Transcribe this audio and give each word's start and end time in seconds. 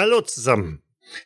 Hallo 0.00 0.20
zusammen. 0.20 0.80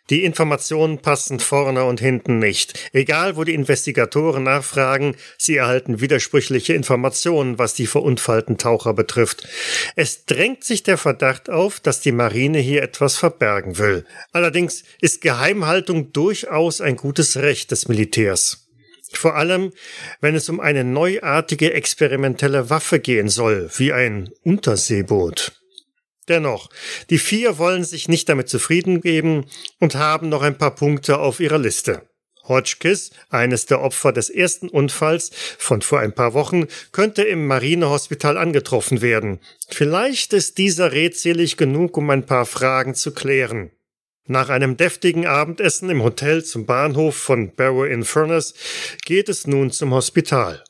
Die 0.09 0.25
Informationen 0.25 1.02
passen 1.02 1.41
vorne 1.41 1.84
und 1.84 2.01
hinten 2.01 2.38
nicht. 2.38 2.88
Egal, 2.95 3.37
wo 3.37 3.45
die 3.45 3.52
Investigatoren 3.52 4.45
nachfragen, 4.45 5.15
sie 5.37 5.56
erhalten 5.56 6.01
widersprüchliche 6.01 6.73
Informationen, 6.73 7.59
was 7.59 7.74
die 7.74 7.87
verunfallten 7.87 8.56
Taucher 8.56 8.95
betrifft. 8.95 9.46
Es 9.95 10.24
drängt 10.24 10.65
sich 10.65 10.82
der 10.82 10.96
Verdacht 10.96 11.51
auf, 11.51 11.80
dass 11.80 12.01
die 12.01 12.12
Marine 12.12 12.60
hier 12.60 12.82
etwas 12.82 13.19
verbergen 13.19 13.77
will. 13.77 14.06
Allerdings 14.32 14.84
ist 15.02 15.20
Geheimhaltung 15.20 16.15
durchaus 16.15 16.80
ein 16.80 16.96
gutes 16.96 17.37
Recht 17.37 17.73
des 17.73 17.88
Militärs. 17.88 18.70
Vor 19.12 19.37
allem, 19.37 19.74
wenn 20.23 20.34
es 20.34 20.48
um 20.48 20.60
eine 20.60 20.82
neuartige 20.82 21.74
experimentelle 21.74 22.70
Waffe 22.70 23.01
gehen 23.01 23.29
soll, 23.29 23.68
wie 23.77 23.93
ein 23.93 24.30
Unterseeboot. 24.45 25.62
Dennoch, 26.32 26.70
die 27.10 27.18
vier 27.18 27.59
wollen 27.59 27.84
sich 27.84 28.09
nicht 28.09 28.27
damit 28.27 28.48
zufrieden 28.48 29.02
geben 29.02 29.45
und 29.80 29.96
haben 29.96 30.30
noch 30.30 30.40
ein 30.40 30.56
paar 30.56 30.74
Punkte 30.74 31.18
auf 31.18 31.40
ihrer 31.40 31.59
Liste. 31.59 32.09
Hotchkiss, 32.48 33.10
eines 33.28 33.66
der 33.66 33.82
Opfer 33.82 34.12
des 34.12 34.30
ersten 34.30 34.70
Unfalls 34.70 35.30
von 35.59 35.82
vor 35.82 36.01
ein 36.01 36.15
paar 36.15 36.32
Wochen, 36.32 36.68
könnte 36.90 37.23
im 37.23 37.46
Marinehospital 37.46 38.38
angetroffen 38.38 39.02
werden. 39.02 39.40
Vielleicht 39.68 40.32
ist 40.32 40.57
dieser 40.57 40.92
redselig 40.92 41.59
genug, 41.59 41.98
um 41.98 42.09
ein 42.09 42.24
paar 42.24 42.46
Fragen 42.46 42.95
zu 42.95 43.12
klären. 43.12 43.70
Nach 44.26 44.48
einem 44.48 44.79
deftigen 44.79 45.26
Abendessen 45.26 45.90
im 45.90 46.02
Hotel 46.02 46.42
zum 46.42 46.64
Bahnhof 46.64 47.14
von 47.14 47.54
Barrow 47.54 47.87
in 47.87 48.04
Furnace 48.04 48.54
geht 49.04 49.29
es 49.29 49.46
nun 49.46 49.70
zum 49.70 49.92
Hospital. 49.92 50.64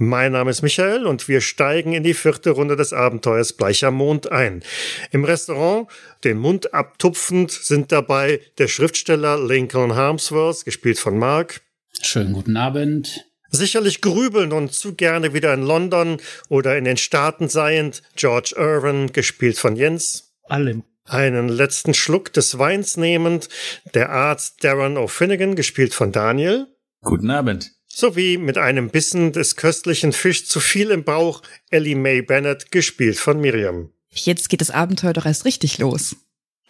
Mein 0.00 0.30
Name 0.30 0.52
ist 0.52 0.62
Michael 0.62 1.06
und 1.06 1.26
wir 1.26 1.40
steigen 1.40 1.92
in 1.92 2.04
die 2.04 2.14
vierte 2.14 2.50
Runde 2.50 2.76
des 2.76 2.92
Abenteuers 2.92 3.52
Bleicher 3.52 3.90
Mond 3.90 4.30
ein. 4.30 4.62
Im 5.10 5.24
Restaurant, 5.24 5.88
den 6.22 6.38
Mund 6.38 6.72
abtupfend, 6.72 7.50
sind 7.50 7.90
dabei 7.90 8.40
der 8.58 8.68
Schriftsteller 8.68 9.44
Lincoln 9.44 9.96
Harmsworth, 9.96 10.64
gespielt 10.64 11.00
von 11.00 11.18
Mark. 11.18 11.62
Schönen 12.00 12.32
guten 12.32 12.56
Abend. 12.56 13.24
Sicherlich 13.50 14.00
grübeln 14.00 14.52
und 14.52 14.72
zu 14.72 14.94
gerne 14.94 15.34
wieder 15.34 15.52
in 15.52 15.64
London 15.64 16.18
oder 16.48 16.78
in 16.78 16.84
den 16.84 16.96
Staaten 16.96 17.48
seiend 17.48 18.04
George 18.14 18.54
Irwin, 18.56 19.12
gespielt 19.12 19.58
von 19.58 19.74
Jens. 19.74 20.32
Allem. 20.44 20.84
Einen 21.06 21.48
letzten 21.48 21.92
Schluck 21.92 22.32
des 22.32 22.56
Weins 22.56 22.96
nehmend, 22.96 23.48
der 23.94 24.10
Arzt 24.10 24.62
Darren 24.62 24.96
O'Finnigan, 24.96 25.56
gespielt 25.56 25.92
von 25.92 26.12
Daniel. 26.12 26.68
Guten 27.02 27.30
Abend 27.30 27.77
sowie 27.98 28.38
mit 28.38 28.58
einem 28.58 28.90
Bissen 28.90 29.32
des 29.32 29.56
köstlichen 29.56 30.12
Fisch 30.12 30.46
zu 30.46 30.60
viel 30.60 30.90
im 30.90 31.02
Bauch 31.02 31.42
Ellie 31.70 31.96
Mae 31.96 32.22
Bennett, 32.22 32.70
gespielt 32.70 33.18
von 33.18 33.40
Miriam. 33.40 33.90
Jetzt 34.10 34.48
geht 34.48 34.60
das 34.60 34.70
Abenteuer 34.70 35.12
doch 35.12 35.26
erst 35.26 35.44
richtig 35.44 35.78
los. 35.78 36.16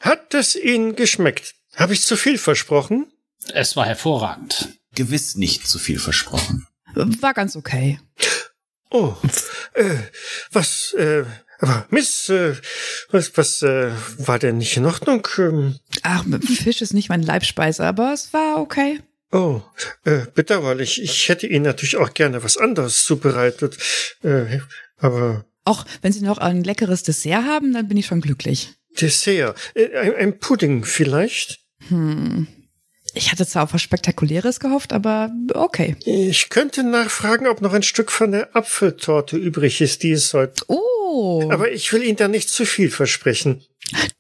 Hat 0.01 0.33
es 0.33 0.57
Ihnen 0.57 0.97
geschmeckt? 0.97 1.55
Habe 1.75 1.93
ich 1.93 2.03
zu 2.03 2.17
viel 2.17 2.39
versprochen? 2.39 3.13
Es 3.53 3.77
war 3.77 3.85
hervorragend. 3.85 4.69
Gewiss 4.95 5.37
nicht 5.37 5.69
zu 5.69 5.79
viel 5.79 5.99
versprochen. 5.99 6.67
War 6.95 7.35
ganz 7.35 7.57
okay. 7.57 8.01
Oh, 8.91 9.15
äh, 9.75 9.97
was, 10.51 10.95
äh, 10.95 11.25
aber 11.61 11.87
Miss, 11.91 12.31
äh, 12.31 12.55
was, 13.11 13.37
was 13.37 13.63
äh, 13.63 13.91
war 14.17 14.39
denn 14.39 14.59
nicht 14.59 14.77
in 14.79 14.87
Ordnung? 14.87 15.29
Ähm, 15.37 15.79
Ach, 16.03 16.25
Fisch 16.43 16.81
ist 16.81 16.95
nicht 16.95 17.11
mein 17.11 17.23
Leibspeise, 17.23 17.85
aber 17.85 18.15
es 18.15 18.33
war 18.33 18.59
okay. 18.59 19.01
Oh, 19.31 19.61
äh, 20.05 20.23
bedauerlich. 20.35 21.03
Ich 21.03 21.29
hätte 21.29 21.47
Ihnen 21.47 21.65
natürlich 21.65 21.97
auch 21.97 22.15
gerne 22.15 22.43
was 22.43 22.57
anderes 22.57 23.05
zubereitet. 23.05 23.77
Äh, 24.23 24.61
aber. 24.97 25.45
Auch 25.65 25.85
wenn 26.01 26.13
Sie 26.13 26.23
noch 26.23 26.39
ein 26.39 26.65
leckeres 26.65 27.03
Dessert 27.03 27.45
haben, 27.45 27.75
dann 27.75 27.89
bin 27.89 27.99
ich 27.99 28.07
schon 28.07 28.23
glücklich. 28.23 28.75
Dessert? 28.99 29.59
Äh, 29.75 29.97
ein, 29.97 30.15
ein 30.15 30.39
Pudding 30.39 30.85
vielleicht? 30.85 31.61
Hm. 31.89 32.47
Ich 33.15 33.33
hatte 33.33 33.47
zwar 33.47 33.65
auf 33.65 33.75
was 33.75 33.83
Spektakuläres 33.83 34.61
gehofft, 34.61 34.93
aber 34.93 35.31
okay. 35.55 35.97
Ich 36.05 36.51
könnte 36.51 36.83
nachfragen, 36.83 37.47
ob 37.47 37.61
noch 37.61 37.73
ein 37.73 37.83
Stück 37.83 38.13
von 38.13 38.33
der 38.33 38.55
Apfeltorte 38.55 39.37
übrig 39.37 39.81
ist, 39.81 40.03
die 40.03 40.13
es 40.13 40.33
heute. 40.35 40.65
Oh. 40.69 41.49
Aber 41.51 41.71
ich 41.71 41.93
will 41.93 42.03
Ihnen 42.03 42.17
da 42.17 42.29
nicht 42.29 42.49
zu 42.49 42.65
viel 42.65 42.91
versprechen. 42.91 43.63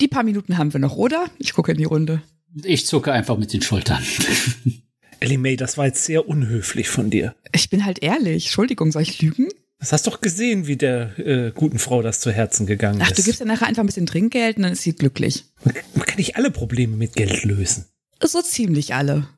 Die 0.01 0.09
paar 0.09 0.23
Minuten 0.23 0.59
haben 0.59 0.73
wir 0.73 0.81
noch, 0.81 0.97
oder? 0.97 1.27
Ich 1.39 1.53
gucke 1.53 1.73
in 1.73 1.79
die 1.79 1.85
Runde. 1.85 2.23
Ich 2.65 2.87
zucke 2.87 3.13
einfach 3.13 3.37
mit 3.37 3.53
den 3.53 3.63
Schultern. 3.63 4.03
Ellie 5.21 5.39
May, 5.39 5.57
das 5.57 5.77
war 5.79 5.87
jetzt 5.87 6.05
sehr 6.05 6.29
unhöflich 6.29 6.89
von 6.89 7.11
dir. 7.11 7.35
Ich 7.53 7.71
bin 7.71 7.85
halt 7.85 8.03
ehrlich. 8.03 8.47
Entschuldigung, 8.47 8.93
soll 8.93 9.03
ich 9.03 9.21
lügen? 9.21 9.49
Das 9.81 9.93
hast 9.93 10.07
doch 10.07 10.21
gesehen, 10.21 10.67
wie 10.67 10.77
der 10.77 11.19
äh, 11.19 11.53
guten 11.53 11.79
Frau 11.79 12.03
das 12.03 12.21
zu 12.21 12.33
Herzen 12.33 12.67
gegangen 12.67 13.01
Ach, 13.01 13.11
ist. 13.11 13.19
du 13.19 13.23
gibst 13.23 13.41
ja 13.41 13.47
nachher 13.47 13.67
einfach 13.67 13.83
ein 13.83 13.87
bisschen 13.87 14.07
Trinkgeld 14.07 14.57
und 14.57 14.65
dann 14.65 14.73
ist 14.73 14.83
sie 14.83 14.93
glücklich. 14.95 15.45
Man 15.65 15.75
kann 16.05 16.17
nicht 16.17 16.37
alle 16.37 16.51
Probleme 16.51 16.97
mit 16.97 17.15
Geld 17.15 17.45
lösen. 17.45 17.87
So 18.21 18.43
ziemlich 18.43 18.95
alle. 18.95 19.29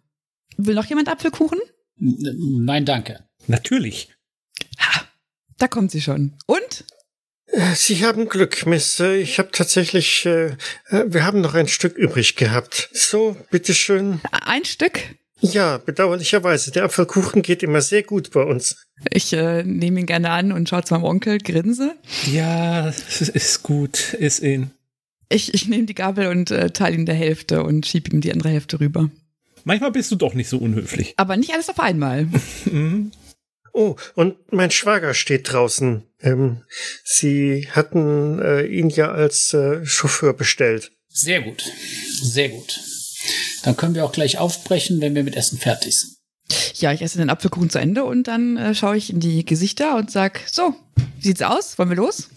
Will 0.56 0.74
noch 0.74 0.86
jemand 0.86 1.08
Apfelkuchen? 1.08 1.58
Nein, 1.96 2.86
danke. 2.86 3.24
Natürlich. 3.46 4.08
Ha, 4.78 5.02
da 5.58 5.68
kommt 5.68 5.90
sie 5.90 6.00
schon. 6.00 6.38
Und? 6.46 6.84
Sie 7.74 8.04
haben 8.04 8.28
Glück, 8.28 8.64
Miss. 8.64 9.00
Ich 9.00 9.38
habe 9.38 9.50
tatsächlich, 9.50 10.24
äh, 10.24 10.56
äh, 10.88 11.04
wir 11.06 11.24
haben 11.24 11.40
noch 11.40 11.54
ein 11.54 11.68
Stück 11.68 11.96
übrig 11.96 12.36
gehabt. 12.36 12.88
So, 12.92 13.36
bitteschön. 13.50 14.20
Ein 14.30 14.64
Stück? 14.64 15.00
Ja, 15.40 15.78
bedauerlicherweise. 15.78 16.70
Der 16.70 16.84
Apfelkuchen 16.84 17.42
geht 17.42 17.62
immer 17.62 17.80
sehr 17.80 18.02
gut 18.02 18.30
bei 18.30 18.42
uns. 18.42 18.84
Ich 19.10 19.32
äh, 19.32 19.62
nehme 19.62 20.00
ihn 20.00 20.06
gerne 20.06 20.30
an 20.30 20.52
und 20.52 20.68
schaue 20.68 20.84
zu 20.84 20.94
meinem 20.94 21.04
Onkel, 21.04 21.38
grinse. 21.38 21.94
Ja, 22.30 22.88
ist 22.88 23.62
gut, 23.62 24.14
ist 24.14 24.40
in. 24.40 24.70
Ich, 25.28 25.54
ich 25.54 25.68
nehme 25.68 25.84
die 25.84 25.94
Gabel 25.94 26.26
und 26.26 26.50
äh, 26.50 26.70
teile 26.70 26.96
ihn 26.96 27.06
der 27.06 27.14
Hälfte 27.14 27.62
und 27.62 27.86
schiebe 27.86 28.10
ihm 28.10 28.20
die 28.20 28.32
andere 28.32 28.50
Hälfte 28.50 28.80
rüber. 28.80 29.10
Manchmal 29.64 29.92
bist 29.92 30.10
du 30.10 30.16
doch 30.16 30.34
nicht 30.34 30.48
so 30.48 30.58
unhöflich. 30.58 31.14
Aber 31.16 31.36
nicht 31.36 31.52
alles 31.52 31.68
auf 31.68 31.80
einmal. 31.80 32.28
Mhm. 32.64 33.12
Oh, 33.72 33.94
und 34.16 34.52
mein 34.52 34.72
Schwager 34.72 35.14
steht 35.14 35.52
draußen. 35.52 36.02
Ähm, 36.20 36.62
Sie 37.04 37.68
hatten 37.70 38.40
äh, 38.40 38.66
ihn 38.66 38.88
ja 38.88 39.12
als 39.12 39.54
äh, 39.54 39.86
Chauffeur 39.86 40.32
bestellt. 40.32 40.90
Sehr 41.08 41.40
gut. 41.40 41.62
Sehr 42.20 42.48
gut. 42.48 42.80
Dann 43.62 43.76
können 43.76 43.94
wir 43.94 44.04
auch 44.04 44.12
gleich 44.12 44.38
aufbrechen, 44.38 45.00
wenn 45.00 45.14
wir 45.14 45.24
mit 45.24 45.36
Essen 45.36 45.58
fertig 45.58 45.98
sind. 45.98 46.16
Ja, 46.74 46.92
ich 46.92 47.02
esse 47.02 47.18
den 47.18 47.30
Apfelkuchen 47.30 47.70
zu 47.70 47.78
Ende 47.78 48.04
und 48.04 48.26
dann 48.26 48.56
äh, 48.56 48.74
schaue 48.74 48.96
ich 48.96 49.10
in 49.10 49.20
die 49.20 49.44
Gesichter 49.44 49.96
und 49.96 50.10
sag, 50.10 50.40
so, 50.50 50.74
wie 51.18 51.28
sieht's 51.28 51.42
aus? 51.42 51.78
Wollen 51.78 51.90
wir 51.90 51.96
los? 51.96 52.28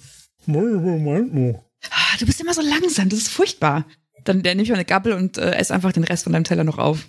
Ah, 1.89 2.17
du 2.19 2.25
bist 2.25 2.39
immer 2.39 2.53
so 2.53 2.61
langsam, 2.61 3.09
das 3.09 3.19
ist 3.19 3.29
furchtbar. 3.29 3.85
Dann 4.23 4.44
dann 4.44 4.55
nehme 4.55 4.63
ich 4.63 4.69
mal 4.69 4.75
eine 4.75 4.85
Gabel 4.85 5.13
und 5.13 5.38
äh, 5.38 5.51
esse 5.55 5.73
einfach 5.73 5.91
den 5.91 6.03
Rest 6.03 6.23
von 6.25 6.33
deinem 6.33 6.44
Teller 6.44 6.63
noch 6.63 6.77
auf. 6.77 7.07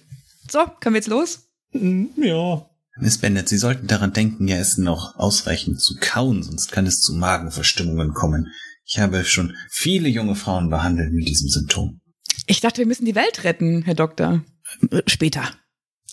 So, 0.51 0.61
können 0.81 0.95
wir 0.95 0.99
jetzt 0.99 1.09
los? 1.09 1.49
Ja. 1.73 2.69
Miss 2.97 3.19
Bennett, 3.19 3.49
Sie 3.49 3.59
sollten 3.59 3.89
daran 3.89 4.13
denken, 4.13 4.47
Ihr 4.47 4.59
Essen 4.59 4.85
noch 4.85 5.17
ausreichend 5.17 5.81
zu 5.81 5.97
kauen, 6.01 6.43
sonst 6.43 6.71
kann 6.71 6.87
es 6.87 7.01
zu 7.01 7.15
Magenverstimmungen 7.15 8.15
kommen. 8.15 8.53
Ich 8.85 8.99
habe 8.99 9.25
schon 9.25 9.57
viele 9.71 10.09
junge 10.09 10.37
Frauen 10.37 10.71
behandelt 10.71 11.13
mit 11.13 11.27
diesem 11.27 11.49
Symptom. 11.49 12.01
Ich 12.47 12.61
dachte, 12.61 12.79
wir 12.79 12.87
müssen 12.87 13.05
die 13.05 13.15
Welt 13.15 13.45
retten, 13.45 13.83
Herr 13.83 13.95
Doktor. 13.95 14.45
Äh, 14.91 15.03
Später. 15.07 15.43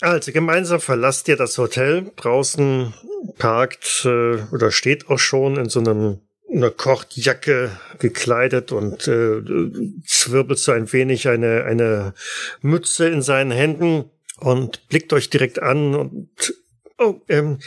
Also 0.02 0.32
gemeinsam 0.32 0.82
verlasst 0.82 1.28
ihr 1.28 1.38
das 1.38 1.58
Hotel. 1.58 2.12
Draußen 2.16 2.94
parkt 3.38 4.04
äh, 4.06 4.42
oder 4.52 4.72
steht 4.72 5.10
auch 5.10 5.20
schon 5.20 5.58
in 5.58 5.70
so 5.70 5.80
einem 5.80 6.20
einer 6.52 6.72
Kochtjacke 6.72 7.72
gekleidet 8.00 8.72
und 8.72 9.08
äh, 9.08 9.42
zwirbelt 10.06 10.60
so 10.60 10.72
ein 10.72 10.92
wenig 10.92 11.30
eine 11.30 11.64
eine 11.64 12.14
Mütze 12.62 13.08
in 13.08 13.22
seinen 13.22 13.52
Händen 13.52 14.10
und 14.38 14.88
blickt 14.90 15.14
euch 15.14 15.30
direkt 15.30 15.62
an 15.62 15.96
und 15.96 16.54
oh, 16.98 17.22
ähm, 17.30 17.60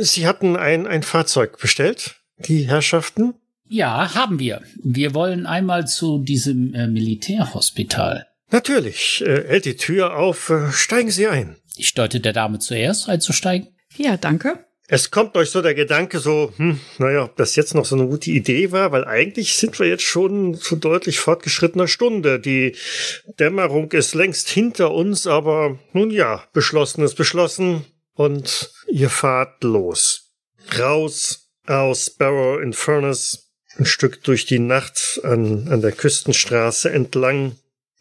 Sie 0.00 0.26
hatten 0.26 0.56
ein 0.56 0.86
ein 0.86 1.02
Fahrzeug 1.02 1.58
bestellt, 1.58 2.16
die 2.38 2.66
Herrschaften. 2.68 3.34
Ja, 3.68 4.14
haben 4.14 4.38
wir. 4.38 4.62
Wir 4.82 5.14
wollen 5.14 5.46
einmal 5.46 5.86
zu 5.86 6.18
diesem 6.18 6.74
äh, 6.74 6.86
Militärhospital. 6.86 8.26
Natürlich. 8.50 9.22
Äh, 9.26 9.44
hält 9.46 9.66
die 9.66 9.76
Tür 9.76 10.16
auf. 10.16 10.50
Äh, 10.50 10.72
steigen 10.72 11.10
Sie 11.10 11.26
ein. 11.26 11.56
Ich 11.76 11.94
deute 11.94 12.20
der 12.20 12.32
Dame 12.32 12.58
zuerst 12.58 13.08
einzusteigen. 13.08 13.68
Ja, 13.96 14.16
danke. 14.16 14.64
Es 14.90 15.10
kommt 15.10 15.36
euch 15.36 15.50
so 15.50 15.60
der 15.60 15.74
Gedanke 15.74 16.18
so, 16.18 16.50
hm, 16.56 16.80
naja, 16.96 17.24
ob 17.24 17.36
das 17.36 17.56
jetzt 17.56 17.74
noch 17.74 17.84
so 17.84 17.94
eine 17.94 18.06
gute 18.06 18.30
Idee 18.30 18.72
war, 18.72 18.90
weil 18.90 19.04
eigentlich 19.04 19.54
sind 19.56 19.78
wir 19.78 19.86
jetzt 19.86 20.02
schon 20.02 20.54
zu 20.54 20.76
deutlich 20.76 21.18
fortgeschrittener 21.18 21.88
Stunde. 21.88 22.40
Die 22.40 22.74
Dämmerung 23.38 23.92
ist 23.92 24.14
längst 24.14 24.48
hinter 24.48 24.92
uns, 24.92 25.26
aber 25.26 25.78
nun 25.92 26.10
ja, 26.10 26.42
beschlossen 26.54 27.04
ist 27.04 27.16
beschlossen 27.16 27.84
und 28.14 28.72
ihr 28.88 29.10
fahrt 29.10 29.62
los. 29.62 30.32
Raus 30.78 31.50
aus 31.66 32.08
Barrow 32.08 32.58
in 32.58 32.72
Furnace, 32.72 33.47
ein 33.78 33.86
Stück 33.86 34.22
durch 34.24 34.44
die 34.46 34.58
Nacht 34.58 35.20
an, 35.22 35.68
an 35.68 35.80
der 35.80 35.92
Küstenstraße 35.92 36.90
entlang. 36.90 37.52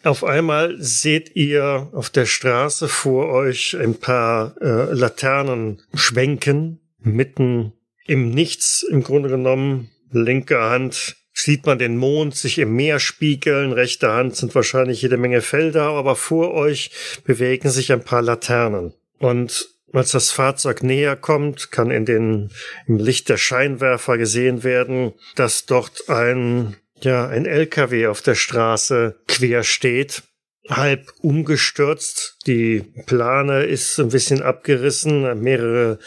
Auf 0.03 0.23
einmal 0.23 0.75
seht 0.79 1.35
ihr 1.35 1.89
auf 1.91 2.09
der 2.09 2.25
Straße 2.25 2.87
vor 2.87 3.29
euch 3.29 3.75
ein 3.79 3.95
paar 3.95 4.55
äh, 4.61 4.93
Laternen 4.93 5.81
schwenken, 5.93 6.79
mitten 6.99 7.73
im 8.05 8.29
Nichts 8.29 8.83
im 8.83 9.03
Grunde 9.03 9.29
genommen. 9.29 9.89
Linke 10.11 10.59
Hand 10.59 11.17
sieht 11.33 11.65
man 11.65 11.77
den 11.77 11.97
Mond 11.97 12.35
sich 12.35 12.57
im 12.57 12.75
Meer 12.75 12.99
spiegeln. 12.99 13.71
Rechter 13.73 14.13
Hand 14.13 14.35
sind 14.35 14.55
wahrscheinlich 14.55 15.01
jede 15.01 15.17
Menge 15.17 15.41
Felder, 15.41 15.83
aber 15.83 16.15
vor 16.15 16.53
euch 16.53 16.91
bewegen 17.25 17.69
sich 17.69 17.91
ein 17.91 18.03
paar 18.03 18.21
Laternen. 18.21 18.93
Und 19.19 19.76
als 19.93 20.11
das 20.11 20.31
Fahrzeug 20.31 20.83
näher 20.83 21.15
kommt, 21.15 21.71
kann 21.71 21.91
in 21.91 22.05
den, 22.05 22.49
im 22.87 22.97
Licht 22.97 23.29
der 23.29 23.37
Scheinwerfer 23.37 24.17
gesehen 24.17 24.63
werden, 24.63 25.13
dass 25.35 25.65
dort 25.65 26.09
ein, 26.09 26.75
ja, 27.01 27.27
ein 27.27 27.45
LKW 27.45 28.07
auf 28.07 28.21
der 28.21 28.35
Straße 28.35 29.19
quer 29.27 29.63
steht 29.63 30.23
halb 30.69 31.13
umgestürzt. 31.21 32.37
Die 32.45 32.83
Plane 33.05 33.63
ist 33.63 33.99
ein 33.99 34.09
bisschen 34.09 34.41
abgerissen. 34.41 35.41
Mehrere 35.41 35.99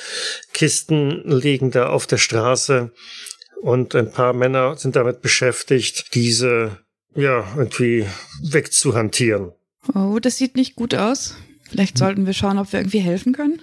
Kisten 0.53 1.23
liegen 1.25 1.71
da 1.71 1.89
auf 1.89 2.07
der 2.07 2.19
Straße. 2.19 2.91
Und 3.61 3.95
ein 3.95 4.11
paar 4.11 4.33
Männer 4.33 4.77
sind 4.77 4.97
damit 4.97 5.21
beschäftigt, 5.21 6.15
diese, 6.15 6.79
ja, 7.15 7.47
irgendwie 7.57 8.07
wegzuhantieren. 8.43 9.53
Oh, 9.95 10.19
das 10.21 10.39
sieht 10.39 10.57
nicht 10.57 10.77
gut 10.77 10.95
aus. 10.95 11.37
Vielleicht 11.69 11.99
sollten 11.99 12.27
wir 12.27 12.33
schauen, 12.33 12.59
ob 12.59 12.73
wir 12.73 12.81
irgendwie 12.81 13.01
helfen 13.01 13.33
können. 13.33 13.63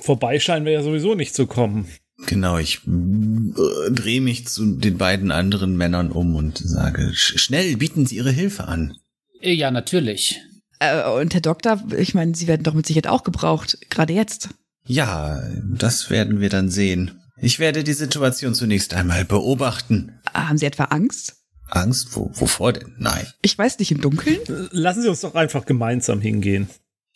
Vorbei 0.00 0.38
scheinen 0.40 0.64
wir 0.64 0.72
ja 0.72 0.82
sowieso 0.82 1.14
nicht 1.14 1.34
zu 1.34 1.46
kommen. 1.46 1.88
Genau, 2.26 2.58
ich 2.58 2.80
äh, 2.86 3.90
drehe 3.90 4.20
mich 4.20 4.46
zu 4.46 4.76
den 4.76 4.98
beiden 4.98 5.30
anderen 5.30 5.76
Männern 5.76 6.12
um 6.12 6.36
und 6.36 6.58
sage, 6.58 7.10
schnell, 7.14 7.76
bieten 7.76 8.06
Sie 8.06 8.16
Ihre 8.16 8.30
Hilfe 8.30 8.68
an. 8.68 8.96
Ja, 9.40 9.70
natürlich. 9.70 10.40
Äh, 10.78 11.08
und 11.10 11.34
Herr 11.34 11.40
Doktor, 11.40 11.82
ich 11.96 12.14
meine, 12.14 12.34
Sie 12.34 12.46
werden 12.46 12.62
doch 12.62 12.74
mit 12.74 12.86
Sicherheit 12.86 13.08
auch 13.08 13.24
gebraucht, 13.24 13.78
gerade 13.90 14.12
jetzt. 14.12 14.50
Ja, 14.86 15.42
das 15.76 16.10
werden 16.10 16.40
wir 16.40 16.50
dann 16.50 16.70
sehen. 16.70 17.20
Ich 17.36 17.58
werde 17.58 17.84
die 17.84 17.92
Situation 17.92 18.54
zunächst 18.54 18.94
einmal 18.94 19.24
beobachten. 19.24 20.12
Haben 20.32 20.58
Sie 20.58 20.66
etwa 20.66 20.84
Angst? 20.84 21.36
Angst? 21.68 22.14
Wo, 22.14 22.30
wovor 22.34 22.72
denn? 22.72 22.94
Nein. 22.98 23.26
Ich 23.42 23.58
weiß 23.58 23.78
nicht, 23.78 23.90
im 23.90 24.00
Dunkeln? 24.00 24.38
Lassen 24.70 25.02
Sie 25.02 25.08
uns 25.08 25.20
doch 25.20 25.34
einfach 25.34 25.66
gemeinsam 25.66 26.20
hingehen. 26.20 26.68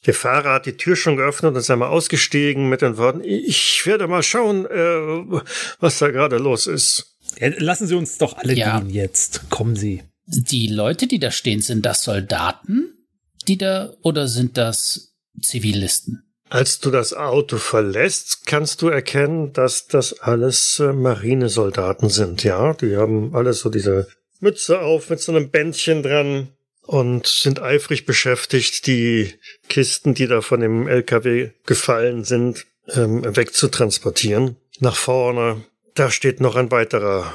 Der 0.07 0.15
Fahrer 0.15 0.53
hat 0.55 0.67
die 0.67 0.77
Tür 0.77 0.95
schon 0.97 1.17
geöffnet 1.17 1.53
und 1.53 1.59
ist 1.59 1.71
einmal 1.71 1.89
ausgestiegen 1.89 2.69
mit 2.69 2.83
den 2.83 2.97
Worten, 2.97 3.23
ich 3.25 3.85
werde 3.85 4.07
mal 4.07 4.23
schauen, 4.23 4.65
äh, 4.67 5.41
was 5.81 5.99
da 5.99 6.09
gerade 6.11 6.39
los 6.39 6.67
ist. 6.67 7.17
Ja, 7.39 7.49
lassen 7.59 7.87
Sie 7.87 7.95
uns 7.95 8.17
doch 8.19 8.37
alle 8.39 8.55
Ja. 8.55 8.79
gehen 8.79 8.91
jetzt. 8.91 9.51
Kommen 9.51 9.77
Sie. 9.77 10.03
Die 10.27 10.69
Leute, 10.69 11.07
die 11.07 11.19
da 11.19 11.31
stehen, 11.31 11.61
sind 11.61 11.85
das 11.85 12.05
Soldaten, 12.05 12.95
die 13.49 13.59
da, 13.59 13.93
oder 14.03 14.29
sind 14.29 14.57
das 14.57 15.15
Zivilisten? 15.43 16.23
Als 16.51 16.81
du 16.81 16.91
das 16.91 17.13
Auto 17.13 17.59
verlässt, 17.59 18.47
kannst 18.47 18.81
du 18.83 18.89
erkennen, 18.89 19.53
dass 19.53 19.87
das 19.87 20.21
alles 20.21 20.79
äh, 20.81 20.93
Marinesoldaten 20.93 22.09
sind, 22.09 22.45
ja. 22.45 22.73
Die 22.75 22.97
haben 22.97 23.35
alle 23.35 23.53
so 23.53 23.69
diese 23.69 24.09
Mütze 24.41 24.81
auf 24.81 25.11
mit 25.11 25.21
so 25.21 25.33
einem 25.33 25.51
Bändchen 25.51 26.03
dran 26.03 26.49
und 26.89 27.27
sind 27.27 27.61
eifrig 27.61 28.07
beschäftigt, 28.07 28.87
die 28.87 29.35
Kisten, 29.69 30.15
die 30.15 30.27
da 30.27 30.41
von 30.41 30.61
dem 30.61 30.89
LKW 30.89 31.51
gefallen 31.67 32.25
sind, 32.25 32.65
ähm, 32.89 33.25
wegzutransportieren. 33.25 34.57
Nach 34.81 34.97
vorne, 34.97 35.67
da 35.95 36.11
steht 36.11 36.41
noch 36.41 36.57
ein 36.57 36.71
weiterer 36.71 37.31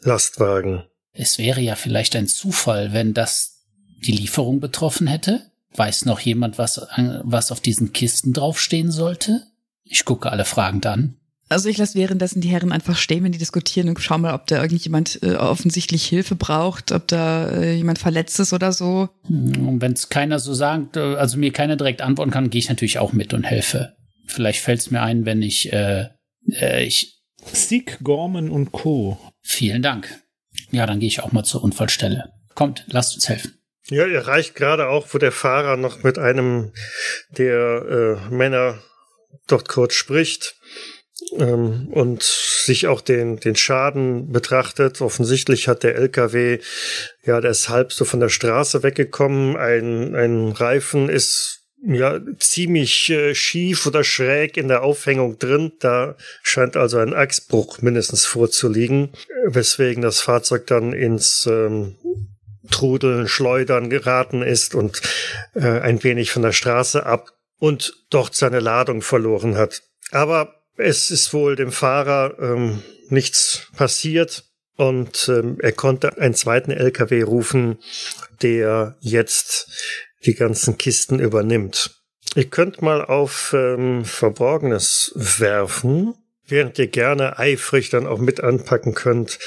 Lastwagen. 0.00 0.84
Es 1.14 1.38
wäre 1.38 1.62
ja 1.62 1.74
vielleicht 1.74 2.14
ein 2.16 2.28
Zufall, 2.28 2.92
wenn 2.92 3.14
das 3.14 3.62
die 4.04 4.12
Lieferung 4.12 4.60
betroffen 4.60 5.06
hätte. 5.06 5.40
Weiß 5.74 6.04
noch 6.04 6.20
jemand, 6.20 6.58
was, 6.58 6.86
was 7.22 7.50
auf 7.50 7.60
diesen 7.60 7.94
Kisten 7.94 8.34
draufstehen 8.34 8.90
sollte? 8.90 9.46
Ich 9.84 10.04
gucke 10.04 10.30
alle 10.30 10.44
fragend 10.44 10.84
an. 10.84 11.16
Also 11.52 11.68
ich 11.68 11.76
lasse 11.76 11.98
währenddessen 11.98 12.40
die 12.40 12.48
Herren 12.48 12.72
einfach 12.72 12.96
stehen, 12.96 13.24
wenn 13.24 13.32
die 13.32 13.38
diskutieren 13.38 13.88
und 13.90 14.00
schau 14.00 14.16
mal, 14.16 14.34
ob 14.34 14.46
da 14.46 14.62
irgendjemand 14.62 15.22
äh, 15.22 15.34
offensichtlich 15.34 16.06
Hilfe 16.06 16.34
braucht, 16.34 16.92
ob 16.92 17.06
da 17.08 17.50
äh, 17.50 17.74
jemand 17.74 17.98
verletzt 17.98 18.40
ist 18.40 18.54
oder 18.54 18.72
so. 18.72 19.10
Und 19.28 19.80
wenn 19.82 19.92
es 19.92 20.08
keiner 20.08 20.38
so 20.38 20.54
sagt, 20.54 20.96
äh, 20.96 21.00
also 21.16 21.36
mir 21.36 21.52
keiner 21.52 21.76
direkt 21.76 22.00
antworten 22.00 22.30
kann, 22.30 22.48
gehe 22.48 22.58
ich 22.58 22.70
natürlich 22.70 22.98
auch 22.98 23.12
mit 23.12 23.34
und 23.34 23.44
helfe. 23.44 23.92
Vielleicht 24.26 24.60
fällt 24.60 24.80
es 24.80 24.90
mir 24.90 25.02
ein, 25.02 25.26
wenn 25.26 25.42
ich, 25.42 25.70
äh, 25.72 26.06
äh, 26.52 26.84
ich, 26.84 27.20
Sieg, 27.44 27.98
Gorman 28.02 28.48
und 28.48 28.72
Co. 28.72 29.18
vielen 29.42 29.82
Dank. 29.82 30.08
Ja, 30.70 30.86
dann 30.86 31.00
gehe 31.00 31.08
ich 31.08 31.20
auch 31.20 31.32
mal 31.32 31.44
zur 31.44 31.62
Unfallstelle. 31.62 32.30
Kommt, 32.54 32.84
lasst 32.88 33.14
uns 33.14 33.28
helfen. 33.28 33.58
Ja, 33.88 34.06
ihr 34.06 34.26
reicht 34.26 34.54
gerade 34.54 34.88
auch, 34.88 35.08
wo 35.12 35.18
der 35.18 35.32
Fahrer 35.32 35.76
noch 35.76 36.02
mit 36.02 36.18
einem 36.18 36.72
der 37.36 38.20
äh, 38.30 38.34
Männer 38.34 38.78
dort 39.48 39.68
kurz 39.68 39.94
spricht 39.94 40.54
ähm, 41.38 41.88
und 41.90 42.22
sich 42.22 42.86
auch 42.86 43.00
den, 43.00 43.38
den 43.38 43.56
Schaden 43.56 44.32
betrachtet. 44.32 45.00
Offensichtlich 45.00 45.68
hat 45.68 45.82
der 45.82 45.96
LKW, 45.96 46.58
ja, 47.24 47.40
der 47.40 47.50
ist 47.50 47.68
halb 47.68 47.92
so 47.92 48.04
von 48.04 48.20
der 48.20 48.28
Straße 48.28 48.82
weggekommen. 48.82 49.56
Ein, 49.56 50.14
ein 50.14 50.52
Reifen 50.52 51.08
ist 51.08 51.60
ja 51.84 52.20
ziemlich 52.38 53.10
äh, 53.10 53.34
schief 53.34 53.86
oder 53.86 54.04
schräg 54.04 54.56
in 54.56 54.68
der 54.68 54.82
Aufhängung 54.82 55.38
drin. 55.38 55.72
Da 55.80 56.16
scheint 56.42 56.76
also 56.76 56.98
ein 56.98 57.14
Achsbruch 57.14 57.82
mindestens 57.82 58.24
vorzuliegen, 58.24 59.10
weswegen 59.46 60.02
das 60.02 60.20
Fahrzeug 60.20 60.66
dann 60.66 60.92
ins 60.92 61.46
ähm, 61.46 61.96
Trudeln, 62.70 63.26
Schleudern 63.26 63.90
geraten 63.90 64.42
ist 64.42 64.74
und 64.74 65.02
äh, 65.54 65.80
ein 65.80 66.02
wenig 66.04 66.30
von 66.30 66.42
der 66.42 66.52
Straße 66.52 67.04
ab 67.04 67.32
und 67.58 67.94
dort 68.10 68.34
seine 68.34 68.60
Ladung 68.60 69.02
verloren 69.02 69.56
hat. 69.56 69.82
Aber 70.12 70.61
es 70.76 71.10
ist 71.10 71.32
wohl 71.32 71.56
dem 71.56 71.72
Fahrer 71.72 72.36
ähm, 72.40 72.82
nichts 73.08 73.68
passiert 73.76 74.44
und 74.76 75.28
ähm, 75.28 75.58
er 75.60 75.72
konnte 75.72 76.18
einen 76.18 76.34
zweiten 76.34 76.70
LKW 76.70 77.22
rufen, 77.22 77.78
der 78.40 78.96
jetzt 79.00 79.70
die 80.24 80.34
ganzen 80.34 80.78
Kisten 80.78 81.18
übernimmt. 81.18 82.02
Ihr 82.34 82.46
könnt 82.46 82.80
mal 82.80 83.04
auf 83.04 83.54
ähm, 83.56 84.04
Verborgenes 84.04 85.12
werfen, 85.14 86.14
während 86.46 86.78
ihr 86.78 86.86
gerne 86.86 87.38
eifrig 87.38 87.90
dann 87.90 88.06
auch 88.06 88.18
mit 88.18 88.40
anpacken 88.40 88.94
könnt 88.94 89.38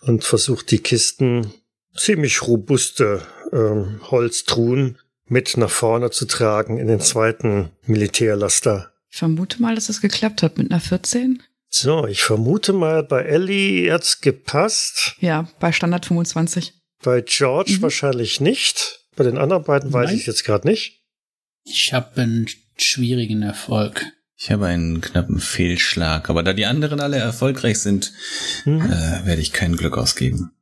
und 0.00 0.24
versucht 0.24 0.70
die 0.70 0.78
Kisten 0.78 1.52
ziemlich 1.94 2.42
robuste 2.42 3.22
ähm, 3.52 4.00
Holztruhen 4.10 4.98
mit 5.26 5.56
nach 5.56 5.70
vorne 5.70 6.10
zu 6.10 6.26
tragen 6.26 6.78
in 6.78 6.86
den 6.86 7.00
zweiten 7.00 7.70
Militärlaster. 7.84 8.92
Ich 9.10 9.18
vermute 9.18 9.60
mal, 9.60 9.74
dass 9.74 9.88
es 9.88 10.00
geklappt 10.00 10.42
hat 10.42 10.56
mit 10.58 10.70
einer 10.70 10.80
14. 10.80 11.42
So, 11.68 12.06
ich 12.06 12.22
vermute 12.22 12.72
mal, 12.72 13.02
bei 13.02 13.22
Ellie 13.22 13.92
hat's 13.92 14.20
gepasst, 14.20 15.16
Ja, 15.20 15.48
bei 15.60 15.72
Standard 15.72 16.06
25. 16.06 16.72
bei 17.02 17.20
George 17.20 17.74
Mhm. 17.78 17.82
wahrscheinlich 17.82 18.40
nicht. 18.40 19.00
Bei 19.16 19.24
den 19.24 19.38
anderen 19.38 19.64
beiden 19.64 19.92
weiß 19.92 20.10
Nein. 20.10 20.16
ich 20.18 20.26
jetzt 20.26 20.44
gerade 20.44 20.66
nicht. 20.68 21.02
Ich 21.64 21.92
habe 21.92 22.20
einen 22.20 22.46
schwierigen 22.76 23.42
Erfolg. 23.42 24.04
Ich 24.36 24.50
habe 24.50 24.66
einen 24.66 25.00
knappen 25.00 25.38
Fehlschlag, 25.38 26.30
aber 26.30 26.42
da 26.42 26.52
die 26.54 26.64
anderen 26.66 27.00
alle 27.00 27.18
erfolgreich 27.18 27.78
sind, 27.80 28.12
Mhm. 28.64 28.80
äh, 28.80 29.26
werde 29.26 29.42
ich 29.42 29.52
kein 29.52 29.76
Glück 29.76 29.98
ausgeben. 29.98 30.52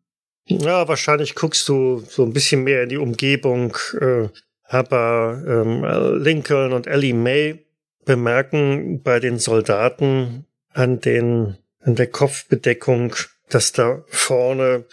Ja, 0.46 0.88
wahrscheinlich 0.88 1.34
guckst 1.34 1.68
du 1.68 2.02
so 2.08 2.24
ein 2.24 2.32
bisschen 2.32 2.64
mehr 2.64 2.82
in 2.82 2.88
die 2.88 2.96
Umgebung. 2.96 3.76
Äh, 4.00 4.28
aber 4.64 5.42
ähm, 5.46 6.22
Lincoln 6.22 6.72
und 6.72 6.86
Ellie 6.86 7.14
May 7.14 7.64
bemerken 8.08 9.02
bei 9.02 9.20
den 9.20 9.38
Soldaten 9.38 10.46
an 10.72 10.98
den 10.98 11.58
an 11.80 11.94
der 11.94 12.06
Kopfbedeckung, 12.06 13.14
dass 13.50 13.72
da 13.72 14.02
vorne 14.08 14.86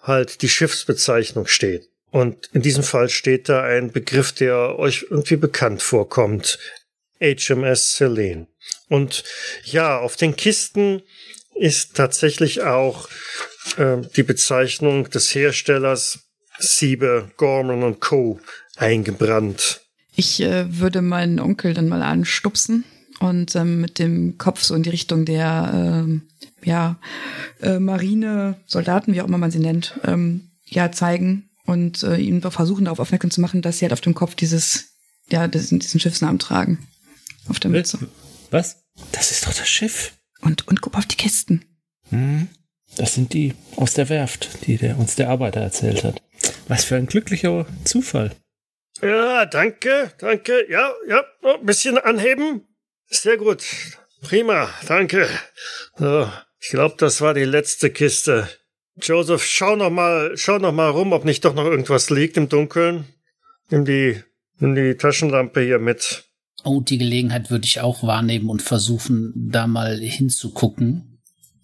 halt 0.00 0.42
die 0.42 0.48
Schiffsbezeichnung 0.48 1.48
steht. 1.48 1.88
Und 2.12 2.48
in 2.52 2.62
diesem 2.62 2.84
Fall 2.84 3.08
steht 3.08 3.48
da 3.48 3.64
ein 3.64 3.90
Begriff, 3.90 4.30
der 4.30 4.78
euch 4.78 5.06
irgendwie 5.10 5.36
bekannt 5.36 5.82
vorkommt. 5.82 6.58
HMS 7.20 7.96
Celine. 7.96 8.46
Und 8.88 9.24
ja, 9.64 9.98
auf 9.98 10.14
den 10.14 10.36
Kisten 10.36 11.02
ist 11.56 11.96
tatsächlich 11.96 12.62
auch 12.62 13.08
äh, 13.76 14.02
die 14.14 14.22
Bezeichnung 14.22 15.10
des 15.10 15.34
Herstellers 15.34 16.20
Siebe, 16.58 17.28
Gorman 17.36 17.98
Co. 17.98 18.40
eingebrannt. 18.76 19.85
Ich 20.16 20.40
äh, 20.40 20.80
würde 20.80 21.02
meinen 21.02 21.38
Onkel 21.38 21.74
dann 21.74 21.88
mal 21.88 22.02
anstupsen 22.02 22.84
und 23.20 23.54
ähm, 23.54 23.82
mit 23.82 23.98
dem 23.98 24.38
Kopf 24.38 24.62
so 24.62 24.74
in 24.74 24.82
die 24.82 24.90
Richtung 24.90 25.26
der 25.26 25.70
ähm, 25.74 26.22
ja, 26.64 26.96
äh, 27.60 27.78
Marine, 27.78 28.56
Soldaten, 28.66 29.12
wie 29.12 29.20
auch 29.20 29.28
immer 29.28 29.38
man 29.38 29.50
sie 29.50 29.58
nennt, 29.58 30.00
ähm, 30.04 30.48
ja, 30.64 30.90
zeigen 30.90 31.50
und 31.66 32.02
äh, 32.02 32.16
ihn 32.16 32.40
versuchen 32.40 32.86
darauf 32.86 32.98
aufmerksam 32.98 33.30
zu 33.30 33.42
machen, 33.42 33.60
dass 33.60 33.78
sie 33.78 33.84
halt 33.84 33.92
auf 33.92 34.00
dem 34.00 34.14
Kopf 34.14 34.34
dieses, 34.34 34.94
ja, 35.30 35.46
diesen, 35.48 35.80
diesen 35.80 36.00
Schiffsnamen 36.00 36.38
tragen. 36.38 36.78
Auf 37.48 37.60
der 37.60 37.70
Mütze. 37.70 37.98
Was? 38.50 38.84
Das 39.12 39.30
ist 39.30 39.46
doch 39.46 39.52
das 39.52 39.68
Schiff. 39.68 40.14
Und, 40.40 40.66
und 40.66 40.80
guck 40.80 40.96
auf 40.96 41.06
die 41.06 41.16
Kisten. 41.16 41.64
Hm. 42.08 42.48
Das 42.96 43.14
sind 43.14 43.34
die 43.34 43.54
aus 43.76 43.94
der 43.94 44.08
Werft, 44.08 44.66
die 44.66 44.78
der, 44.78 44.98
uns 44.98 45.16
der 45.16 45.28
Arbeiter 45.28 45.60
erzählt 45.60 46.04
hat. 46.04 46.22
Was 46.68 46.84
für 46.84 46.96
ein 46.96 47.06
glücklicher 47.06 47.66
Zufall. 47.84 48.34
Ja, 49.02 49.46
danke, 49.46 50.12
danke. 50.18 50.70
Ja, 50.70 50.92
ja, 51.08 51.24
ein 51.42 51.66
bisschen 51.66 51.98
anheben. 51.98 52.62
Sehr 53.08 53.36
gut. 53.36 53.62
Prima, 54.22 54.68
danke. 54.86 55.28
So, 55.96 56.30
ich 56.60 56.68
glaube, 56.68 56.96
das 56.98 57.20
war 57.20 57.34
die 57.34 57.44
letzte 57.44 57.90
Kiste. 57.90 58.48
Joseph, 59.00 59.44
schau 59.44 59.76
noch 59.76 59.90
mal, 59.90 60.32
schau 60.36 60.58
noch 60.58 60.72
mal 60.72 60.88
rum, 60.88 61.12
ob 61.12 61.24
nicht 61.24 61.44
doch 61.44 61.54
noch 61.54 61.66
irgendwas 61.66 62.08
liegt 62.10 62.36
im 62.36 62.48
Dunkeln. 62.48 63.04
Nimm 63.70 63.84
die, 63.84 64.22
nimm 64.58 64.74
die 64.74 64.96
Taschenlampe 64.96 65.60
hier 65.60 65.78
mit. 65.78 66.24
Oh, 66.64 66.80
die 66.80 66.98
Gelegenheit 66.98 67.50
würde 67.50 67.66
ich 67.66 67.80
auch 67.80 68.02
wahrnehmen 68.02 68.48
und 68.48 68.62
versuchen, 68.62 69.32
da 69.36 69.66
mal 69.66 69.98
hinzugucken. 69.98 71.20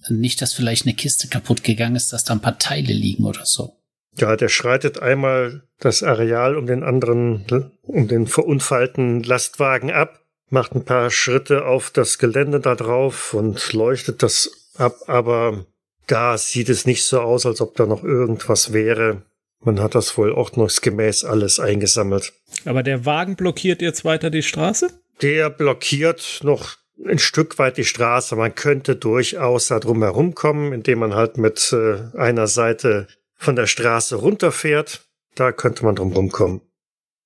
Nicht, 0.09 0.43
dass 0.43 0.53
vielleicht 0.53 0.85
eine 0.85 0.95
Kiste 0.95 1.29
kaputt 1.29 1.65
gegangen 1.65 1.97
ist, 1.97 2.13
dass 2.13 2.25
da 2.25 2.35
ein 2.35 2.41
paar 2.41 2.59
Teile 2.59 2.93
liegen 2.93 3.25
oder 3.25 3.47
so. 3.47 3.82
Ja, 4.17 4.37
der 4.37 4.49
schreitet 4.49 5.01
einmal 5.01 5.63
das 5.79 6.03
Areal 6.03 6.57
um 6.57 6.67
den 6.67 6.83
anderen, 6.83 7.73
um 7.83 8.09
den 8.09 8.27
verunfallten 8.27 9.23
Lastwagen 9.23 9.91
ab, 9.91 10.21
macht 10.51 10.75
ein 10.75 10.85
paar 10.85 11.11
Schritte 11.11 11.65
auf 11.65 11.91
das 11.91 12.19
Gelände 12.19 12.61
da 12.61 12.75
drauf 12.75 13.33
und 13.33 13.73
leuchtet 13.73 14.23
das 14.23 14.71
ab, 14.77 14.97
aber 15.07 15.65
da 16.07 16.37
sieht 16.37 16.69
es 16.69 16.85
nicht 16.85 17.05
so 17.05 17.21
aus, 17.21 17.47
als 17.47 17.61
ob 17.61 17.75
da 17.77 17.87
noch 17.87 18.05
irgendwas 18.05 18.73
wäre. 18.73 19.23
Man 19.65 19.81
hat 19.81 19.95
das 19.95 20.19
wohl 20.19 20.33
ordnungsgemäß 20.33 21.25
alles 21.25 21.61
eingesammelt. 21.61 22.33
Aber 22.65 22.83
der 22.83 23.07
Wagen 23.07 23.37
blockiert 23.37 23.81
jetzt 23.81 24.05
weiter 24.05 24.29
die 24.29 24.43
Straße? 24.43 24.89
Der 25.23 25.51
blockiert 25.51 26.41
noch 26.43 26.77
ein 27.07 27.19
Stück 27.19 27.59
weit 27.59 27.77
die 27.77 27.85
Straße. 27.85 28.37
Man 28.37 28.55
könnte 28.55 28.97
durchaus 28.97 29.69
da 29.69 29.79
drum 29.79 30.03
herumkommen, 30.03 30.73
indem 30.73 30.99
man 30.99 31.15
halt 31.15 31.39
mit 31.39 31.73
äh, 31.73 32.17
einer 32.19 32.49
Seite 32.49 33.07
von 33.43 33.57
der 33.57 33.67
Straße 33.67 34.17
runterfährt. 34.17 35.07
Da 35.35 35.53
könnte 35.53 35.85
man 35.85 35.97
drum 35.97 36.13
rumkommen. 36.13 36.61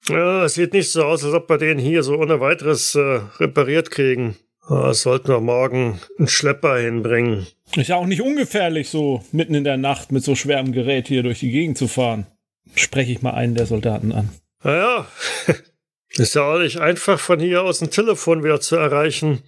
Ja, 0.08 0.44
es 0.44 0.54
sieht 0.54 0.72
nicht 0.72 0.90
so 0.90 1.04
aus, 1.04 1.24
als 1.24 1.34
ob 1.34 1.48
wir 1.48 1.58
den 1.58 1.78
hier 1.78 2.02
so 2.02 2.16
ohne 2.16 2.40
weiteres 2.40 2.94
äh, 2.94 3.20
repariert 3.38 3.90
kriegen. 3.90 4.36
Ja, 4.68 4.94
sollten 4.94 5.28
wir 5.28 5.40
morgen 5.40 6.00
einen 6.18 6.28
Schlepper 6.28 6.78
hinbringen. 6.78 7.46
Ist 7.74 7.88
ja 7.88 7.96
auch 7.96 8.06
nicht 8.06 8.22
ungefährlich, 8.22 8.88
so 8.88 9.24
mitten 9.32 9.54
in 9.54 9.64
der 9.64 9.76
Nacht 9.76 10.12
mit 10.12 10.24
so 10.24 10.34
schwerem 10.34 10.72
Gerät 10.72 11.08
hier 11.08 11.22
durch 11.22 11.40
die 11.40 11.50
Gegend 11.50 11.78
zu 11.78 11.88
fahren. 11.88 12.26
Spreche 12.74 13.12
ich 13.12 13.22
mal 13.22 13.34
einen 13.34 13.54
der 13.54 13.66
Soldaten 13.66 14.12
an. 14.12 14.30
Naja, 14.62 15.06
ist 16.10 16.34
ja 16.34 16.42
auch 16.42 16.58
nicht 16.58 16.78
einfach 16.78 17.18
von 17.18 17.40
hier 17.40 17.62
aus 17.62 17.82
ein 17.82 17.90
Telefon 17.90 18.42
wieder 18.42 18.60
zu 18.60 18.76
erreichen. 18.76 19.42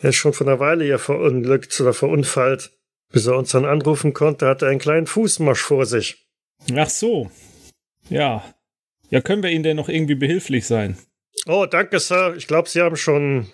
Er 0.00 0.10
ist 0.10 0.16
schon 0.16 0.32
von 0.32 0.48
einer 0.48 0.60
Weile 0.60 0.84
hier 0.84 0.98
verunglückt 0.98 1.80
oder 1.80 1.92
verunfallt. 1.92 2.70
Bis 3.10 3.26
er 3.26 3.36
uns 3.36 3.50
dann 3.50 3.64
anrufen 3.64 4.12
konnte, 4.12 4.46
hatte 4.46 4.66
er 4.66 4.70
einen 4.70 4.80
kleinen 4.80 5.06
Fußmarsch 5.06 5.60
vor 5.60 5.86
sich. 5.86 6.28
Ach 6.74 6.90
so. 6.90 7.30
Ja. 8.08 8.42
Ja, 9.10 9.20
können 9.20 9.42
wir 9.42 9.50
Ihnen 9.50 9.62
denn 9.62 9.76
noch 9.76 9.88
irgendwie 9.88 10.14
behilflich 10.14 10.66
sein? 10.66 10.98
Oh, 11.46 11.66
danke, 11.66 11.98
Sir. 11.98 12.34
Ich 12.36 12.46
glaube, 12.46 12.68
Sie 12.68 12.82
haben 12.82 12.96
schon 12.96 13.46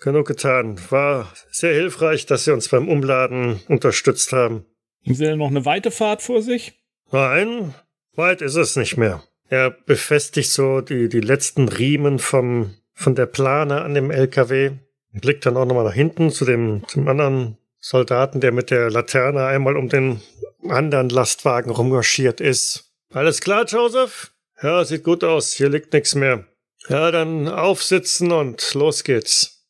genug 0.00 0.26
getan. 0.26 0.80
War 0.90 1.32
sehr 1.50 1.74
hilfreich, 1.74 2.26
dass 2.26 2.44
Sie 2.44 2.52
uns 2.52 2.68
beim 2.68 2.88
Umladen 2.88 3.60
unterstützt 3.68 4.32
haben. 4.32 4.66
Haben 5.04 5.14
Sie 5.14 5.24
denn 5.24 5.38
noch 5.38 5.50
eine 5.50 5.64
weite 5.64 5.90
Fahrt 5.90 6.22
vor 6.22 6.42
sich? 6.42 6.80
Nein, 7.12 7.74
weit 8.14 8.42
ist 8.42 8.56
es 8.56 8.74
nicht 8.76 8.96
mehr. 8.96 9.22
Er 9.48 9.70
befestigt 9.70 10.50
so 10.50 10.80
die, 10.80 11.08
die 11.08 11.20
letzten 11.20 11.68
Riemen 11.68 12.18
vom, 12.18 12.74
von 12.92 13.14
der 13.14 13.26
Plane 13.26 13.82
an 13.82 13.94
dem 13.94 14.10
LKW. 14.10 14.72
Blickt 15.12 15.46
dann 15.46 15.56
auch 15.56 15.66
nochmal 15.66 15.84
nach 15.84 15.94
hinten 15.94 16.30
zu 16.30 16.44
dem, 16.44 16.82
zum 16.88 17.06
anderen 17.06 17.58
Soldaten, 17.86 18.40
der 18.40 18.50
mit 18.50 18.70
der 18.70 18.90
Laterne 18.90 19.44
einmal 19.44 19.76
um 19.76 19.90
den 19.90 20.22
anderen 20.66 21.10
Lastwagen 21.10 21.70
rummarschiert 21.70 22.40
ist. 22.40 22.90
Alles 23.12 23.42
klar, 23.42 23.66
Joseph? 23.66 24.32
Ja, 24.62 24.86
sieht 24.86 25.04
gut 25.04 25.22
aus. 25.22 25.52
Hier 25.52 25.68
liegt 25.68 25.92
nichts 25.92 26.14
mehr. 26.14 26.46
Ja, 26.88 27.10
dann 27.10 27.46
aufsitzen 27.46 28.32
und 28.32 28.72
los 28.72 29.04
geht's. 29.04 29.66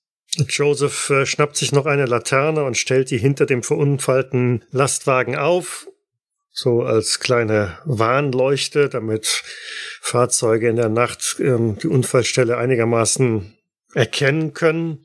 Joseph 0.48 1.10
äh, 1.10 1.26
schnappt 1.26 1.56
sich 1.56 1.72
noch 1.72 1.86
eine 1.86 2.06
Laterne 2.06 2.62
und 2.62 2.76
stellt 2.76 3.10
die 3.10 3.18
hinter 3.18 3.46
dem 3.46 3.64
verunfallten 3.64 4.64
Lastwagen 4.70 5.34
auf, 5.34 5.88
so 6.52 6.82
als 6.82 7.18
kleine 7.18 7.78
Warnleuchte, 7.84 8.88
damit 8.88 9.42
Fahrzeuge 10.00 10.68
in 10.68 10.76
der 10.76 10.88
Nacht 10.88 11.34
ähm, 11.40 11.78
die 11.78 11.88
Unfallstelle 11.88 12.58
einigermaßen 12.58 13.58
erkennen 13.92 14.54
können 14.54 15.04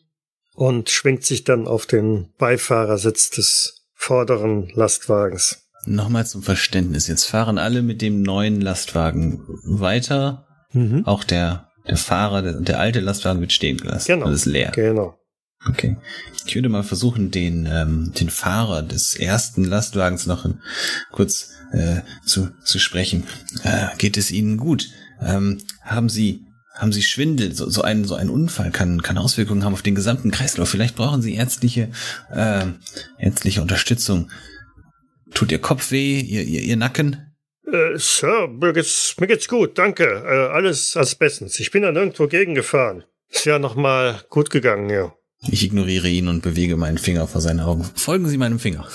und 0.60 0.90
schwingt 0.90 1.24
sich 1.24 1.46
dann 1.46 1.68
auf 1.68 1.86
den 1.86 2.34
Beifahrersitz 2.38 3.30
des 3.30 3.86
vorderen 3.94 4.70
Lastwagens. 4.74 5.70
Nochmal 5.86 6.28
zum 6.28 6.44
Verständnis. 6.44 7.08
Jetzt 7.08 7.24
fahren 7.24 7.58
alle 7.58 7.82
mit 7.82 8.02
dem 8.02 8.22
neuen 8.24 8.60
Lastwagen 8.60 9.42
weiter. 9.64 10.48
Mhm. 10.74 11.06
Auch 11.06 11.24
der, 11.24 11.70
der 11.88 11.96
Fahrer, 11.96 12.42
der, 12.42 12.54
der 12.60 12.78
alte 12.78 13.00
Lastwagen 13.00 13.40
wird 13.40 13.54
stehen 13.54 13.78
gelassen. 13.78 14.08
Genau. 14.08 14.26
Das 14.26 14.42
ist 14.42 14.46
leer. 14.48 14.72
Genau. 14.76 15.18
Okay. 15.66 15.96
Ich 16.46 16.56
würde 16.56 16.68
mal 16.68 16.84
versuchen, 16.84 17.32
den, 17.32 17.66
ähm, 17.66 18.12
den 18.20 18.30
Fahrer 18.30 18.84
des 18.84 19.16
ersten 19.16 19.64
Lastwagens 19.64 20.26
noch 20.26 20.44
in, 20.44 20.60
kurz 21.14 21.52
äh, 21.72 22.02
zu, 22.26 22.50
zu 22.66 22.80
sprechen. 22.80 23.24
Äh, 23.64 23.88
geht 23.98 24.18
es 24.18 24.30
Ihnen 24.30 24.58
gut? 24.58 24.90
Ähm, 25.22 25.62
haben 25.84 26.10
Sie 26.10 26.49
haben 26.80 26.94
Sie 26.94 27.04
Schwindel? 27.04 27.54
So, 27.54 27.70
so, 27.70 27.82
ein, 27.82 28.06
so 28.06 28.16
ein 28.16 28.30
Unfall 28.30 28.72
kann, 28.72 29.02
kann 29.02 29.18
Auswirkungen 29.18 29.64
haben 29.64 29.74
auf 29.74 29.82
den 29.82 29.96
gesamten 29.96 30.32
Kreislauf. 30.32 30.70
Vielleicht 30.70 30.96
brauchen 30.96 31.22
Sie 31.22 31.36
ärztliche, 31.36 31.92
äh, 32.34 32.66
ärztliche 33.18 33.62
Unterstützung. 33.62 34.32
Tut 35.34 35.52
Ihr 35.52 35.60
Kopf 35.60 35.92
weh, 35.92 36.20
Ihr, 36.20 36.44
Ihr, 36.44 36.62
Ihr 36.62 36.78
Nacken? 36.78 37.36
Äh, 37.68 37.98
Sir, 37.98 38.48
mir 38.48 38.74
geht's, 38.74 39.16
mir 39.20 39.28
geht's 39.28 39.48
gut, 39.48 39.78
danke. 39.78 40.06
Äh, 40.06 40.54
alles 40.54 40.96
als 40.96 41.16
bestens. 41.16 41.60
Ich 41.60 41.72
bin 41.72 41.84
da 41.84 41.92
nirgendwo 41.92 42.28
gegengefahren. 42.28 43.04
Ist 43.30 43.46
ja 43.46 43.60
nochmal 43.60 44.24
gut 44.30 44.50
gegangen, 44.50 44.90
ja. 44.90 45.14
Ich 45.50 45.64
ignoriere 45.64 46.08
ihn 46.08 46.28
und 46.28 46.42
bewege 46.42 46.78
meinen 46.78 46.98
Finger 46.98 47.28
vor 47.28 47.42
seinen 47.42 47.60
Augen. 47.60 47.84
Folgen 47.96 48.28
Sie 48.28 48.38
meinem 48.38 48.60
Finger. 48.60 48.88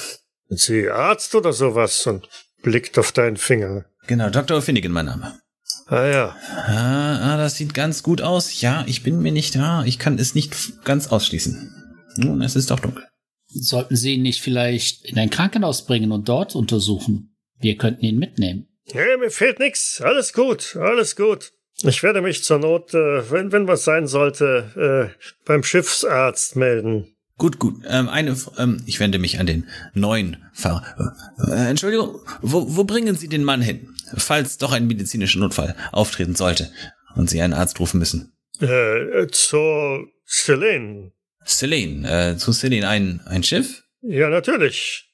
Sind 0.48 0.60
Sie 0.60 0.90
Arzt 0.90 1.34
oder 1.34 1.52
sowas? 1.52 2.06
Und 2.06 2.28
blickt 2.62 2.98
auf 2.98 3.12
deinen 3.12 3.36
Finger. 3.36 3.84
Genau, 4.06 4.28
Dr. 4.30 4.60
Finnegan, 4.60 4.92
mein 4.92 5.06
Name. 5.06 5.38
Ah 5.86 6.06
ja. 6.06 6.36
Ah, 6.66 7.34
ah, 7.34 7.36
das 7.36 7.56
sieht 7.56 7.74
ganz 7.74 8.02
gut 8.02 8.22
aus. 8.22 8.60
Ja, 8.60 8.84
ich 8.86 9.02
bin 9.02 9.20
mir 9.20 9.32
nicht 9.32 9.54
da. 9.54 9.84
Ich 9.84 9.98
kann 9.98 10.18
es 10.18 10.34
nicht 10.34 10.84
ganz 10.84 11.08
ausschließen. 11.08 11.70
Nun, 12.16 12.42
es 12.42 12.56
ist 12.56 12.70
doch 12.70 12.80
dunkel. 12.80 13.04
Sollten 13.48 13.96
Sie 13.96 14.14
ihn 14.14 14.22
nicht 14.22 14.40
vielleicht 14.40 15.04
in 15.04 15.18
ein 15.18 15.30
Krankenhaus 15.30 15.86
bringen 15.86 16.10
und 16.10 16.28
dort 16.28 16.56
untersuchen? 16.56 17.36
Wir 17.60 17.76
könnten 17.76 18.04
ihn 18.04 18.18
mitnehmen. 18.18 18.66
Hey, 18.90 19.16
mir 19.18 19.30
fehlt 19.30 19.58
nichts. 19.58 20.00
Alles 20.00 20.32
gut, 20.32 20.76
alles 20.76 21.16
gut. 21.16 21.52
Ich 21.82 22.02
werde 22.02 22.22
mich 22.22 22.44
zur 22.44 22.58
Not, 22.58 22.94
äh, 22.94 23.30
wenn, 23.30 23.52
wenn 23.52 23.66
was 23.66 23.84
sein 23.84 24.06
sollte, 24.06 25.12
äh, 25.14 25.26
beim 25.44 25.62
Schiffsarzt 25.62 26.56
melden. 26.56 27.14
Gut, 27.36 27.58
gut. 27.58 27.82
Ähm, 27.88 28.08
eine, 28.08 28.36
ähm, 28.58 28.82
ich 28.86 29.00
wende 29.00 29.18
mich 29.18 29.40
an 29.40 29.46
den 29.46 29.66
neuen 29.92 30.44
Fahrer. 30.52 31.16
Äh, 31.48 31.68
Entschuldigung, 31.68 32.20
wo, 32.42 32.76
wo 32.76 32.84
bringen 32.84 33.16
Sie 33.16 33.28
den 33.28 33.42
Mann 33.42 33.60
hin, 33.60 33.88
falls 34.16 34.58
doch 34.58 34.72
ein 34.72 34.86
medizinischer 34.86 35.38
Notfall 35.38 35.74
auftreten 35.92 36.34
sollte 36.34 36.70
und 37.16 37.30
Sie 37.30 37.40
einen 37.40 37.54
Arzt 37.54 37.80
rufen 37.80 37.98
müssen? 37.98 38.32
Äh, 38.60 39.26
zur 39.30 40.06
Selene. 40.24 41.12
Selene, 41.44 42.32
äh, 42.32 42.36
zu 42.36 42.52
Selene 42.52 42.88
ein, 42.88 43.20
ein 43.26 43.42
Schiff? 43.42 43.84
Ja, 44.02 44.28
natürlich. 44.28 45.10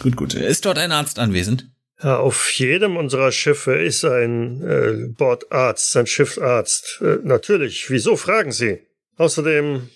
Gut, 0.00 0.16
gut. 0.16 0.34
Ist 0.34 0.64
dort 0.64 0.78
ein 0.78 0.92
Arzt 0.92 1.18
anwesend? 1.18 1.68
Ja, 2.02 2.18
auf 2.18 2.50
jedem 2.52 2.96
unserer 2.96 3.32
Schiffe 3.32 3.74
ist 3.74 4.04
ein 4.04 4.62
äh, 4.62 5.08
Bordarzt, 5.16 5.96
ein 5.96 6.06
Schiffsarzt. 6.06 7.00
Äh, 7.00 7.18
natürlich. 7.22 7.88
Wieso 7.90 8.16
fragen 8.16 8.52
Sie? 8.52 8.80
Außerdem, 9.16 9.88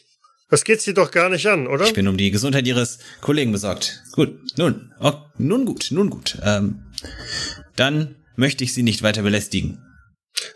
das 0.49 0.64
geht 0.64 0.81
Sie 0.81 0.95
doch 0.95 1.11
gar 1.11 1.28
nicht 1.28 1.47
an, 1.47 1.67
oder? 1.67 1.85
Ich 1.85 1.95
bin 1.95 2.09
um 2.09 2.17
die 2.17 2.31
Gesundheit 2.31 2.67
Ihres 2.67 2.99
Kollegen 3.21 3.52
besorgt. 3.52 4.02
Gut, 4.12 4.38
nun, 4.57 4.93
oh, 5.00 5.12
nun 5.38 5.67
gut, 5.67 5.88
nun 5.90 6.09
gut. 6.09 6.38
Ähm, 6.43 6.83
dann 7.76 8.14
möchte 8.38 8.64
ich 8.64 8.73
Sie 8.73 8.83
nicht 8.83 9.02
weiter 9.02 9.23
belästigen. 9.23 9.85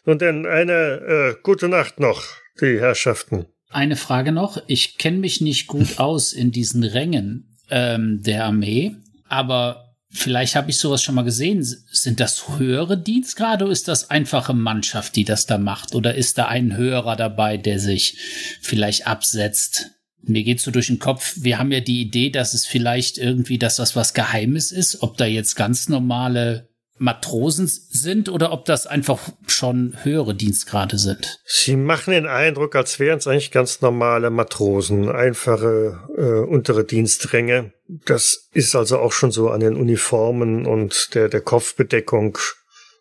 Nun 0.04 0.18
denn, 0.18 0.46
eine 0.46 0.72
äh, 0.72 1.34
gute 1.42 1.68
Nacht 1.68 2.00
noch, 2.00 2.24
die 2.60 2.78
Herrschaften. 2.78 3.46
Eine 3.70 3.96
Frage 3.96 4.32
noch. 4.32 4.62
Ich 4.66 4.98
kenne 4.98 5.18
mich 5.18 5.40
nicht 5.40 5.66
gut 5.66 5.88
aus 5.98 6.32
in 6.32 6.52
diesen 6.52 6.84
Rängen 6.84 7.56
ähm, 7.70 8.22
der 8.22 8.44
Armee, 8.44 8.96
aber 9.28 9.88
Vielleicht 10.14 10.56
habe 10.56 10.68
ich 10.68 10.76
sowas 10.76 11.02
schon 11.02 11.14
mal 11.14 11.22
gesehen. 11.22 11.62
Sind 11.62 12.20
das 12.20 12.58
höhere 12.58 12.98
Dienstgrade 12.98 13.64
oder 13.64 13.72
ist 13.72 13.88
das 13.88 14.10
einfache 14.10 14.52
Mannschaft, 14.52 15.16
die 15.16 15.24
das 15.24 15.46
da 15.46 15.56
macht? 15.56 15.94
Oder 15.94 16.14
ist 16.14 16.36
da 16.36 16.48
ein 16.48 16.76
höherer 16.76 17.16
dabei, 17.16 17.56
der 17.56 17.78
sich 17.78 18.18
vielleicht 18.60 19.06
absetzt? 19.06 19.92
Mir 20.20 20.44
geht 20.44 20.60
so 20.60 20.70
durch 20.70 20.88
den 20.88 20.98
Kopf, 20.98 21.36
wir 21.40 21.58
haben 21.58 21.72
ja 21.72 21.80
die 21.80 22.02
Idee, 22.02 22.28
dass 22.28 22.52
es 22.52 22.66
vielleicht 22.66 23.16
irgendwie, 23.16 23.56
dass 23.56 23.76
das 23.76 23.96
was 23.96 24.12
Geheimes 24.12 24.70
ist, 24.70 25.02
ob 25.02 25.16
da 25.16 25.24
jetzt 25.24 25.56
ganz 25.56 25.88
normale 25.88 26.68
Matrosen 27.02 27.66
sind 27.66 28.28
oder 28.28 28.52
ob 28.52 28.64
das 28.64 28.87
einfach 28.87 29.18
schon 29.49 29.97
höhere 30.04 30.37
Dienstgrade 30.37 30.99
sind. 30.99 31.40
Sie 31.44 31.75
machen 31.75 32.12
den 32.12 32.26
Eindruck, 32.26 32.76
als 32.76 33.00
wären 33.00 33.18
es 33.18 33.26
eigentlich 33.26 33.50
ganz 33.50 33.80
normale 33.80 34.30
Matrosen, 34.30 35.09
einfache 35.09 35.99
äh, 36.16 36.49
untere 36.49 36.85
Dienstränge. 36.85 37.73
Das 38.06 38.49
ist 38.52 38.76
also 38.76 39.00
auch 39.00 39.11
schon 39.11 39.32
so 39.32 39.50
an 39.50 39.59
den 39.59 39.75
Uniformen 39.75 40.64
und 40.64 41.14
der, 41.14 41.28
der 41.28 41.40
Kopfbedeckung 41.40 42.38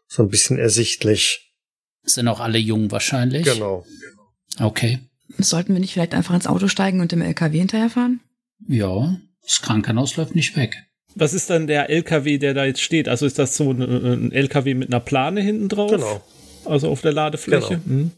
so 0.08 0.24
ein 0.24 0.30
bisschen 0.30 0.58
ersichtlich. 0.58 1.54
Sind 2.04 2.28
auch 2.28 2.40
alle 2.40 2.58
jung 2.58 2.90
wahrscheinlich? 2.90 3.44
Genau. 3.44 3.86
Okay. 4.60 5.00
Sollten 5.38 5.74
wir 5.74 5.80
nicht 5.80 5.94
vielleicht 5.94 6.16
einfach 6.16 6.34
ins 6.34 6.48
Auto 6.48 6.68
steigen 6.68 7.02
und 7.02 7.12
dem 7.12 7.22
LKW 7.22 7.60
hinterherfahren? 7.60 8.20
Ja, 8.68 9.16
das 9.44 9.62
Krankenhaus 9.62 10.18
läuft 10.18 10.34
nicht 10.34 10.58
weg. 10.58 10.76
Was 11.16 11.34
ist 11.34 11.50
dann 11.50 11.68
der 11.68 11.90
LKW, 11.90 12.38
der 12.38 12.54
da 12.54 12.66
jetzt 12.66 12.82
steht? 12.82 13.10
Also 13.10 13.26
ist 13.26 13.38
das 13.38 13.58
so 13.58 13.72
ein, 13.72 13.82
ein 13.82 14.32
LKW 14.32 14.74
mit 14.74 14.90
einer 14.90 15.00
Plane 15.00 15.42
hinten 15.42 15.70
drauf? 15.70 15.92
Genau. 15.92 16.22
Also 16.66 16.90
auf 16.90 17.02
der 17.02 17.14
Ladefläche? 17.14 17.82
Genau. 17.86 17.98
Mhm. 18.04 18.12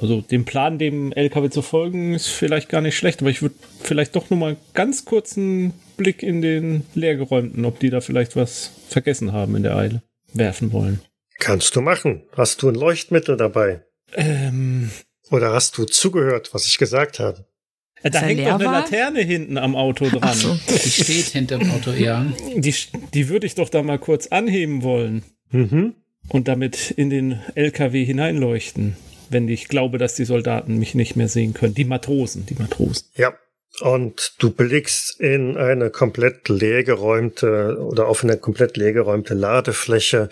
Also 0.00 0.20
dem 0.20 0.44
Plan, 0.44 0.78
dem 0.78 1.12
LKW 1.12 1.50
zu 1.50 1.62
folgen, 1.62 2.14
ist 2.14 2.28
vielleicht 2.28 2.68
gar 2.68 2.80
nicht 2.80 2.96
schlecht, 2.96 3.20
aber 3.20 3.30
ich 3.30 3.42
würde 3.42 3.56
vielleicht 3.80 4.14
doch 4.14 4.30
nur 4.30 4.38
mal 4.38 4.56
ganz 4.74 5.04
kurzen 5.04 5.72
Blick 5.96 6.22
in 6.22 6.40
den 6.40 6.84
leergeräumten, 6.94 7.64
ob 7.64 7.80
die 7.80 7.90
da 7.90 8.00
vielleicht 8.00 8.36
was 8.36 8.70
vergessen 8.88 9.32
haben 9.32 9.56
in 9.56 9.64
der 9.64 9.76
Eile, 9.76 10.02
werfen 10.32 10.72
wollen. 10.72 11.00
Kannst 11.40 11.74
du 11.74 11.80
machen. 11.80 12.22
Hast 12.36 12.62
du 12.62 12.68
ein 12.68 12.76
Leuchtmittel 12.76 13.36
dabei? 13.36 13.82
Ähm, 14.14 14.90
Oder 15.30 15.52
hast 15.52 15.76
du 15.78 15.84
zugehört, 15.84 16.54
was 16.54 16.66
ich 16.66 16.78
gesagt 16.78 17.18
habe? 17.18 17.44
Äh, 18.02 18.10
da 18.10 18.20
hängt 18.20 18.40
doch 18.40 18.54
eine 18.54 18.64
war? 18.64 18.72
Laterne 18.80 19.20
hinten 19.20 19.58
am 19.58 19.74
Auto 19.76 20.08
dran. 20.08 20.20
Ach 20.22 20.34
so. 20.34 20.58
Die 20.68 20.90
steht 20.90 21.26
hinter 21.26 21.58
dem 21.58 21.70
Auto, 21.70 21.90
ja. 21.92 22.26
Die, 22.56 22.74
die 23.14 23.28
würde 23.28 23.46
ich 23.46 23.54
doch 23.54 23.68
da 23.68 23.82
mal 23.82 23.98
kurz 23.98 24.28
anheben 24.28 24.82
wollen 24.82 25.22
Mhm. 25.50 25.94
und 26.28 26.46
damit 26.48 26.90
in 26.90 27.08
den 27.10 27.40
LKW 27.54 28.04
hineinleuchten, 28.04 28.96
wenn 29.30 29.48
ich 29.48 29.68
glaube, 29.68 29.96
dass 29.98 30.14
die 30.14 30.24
Soldaten 30.26 30.78
mich 30.78 30.94
nicht 30.94 31.16
mehr 31.16 31.28
sehen 31.28 31.54
können. 31.54 31.74
Die 31.74 31.84
Matrosen, 31.84 32.44
die 32.46 32.54
Matrosen. 32.54 33.08
Ja. 33.16 33.32
Und 33.80 34.32
du 34.38 34.50
blickst 34.50 35.20
in 35.20 35.56
eine 35.56 35.90
komplett 35.90 36.48
leergeräumte 36.48 37.78
oder 37.80 38.08
auf 38.08 38.24
eine 38.24 38.36
komplett 38.36 38.76
leergeräumte 38.76 39.34
Ladefläche. 39.34 40.30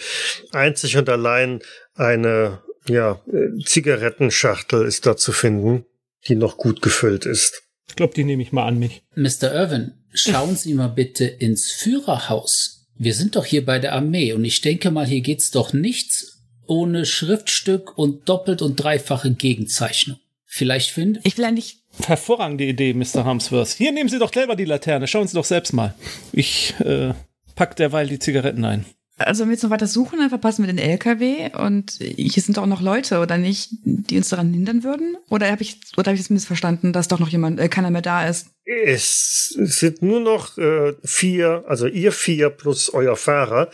Einzig 0.53 0.97
und 0.97 1.09
allein 1.09 1.61
eine, 1.95 2.61
ja, 2.89 3.21
äh, 3.33 3.63
Zigarettenschachtel 3.65 4.85
ist 4.85 5.07
da 5.07 5.17
zu 5.17 5.33
finden, 5.33 5.85
die 6.29 6.37
noch 6.37 6.57
gut 6.57 6.83
gefüllt 6.83 7.27
ist. 7.27 7.63
Ich 7.89 7.97
glaube, 7.97 8.15
die 8.15 8.25
nehme 8.25 8.43
ich 8.43 8.53
mal 8.53 8.67
an 8.67 8.79
mich. 8.79 9.03
Mr. 9.15 9.53
Irwin, 9.53 9.95
schauen 10.13 10.57
Sie 10.57 10.75
mal 10.75 10.89
bitte 10.89 11.25
ins 11.25 11.71
Führerhaus. 11.71 12.87
Wir 12.99 13.15
sind 13.15 13.37
doch 13.37 13.45
hier 13.45 13.65
bei 13.65 13.79
der 13.79 13.93
Armee 13.93 14.33
und 14.33 14.45
ich 14.45 14.61
denke 14.61 14.91
mal, 14.91 15.07
hier 15.07 15.21
geht's 15.21 15.51
doch 15.51 15.73
nichts 15.73 16.43
ohne 16.67 17.07
Schriftstück 17.07 17.97
und 17.97 18.29
doppelt 18.29 18.61
und 18.61 18.77
dreifache 18.77 19.33
Gegenzeichnung. 19.33 20.19
Vielleicht 20.45 20.91
findet 20.91 21.25
Ich 21.27 21.37
will 21.39 21.45
eigentlich, 21.45 21.83
Hervorragende 22.05 22.65
Idee, 22.65 22.93
Mr. 22.93 23.25
Harmsworth. 23.25 23.71
Hier 23.71 23.93
nehmen 23.93 24.09
Sie 24.09 24.19
doch 24.19 24.33
selber 24.33 24.57
die 24.57 24.65
Laterne. 24.65 25.07
Schauen 25.07 25.27
Sie 25.27 25.35
doch 25.35 25.45
selbst 25.45 25.73
mal. 25.73 25.95
Ich 26.33 26.75
äh, 26.81 27.15
pack 27.55 27.77
derweil 27.77 28.07
die 28.07 28.19
Zigaretten 28.19 28.65
ein. 28.65 28.85
Also 29.17 29.43
wenn 29.43 29.49
wir 29.49 29.55
jetzt 29.55 29.63
noch 29.63 29.71
weiter 29.71 29.87
suchen, 29.87 30.19
dann 30.19 30.29
verpassen 30.29 30.63
wir 30.63 30.73
den 30.73 30.79
LKW 30.79 31.51
und 31.57 31.93
hier 31.93 32.43
sind 32.43 32.57
doch 32.57 32.65
auch 32.65 32.67
noch 32.67 32.83
Leute, 32.83 33.19
oder 33.21 33.39
nicht, 33.39 33.71
die 33.83 34.17
uns 34.17 34.29
daran 34.29 34.53
hindern 34.53 34.85
würden? 34.85 35.17
Oder 35.31 35.51
habe 35.51 35.63
ich, 35.63 35.81
oder 35.97 36.09
habe 36.09 36.17
ich 36.17 36.21
das 36.21 36.31
missverstanden, 36.31 36.93
dass 36.93 37.09
doch 37.09 37.19
noch 37.19 37.29
jemand, 37.29 37.59
äh, 37.59 37.69
keiner 37.69 37.91
mehr 37.91 38.03
da 38.03 38.27
ist? 38.27 38.49
Es 38.65 39.49
sind 39.57 40.03
nur 40.03 40.21
noch 40.21 40.59
äh, 40.59 40.95
vier, 41.03 41.65
also 41.67 41.87
ihr 41.87 42.13
vier 42.13 42.51
plus 42.51 42.93
euer 42.93 43.17
Fahrer. 43.17 43.71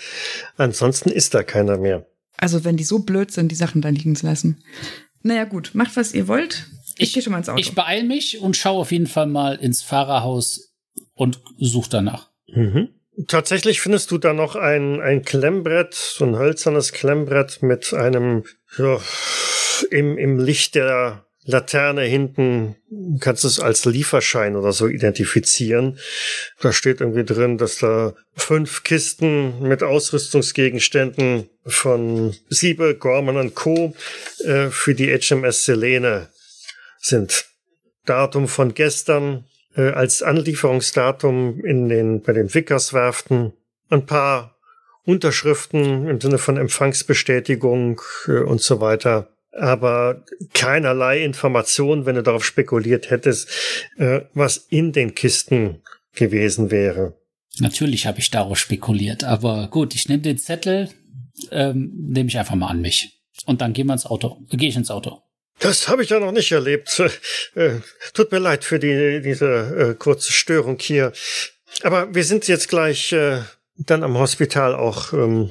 Ansonsten 0.56 1.10
ist 1.10 1.34
da 1.34 1.42
keiner 1.42 1.78
mehr. 1.78 2.06
Also 2.36 2.64
wenn 2.64 2.76
die 2.76 2.84
so 2.84 3.00
blöd 3.00 3.32
sind, 3.32 3.50
die 3.50 3.56
Sachen 3.56 3.82
da 3.82 3.88
liegen 3.88 4.14
zu 4.14 4.26
lassen. 4.26 4.62
Naja 5.22 5.44
gut, 5.44 5.70
macht 5.74 5.96
was 5.96 6.12
ihr 6.12 6.28
wollt. 6.28 6.66
Ich, 6.98 7.14
gehe 7.14 7.22
schon 7.22 7.32
mal 7.32 7.38
ins 7.38 7.48
Auto. 7.48 7.58
Ich 7.58 7.74
beeil 7.74 8.04
mich 8.04 8.40
und 8.40 8.56
schaue 8.56 8.80
auf 8.80 8.92
jeden 8.92 9.06
Fall 9.06 9.26
mal 9.26 9.56
ins 9.56 9.82
Fahrerhaus 9.82 10.74
und 11.14 11.40
suche 11.58 11.90
danach. 11.90 12.30
Mhm. 12.48 12.88
Tatsächlich 13.28 13.80
findest 13.80 14.10
du 14.10 14.18
da 14.18 14.32
noch 14.32 14.56
ein, 14.56 15.00
ein 15.00 15.22
Klemmbrett, 15.22 15.94
so 15.94 16.24
ein 16.24 16.36
hölzernes 16.36 16.92
Klemmbrett 16.92 17.62
mit 17.62 17.92
einem, 17.92 18.44
ja, 18.78 19.00
im, 19.90 20.16
im 20.16 20.38
Licht 20.38 20.74
der 20.74 21.24
Laterne 21.44 22.02
hinten 22.02 22.76
kannst 23.18 23.42
du 23.42 23.48
es 23.48 23.58
als 23.58 23.84
Lieferschein 23.84 24.54
oder 24.54 24.72
so 24.72 24.86
identifizieren. 24.86 25.98
Da 26.60 26.72
steht 26.72 27.00
irgendwie 27.00 27.24
drin, 27.24 27.58
dass 27.58 27.78
da 27.78 28.14
fünf 28.36 28.84
Kisten 28.84 29.60
mit 29.60 29.82
Ausrüstungsgegenständen 29.82 31.48
von 31.66 32.36
Siebe, 32.48 32.94
Gorman 32.94 33.38
und 33.38 33.56
Co. 33.56 33.96
Äh, 34.44 34.68
für 34.68 34.94
die 34.94 35.08
HMS 35.08 35.64
Selene 35.64 36.28
sind. 37.00 37.46
Datum 38.06 38.46
von 38.46 38.74
gestern 38.74 39.44
äh, 39.76 39.90
als 39.90 40.22
Anlieferungsdatum 40.22 41.64
in 41.64 41.88
den, 41.88 42.22
bei 42.22 42.32
den 42.32 42.52
Wickerswerften. 42.52 43.52
Ein 43.90 44.06
paar 44.06 44.56
Unterschriften 45.04 46.08
im 46.08 46.20
Sinne 46.20 46.38
von 46.38 46.56
Empfangsbestätigung 46.56 48.00
äh, 48.26 48.40
und 48.40 48.60
so 48.60 48.80
weiter. 48.80 49.28
Aber 49.52 50.24
keinerlei 50.54 51.22
Information, 51.22 52.06
wenn 52.06 52.14
du 52.14 52.22
darauf 52.22 52.44
spekuliert 52.44 53.10
hättest, 53.10 53.50
äh, 53.98 54.22
was 54.32 54.56
in 54.56 54.92
den 54.92 55.14
Kisten 55.14 55.82
gewesen 56.14 56.70
wäre. 56.70 57.14
Natürlich 57.58 58.06
habe 58.06 58.18
ich 58.18 58.30
darauf 58.30 58.58
spekuliert, 58.58 59.24
aber 59.24 59.68
gut, 59.68 59.94
ich 59.94 60.08
nehme 60.08 60.22
den 60.22 60.38
Zettel, 60.38 60.88
ähm, 61.50 61.92
nehme 61.94 62.28
ich 62.28 62.38
einfach 62.38 62.54
mal 62.54 62.68
an 62.68 62.80
mich. 62.80 63.20
Und 63.44 63.60
dann 63.60 63.72
gehen 63.72 63.86
wir 63.88 63.92
ins 63.92 64.06
Auto. 64.06 64.38
Gehe 64.50 64.68
ich 64.68 64.76
ins 64.76 64.90
Auto. 64.90 65.22
Das 65.58 65.88
habe 65.88 66.02
ich 66.02 66.10
ja 66.10 66.18
noch 66.18 66.32
nicht 66.32 66.52
erlebt. 66.52 67.00
Äh, 67.54 67.80
tut 68.14 68.32
mir 68.32 68.38
leid 68.38 68.64
für 68.64 68.78
die, 68.78 69.20
diese 69.22 69.90
äh, 69.90 69.94
kurze 69.94 70.32
Störung 70.32 70.78
hier. 70.80 71.12
Aber 71.82 72.14
wir 72.14 72.24
sind 72.24 72.48
jetzt 72.48 72.68
gleich 72.68 73.12
äh, 73.12 73.42
dann 73.76 74.02
am 74.02 74.18
Hospital 74.18 74.74
auch 74.74 75.12
ähm, 75.12 75.50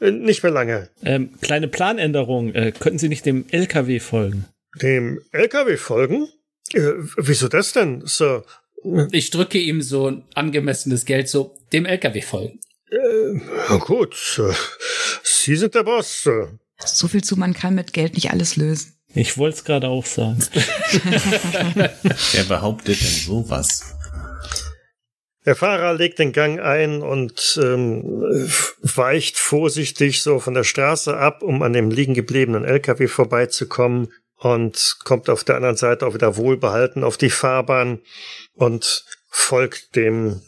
äh, 0.00 0.10
nicht 0.10 0.42
mehr 0.42 0.52
lange. 0.52 0.90
Ähm, 1.02 1.38
kleine 1.40 1.68
Planänderung. 1.68 2.54
Äh, 2.54 2.72
könnten 2.72 2.98
Sie 2.98 3.08
nicht 3.08 3.26
dem 3.26 3.46
LKW 3.50 4.00
folgen? 4.00 4.46
Dem 4.80 5.20
LKW 5.32 5.76
folgen? 5.76 6.28
Wieso 7.16 7.48
das 7.48 7.72
denn, 7.72 8.02
Sir? 8.04 8.44
Ich 9.10 9.30
drücke 9.30 9.58
ihm 9.58 9.80
so 9.80 10.10
ein 10.10 10.24
angemessenes 10.34 11.04
Geld 11.04 11.28
so 11.28 11.56
dem 11.72 11.86
LKW 11.86 12.20
folgen. 12.20 12.60
Äh, 12.90 13.40
na 13.68 13.76
gut, 13.76 14.14
Sie 15.22 15.56
sind 15.56 15.74
der 15.74 15.82
Boss. 15.82 16.22
Sir. 16.22 16.58
so 16.84 17.08
viel 17.08 17.24
zu, 17.24 17.36
man 17.36 17.54
kann 17.54 17.74
mit 17.74 17.92
Geld 17.92 18.14
nicht 18.14 18.30
alles 18.30 18.56
lösen. 18.56 18.97
Ich 19.14 19.38
wollte 19.38 19.56
es 19.56 19.64
gerade 19.64 19.88
auch 19.88 20.06
sagen. 20.06 20.38
Wer 22.32 22.44
behauptet 22.44 23.00
denn 23.00 23.08
sowas? 23.08 23.94
Der 25.46 25.56
Fahrer 25.56 25.94
legt 25.94 26.18
den 26.18 26.32
Gang 26.32 26.60
ein 26.60 27.00
und 27.00 27.58
ähm, 27.62 28.02
weicht 28.82 29.38
vorsichtig 29.38 30.22
so 30.22 30.40
von 30.40 30.52
der 30.52 30.64
Straße 30.64 31.16
ab, 31.16 31.42
um 31.42 31.62
an 31.62 31.72
dem 31.72 31.90
liegen 31.90 32.12
gebliebenen 32.12 32.64
LKW 32.64 33.08
vorbeizukommen 33.08 34.08
und 34.36 34.98
kommt 35.04 35.30
auf 35.30 35.44
der 35.44 35.56
anderen 35.56 35.76
Seite 35.76 36.06
auch 36.06 36.12
wieder 36.14 36.36
wohlbehalten 36.36 37.02
auf 37.02 37.16
die 37.16 37.30
Fahrbahn 37.30 38.00
und 38.54 39.06
folgt 39.30 39.96
dem, 39.96 40.42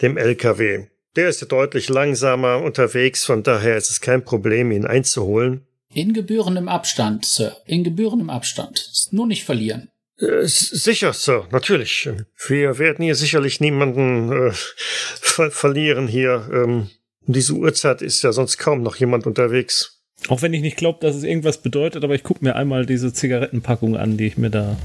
dem 0.00 0.16
LKW. 0.16 0.86
Der 1.16 1.28
ist 1.28 1.40
ja 1.40 1.46
deutlich 1.46 1.88
langsamer 1.88 2.62
unterwegs, 2.62 3.24
von 3.24 3.42
daher 3.42 3.76
ist 3.76 3.90
es 3.90 4.00
kein 4.00 4.24
Problem, 4.24 4.70
ihn 4.72 4.86
einzuholen. 4.86 5.66
In 5.92 6.12
gebührendem 6.12 6.68
Abstand, 6.68 7.24
Sir. 7.24 7.56
In 7.64 7.84
gebührendem 7.84 8.30
Abstand. 8.30 8.90
Nur 9.10 9.26
nicht 9.26 9.44
verlieren. 9.44 9.90
Äh, 10.18 10.46
Sicher, 10.46 11.12
Sir, 11.12 11.48
natürlich. 11.50 12.08
Wir 12.46 12.78
werden 12.78 13.04
hier 13.04 13.14
sicherlich 13.14 13.60
niemanden 13.60 14.32
äh, 14.32 14.52
ver 14.52 15.50
verlieren 15.50 16.08
hier. 16.08 16.48
Ähm, 16.52 16.90
um 17.26 17.34
diese 17.34 17.54
Uhrzeit 17.54 18.02
ist 18.02 18.22
ja 18.22 18.32
sonst 18.32 18.58
kaum 18.58 18.82
noch 18.82 18.96
jemand 18.96 19.26
unterwegs. 19.26 20.02
Auch 20.28 20.42
wenn 20.42 20.52
ich 20.52 20.62
nicht 20.62 20.76
glaube, 20.76 20.98
dass 21.00 21.14
es 21.14 21.22
irgendwas 21.22 21.62
bedeutet, 21.62 22.02
aber 22.02 22.14
ich 22.14 22.24
gucke 22.24 22.44
mir 22.44 22.56
einmal 22.56 22.84
diese 22.84 23.12
Zigarettenpackung 23.12 23.96
an, 23.96 24.16
die 24.16 24.26
ich 24.26 24.36
mir 24.36 24.50
da 24.50 24.76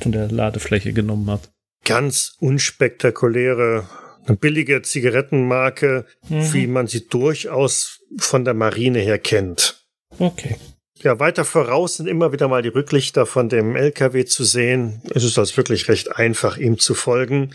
von 0.00 0.12
der 0.12 0.30
Ladefläche 0.30 0.92
genommen 0.92 1.28
habe. 1.28 1.42
Ganz 1.84 2.36
unspektakuläre, 2.40 3.86
eine 4.26 4.36
billige 4.36 4.82
Zigarettenmarke, 4.82 6.06
wie 6.28 6.66
man 6.66 6.86
sie 6.86 7.06
durchaus 7.06 8.00
von 8.18 8.44
der 8.44 8.54
Marine 8.54 9.00
her 9.00 9.18
kennt. 9.18 9.79
Okay. 10.20 10.56
Ja, 11.02 11.18
weiter 11.18 11.46
voraus 11.46 11.94
sind 11.94 12.06
immer 12.06 12.30
wieder 12.30 12.46
mal 12.46 12.60
die 12.60 12.68
Rücklichter 12.68 13.24
von 13.24 13.48
dem 13.48 13.74
LKW 13.74 14.26
zu 14.26 14.44
sehen. 14.44 15.00
Es 15.14 15.24
ist 15.24 15.38
also 15.38 15.56
wirklich 15.56 15.88
recht 15.88 16.14
einfach, 16.14 16.58
ihm 16.58 16.78
zu 16.78 16.92
folgen. 16.94 17.54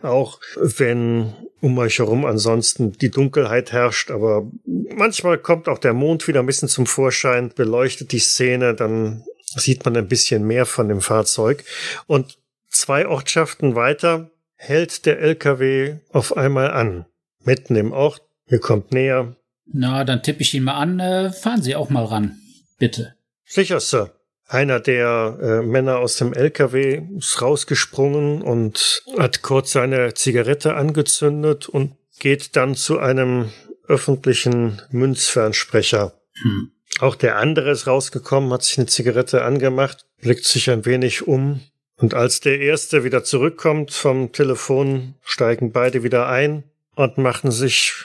Auch 0.00 0.40
wenn 0.56 1.34
um 1.60 1.76
euch 1.76 1.98
herum 1.98 2.24
ansonsten 2.24 2.92
die 2.92 3.10
Dunkelheit 3.10 3.72
herrscht. 3.72 4.10
Aber 4.10 4.50
manchmal 4.64 5.36
kommt 5.36 5.68
auch 5.68 5.78
der 5.78 5.92
Mond 5.92 6.26
wieder 6.26 6.40
ein 6.40 6.46
bisschen 6.46 6.68
zum 6.68 6.86
Vorschein, 6.86 7.52
beleuchtet 7.54 8.12
die 8.12 8.18
Szene, 8.18 8.74
dann 8.74 9.24
sieht 9.44 9.84
man 9.84 9.94
ein 9.96 10.08
bisschen 10.08 10.46
mehr 10.46 10.64
von 10.64 10.88
dem 10.88 11.02
Fahrzeug. 11.02 11.64
Und 12.06 12.38
zwei 12.70 13.06
Ortschaften 13.06 13.74
weiter 13.74 14.30
hält 14.54 15.04
der 15.04 15.18
LKW 15.20 15.96
auf 16.12 16.34
einmal 16.34 16.70
an. 16.70 17.04
Mitten 17.44 17.76
im 17.76 17.92
Ort. 17.92 18.22
Ihr 18.48 18.60
kommt 18.60 18.92
näher. 18.92 19.36
Na, 19.72 20.04
dann 20.04 20.22
tippe 20.22 20.42
ich 20.42 20.54
ihn 20.54 20.64
mal 20.64 20.78
an. 20.78 21.00
Äh, 21.00 21.32
fahren 21.32 21.62
Sie 21.62 21.74
auch 21.74 21.90
mal 21.90 22.04
ran. 22.04 22.38
Bitte. 22.78 23.14
Sicher, 23.44 23.80
Sir. 23.80 24.12
Einer 24.48 24.78
der 24.78 25.38
äh, 25.42 25.66
Männer 25.66 25.98
aus 25.98 26.16
dem 26.16 26.32
LKW 26.32 27.02
ist 27.18 27.42
rausgesprungen 27.42 28.42
und 28.42 29.02
hat 29.18 29.42
kurz 29.42 29.72
seine 29.72 30.14
Zigarette 30.14 30.74
angezündet 30.74 31.68
und 31.68 31.96
geht 32.20 32.54
dann 32.54 32.76
zu 32.76 33.00
einem 33.00 33.50
öffentlichen 33.88 34.82
Münzfernsprecher. 34.90 36.12
Hm. 36.42 36.70
Auch 37.00 37.16
der 37.16 37.36
andere 37.36 37.72
ist 37.72 37.88
rausgekommen, 37.88 38.52
hat 38.52 38.62
sich 38.62 38.78
eine 38.78 38.86
Zigarette 38.86 39.42
angemacht, 39.42 40.06
blickt 40.20 40.44
sich 40.44 40.70
ein 40.70 40.86
wenig 40.86 41.26
um. 41.26 41.60
Und 41.96 42.14
als 42.14 42.40
der 42.40 42.60
erste 42.60 43.04
wieder 43.04 43.24
zurückkommt 43.24 43.90
vom 43.90 44.32
Telefon, 44.32 45.14
steigen 45.24 45.72
beide 45.72 46.02
wieder 46.02 46.28
ein 46.28 46.64
und 46.94 47.18
machen 47.18 47.50
sich 47.50 48.04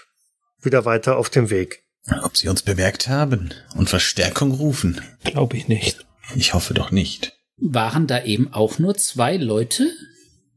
wieder 0.62 0.86
weiter 0.86 1.18
auf 1.18 1.30
den 1.30 1.50
Weg. 1.50 1.84
Ob 2.24 2.36
sie 2.36 2.48
uns 2.48 2.64
bemerkt 2.64 3.08
haben 3.08 3.52
und 3.76 3.90
Verstärkung 3.90 4.52
rufen? 4.52 5.02
Glaube 5.24 5.58
ich 5.58 5.68
nicht. 5.68 6.06
Ich 6.36 6.54
hoffe 6.54 6.74
doch 6.74 6.92
nicht. 6.92 7.34
Waren 7.58 8.08
da 8.08 8.24
eben 8.24 8.52
auch 8.54 8.80
nur 8.80 8.96
zwei 8.96 9.38
Leute? 9.38 9.92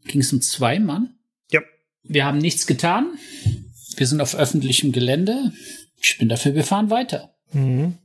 Ging 0.06 0.22
es 0.22 0.32
um 0.32 0.40
zwei 0.40 0.78
Mann? 0.78 1.10
Ja. 1.50 1.60
Wir 2.02 2.24
haben 2.24 2.38
nichts 2.38 2.66
getan. 2.66 3.18
Wir 3.96 4.06
sind 4.06 4.20
auf 4.22 4.34
öffentlichem 4.34 4.92
Gelände. 4.92 5.52
Ich 6.00 6.16
bin 6.18 6.28
dafür, 6.28 6.54
wir 6.54 6.64
fahren 6.64 6.90
weiter. 6.90 7.34
Mhm. 7.52 7.98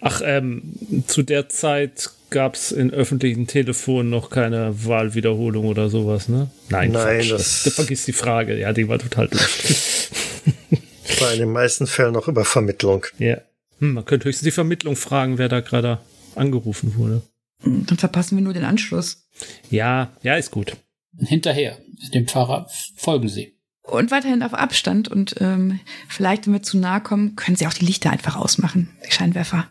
Ach, 0.00 0.22
ähm, 0.24 0.74
zu 1.06 1.22
der 1.22 1.48
Zeit 1.48 2.10
gab 2.30 2.54
es 2.54 2.72
in 2.72 2.90
öffentlichen 2.92 3.46
Telefonen 3.46 4.08
noch 4.08 4.30
keine 4.30 4.86
Wahlwiederholung 4.86 5.66
oder 5.66 5.90
sowas, 5.90 6.28
ne? 6.28 6.50
Nein, 6.68 6.92
Nein, 6.92 7.18
Quatsch, 7.20 7.30
das- 7.32 7.62
das, 7.64 7.74
vergiss 7.74 8.04
die 8.04 8.12
Frage. 8.12 8.58
Ja, 8.58 8.72
die 8.72 8.88
war 8.88 8.98
total 8.98 9.28
doof. 9.28 10.10
War 11.18 11.32
in 11.32 11.40
den 11.40 11.52
meisten 11.52 11.86
Fällen 11.86 12.12
noch 12.12 12.28
über 12.28 12.44
Vermittlung. 12.44 13.06
ja. 13.18 13.38
Hm, 13.78 13.94
man 13.94 14.04
könnte 14.04 14.26
höchstens 14.26 14.44
die 14.44 14.50
Vermittlung 14.50 14.94
fragen, 14.94 15.38
wer 15.38 15.48
da 15.48 15.60
gerade 15.60 16.00
angerufen 16.34 16.96
wurde. 16.96 17.22
Dann 17.64 17.96
verpassen 17.96 18.36
wir 18.36 18.44
nur 18.44 18.52
den 18.52 18.64
Anschluss. 18.64 19.26
Ja, 19.70 20.12
ja, 20.22 20.36
ist 20.36 20.50
gut. 20.50 20.76
Hinterher. 21.18 21.78
Dem 22.14 22.28
Fahrer 22.28 22.68
folgen 22.96 23.28
Sie. 23.28 23.56
Und 23.82 24.10
weiterhin 24.10 24.42
auf 24.42 24.54
Abstand 24.54 25.08
und 25.08 25.36
ähm, 25.40 25.80
vielleicht, 26.08 26.46
wenn 26.46 26.52
wir 26.52 26.62
zu 26.62 26.78
nahe 26.78 27.00
kommen, 27.00 27.36
können 27.36 27.56
sie 27.56 27.66
auch 27.66 27.72
die 27.72 27.84
Lichter 27.84 28.10
einfach 28.10 28.36
ausmachen, 28.36 28.90
die 29.06 29.10
Scheinwerfer. 29.10 29.68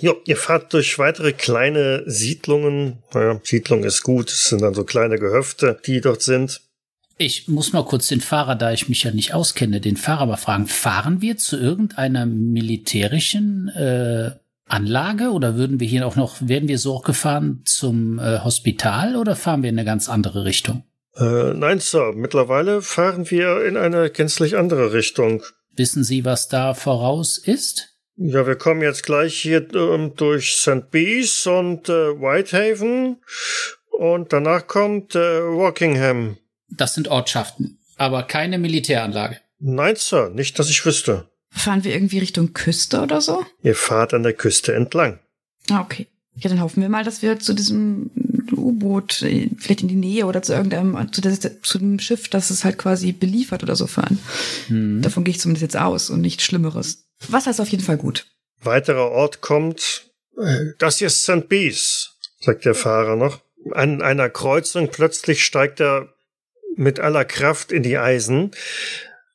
Jo, 0.00 0.16
ihr 0.26 0.36
fahrt 0.36 0.72
durch 0.72 0.98
weitere 0.98 1.32
kleine 1.32 2.02
Siedlungen. 2.06 3.02
Naja, 3.14 3.40
Siedlung 3.44 3.84
ist 3.84 4.02
gut. 4.02 4.30
Es 4.30 4.48
sind 4.48 4.62
dann 4.62 4.74
so 4.74 4.84
kleine 4.84 5.18
Gehöfte, 5.18 5.80
die 5.86 6.00
dort 6.00 6.22
sind. 6.22 6.60
Ich 7.18 7.48
muss 7.48 7.72
mal 7.72 7.84
kurz 7.84 8.08
den 8.08 8.20
Fahrer, 8.20 8.54
da 8.54 8.72
ich 8.72 8.88
mich 8.88 9.02
ja 9.02 9.10
nicht 9.10 9.34
auskenne, 9.34 9.80
den 9.80 9.96
Fahrer 9.96 10.26
mal 10.26 10.36
fragen, 10.36 10.66
fahren 10.66 11.20
wir 11.20 11.36
zu 11.36 11.58
irgendeiner 11.58 12.26
militärischen 12.26 13.68
äh, 13.68 14.32
Anlage 14.66 15.30
oder 15.30 15.56
würden 15.56 15.80
wir 15.80 15.86
hier 15.86 16.06
auch 16.06 16.16
noch, 16.16 16.36
werden 16.40 16.68
wir 16.68 16.78
so 16.78 16.94
auch 16.94 17.04
gefahren 17.04 17.62
zum 17.64 18.18
äh, 18.18 18.40
Hospital 18.40 19.16
oder 19.16 19.36
fahren 19.36 19.62
wir 19.62 19.70
in 19.70 19.78
eine 19.78 19.84
ganz 19.84 20.08
andere 20.08 20.44
Richtung? 20.44 20.84
Äh, 21.16 21.52
nein, 21.54 21.78
Sir. 21.78 22.12
Mittlerweile 22.14 22.80
fahren 22.80 23.30
wir 23.30 23.64
in 23.66 23.76
eine 23.76 24.10
gänzlich 24.10 24.56
andere 24.56 24.92
Richtung. 24.92 25.42
Wissen 25.76 26.04
Sie, 26.04 26.24
was 26.24 26.48
da 26.48 26.74
voraus 26.74 27.38
ist? 27.38 27.92
Ja, 28.16 28.46
wir 28.46 28.56
kommen 28.56 28.82
jetzt 28.82 29.04
gleich 29.04 29.34
hier 29.34 29.66
ähm, 29.74 30.14
durch 30.16 30.54
St. 30.54 30.90
Bees 30.90 31.46
und 31.46 31.88
äh, 31.88 32.20
Whitehaven 32.20 33.16
und 33.90 34.32
danach 34.32 34.66
kommt 34.66 35.14
äh, 35.14 35.38
Rockingham. 35.38 36.36
Das 36.76 36.94
sind 36.94 37.08
Ortschaften, 37.08 37.78
aber 37.96 38.22
keine 38.24 38.58
Militäranlage. 38.58 39.38
Nein, 39.58 39.96
Sir, 39.96 40.30
nicht, 40.30 40.58
dass 40.58 40.70
ich 40.70 40.84
wüsste. 40.84 41.28
Fahren 41.50 41.84
wir 41.84 41.92
irgendwie 41.94 42.18
Richtung 42.18 42.52
Küste 42.54 43.00
oder 43.02 43.20
so? 43.20 43.44
Ihr 43.62 43.74
fahrt 43.76 44.14
an 44.14 44.22
der 44.22 44.32
Küste 44.32 44.74
entlang. 44.74 45.18
Ah, 45.70 45.80
okay. 45.82 46.06
Ja, 46.34 46.48
dann 46.48 46.60
hoffen 46.62 46.80
wir 46.80 46.88
mal, 46.88 47.04
dass 47.04 47.20
wir 47.20 47.38
zu 47.38 47.52
diesem 47.52 48.10
U-Boot, 48.56 49.20
äh, 49.22 49.50
vielleicht 49.58 49.82
in 49.82 49.88
die 49.88 49.94
Nähe 49.96 50.24
oder 50.26 50.42
zu 50.42 50.54
irgendeinem, 50.54 51.12
zu, 51.12 51.20
der, 51.20 51.32
zu 51.62 51.78
dem 51.78 51.98
Schiff, 51.98 52.28
das 52.28 52.48
es 52.50 52.64
halt 52.64 52.78
quasi 52.78 53.12
beliefert 53.12 53.62
oder 53.62 53.76
so 53.76 53.86
fahren. 53.86 54.18
Hm. 54.68 55.02
Davon 55.02 55.24
gehe 55.24 55.32
ich 55.32 55.40
zumindest 55.40 55.62
jetzt 55.62 55.76
aus 55.76 56.08
und 56.08 56.22
nichts 56.22 56.42
Schlimmeres. 56.44 57.04
Wasser 57.28 57.50
ist 57.50 57.60
auf 57.60 57.68
jeden 57.68 57.84
Fall 57.84 57.98
gut. 57.98 58.26
Weiterer 58.62 59.10
Ort 59.10 59.42
kommt. 59.42 60.10
äh, 60.38 60.72
Das 60.78 60.98
hier 60.98 61.08
ist 61.08 61.22
St. 61.22 61.48
Bees, 61.48 62.12
sagt 62.40 62.64
der 62.64 62.74
Fahrer 62.74 63.16
noch. 63.16 63.42
An 63.72 64.00
einer 64.00 64.30
Kreuzung 64.30 64.88
plötzlich 64.90 65.44
steigt 65.44 65.80
er 65.80 66.11
mit 66.76 67.00
aller 67.00 67.24
Kraft 67.24 67.72
in 67.72 67.82
die 67.82 67.98
Eisen, 67.98 68.52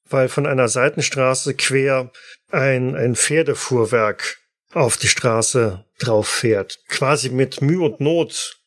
weil 0.10 0.30
von 0.30 0.46
einer 0.46 0.68
Seitenstraße 0.68 1.54
quer 1.54 2.12
ein, 2.52 2.96
ein 2.96 3.16
Pferdefuhrwerk 3.16 4.38
auf 4.74 4.98
die 4.98 5.08
Straße 5.08 5.86
drauf 6.00 6.28
fährt. 6.28 6.80
Quasi 6.88 7.30
mit 7.30 7.62
Mühe 7.62 7.86
und 7.86 8.00
Not 8.00 8.58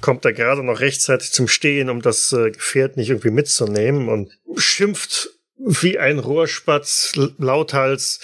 kommt 0.00 0.24
er 0.24 0.32
gerade 0.32 0.62
noch 0.62 0.80
rechtzeitig 0.80 1.32
zum 1.32 1.48
Stehen, 1.48 1.90
um 1.90 2.02
das 2.02 2.32
äh, 2.32 2.50
Gefährt 2.50 2.96
nicht 2.96 3.10
irgendwie 3.10 3.30
mitzunehmen 3.30 4.08
und 4.08 4.32
schimpft 4.56 5.30
wie 5.58 5.98
ein 5.98 6.20
Rohrspatz 6.20 7.12
lauthals, 7.38 8.20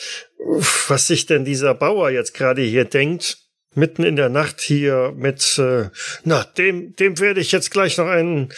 was 0.88 1.08
sich 1.08 1.26
denn 1.26 1.44
dieser 1.44 1.74
Bauer 1.74 2.10
jetzt 2.10 2.34
gerade 2.34 2.62
hier 2.62 2.84
denkt. 2.84 3.38
Mitten 3.74 4.04
in 4.04 4.16
der 4.16 4.28
Nacht 4.28 4.60
hier 4.60 5.12
mit, 5.16 5.58
äh, 5.58 5.90
na, 6.24 6.44
dem, 6.44 6.94
dem 6.96 7.18
werde 7.18 7.40
ich 7.40 7.52
jetzt 7.52 7.70
gleich 7.70 7.98
noch 7.98 8.06
einen, 8.06 8.52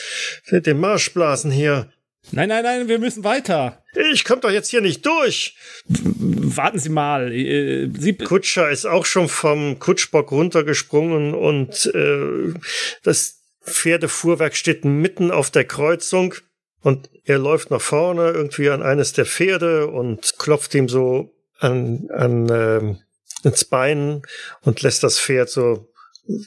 den 0.50 0.79
Marsch 0.79 1.12
blasen 1.12 1.50
hier. 1.50 1.90
Nein, 2.33 2.48
nein, 2.48 2.64
nein, 2.64 2.88
wir 2.88 2.98
müssen 2.98 3.22
weiter. 3.24 3.83
Ich 4.12 4.24
komm 4.24 4.40
doch 4.40 4.50
jetzt 4.50 4.70
hier 4.70 4.81
nicht 4.81 5.07
durch. 5.07 5.57
Warten 5.87 6.79
Sie 6.79 6.88
mal. 6.88 7.33
äh, 7.33 7.88
Sie, 7.96 8.14
Kutscher 8.14 8.70
ist 8.70 8.85
auch 8.85 9.07
schon 9.07 9.29
vom 9.29 9.79
Kutschbock 9.79 10.33
runtergesprungen 10.33 11.35
und 11.35 11.87
äh, 11.94 12.55
das 13.02 13.42
Pferdefuhrwerk 13.62 14.57
steht 14.57 14.85
mitten 14.85 15.31
auf 15.31 15.50
der 15.50 15.64
Kreuzung 15.64 16.35
und 16.83 17.09
er 17.24 17.38
läuft 17.38 17.70
nach 17.70 17.81
vorne 17.81 18.31
irgendwie 18.31 18.70
an 18.70 18.83
eines 18.83 19.12
der 19.12 19.26
Pferde 19.26 19.87
und 19.88 20.35
klopft 20.38 20.74
ihm 20.74 20.88
so 20.88 21.33
an, 21.59 22.09
an 22.12 22.48
ähm, 22.50 22.98
ins 23.47 23.65
Bein 23.65 24.23
und 24.63 24.83
lässt 24.83 25.03
das 25.03 25.19
Pferd 25.19 25.49
so 25.49 25.89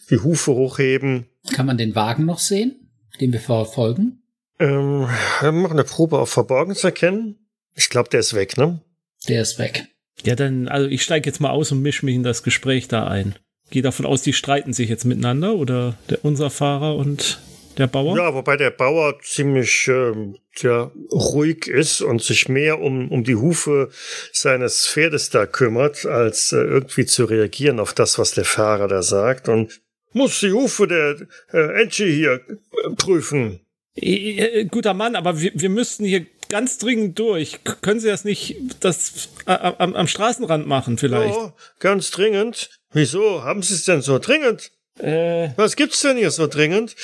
die 0.09 0.19
Hufe 0.19 0.51
hochheben. 0.53 1.27
Kann 1.53 1.65
man 1.65 1.77
den 1.77 1.95
Wagen 1.95 2.25
noch 2.25 2.39
sehen, 2.39 2.91
den 3.19 3.31
wir 3.31 3.39
verfolgen? 3.39 4.21
Ähm, 4.59 5.07
wir 5.41 5.51
machen 5.51 5.73
eine 5.73 5.83
Probe 5.83 6.19
auf 6.19 6.29
Verborgen 6.29 6.75
zu 6.75 6.87
erkennen. 6.87 7.47
Ich 7.75 7.89
glaube, 7.89 8.09
der 8.09 8.19
ist 8.19 8.33
weg, 8.33 8.57
ne? 8.57 8.81
Der 9.27 9.41
ist 9.41 9.57
weg. 9.57 9.87
ja, 10.23 10.35
dann, 10.35 10.67
also 10.67 10.87
ich 10.87 11.01
steige 11.01 11.29
jetzt 11.29 11.39
mal 11.39 11.51
aus 11.51 11.71
und 11.71 11.81
mische 11.81 12.05
mich 12.05 12.15
in 12.15 12.23
das 12.23 12.43
Gespräch 12.43 12.87
da 12.87 13.07
ein. 13.07 13.35
Gehe 13.69 13.81
davon 13.81 14.05
aus, 14.05 14.21
die 14.21 14.33
streiten 14.33 14.73
sich 14.73 14.89
jetzt 14.89 15.05
miteinander 15.05 15.55
oder 15.55 15.97
der, 16.09 16.25
unser 16.25 16.49
Fahrer 16.49 16.95
und 16.95 17.39
der 17.79 17.87
Bauer? 17.87 18.15
Ja, 18.17 18.33
wobei 18.33 18.57
der 18.57 18.71
Bauer 18.71 19.19
ziemlich 19.21 19.87
ähm, 19.87 20.37
ja, 20.57 20.91
ruhig 21.11 21.67
ist 21.67 22.01
und 22.01 22.21
sich 22.21 22.49
mehr 22.49 22.79
um, 22.79 23.09
um 23.11 23.23
die 23.23 23.35
Hufe 23.35 23.89
seines 24.31 24.87
Pferdes 24.87 25.29
da 25.29 25.45
kümmert, 25.45 26.05
als 26.05 26.51
äh, 26.51 26.57
irgendwie 26.57 27.05
zu 27.05 27.25
reagieren 27.25 27.79
auf 27.79 27.93
das, 27.93 28.19
was 28.19 28.31
der 28.31 28.45
Fahrer 28.45 28.87
da 28.87 29.01
sagt. 29.01 29.49
Und 29.49 29.81
muss 30.13 30.39
die 30.39 30.51
Hufe 30.51 30.87
der 30.87 31.27
äh, 31.53 31.81
Enchi 31.81 32.11
hier 32.11 32.33
äh, 32.33 32.89
prüfen. 32.95 33.61
Äh, 33.95 34.65
guter 34.65 34.93
Mann, 34.93 35.15
aber 35.15 35.39
wir, 35.39 35.51
wir 35.55 35.69
müssten 35.69 36.05
hier 36.05 36.25
ganz 36.49 36.77
dringend 36.77 37.17
durch. 37.19 37.63
K 37.63 37.75
können 37.81 37.99
Sie 37.99 38.07
das 38.07 38.25
nicht 38.25 38.57
das, 38.79 39.29
äh, 39.45 39.51
am, 39.51 39.95
am 39.95 40.07
Straßenrand 40.07 40.67
machen 40.67 40.97
vielleicht? 40.97 41.35
Oh, 41.35 41.53
ganz 41.79 42.11
dringend. 42.11 42.69
Wieso? 42.91 43.43
Haben 43.43 43.61
Sie 43.61 43.75
es 43.75 43.85
denn 43.85 44.01
so 44.01 44.19
dringend? 44.19 44.71
Äh, 44.97 45.49
Was 45.55 45.75
gibt's 45.75 46.01
denn 46.01 46.17
hier 46.17 46.31
so 46.31 46.47
dringend? 46.47 46.95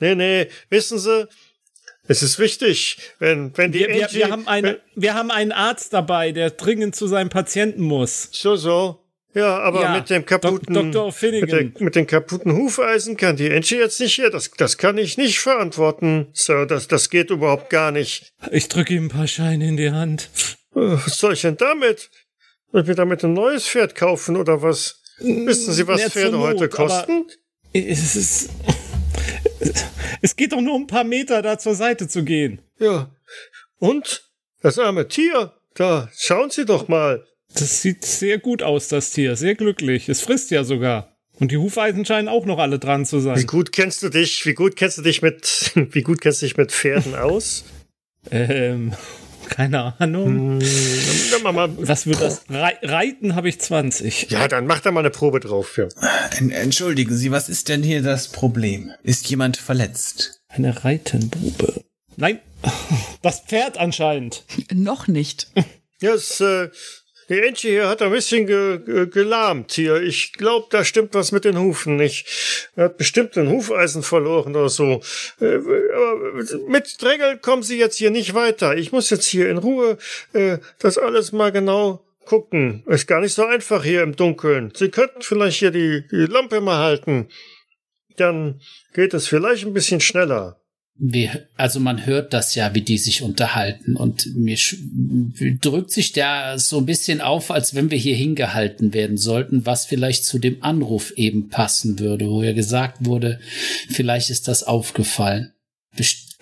Nee, 0.00 0.14
nee, 0.14 0.48
wissen 0.70 0.98
Sie, 0.98 1.26
es 2.08 2.22
ist 2.22 2.38
wichtig, 2.38 2.98
wenn, 3.18 3.56
wenn 3.56 3.72
die 3.72 3.80
wir, 3.80 3.88
wir, 3.88 4.08
Enchi- 4.08 4.14
wir, 4.14 4.30
haben 4.30 4.46
eine, 4.46 4.80
wir 4.94 5.14
haben 5.14 5.30
einen 5.30 5.52
Arzt 5.52 5.92
dabei, 5.92 6.32
der 6.32 6.50
dringend 6.50 6.94
zu 6.94 7.06
seinem 7.08 7.30
Patienten 7.30 7.82
muss. 7.82 8.28
So, 8.32 8.56
so. 8.56 9.02
Ja, 9.34 9.58
aber 9.58 9.82
Ja, 9.82 9.94
mit 9.94 10.08
dem 10.08 10.24
kaputten, 10.24 10.92
Dok- 10.92 11.22
mit, 11.22 11.52
der, 11.52 11.70
mit 11.78 11.94
den 11.94 12.06
kaputten 12.06 12.52
Hufeisen 12.56 13.18
kann 13.18 13.36
die 13.36 13.48
Enchi 13.50 13.76
jetzt 13.76 14.00
nicht 14.00 14.14
hier. 14.14 14.30
Das, 14.30 14.50
das 14.56 14.78
kann 14.78 14.96
ich 14.96 15.18
nicht 15.18 15.40
verantworten, 15.40 16.28
Sir. 16.32 16.64
Das, 16.64 16.88
das 16.88 17.10
geht 17.10 17.28
überhaupt 17.30 17.68
gar 17.68 17.90
nicht. 17.92 18.32
Ich 18.50 18.68
drücke 18.68 18.94
ihm 18.94 19.06
ein 19.06 19.08
paar 19.10 19.26
Scheine 19.26 19.68
in 19.68 19.76
die 19.76 19.90
Hand. 19.90 20.30
Äh, 20.74 20.80
Was 21.04 21.18
soll 21.18 21.34
ich 21.34 21.42
denn 21.42 21.58
damit? 21.58 22.08
Soll 22.72 22.80
ich 22.82 22.86
mir 22.88 22.94
damit 22.94 23.24
ein 23.24 23.34
neues 23.34 23.66
Pferd 23.68 23.94
kaufen 23.94 24.36
oder 24.36 24.62
was? 24.62 25.02
Wissen 25.18 25.72
Sie, 25.74 25.86
was 25.86 26.02
Pferde 26.04 26.38
heute 26.38 26.64
Not, 26.64 26.74
aber- 26.78 26.88
kosten? 26.88 27.26
Es 27.74 28.16
ist. 28.16 28.48
Es 30.22 30.36
geht 30.36 30.52
doch 30.52 30.60
nur 30.60 30.74
um 30.74 30.82
ein 30.82 30.86
paar 30.86 31.04
Meter 31.04 31.42
da 31.42 31.58
zur 31.58 31.74
Seite 31.74 32.08
zu 32.08 32.24
gehen. 32.24 32.60
Ja. 32.78 33.10
Und? 33.78 34.24
Das 34.62 34.78
arme 34.78 35.08
Tier. 35.08 35.52
Da, 35.74 36.08
schauen 36.16 36.50
Sie 36.50 36.64
doch 36.64 36.88
mal. 36.88 37.24
Das 37.54 37.82
sieht 37.82 38.04
sehr 38.04 38.38
gut 38.38 38.62
aus, 38.62 38.88
das 38.88 39.10
Tier. 39.10 39.36
Sehr 39.36 39.54
glücklich. 39.54 40.08
Es 40.08 40.20
frisst 40.20 40.50
ja 40.50 40.64
sogar. 40.64 41.16
Und 41.38 41.52
die 41.52 41.58
Hufeisen 41.58 42.04
scheinen 42.04 42.28
auch 42.28 42.46
noch 42.46 42.58
alle 42.58 42.78
dran 42.78 43.04
zu 43.04 43.18
Wie 43.18 43.22
sein. 43.22 43.46
gut 43.46 43.72
kennst 43.72 44.02
du 44.02 44.08
dich, 44.08 44.46
wie 44.46 44.54
gut 44.54 44.76
kennst 44.76 44.98
du 44.98 45.02
dich 45.02 45.20
mit, 45.22 45.72
wie 45.90 46.02
gut 46.02 46.20
kennst 46.20 46.40
du 46.42 46.46
dich 46.46 46.56
mit 46.56 46.72
Pferden 46.72 47.14
aus? 47.14 47.64
Ähm, 48.30 48.94
keine 49.48 49.98
Ahnung. 50.00 50.60
Hm, 50.60 50.68
dann 51.32 51.42
mach 51.42 51.52
mal, 51.52 51.68
Was 51.88 52.06
wird 52.06 52.20
das? 52.20 52.42
Rei 52.48 52.76
Reiten 52.82 53.34
habe 53.34 53.48
ich 53.48 53.60
20. 53.60 54.30
ja, 54.30 54.48
dann 54.48 54.66
mach 54.66 54.80
da 54.80 54.90
mal 54.92 55.00
eine 55.00 55.10
Probe 55.10 55.40
drauf. 55.40 55.76
Ja. 55.76 55.88
En- 56.38 56.50
Entschuldigen 56.50 57.14
Sie, 57.16 57.30
was 57.30 57.48
ist 57.48 57.68
denn 57.68 57.82
hier 57.82 58.02
das 58.02 58.28
Problem? 58.28 58.92
Ist 59.02 59.28
jemand 59.28 59.56
verletzt? 59.56 60.40
Eine 60.48 60.84
Reitenbube. 60.84 61.84
Nein, 62.16 62.40
das 63.22 63.40
Pferd 63.40 63.78
anscheinend. 63.78 64.44
Noch 64.72 65.06
nicht. 65.08 65.48
Ja, 66.02 66.12
es, 66.12 66.42
äh, 66.42 66.68
die 67.28 67.40
Entche 67.40 67.68
hier 67.68 67.88
hat 67.88 68.02
ein 68.02 68.12
bisschen 68.12 68.46
ge 68.46 68.78
ge 68.78 69.06
gelahmt 69.06 69.72
hier. 69.72 70.00
Ich 70.02 70.32
glaube, 70.34 70.66
da 70.70 70.84
stimmt 70.84 71.14
was 71.14 71.32
mit 71.32 71.44
den 71.44 71.58
Hufen 71.58 71.96
nicht. 71.96 72.26
Er 72.76 72.84
hat 72.84 72.98
bestimmt 72.98 73.36
ein 73.36 73.48
Hufeisen 73.48 74.02
verloren 74.02 74.54
oder 74.54 74.68
so. 74.68 75.00
Äh, 75.40 75.56
aber 75.56 76.68
mit 76.68 77.02
Drängel 77.02 77.38
kommen 77.38 77.62
Sie 77.62 77.78
jetzt 77.78 77.96
hier 77.96 78.10
nicht 78.10 78.34
weiter. 78.34 78.76
Ich 78.76 78.92
muss 78.92 79.10
jetzt 79.10 79.26
hier 79.26 79.50
in 79.50 79.58
Ruhe 79.58 79.98
äh, 80.32 80.58
das 80.78 80.98
alles 80.98 81.32
mal 81.32 81.52
genau 81.52 82.04
gucken. 82.26 82.82
Ist 82.86 83.06
gar 83.06 83.20
nicht 83.20 83.34
so 83.34 83.44
einfach 83.44 83.82
hier 83.82 84.02
im 84.02 84.14
Dunkeln. 84.14 84.72
Sie 84.74 84.90
könnten 84.90 85.22
vielleicht 85.22 85.58
hier 85.58 85.70
die, 85.70 86.06
die 86.08 86.26
Lampe 86.26 86.60
mal 86.60 86.78
halten. 86.78 87.28
Dann 88.16 88.60
geht 88.94 89.14
es 89.14 89.28
vielleicht 89.28 89.64
ein 89.64 89.72
bisschen 89.72 90.00
schneller. 90.00 90.60
Wir, 90.98 91.46
also 91.56 91.78
man 91.78 92.06
hört 92.06 92.32
das 92.32 92.54
ja, 92.54 92.74
wie 92.74 92.80
die 92.80 92.96
sich 92.96 93.20
unterhalten 93.20 93.96
und 93.96 94.34
mir 94.34 94.56
drückt 95.60 95.90
sich 95.90 96.12
der 96.12 96.58
so 96.58 96.78
ein 96.78 96.86
bisschen 96.86 97.20
auf, 97.20 97.50
als 97.50 97.74
wenn 97.74 97.90
wir 97.90 97.98
hier 97.98 98.16
hingehalten 98.16 98.94
werden 98.94 99.18
sollten, 99.18 99.66
was 99.66 99.84
vielleicht 99.84 100.24
zu 100.24 100.38
dem 100.38 100.62
Anruf 100.62 101.10
eben 101.16 101.50
passen 101.50 101.98
würde, 101.98 102.30
wo 102.30 102.42
ja 102.42 102.54
gesagt 102.54 103.04
wurde, 103.04 103.40
vielleicht 103.90 104.30
ist 104.30 104.48
das 104.48 104.62
aufgefallen. 104.62 105.52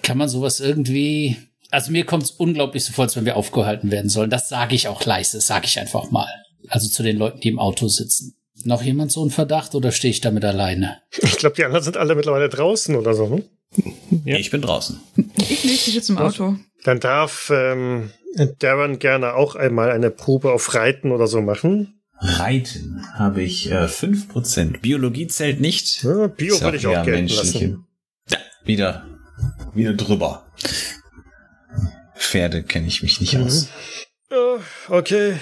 Kann 0.03 0.19
man 0.19 0.29
sowas 0.29 0.61
irgendwie, 0.61 1.37
also 1.71 1.90
mir 1.90 2.05
kommt 2.05 2.23
es 2.23 2.31
unglaublich 2.31 2.85
so 2.85 2.93
vor, 2.93 3.07
als 3.07 3.17
wenn 3.17 3.25
wir 3.25 3.37
aufgehalten 3.37 3.90
werden 3.90 4.11
sollen. 4.11 4.31
Das 4.31 4.49
sage 4.49 4.77
ich 4.77 4.87
auch 4.87 5.05
leise, 5.05 5.40
sage 5.40 5.67
ich 5.67 5.81
einfach 5.81 6.12
mal. 6.12 6.29
Also 6.69 6.88
zu 6.88 7.03
den 7.03 7.17
Leuten, 7.17 7.40
die 7.40 7.49
im 7.49 7.59
Auto 7.59 7.88
sitzen. 7.88 8.37
Noch 8.62 8.83
jemand 8.83 9.11
so 9.11 9.21
einen 9.21 9.31
Verdacht 9.31 9.75
oder 9.75 9.90
stehe 9.90 10.12
ich 10.12 10.21
damit 10.21 10.45
alleine? 10.45 10.99
Ich 11.23 11.38
glaube, 11.38 11.57
die 11.57 11.64
anderen 11.64 11.83
sind 11.83 11.97
alle 11.97 12.14
mittlerweile 12.14 12.49
draußen 12.49 12.95
oder 12.95 13.14
so, 13.14 13.27
ne? 13.27 13.43
Ja. 14.25 14.37
Ich 14.37 14.51
bin 14.51 14.63
draußen. 14.63 15.01
Ich 15.37 15.65
nicht, 15.65 15.89
ich 15.89 15.95
sitze 15.95 16.13
im 16.13 16.19
Auto. 16.19 16.57
Dann 16.85 17.01
darf 17.01 17.51
ähm, 17.55 18.11
Darren 18.59 18.99
gerne 18.99 19.35
auch 19.35 19.55
einmal 19.55 19.91
eine 19.91 20.11
Probe 20.11 20.53
auf 20.53 20.75
Reiten 20.75 21.13
oder 21.13 21.27
so 21.27 21.41
machen. 21.41 22.01
Reiten 22.21 23.05
habe 23.15 23.43
ich 23.43 23.71
äh, 23.71 23.85
5%. 23.85 24.81
Biologie 24.81 25.27
zählt 25.27 25.61
nicht. 25.61 26.03
Ja, 26.05 26.29
Bio 26.29 26.61
würde 26.61 26.77
ich 26.77 26.87
auch 26.87 27.05
gerne 27.05 27.27
lassen. 27.27 27.87
Ja, 28.31 28.39
wieder, 28.65 29.07
wieder 29.75 29.95
drüber. 29.95 30.47
Pferde 32.17 32.63
kenne 32.63 32.87
ich 32.87 33.03
mich 33.03 33.21
nicht 33.21 33.35
mhm. 33.35 33.45
aus. 33.45 33.69
Ja, 34.31 34.59
okay. 34.89 35.37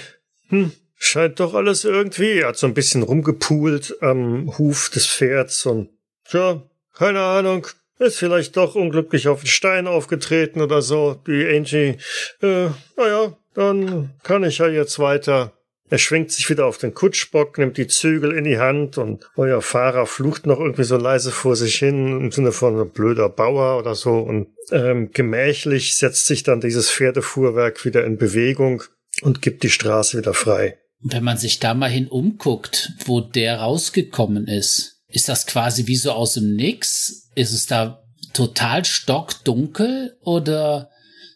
Hm. 0.49 0.71
Scheint 0.95 1.39
doch 1.39 1.53
alles 1.53 1.83
irgendwie. 1.83 2.39
Er 2.39 2.49
hat 2.49 2.57
so 2.57 2.67
ein 2.67 2.73
bisschen 2.73 3.03
rumgepult 3.03 3.97
am 4.01 4.57
Huf 4.57 4.89
des 4.89 5.05
Pferds 5.05 5.65
und 5.65 5.89
ja, 6.31 6.63
keine 6.93 7.21
Ahnung. 7.21 7.67
Ist 7.99 8.17
vielleicht 8.17 8.57
doch 8.57 8.75
unglücklich 8.75 9.27
auf 9.27 9.41
den 9.41 9.47
Stein 9.47 9.87
aufgetreten 9.87 10.61
oder 10.61 10.81
so, 10.81 11.15
die 11.27 11.47
Angie. 11.47 11.97
Äh, 12.41 12.69
naja, 12.97 13.37
dann 13.53 14.11
kann 14.23 14.43
ich 14.43 14.57
ja 14.57 14.67
jetzt 14.67 14.99
weiter. 14.99 15.53
Er 15.89 15.99
schwingt 15.99 16.31
sich 16.31 16.49
wieder 16.49 16.65
auf 16.65 16.79
den 16.79 16.95
Kutschbock, 16.95 17.59
nimmt 17.59 17.77
die 17.77 17.85
Zügel 17.85 18.31
in 18.31 18.45
die 18.45 18.57
Hand 18.57 18.97
und 18.97 19.29
euer 19.35 19.61
Fahrer 19.61 20.07
flucht 20.07 20.47
noch 20.47 20.59
irgendwie 20.59 20.85
so 20.85 20.97
leise 20.97 21.29
vor 21.29 21.55
sich 21.55 21.75
hin, 21.75 22.19
im 22.19 22.31
Sinne 22.31 22.51
von 22.51 22.89
blöder 22.89 23.29
Bauer 23.29 23.77
oder 23.77 23.93
so. 23.93 24.17
Und 24.17 24.47
ähm, 24.71 25.11
gemächlich 25.11 25.95
setzt 25.95 26.25
sich 26.25 26.41
dann 26.41 26.61
dieses 26.61 26.89
Pferdefuhrwerk 26.89 27.85
wieder 27.85 28.05
in 28.05 28.17
Bewegung 28.17 28.81
und 29.21 29.43
gibt 29.43 29.61
die 29.61 29.69
Straße 29.69 30.17
wieder 30.17 30.33
frei. 30.33 30.79
Wenn 30.99 31.23
man 31.23 31.37
sich 31.37 31.59
da 31.59 31.73
mal 31.73 31.91
hin 31.91 32.07
umguckt, 32.07 32.93
wo 33.05 33.19
der 33.19 33.59
rausgekommen 33.59 34.47
ist, 34.47 34.92
ist 35.13 35.29
das 35.29 35.45
quasi 35.45 35.87
wie 35.87 35.95
so 35.95 36.11
aus 36.11 36.33
dem 36.33 36.55
Nix? 36.55 37.29
Ist 37.35 37.53
es 37.53 37.67
da 37.67 38.03
total 38.33 38.83
stockdunkel 38.83 40.17
oder 40.21 40.89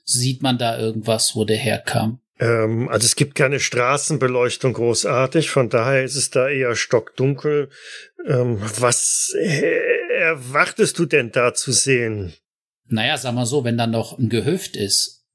sieht 0.04 0.42
man 0.42 0.58
da 0.58 0.80
irgendwas, 0.80 1.36
wo 1.36 1.46
der 1.46 1.58
herkam? 1.58 2.20
Ähm, 2.40 2.90
also 2.90 3.06
es 3.06 3.16
gibt 3.16 3.36
keine 3.36 3.60
Straßenbeleuchtung 3.60 4.74
großartig, 4.74 5.50
von 5.52 5.70
daher 5.70 6.04
ist 6.04 6.16
es 6.16 6.32
da 6.32 6.50
eher 6.50 6.76
stockdunkel. 6.76 7.70
Ähm, 8.26 8.60
was 8.80 9.34
äh, 9.40 9.80
erwartest 10.10 10.98
du 10.98 11.06
denn 11.06 11.32
da 11.32 11.54
zu 11.54 11.72
sehen? 11.72 12.34
Naja, 12.88 13.18
sag 13.18 13.36
mal 13.36 13.46
so, 13.46 13.64
wenn 13.64 13.78
da 13.78 13.86
noch 13.86 14.18
ein 14.18 14.30
Gehöft 14.30 14.76
ist, 14.76 15.26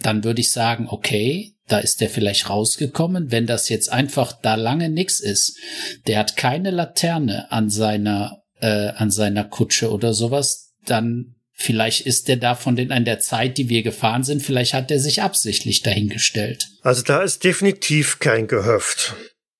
dann 0.00 0.22
würde 0.22 0.40
ich 0.40 0.52
sagen, 0.52 0.88
okay, 0.90 1.55
da 1.68 1.78
ist 1.78 2.00
der 2.00 2.10
vielleicht 2.10 2.48
rausgekommen. 2.48 3.30
Wenn 3.30 3.46
das 3.46 3.68
jetzt 3.68 3.90
einfach 3.92 4.32
da 4.40 4.54
lange 4.54 4.88
nix 4.88 5.20
ist, 5.20 5.58
der 6.06 6.18
hat 6.18 6.36
keine 6.36 6.70
Laterne 6.70 7.50
an 7.50 7.70
seiner, 7.70 8.42
äh, 8.60 8.88
an 8.90 9.10
seiner 9.10 9.44
Kutsche 9.44 9.90
oder 9.90 10.14
sowas, 10.14 10.72
dann 10.84 11.34
vielleicht 11.52 12.06
ist 12.06 12.28
der 12.28 12.36
da 12.36 12.54
von 12.54 12.76
den, 12.76 12.92
an 12.92 13.04
der 13.04 13.18
Zeit, 13.18 13.58
die 13.58 13.68
wir 13.68 13.82
gefahren 13.82 14.22
sind, 14.22 14.42
vielleicht 14.42 14.74
hat 14.74 14.90
der 14.90 15.00
sich 15.00 15.22
absichtlich 15.22 15.82
dahingestellt. 15.82 16.68
Also 16.82 17.02
da 17.02 17.22
ist 17.22 17.42
definitiv 17.44 18.18
kein 18.18 18.46
Gehöft. 18.46 19.14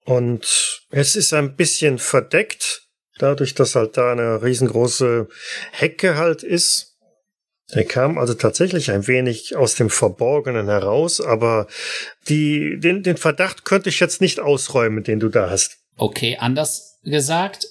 Und 0.04 0.82
es 0.90 1.16
ist 1.16 1.32
ein 1.32 1.56
bisschen 1.56 1.98
verdeckt, 1.98 2.82
dadurch, 3.18 3.54
dass 3.54 3.74
halt 3.74 3.96
da 3.96 4.12
eine 4.12 4.42
riesengroße 4.42 5.26
Hecke 5.72 6.16
halt 6.16 6.42
ist. 6.42 6.95
Er 7.70 7.84
kam 7.84 8.16
also 8.16 8.34
tatsächlich 8.34 8.90
ein 8.92 9.08
wenig 9.08 9.56
aus 9.56 9.74
dem 9.74 9.90
Verborgenen 9.90 10.66
heraus, 10.66 11.20
aber 11.20 11.66
die, 12.28 12.78
den, 12.78 13.02
den 13.02 13.16
Verdacht 13.16 13.64
könnte 13.64 13.88
ich 13.88 13.98
jetzt 13.98 14.20
nicht 14.20 14.38
ausräumen, 14.38 15.02
den 15.02 15.18
du 15.18 15.28
da 15.28 15.50
hast. 15.50 15.78
Okay, 15.96 16.36
anders 16.38 17.00
gesagt, 17.02 17.66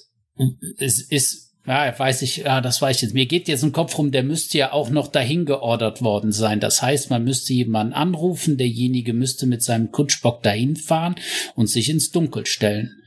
es 0.78 1.00
ist, 1.00 1.54
ja, 1.66 1.98
weiß 1.98 2.22
ich, 2.22 2.38
ja, 2.38 2.60
das 2.60 2.82
weiß 2.82 2.96
ich 2.96 3.02
jetzt. 3.02 3.14
Mir 3.14 3.24
geht 3.24 3.48
jetzt 3.48 3.62
im 3.62 3.72
Kopf 3.72 3.96
rum, 3.96 4.10
der 4.10 4.22
müsste 4.22 4.58
ja 4.58 4.72
auch 4.72 4.90
noch 4.90 5.08
dahin 5.08 5.46
geordert 5.46 6.02
worden 6.02 6.30
sein. 6.30 6.60
Das 6.60 6.82
heißt, 6.82 7.08
man 7.08 7.24
müsste 7.24 7.54
jemanden 7.54 7.94
anrufen, 7.94 8.58
derjenige 8.58 9.14
müsste 9.14 9.46
mit 9.46 9.62
seinem 9.62 9.92
Kutschbock 9.92 10.42
dahin 10.42 10.76
fahren 10.76 11.16
und 11.54 11.68
sich 11.68 11.88
ins 11.88 12.10
Dunkel 12.10 12.44
stellen 12.44 13.02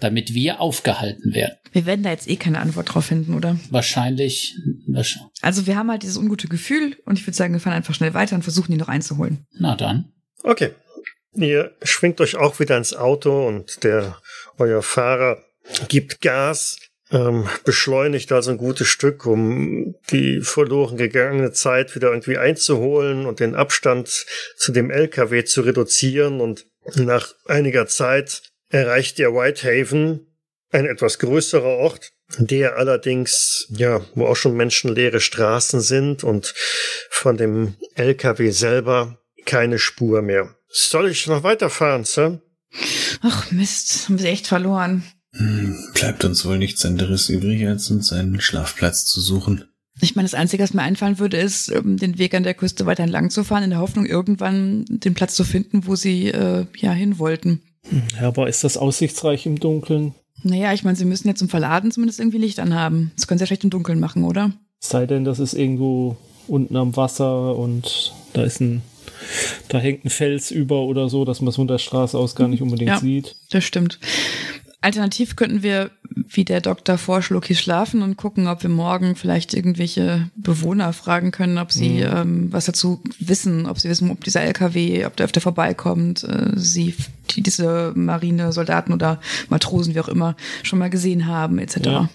damit 0.00 0.34
wir 0.34 0.60
aufgehalten 0.60 1.34
werden. 1.34 1.56
Wir 1.72 1.86
werden 1.86 2.02
da 2.02 2.10
jetzt 2.10 2.28
eh 2.28 2.36
keine 2.36 2.58
Antwort 2.58 2.92
drauf 2.92 3.06
finden, 3.06 3.34
oder? 3.34 3.58
Wahrscheinlich. 3.70 4.56
Also 5.40 5.66
wir 5.66 5.76
haben 5.76 5.90
halt 5.90 6.02
dieses 6.02 6.16
ungute 6.16 6.48
Gefühl 6.48 6.96
und 7.04 7.18
ich 7.18 7.26
würde 7.26 7.36
sagen, 7.36 7.52
wir 7.52 7.60
fahren 7.60 7.74
einfach 7.74 7.94
schnell 7.94 8.14
weiter 8.14 8.34
und 8.34 8.42
versuchen, 8.42 8.72
ihn 8.72 8.78
noch 8.78 8.88
einzuholen. 8.88 9.46
Na 9.58 9.76
dann. 9.76 10.12
Okay. 10.42 10.70
Ihr 11.34 11.76
schwingt 11.82 12.20
euch 12.20 12.36
auch 12.36 12.58
wieder 12.58 12.76
ins 12.76 12.94
Auto 12.94 13.46
und 13.46 13.84
der 13.84 14.18
euer 14.58 14.82
Fahrer 14.82 15.38
gibt 15.88 16.20
Gas, 16.20 16.78
ähm, 17.12 17.48
beschleunigt 17.64 18.32
also 18.32 18.50
ein 18.50 18.58
gutes 18.58 18.88
Stück, 18.88 19.26
um 19.26 19.94
die 20.10 20.40
verloren 20.40 20.96
gegangene 20.96 21.52
Zeit 21.52 21.94
wieder 21.94 22.10
irgendwie 22.10 22.38
einzuholen 22.38 23.26
und 23.26 23.40
den 23.40 23.54
Abstand 23.54 24.08
zu 24.56 24.72
dem 24.72 24.90
LKW 24.90 25.44
zu 25.44 25.62
reduzieren 25.62 26.40
und 26.40 26.66
nach 26.96 27.34
einiger 27.46 27.86
Zeit 27.86 28.42
erreicht 28.70 29.18
ihr 29.18 29.34
Whitehaven, 29.34 30.26
ein 30.70 30.86
etwas 30.86 31.18
größerer 31.18 31.64
Ort, 31.64 32.12
der 32.38 32.76
allerdings, 32.76 33.66
ja, 33.70 34.00
wo 34.14 34.26
auch 34.26 34.36
schon 34.36 34.56
menschenleere 34.56 35.20
Straßen 35.20 35.80
sind 35.80 36.24
und 36.24 36.54
von 37.10 37.36
dem 37.36 37.74
LKW 37.96 38.50
selber 38.50 39.18
keine 39.44 39.78
Spur 39.78 40.22
mehr. 40.22 40.54
Soll 40.68 41.10
ich 41.10 41.26
noch 41.26 41.42
weiterfahren, 41.42 42.04
Sir? 42.04 42.40
Ach 43.20 43.50
Mist, 43.50 44.08
haben 44.08 44.20
wir 44.20 44.30
echt 44.30 44.46
verloren. 44.46 45.02
Hm, 45.32 45.76
bleibt 45.94 46.24
uns 46.24 46.44
wohl 46.44 46.58
nichts 46.58 46.84
anderes 46.84 47.28
übrig, 47.28 47.66
als 47.66 47.90
uns 47.90 48.12
einen 48.12 48.40
Schlafplatz 48.40 49.06
zu 49.06 49.20
suchen. 49.20 49.64
Ich 50.00 50.16
meine, 50.16 50.26
das 50.26 50.34
Einzige, 50.34 50.62
was 50.62 50.72
mir 50.72 50.82
einfallen 50.82 51.18
würde, 51.18 51.36
ist, 51.36 51.68
ähm, 51.70 51.96
den 51.96 52.18
Weg 52.18 52.34
an 52.34 52.44
der 52.44 52.54
Küste 52.54 52.86
weiter 52.86 53.02
entlang 53.02 53.30
zu 53.30 53.44
fahren, 53.44 53.64
in 53.64 53.70
der 53.70 53.80
Hoffnung, 53.80 54.06
irgendwann 54.06 54.84
den 54.88 55.14
Platz 55.14 55.34
zu 55.34 55.44
finden, 55.44 55.86
wo 55.86 55.96
sie 55.96 56.28
äh, 56.28 56.66
ja 56.76 56.92
hin 56.92 57.18
wollten. 57.18 57.62
Ja, 58.20 58.28
aber 58.28 58.48
ist 58.48 58.64
das 58.64 58.76
aussichtsreich 58.76 59.46
im 59.46 59.58
Dunkeln? 59.58 60.14
Naja, 60.42 60.72
ich 60.72 60.84
meine, 60.84 60.96
sie 60.96 61.04
müssen 61.04 61.28
ja 61.28 61.34
zum 61.34 61.48
Verladen 61.48 61.90
zumindest 61.90 62.18
irgendwie 62.18 62.38
Licht 62.38 62.60
anhaben. 62.60 63.12
Das 63.16 63.26
können 63.26 63.38
sie 63.38 63.42
ja 63.42 63.46
schlecht 63.46 63.64
im 63.64 63.70
Dunkeln 63.70 64.00
machen, 64.00 64.24
oder? 64.24 64.52
Sei 64.78 65.06
denn, 65.06 65.24
das 65.24 65.38
ist 65.38 65.54
irgendwo 65.54 66.16
unten 66.46 66.76
am 66.76 66.96
Wasser 66.96 67.56
und 67.56 68.14
da 68.32 68.42
ist 68.42 68.60
ein, 68.60 68.82
da 69.68 69.78
hängt 69.78 70.04
ein 70.04 70.10
Fels 70.10 70.50
über 70.50 70.82
oder 70.82 71.08
so, 71.08 71.24
dass 71.24 71.40
man 71.40 71.48
es 71.48 71.56
von 71.56 71.68
der 71.68 71.78
Straße 71.78 72.16
aus 72.16 72.34
gar 72.34 72.48
nicht 72.48 72.62
unbedingt 72.62 72.90
ja, 72.90 72.98
sieht. 72.98 73.36
Das 73.50 73.64
stimmt. 73.64 73.98
Alternativ 74.82 75.36
könnten 75.36 75.62
wir, 75.62 75.90
wie 76.02 76.44
der 76.44 76.62
Doktor 76.62 76.96
vorschlug, 76.96 77.44
hier 77.44 77.56
schlafen 77.56 78.02
und 78.02 78.16
gucken, 78.16 78.46
ob 78.46 78.62
wir 78.62 78.70
morgen 78.70 79.14
vielleicht 79.14 79.52
irgendwelche 79.52 80.30
Bewohner 80.36 80.92
fragen 80.94 81.32
können, 81.32 81.58
ob 81.58 81.70
sie 81.70 82.04
mhm. 82.04 82.16
ähm, 82.16 82.52
was 82.52 82.64
dazu 82.64 83.02
wissen, 83.18 83.66
ob 83.66 83.78
sie 83.78 83.90
wissen, 83.90 84.10
ob 84.10 84.24
dieser 84.24 84.40
LKW, 84.42 85.04
ob 85.04 85.16
der 85.16 85.26
öfter 85.26 85.42
vorbeikommt, 85.42 86.24
äh, 86.24 86.52
sie 86.54 86.94
die, 87.30 87.42
diese 87.42 87.92
Marine-Soldaten 87.94 88.92
oder 88.92 89.20
Matrosen, 89.50 89.94
wie 89.94 90.00
auch 90.00 90.08
immer, 90.08 90.34
schon 90.62 90.78
mal 90.78 90.90
gesehen 90.90 91.26
haben, 91.26 91.58
etc. 91.58 91.76
Ja. 91.84 92.08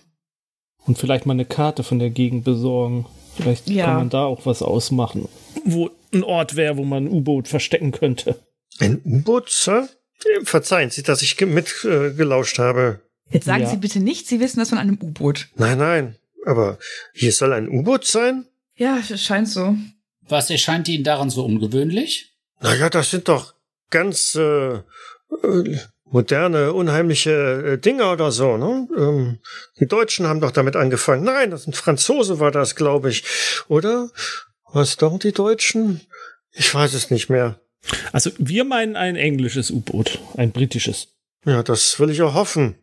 Und 0.86 0.98
vielleicht 0.98 1.26
mal 1.26 1.34
eine 1.34 1.46
Karte 1.46 1.84
von 1.84 2.00
der 2.00 2.10
Gegend 2.10 2.46
besorgen. 2.46 3.06
Vielleicht 3.36 3.70
ja. 3.70 3.86
kann 3.86 3.96
man 3.96 4.10
da 4.10 4.26
auch 4.26 4.46
was 4.46 4.62
ausmachen. 4.62 5.28
Wo 5.66 5.92
ein 6.14 6.24
Ort 6.24 6.56
wäre, 6.56 6.78
wo 6.78 6.84
man 6.84 7.06
ein 7.06 7.12
U-Boot 7.12 7.48
verstecken 7.48 7.92
könnte. 7.92 8.40
Ein 8.80 9.02
U-Boot, 9.04 9.50
Sir? 9.50 9.88
Verzeihen 10.44 10.90
Sie, 10.90 11.04
dass 11.04 11.22
ich 11.22 11.40
mitgelauscht 11.40 12.60
äh, 12.60 12.62
habe. 12.62 13.00
Jetzt 13.30 13.46
sagen 13.46 13.64
ja. 13.64 13.70
Sie 13.70 13.78
bitte 13.78 14.00
nicht, 14.00 14.28
Sie 14.28 14.40
wissen 14.40 14.60
das 14.60 14.70
von 14.70 14.78
einem 14.78 14.98
U-Boot. 15.02 15.48
Nein, 15.56 15.78
nein. 15.78 16.16
Aber 16.46 16.78
hier 17.14 17.32
soll 17.32 17.54
ein 17.54 17.70
U-Boot 17.70 18.06
sein? 18.06 18.46
Ja, 18.76 18.98
es 18.98 19.22
scheint 19.22 19.50
so. 19.50 19.76
Was 20.28 20.50
erscheint 20.50 20.88
Ihnen 20.88 21.04
daran 21.04 21.30
so 21.30 21.46
ungewöhnlich? 21.46 22.34
Naja, 22.62 22.90
das 22.90 23.12
sind 23.12 23.28
doch 23.28 23.54
ganz 23.90 24.36
äh, 24.36 24.76
äh, 24.76 24.82
moderne, 26.06 26.74
unheimliche 26.74 27.74
äh, 27.74 27.78
Dinger 27.78 28.12
oder 28.14 28.32
so, 28.32 28.58
ne? 28.58 28.88
Ähm, 28.98 29.40
die 29.80 29.88
Deutschen 29.88 30.28
haben 30.28 30.42
doch 30.42 30.52
damit 30.52 30.76
angefangen. 30.76 31.24
Nein, 31.24 31.52
das 31.52 31.62
ist 31.62 31.68
ein 31.68 31.74
Franzose 31.74 32.40
war 32.40 32.52
das, 32.52 32.76
glaube 32.76 33.10
ich. 33.10 33.24
Oder? 33.68 34.10
Was 34.72 34.98
doch 34.98 35.18
die 35.20 35.32
Deutschen? 35.32 36.02
Ich 36.52 36.74
weiß 36.74 36.94
es 36.94 37.12
nicht 37.12 37.30
mehr. 37.30 37.60
Also 38.12 38.32
wir 38.38 38.64
meinen 38.64 38.96
ein 38.96 39.16
englisches 39.16 39.72
U-Boot, 39.72 40.20
ein 40.38 40.52
britisches. 40.52 41.10
Ja, 41.46 41.64
das 41.64 42.00
will 42.00 42.10
ich 42.10 42.22
auch 42.22 42.34
hoffen. 42.34 42.76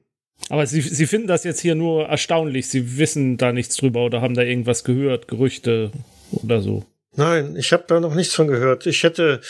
Aber 0.48 0.66
Sie, 0.66 0.81
Sie 0.81 1.07
finden 1.07 1.28
das 1.28 1.44
jetzt 1.44 1.61
hier 1.61 1.74
nur 1.74 2.07
erstaunlich. 2.07 2.68
Sie 2.68 2.98
wissen 2.98 3.37
da 3.37 3.52
nichts 3.52 3.76
drüber 3.76 4.05
oder 4.05 4.20
haben 4.20 4.35
da 4.35 4.42
irgendwas 4.42 4.85
gehört, 4.85 5.28
Gerüchte 5.28 5.92
oder 6.31 6.61
so. 6.61 6.85
Nein, 7.14 7.57
ich 7.57 7.72
habe 7.72 7.85
da 7.87 8.00
noch 8.00 8.14
nichts 8.14 8.35
von 8.35 8.48
gehört. 8.48 8.87
Ich 8.87 9.02
hätte, 9.02 9.40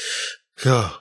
ja, 0.65 1.01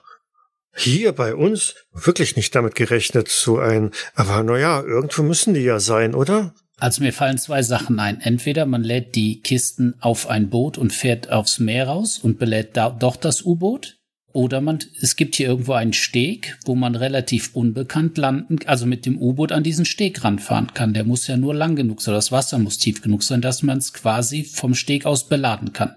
hier 0.74 1.12
bei 1.12 1.34
uns 1.34 1.74
wirklich 1.92 2.36
nicht 2.36 2.54
damit 2.54 2.74
gerechnet, 2.74 3.28
so 3.28 3.58
ein. 3.58 3.90
Aber 4.14 4.42
naja, 4.42 4.82
irgendwo 4.82 5.22
müssen 5.22 5.54
die 5.54 5.60
ja 5.60 5.80
sein, 5.80 6.14
oder? 6.14 6.54
Also 6.78 7.02
mir 7.02 7.12
fallen 7.12 7.38
zwei 7.38 7.62
Sachen 7.62 8.00
ein. 8.00 8.20
Entweder 8.20 8.66
man 8.66 8.82
lädt 8.82 9.14
die 9.14 9.40
Kisten 9.40 9.94
auf 10.00 10.28
ein 10.28 10.50
Boot 10.50 10.78
und 10.78 10.92
fährt 10.92 11.30
aufs 11.30 11.58
Meer 11.58 11.88
raus 11.88 12.18
und 12.18 12.38
belädt 12.38 12.76
da 12.76 12.90
doch 12.90 13.16
das 13.16 13.42
U-Boot. 13.42 13.98
Oder 14.32 14.60
man, 14.60 14.78
es 15.00 15.16
gibt 15.16 15.36
hier 15.36 15.48
irgendwo 15.48 15.72
einen 15.72 15.92
Steg, 15.92 16.58
wo 16.64 16.74
man 16.74 16.94
relativ 16.94 17.50
unbekannt 17.54 18.16
landen, 18.16 18.58
also 18.66 18.86
mit 18.86 19.04
dem 19.04 19.18
U-Boot 19.18 19.52
an 19.52 19.62
diesen 19.62 19.84
Steg 19.84 20.24
ranfahren 20.24 20.72
kann. 20.72 20.94
Der 20.94 21.04
muss 21.04 21.26
ja 21.26 21.36
nur 21.36 21.54
lang 21.54 21.76
genug 21.76 22.00
sein, 22.00 22.14
das 22.14 22.32
Wasser 22.32 22.58
muss 22.58 22.78
tief 22.78 23.02
genug 23.02 23.22
sein, 23.22 23.42
dass 23.42 23.62
man 23.62 23.78
es 23.78 23.92
quasi 23.92 24.44
vom 24.44 24.74
Steg 24.74 25.04
aus 25.04 25.28
beladen 25.28 25.72
kann. 25.72 25.94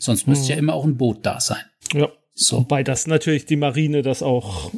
Sonst 0.00 0.26
müsste 0.26 0.52
ja 0.52 0.58
immer 0.58 0.74
auch 0.74 0.84
ein 0.84 0.96
Boot 0.96 1.18
da 1.22 1.40
sein. 1.40 1.62
Ja. 1.92 2.08
So. 2.34 2.58
Wobei 2.58 2.82
das 2.82 3.06
natürlich 3.06 3.46
die 3.46 3.56
Marine 3.56 4.02
das 4.02 4.22
auch 4.22 4.72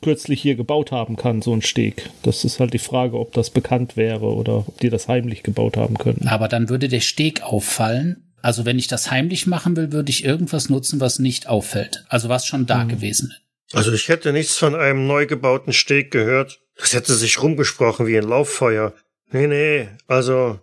kürzlich 0.00 0.40
hier 0.40 0.54
gebaut 0.54 0.92
haben 0.92 1.16
kann, 1.16 1.42
so 1.42 1.52
ein 1.52 1.62
Steg. 1.62 2.08
Das 2.22 2.44
ist 2.44 2.60
halt 2.60 2.72
die 2.72 2.78
Frage, 2.78 3.18
ob 3.18 3.32
das 3.32 3.50
bekannt 3.50 3.96
wäre 3.96 4.26
oder 4.26 4.58
ob 4.58 4.78
die 4.80 4.90
das 4.90 5.08
heimlich 5.08 5.42
gebaut 5.42 5.76
haben 5.76 5.98
könnten. 5.98 6.28
Aber 6.28 6.48
dann 6.48 6.68
würde 6.68 6.88
der 6.88 7.00
Steg 7.00 7.42
auffallen. 7.42 8.29
Also 8.42 8.64
wenn 8.64 8.78
ich 8.78 8.88
das 8.88 9.10
heimlich 9.10 9.46
machen 9.46 9.76
will, 9.76 9.92
würde 9.92 10.10
ich 10.10 10.24
irgendwas 10.24 10.68
nutzen, 10.68 11.00
was 11.00 11.18
nicht 11.18 11.46
auffällt. 11.48 12.04
Also 12.08 12.28
was 12.28 12.46
schon 12.46 12.66
da 12.66 12.84
gewesen 12.84 13.30
ist. 13.30 13.74
Also 13.74 13.92
ich 13.92 14.08
hätte 14.08 14.32
nichts 14.32 14.56
von 14.56 14.74
einem 14.74 15.06
neu 15.06 15.26
gebauten 15.26 15.72
Steg 15.72 16.10
gehört. 16.10 16.60
Das 16.76 16.94
hätte 16.94 17.14
sich 17.14 17.42
rumgesprochen 17.42 18.06
wie 18.06 18.18
ein 18.18 18.24
Lauffeuer. 18.24 18.94
Nee, 19.32 19.46
nee, 19.46 19.88
also 20.08 20.58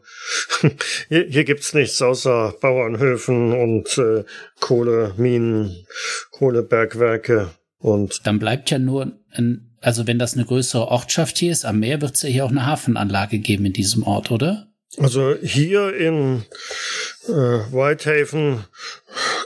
hier, 1.08 1.26
hier 1.30 1.46
gibt's 1.46 1.74
nichts 1.74 2.02
außer 2.02 2.56
Bauernhöfen 2.60 3.54
und 3.54 3.98
äh, 3.98 4.26
Kohleminen, 4.60 5.86
Kohlebergwerke 6.32 7.52
und 7.80 8.26
Dann 8.26 8.40
bleibt 8.40 8.70
ja 8.72 8.80
nur 8.80 9.14
ein, 9.32 9.78
also 9.82 10.08
wenn 10.08 10.20
das 10.20 10.34
eine 10.34 10.46
größere 10.46 10.88
Ortschaft 10.88 11.38
hier 11.38 11.52
ist, 11.52 11.66
am 11.66 11.80
Meer 11.80 12.02
wird 12.02 12.16
es 12.16 12.24
ja 12.24 12.30
hier 12.30 12.46
auch 12.46 12.52
eine 12.52 12.66
Hafenanlage 12.66 13.40
geben 13.40 13.66
in 13.66 13.74
diesem 13.74 14.04
Ort, 14.04 14.32
oder? 14.32 14.68
Also 14.98 15.36
hier 15.42 15.96
in 15.96 16.44
äh, 17.30 17.72
Whitehaven 17.72 18.64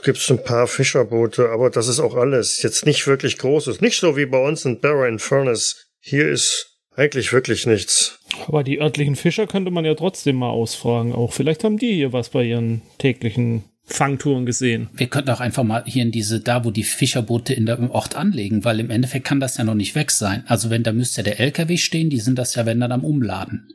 gibt's 0.04 0.30
ein 0.30 0.42
paar 0.42 0.66
Fischerboote, 0.66 1.50
aber 1.50 1.70
das 1.70 1.88
ist 1.88 2.00
auch 2.00 2.14
alles. 2.14 2.62
Jetzt 2.62 2.86
nicht 2.86 3.06
wirklich 3.06 3.38
Großes. 3.38 3.80
Nicht 3.80 3.98
so 3.98 4.16
wie 4.16 4.26
bei 4.26 4.38
uns 4.38 4.64
in 4.64 4.80
Barrow 4.80 5.06
in 5.06 5.18
Furnace. 5.18 5.88
Hier 6.00 6.28
ist 6.28 6.72
eigentlich 6.96 7.32
wirklich 7.32 7.66
nichts. 7.66 8.18
Aber 8.46 8.64
die 8.64 8.80
örtlichen 8.80 9.16
Fischer 9.16 9.46
könnte 9.46 9.70
man 9.70 9.84
ja 9.84 9.94
trotzdem 9.94 10.36
mal 10.36 10.50
ausfragen. 10.50 11.12
Auch 11.12 11.32
vielleicht 11.32 11.64
haben 11.64 11.78
die 11.78 11.94
hier 11.94 12.12
was 12.12 12.30
bei 12.30 12.44
ihren 12.44 12.82
täglichen 12.98 13.64
Fangtouren 13.84 14.46
gesehen. 14.46 14.88
Wir 14.94 15.08
könnten 15.08 15.30
auch 15.30 15.40
einfach 15.40 15.64
mal 15.64 15.84
hier 15.86 16.02
in 16.02 16.12
diese, 16.12 16.40
da 16.40 16.64
wo 16.64 16.70
die 16.70 16.84
Fischerboote 16.84 17.52
in 17.52 17.66
der, 17.66 17.78
im 17.78 17.90
Ort 17.90 18.14
anlegen, 18.14 18.64
weil 18.64 18.80
im 18.80 18.90
Endeffekt 18.90 19.26
kann 19.26 19.40
das 19.40 19.56
ja 19.56 19.64
noch 19.64 19.74
nicht 19.74 19.94
weg 19.94 20.10
sein. 20.10 20.44
Also 20.46 20.70
wenn, 20.70 20.82
da 20.82 20.92
müsste 20.92 21.22
der 21.22 21.40
LKW 21.40 21.76
stehen, 21.76 22.10
die 22.10 22.20
sind 22.20 22.38
das 22.38 22.54
ja, 22.54 22.64
wenn 22.64 22.80
dann 22.80 22.92
am 22.92 23.04
Umladen. 23.04 23.68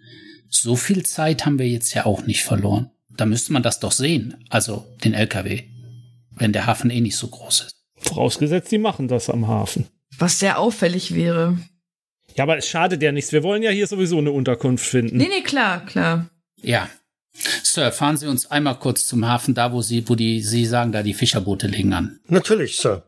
So 0.49 0.75
viel 0.75 1.05
Zeit 1.05 1.45
haben 1.45 1.59
wir 1.59 1.67
jetzt 1.67 1.93
ja 1.93 2.05
auch 2.05 2.25
nicht 2.25 2.43
verloren. 2.43 2.89
Da 3.17 3.25
müsste 3.25 3.51
man 3.53 3.63
das 3.63 3.79
doch 3.79 3.91
sehen, 3.91 4.45
also 4.49 4.85
den 5.03 5.13
LKW, 5.13 5.63
wenn 6.31 6.53
der 6.53 6.67
Hafen 6.67 6.89
eh 6.91 7.01
nicht 7.01 7.17
so 7.17 7.27
groß 7.27 7.61
ist. 7.61 7.75
Vorausgesetzt, 7.97 8.71
die 8.71 8.77
machen 8.77 9.07
das 9.07 9.29
am 9.29 9.47
Hafen. 9.47 9.87
Was 10.17 10.39
sehr 10.39 10.59
auffällig 10.59 11.13
wäre. 11.13 11.57
Ja, 12.35 12.43
aber 12.43 12.57
es 12.57 12.67
schadet 12.67 13.01
ja 13.01 13.11
nichts. 13.11 13.31
Wir 13.31 13.43
wollen 13.43 13.63
ja 13.63 13.71
hier 13.71 13.87
sowieso 13.87 14.19
eine 14.19 14.31
Unterkunft 14.31 14.85
finden. 14.85 15.17
Nee, 15.17 15.29
nee, 15.29 15.41
klar, 15.41 15.83
klar. 15.85 16.29
Ja. 16.61 16.89
Sir, 17.63 17.91
fahren 17.91 18.17
Sie 18.17 18.27
uns 18.27 18.49
einmal 18.49 18.77
kurz 18.79 19.07
zum 19.07 19.27
Hafen, 19.27 19.53
da 19.53 19.71
wo 19.71 19.81
Sie, 19.81 20.07
wo 20.07 20.15
die, 20.15 20.41
Sie 20.41 20.65
sagen, 20.65 20.91
da 20.91 21.03
die 21.03 21.13
Fischerboote 21.13 21.67
legen 21.67 21.93
an. 21.93 22.19
Natürlich, 22.27 22.77
Sir. 22.77 23.03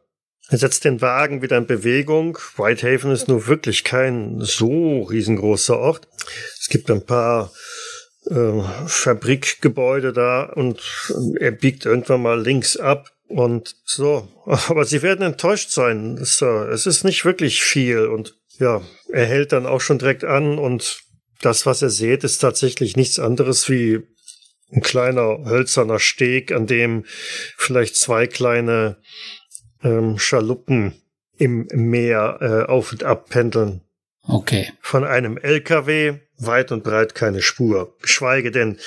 Er 0.49 0.57
setzt 0.57 0.83
den 0.83 1.01
Wagen 1.01 1.43
wieder 1.43 1.57
in 1.57 1.67
Bewegung. 1.67 2.37
Whitehaven 2.57 3.11
ist 3.11 3.27
nur 3.27 3.45
wirklich 3.45 3.83
kein 3.83 4.41
so 4.41 5.03
riesengroßer 5.03 5.77
Ort. 5.77 6.07
Es 6.59 6.69
gibt 6.69 6.89
ein 6.89 7.05
paar 7.05 7.51
äh, 8.29 8.61
Fabrikgebäude 8.87 10.13
da 10.13 10.43
und 10.43 10.81
er 11.39 11.51
biegt 11.51 11.85
irgendwann 11.85 12.21
mal 12.21 12.41
links 12.41 12.77
ab 12.77 13.11
und 13.27 13.75
so. 13.83 14.27
Aber 14.45 14.85
Sie 14.85 15.01
werden 15.01 15.25
enttäuscht 15.25 15.71
sein, 15.71 16.17
Sir. 16.21 16.69
Es 16.71 16.85
ist 16.85 17.03
nicht 17.03 17.25
wirklich 17.25 17.63
viel 17.63 18.07
und 18.07 18.37
ja, 18.59 18.81
er 19.11 19.25
hält 19.25 19.51
dann 19.51 19.65
auch 19.65 19.81
schon 19.81 19.99
direkt 19.99 20.23
an 20.23 20.59
und 20.59 21.01
das, 21.41 21.65
was 21.65 21.81
er 21.81 21.89
seht, 21.89 22.23
ist 22.23 22.39
tatsächlich 22.39 22.97
nichts 22.97 23.17
anderes 23.17 23.69
wie 23.69 24.01
ein 24.71 24.81
kleiner 24.81 25.45
hölzerner 25.45 25.99
Steg, 25.99 26.51
an 26.51 26.67
dem 26.67 27.05
vielleicht 27.57 27.95
zwei 27.95 28.27
kleine 28.27 28.97
ähm, 29.83 30.19
Schaluppen 30.19 31.01
im 31.37 31.67
Meer 31.71 32.37
äh, 32.41 32.69
auf 32.69 32.91
und 32.91 33.03
ab 33.03 33.29
pendeln. 33.29 33.81
Okay. 34.29 34.71
Von 34.79 35.03
einem 35.03 35.37
LKW 35.37 36.19
weit 36.37 36.71
und 36.71 36.83
breit 36.83 37.15
keine 37.15 37.41
Spur. 37.41 37.95
Geschweige 38.01 38.51
denn, 38.51 38.77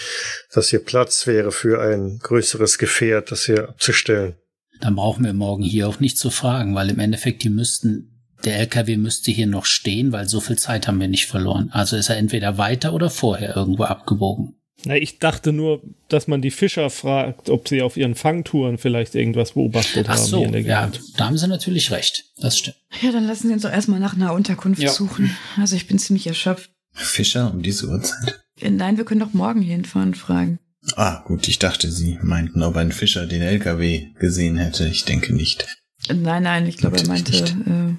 dass 0.53 0.71
hier 0.71 0.85
Platz 0.85 1.27
wäre 1.27 1.51
für 1.51 1.83
ein 1.83 2.21
größeres 2.23 2.79
Gefährt, 2.79 3.33
das 3.33 3.47
hier 3.47 3.69
abzustellen. 3.69 4.37
Dann 4.81 4.95
brauchen 4.95 5.25
wir 5.25 5.33
morgen 5.33 5.65
hier 5.65 5.89
auch 5.89 6.01
nicht 6.01 6.17
zu 6.17 6.31
fragen, 6.31 6.75
weil 6.75 6.91
im 6.91 7.01
Endeffekt 7.01 7.43
die 7.43 7.51
müssten, 7.51 8.25
der 8.45 8.59
LKW 8.61 8.97
müsste 8.97 9.33
hier 9.33 9.49
noch 9.49 9.65
stehen, 9.65 10.13
weil 10.13 10.29
so 10.29 10.41
viel 10.41 10.59
Zeit 10.59 10.87
haben 10.87 11.01
wir 11.01 11.09
nicht 11.09 11.27
verloren. 11.27 11.71
Also 11.73 11.97
ist 11.97 12.09
er 12.09 12.17
entweder 12.17 12.57
weiter 12.57 12.95
oder 12.95 13.11
vorher 13.11 13.57
irgendwo 13.57 13.85
abgebogen. 13.85 14.62
Na, 14.85 14.97
ich 14.97 15.19
dachte 15.19 15.53
nur, 15.53 15.81
dass 16.09 16.27
man 16.27 16.43
die 16.43 16.51
Fischer 16.51 16.91
fragt, 16.91 17.49
ob 17.51 17.69
sie 17.69 17.83
auf 17.83 17.97
ihren 17.97 18.15
Fangtouren 18.15 18.79
vielleicht 18.79 19.15
irgendwas 19.15 19.53
beobachtet 19.53 20.07
Ach 20.09 20.17
haben 20.17 20.25
so, 20.27 20.45
ja, 20.45 20.91
da 21.17 21.27
haben 21.27 21.39
Sie 21.39 21.47
natürlich 21.47 21.91
recht. 21.93 22.25
Das 22.41 22.59
stimmt. 22.59 22.77
Ja, 23.01 23.13
dann 23.13 23.27
lassen 23.27 23.49
Sie 23.49 23.55
uns 23.55 23.63
doch 23.63 23.71
erstmal 23.71 24.01
nach 24.01 24.15
einer 24.15 24.33
Unterkunft 24.33 24.83
Ja. 24.83 24.91
suchen. 24.91 25.37
Also 25.57 25.77
ich 25.77 25.87
bin 25.87 25.99
ziemlich 25.99 26.27
erschöpft. 26.27 26.71
Fischer 26.93 27.51
um 27.53 27.63
diese 27.63 27.89
Uhrzeit? 27.89 28.41
Äh, 28.61 28.71
Nein, 28.71 28.97
wir 28.97 29.05
können 29.05 29.21
doch 29.21 29.33
morgen 29.33 29.63
hier 29.63 29.75
hinfahren 29.75 30.09
und 30.09 30.17
fragen. 30.17 30.59
Ah, 30.97 31.23
gut, 31.27 31.47
ich 31.47 31.59
dachte, 31.61 31.91
Sie 31.91 32.19
meinten, 32.23 32.63
ob 32.63 32.77
ein 32.77 32.91
Fischer 32.93 33.27
den 33.27 33.41
LKW 33.43 34.09
gesehen 34.19 34.57
hätte. 34.57 34.89
Ich 34.89 35.05
denke 35.05 35.33
nicht. 35.33 35.67
Äh, 36.09 36.15
Nein, 36.15 36.43
nein, 36.43 36.67
ich 36.67 36.77
glaube, 36.77 36.97
er 36.99 37.07
meinte 37.07 37.33
äh, 37.37 37.95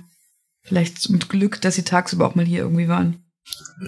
vielleicht 0.63 1.09
mit 1.09 1.29
Glück, 1.29 1.61
dass 1.61 1.75
Sie 1.75 1.83
tagsüber 1.83 2.27
auch 2.27 2.35
mal 2.35 2.45
hier 2.45 2.59
irgendwie 2.59 2.89
waren. 2.89 3.23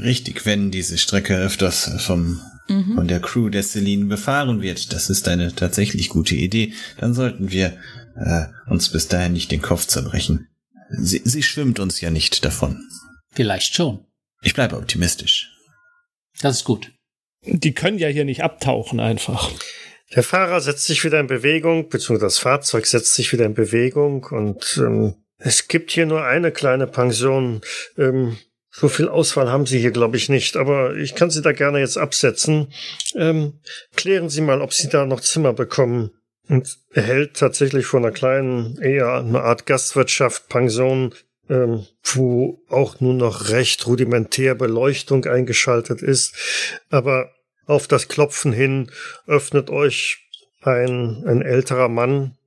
Richtig, 0.01 0.45
wenn 0.45 0.71
diese 0.71 0.97
Strecke 0.97 1.35
öfters 1.37 1.91
vom, 1.99 2.39
Mhm. 2.67 2.95
von 2.95 3.07
der 3.07 3.19
Crew 3.19 3.49
der 3.49 3.63
Celine 3.63 4.05
befahren 4.05 4.61
wird, 4.61 4.91
das 4.93 5.09
ist 5.09 5.27
eine 5.27 5.53
tatsächlich 5.53 6.09
gute 6.09 6.35
Idee, 6.35 6.73
dann 6.97 7.13
sollten 7.13 7.51
wir 7.51 7.77
äh, 8.15 8.45
uns 8.67 8.89
bis 8.89 9.07
dahin 9.07 9.33
nicht 9.33 9.51
den 9.51 9.61
Kopf 9.61 9.85
zerbrechen. 9.85 10.47
Sie, 10.89 11.21
sie 11.23 11.43
schwimmt 11.43 11.79
uns 11.79 12.01
ja 12.01 12.09
nicht 12.09 12.43
davon. 12.45 12.81
Vielleicht 13.31 13.75
schon. 13.75 14.05
Ich 14.41 14.53
bleibe 14.53 14.77
optimistisch. 14.77 15.51
Das 16.39 16.57
ist 16.57 16.63
gut. 16.63 16.91
Die 17.43 17.73
können 17.73 17.97
ja 17.97 18.07
hier 18.07 18.25
nicht 18.25 18.43
abtauchen 18.43 18.99
einfach. 18.99 19.51
Der 20.15 20.23
Fahrer 20.23 20.61
setzt 20.61 20.85
sich 20.85 21.03
wieder 21.03 21.19
in 21.19 21.27
Bewegung, 21.27 21.89
beziehungsweise 21.89 22.25
das 22.25 22.37
Fahrzeug 22.37 22.85
setzt 22.85 23.15
sich 23.15 23.31
wieder 23.33 23.45
in 23.45 23.53
Bewegung 23.53 24.23
und 24.25 24.77
ähm, 24.77 25.15
es 25.37 25.67
gibt 25.67 25.91
hier 25.91 26.05
nur 26.05 26.23
eine 26.23 26.51
kleine 26.51 26.87
Pension. 26.87 27.61
Ähm, 27.97 28.37
so 28.77 28.89
viel 28.89 29.07
Auswahl 29.07 29.49
haben 29.49 29.65
Sie 29.65 29.79
hier, 29.79 29.91
glaube 29.91 30.17
ich, 30.17 30.27
nicht, 30.27 30.57
aber 30.57 30.97
ich 30.97 31.15
kann 31.15 31.29
Sie 31.29 31.41
da 31.41 31.53
gerne 31.53 31.79
jetzt 31.79 31.97
absetzen. 31.97 32.73
Ähm, 33.15 33.53
klären 33.95 34.27
Sie 34.27 34.41
mal, 34.41 34.61
ob 34.61 34.73
Sie 34.73 34.89
da 34.89 35.05
noch 35.05 35.21
Zimmer 35.21 35.53
bekommen. 35.53 36.11
Und 36.49 36.77
er 36.91 37.03
hält 37.03 37.37
tatsächlich 37.37 37.85
vor 37.85 38.01
einer 38.01 38.11
kleinen, 38.11 38.77
eher 38.81 39.13
eine 39.13 39.41
Art 39.41 39.65
Gastwirtschaft, 39.65 40.49
Pension, 40.49 41.15
ähm, 41.49 41.85
wo 42.03 42.61
auch 42.67 42.99
nur 42.99 43.13
noch 43.13 43.47
recht 43.47 43.87
rudimentär 43.87 44.55
Beleuchtung 44.55 45.23
eingeschaltet 45.23 46.01
ist. 46.01 46.35
Aber 46.89 47.31
auf 47.67 47.87
das 47.87 48.09
Klopfen 48.09 48.51
hin 48.51 48.91
öffnet 49.25 49.69
euch 49.69 50.17
ein, 50.61 51.23
ein 51.25 51.41
älterer 51.41 51.87
Mann. 51.87 52.37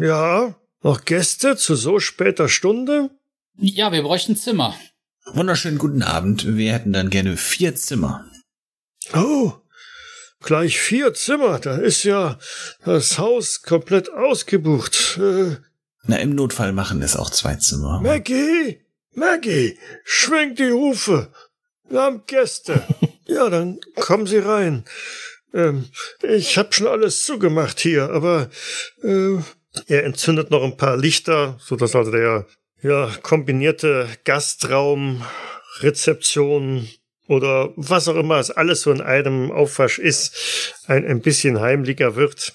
Ja, 0.00 0.54
noch 0.84 1.04
Gäste 1.04 1.56
zu 1.56 1.74
so 1.74 1.98
später 1.98 2.48
Stunde? 2.48 3.10
Ja, 3.56 3.92
wir 3.92 4.02
bräuchten 4.02 4.36
Zimmer. 4.36 4.74
Wunderschönen 5.26 5.78
guten 5.78 6.02
Abend. 6.02 6.56
Wir 6.56 6.72
hätten 6.72 6.92
dann 6.92 7.08
gerne 7.08 7.36
vier 7.36 7.76
Zimmer. 7.76 8.28
Oh, 9.14 9.52
gleich 10.42 10.78
vier 10.80 11.14
Zimmer. 11.14 11.60
Da 11.60 11.76
ist 11.76 12.02
ja 12.02 12.38
das 12.84 13.18
Haus 13.18 13.62
komplett 13.62 14.12
ausgebucht. 14.12 15.18
Äh, 15.20 15.56
Na, 16.02 16.16
im 16.16 16.34
Notfall 16.34 16.72
machen 16.72 17.00
es 17.00 17.16
auch 17.16 17.30
zwei 17.30 17.54
Zimmer. 17.54 18.00
Maggie! 18.00 18.80
Maggie! 19.12 19.78
Schwenk 20.04 20.56
die 20.56 20.72
Hufe! 20.72 21.32
Wir 21.88 22.00
haben 22.00 22.22
Gäste. 22.26 22.82
ja, 23.26 23.48
dann 23.50 23.78
kommen 23.94 24.26
Sie 24.26 24.38
rein. 24.38 24.84
Ähm, 25.52 25.84
ich 26.22 26.58
hab 26.58 26.74
schon 26.74 26.88
alles 26.88 27.24
zugemacht 27.24 27.78
hier, 27.78 28.10
aber 28.10 28.50
äh, 29.04 29.36
er 29.86 30.04
entzündet 30.04 30.50
noch 30.50 30.64
ein 30.64 30.76
paar 30.76 30.96
Lichter, 30.96 31.56
so 31.60 31.76
dass 31.76 31.94
also 31.94 32.10
der 32.10 32.46
ja 32.84 33.10
kombinierte 33.22 34.08
Gastraum, 34.24 35.24
Rezeption 35.80 36.88
oder 37.26 37.72
was 37.76 38.08
auch 38.08 38.16
immer 38.16 38.38
es 38.38 38.50
alles 38.50 38.82
so 38.82 38.92
in 38.92 39.00
einem 39.00 39.50
Aufwasch 39.50 39.98
ist, 39.98 40.74
ein, 40.86 41.04
ein 41.06 41.20
bisschen 41.20 41.60
heimlicher 41.60 42.14
wird. 42.14 42.54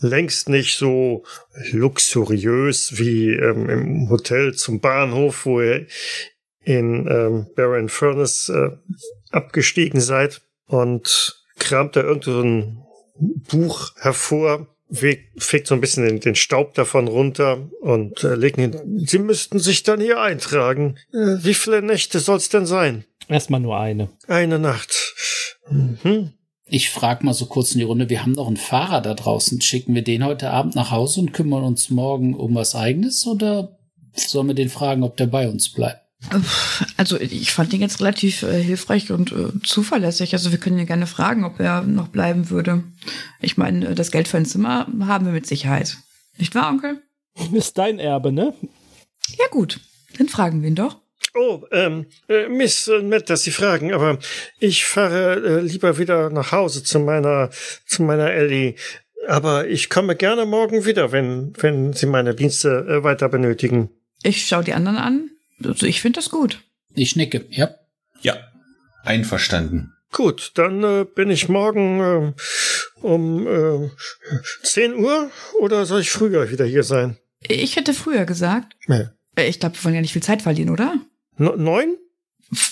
Längst 0.00 0.48
nicht 0.48 0.78
so 0.78 1.24
luxuriös 1.72 2.98
wie 2.98 3.30
ähm, 3.30 3.68
im 3.68 4.08
Hotel 4.08 4.54
zum 4.54 4.80
Bahnhof, 4.80 5.44
wo 5.44 5.60
ihr 5.60 5.88
in 6.62 7.08
ähm, 7.08 7.46
Baron 7.56 7.88
Furnace 7.88 8.48
äh, 8.50 8.70
abgestiegen 9.32 10.00
seid 10.00 10.40
und 10.66 11.42
kramt 11.58 11.96
da 11.96 12.02
irgend 12.02 12.24
so 12.24 12.44
Buch 13.18 13.90
hervor, 13.96 14.68
fegt 14.90 15.66
so 15.66 15.74
ein 15.74 15.80
bisschen 15.80 16.06
den, 16.06 16.20
den 16.20 16.34
Staub 16.34 16.74
davon 16.74 17.08
runter 17.08 17.68
und 17.80 18.24
äh, 18.24 18.34
legt 18.34 18.58
ihn. 18.58 19.04
Sie 19.06 19.18
müssten 19.18 19.58
sich 19.58 19.82
dann 19.82 20.00
hier 20.00 20.20
eintragen. 20.20 20.96
Äh, 21.12 21.36
wie 21.44 21.54
viele 21.54 21.82
Nächte 21.82 22.20
soll's 22.20 22.48
denn 22.48 22.66
sein? 22.66 23.04
Erstmal 23.28 23.60
nur 23.60 23.78
eine. 23.78 24.08
Eine 24.26 24.58
Nacht. 24.58 25.14
Mhm. 25.70 26.32
Ich 26.70 26.90
frage 26.90 27.24
mal 27.24 27.34
so 27.34 27.46
kurz 27.46 27.72
in 27.72 27.78
die 27.78 27.84
Runde, 27.84 28.10
wir 28.10 28.22
haben 28.22 28.32
noch 28.32 28.46
einen 28.46 28.56
Fahrer 28.56 29.00
da 29.00 29.14
draußen. 29.14 29.60
Schicken 29.60 29.94
wir 29.94 30.02
den 30.02 30.24
heute 30.24 30.50
Abend 30.50 30.74
nach 30.74 30.90
Hause 30.90 31.20
und 31.20 31.32
kümmern 31.32 31.64
uns 31.64 31.90
morgen 31.90 32.34
um 32.34 32.54
was 32.54 32.74
eigenes 32.74 33.26
oder 33.26 33.78
sollen 34.14 34.48
wir 34.48 34.54
den 34.54 34.68
fragen, 34.68 35.02
ob 35.02 35.16
der 35.16 35.26
bei 35.26 35.48
uns 35.48 35.72
bleibt? 35.72 36.07
Also 36.96 37.18
ich 37.18 37.52
fand 37.52 37.72
ihn 37.72 37.80
jetzt 37.80 38.00
relativ 38.00 38.42
äh, 38.42 38.62
hilfreich 38.62 39.12
und 39.12 39.32
äh, 39.32 39.62
zuverlässig. 39.62 40.32
Also 40.34 40.50
wir 40.50 40.58
können 40.58 40.78
ihn 40.78 40.86
gerne 40.86 41.06
fragen, 41.06 41.44
ob 41.44 41.60
er 41.60 41.82
noch 41.82 42.08
bleiben 42.08 42.50
würde. 42.50 42.82
Ich 43.40 43.56
meine, 43.56 43.94
das 43.94 44.10
Geld 44.10 44.28
für 44.28 44.36
ein 44.36 44.46
Zimmer 44.46 44.86
haben 45.06 45.26
wir 45.26 45.32
mit 45.32 45.46
Sicherheit. 45.46 45.96
Nicht 46.36 46.54
wahr, 46.54 46.70
Onkel? 46.70 47.02
Ist 47.52 47.78
dein 47.78 47.98
Erbe, 47.98 48.32
ne? 48.32 48.52
Ja 49.38 49.46
gut, 49.50 49.80
dann 50.16 50.28
fragen 50.28 50.62
wir 50.62 50.68
ihn 50.68 50.74
doch. 50.74 51.00
Oh, 51.34 51.62
ähm, 51.70 52.06
äh, 52.28 52.48
Miss, 52.48 52.88
äh, 52.88 53.02
nett, 53.02 53.30
dass 53.30 53.44
Sie 53.44 53.50
fragen, 53.50 53.92
aber 53.92 54.18
ich 54.58 54.84
fahre 54.84 55.34
äh, 55.34 55.60
lieber 55.60 55.98
wieder 55.98 56.30
nach 56.30 56.52
Hause 56.52 56.82
zu 56.82 56.98
meiner, 56.98 57.50
zu 57.86 58.02
meiner 58.02 58.32
Ellie. 58.32 58.74
Aber 59.28 59.68
ich 59.68 59.90
komme 59.90 60.16
gerne 60.16 60.46
morgen 60.46 60.84
wieder, 60.84 61.12
wenn, 61.12 61.52
wenn 61.58 61.92
Sie 61.92 62.06
meine 62.06 62.34
Dienste 62.34 62.86
äh, 62.88 63.04
weiter 63.04 63.28
benötigen. 63.28 63.90
Ich 64.22 64.46
schaue 64.46 64.64
die 64.64 64.72
anderen 64.72 64.96
an. 64.96 65.30
Also 65.64 65.86
ich 65.86 66.00
finde 66.00 66.18
das 66.18 66.30
gut. 66.30 66.60
Ich 66.94 67.16
nicke, 67.16 67.46
ja. 67.50 67.70
Ja, 68.20 68.36
einverstanden. 69.04 69.92
Gut, 70.12 70.52
dann 70.54 70.82
äh, 70.82 71.04
bin 71.04 71.30
ich 71.30 71.48
morgen 71.48 72.00
äh, 72.00 72.32
um 73.02 73.46
äh, 73.46 73.90
10 74.62 74.94
Uhr 74.94 75.30
oder 75.60 75.84
soll 75.86 76.00
ich 76.00 76.10
früher 76.10 76.50
wieder 76.50 76.64
hier 76.64 76.82
sein? 76.82 77.18
Ich 77.46 77.76
hätte 77.76 77.94
früher 77.94 78.24
gesagt. 78.24 78.74
Ja. 78.86 79.10
Ich 79.36 79.60
glaube, 79.60 79.76
wir 79.76 79.84
wollen 79.84 79.94
ja 79.94 80.00
nicht 80.00 80.12
viel 80.12 80.22
Zeit 80.22 80.42
verlieren, 80.42 80.70
oder? 80.70 80.94
No 81.36 81.54
neun? 81.56 81.96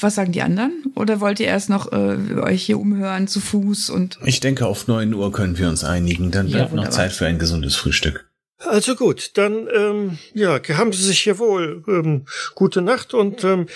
Was 0.00 0.14
sagen 0.14 0.32
die 0.32 0.40
anderen? 0.40 0.84
Oder 0.94 1.20
wollt 1.20 1.38
ihr 1.38 1.46
erst 1.46 1.68
noch 1.68 1.92
äh, 1.92 2.16
euch 2.40 2.62
hier 2.64 2.78
umhören 2.78 3.28
zu 3.28 3.40
Fuß 3.40 3.90
und. 3.90 4.18
Ich 4.24 4.40
denke, 4.40 4.66
auf 4.66 4.88
neun 4.88 5.12
Uhr 5.12 5.30
können 5.30 5.58
wir 5.58 5.68
uns 5.68 5.84
einigen. 5.84 6.30
Dann 6.30 6.48
Ja, 6.48 6.56
bleibt 6.56 6.70
noch 6.72 6.78
wunderbar. 6.78 6.90
Zeit 6.92 7.12
für 7.12 7.26
ein 7.26 7.38
gesundes 7.38 7.76
Frühstück. 7.76 8.28
Also 8.58 8.94
gut, 8.94 9.32
dann 9.34 9.68
ähm, 9.74 10.18
ja, 10.32 10.60
haben 10.68 10.92
Sie 10.92 11.02
sich 11.02 11.20
hier 11.20 11.38
wohl. 11.38 11.84
Ähm, 11.88 12.26
gute 12.54 12.80
Nacht 12.80 13.14
und 13.14 13.44
ähm, 13.44 13.66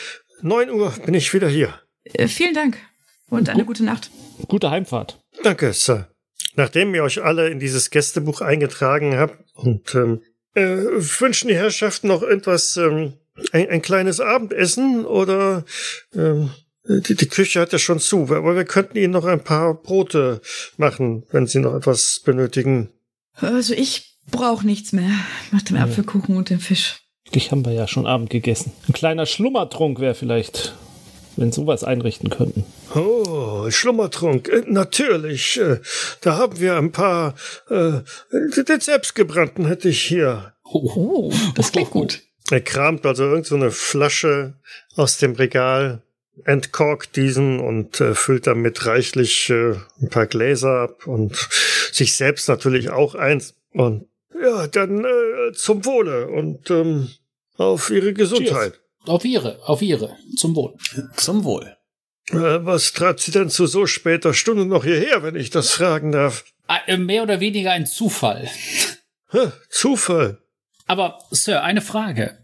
9 0.43 0.70
Uhr 0.70 0.91
bin 1.05 1.14
ich 1.14 1.35
wieder 1.35 1.49
hier. 1.49 1.74
Äh, 2.05 2.28
vielen 2.28 2.55
Dank. 2.55 2.78
Und 3.28 3.49
eine 3.49 3.64
gute 3.64 3.85
Nacht. 3.85 4.11
Gute 4.49 4.70
Heimfahrt. 4.70 5.20
Danke, 5.43 5.72
Sir. 5.72 6.09
Nachdem 6.57 6.95
ihr 6.95 7.05
euch 7.05 7.22
alle 7.22 7.49
in 7.49 7.61
dieses 7.61 7.91
Gästebuch 7.91 8.41
eingetragen 8.41 9.16
habt 9.16 9.39
und 9.55 9.95
ähm, 9.95 10.22
äh, 10.55 10.62
wünschen 10.64 11.49
die 11.49 11.55
Herrschaften 11.55 12.09
noch 12.09 12.22
etwas, 12.22 12.76
ähm, 12.76 13.14
ein, 13.53 13.68
ein 13.68 13.83
kleines 13.83 14.20
Abendessen 14.20 15.05
oder 15.05 15.64
ähm, 16.14 16.51
die, 16.85 17.14
die 17.14 17.28
Küche 17.28 17.61
hat 17.61 17.72
ja 17.72 17.78
schon 17.78 18.01
zu, 18.01 18.22
aber 18.31 18.57
wir 18.57 18.64
könnten 18.64 18.97
Ihnen 18.97 19.12
noch 19.12 19.26
ein 19.26 19.45
paar 19.45 19.74
Brote 19.74 20.41
machen, 20.76 21.24
wenn 21.31 21.47
Sie 21.47 21.61
noch 21.61 21.74
etwas 21.74 22.20
benötigen. 22.24 22.91
Also 23.35 23.74
ich 23.74 24.09
brauche 24.31 24.66
nichts 24.66 24.93
mehr 24.93 25.11
nach 25.53 25.62
dem 25.62 25.76
Apfelkuchen 25.76 26.37
und 26.37 26.51
dem 26.51 26.61
Fisch. 26.61 27.01
Dich 27.35 27.51
haben 27.51 27.64
wir 27.64 27.72
ja 27.72 27.87
schon 27.87 28.07
Abend 28.07 28.31
gegessen. 28.31 28.72
Ein 28.89 28.93
kleiner 28.93 29.26
Schlummertrunk 29.26 30.01
wäre 30.01 30.14
vielleicht, 30.14 30.74
wenn 31.37 31.53
sowas 31.53 31.85
einrichten 31.85 32.28
könnten. 32.31 32.64
Oh, 32.95 33.70
Schlummertrunk, 33.70 34.49
äh, 34.49 34.64
natürlich. 34.66 35.61
Äh, 35.61 35.81
da 36.22 36.37
haben 36.37 36.59
wir 36.59 36.76
ein 36.76 36.91
paar. 36.91 37.35
Äh, 37.68 38.01
den 38.33 38.81
selbstgebrannten 38.81 39.66
hätte 39.66 39.89
ich 39.89 40.03
hier. 40.03 40.55
Oh, 40.64 41.33
das 41.55 41.70
klingt 41.70 41.91
gut. 41.91 42.20
Er 42.51 42.61
kramt 42.61 43.07
also 43.07 43.24
irgend 43.24 43.47
so 43.47 43.55
eine 43.55 43.70
Flasche 43.70 44.55
aus 44.97 45.18
dem 45.18 45.35
Regal, 45.35 46.03
entkorkt 46.45 47.16
diesen 47.16 47.61
und 47.61 48.01
äh, 48.01 48.14
füllt 48.14 48.49
damit 48.49 48.87
reichlich 48.87 49.51
äh, 49.51 49.74
ein 50.01 50.09
paar 50.11 50.26
Gläser 50.26 50.81
ab 50.81 51.07
und 51.07 51.37
sich 51.93 52.14
selbst 52.14 52.49
natürlich 52.49 52.91
auch 52.91 53.14
eins. 53.14 53.55
Und 53.72 54.07
ja, 54.35 54.66
dann 54.66 55.05
äh, 55.05 55.53
zum 55.53 55.85
Wohle 55.85 56.28
und 56.28 56.70
ähm, 56.70 57.09
auf 57.57 57.91
Ihre 57.91 58.12
Gesundheit. 58.12 58.81
Auf 59.07 59.24
ihre, 59.24 59.66
auf 59.66 59.81
ihre, 59.81 60.16
zum 60.37 60.55
Wohl. 60.55 60.74
Zum 61.16 61.45
Wohl. 61.45 61.76
Äh, 62.31 62.64
was 62.64 62.93
treibt 62.93 63.20
Sie 63.20 63.33
denn 63.33 63.49
zu 63.49 63.66
so 63.66 63.87
später 63.87 64.35
Stunde 64.35 64.66
noch 64.66 64.85
hierher, 64.85 65.22
wenn 65.22 65.37
ich 65.37 65.51
das 65.51 65.70
fragen 65.70 66.12
darf? 66.12 66.45
Äh, 66.87 66.97
Mehr 66.97 67.22
oder 67.22 67.41
weniger 67.41 67.72
ein 67.72 67.87
Zufall. 67.87 68.49
Hä, 69.31 69.53
Zufall. 69.68 70.39
Aber, 70.87 71.18
Sir, 71.31 71.62
eine 71.62 71.81
Frage. 71.81 72.39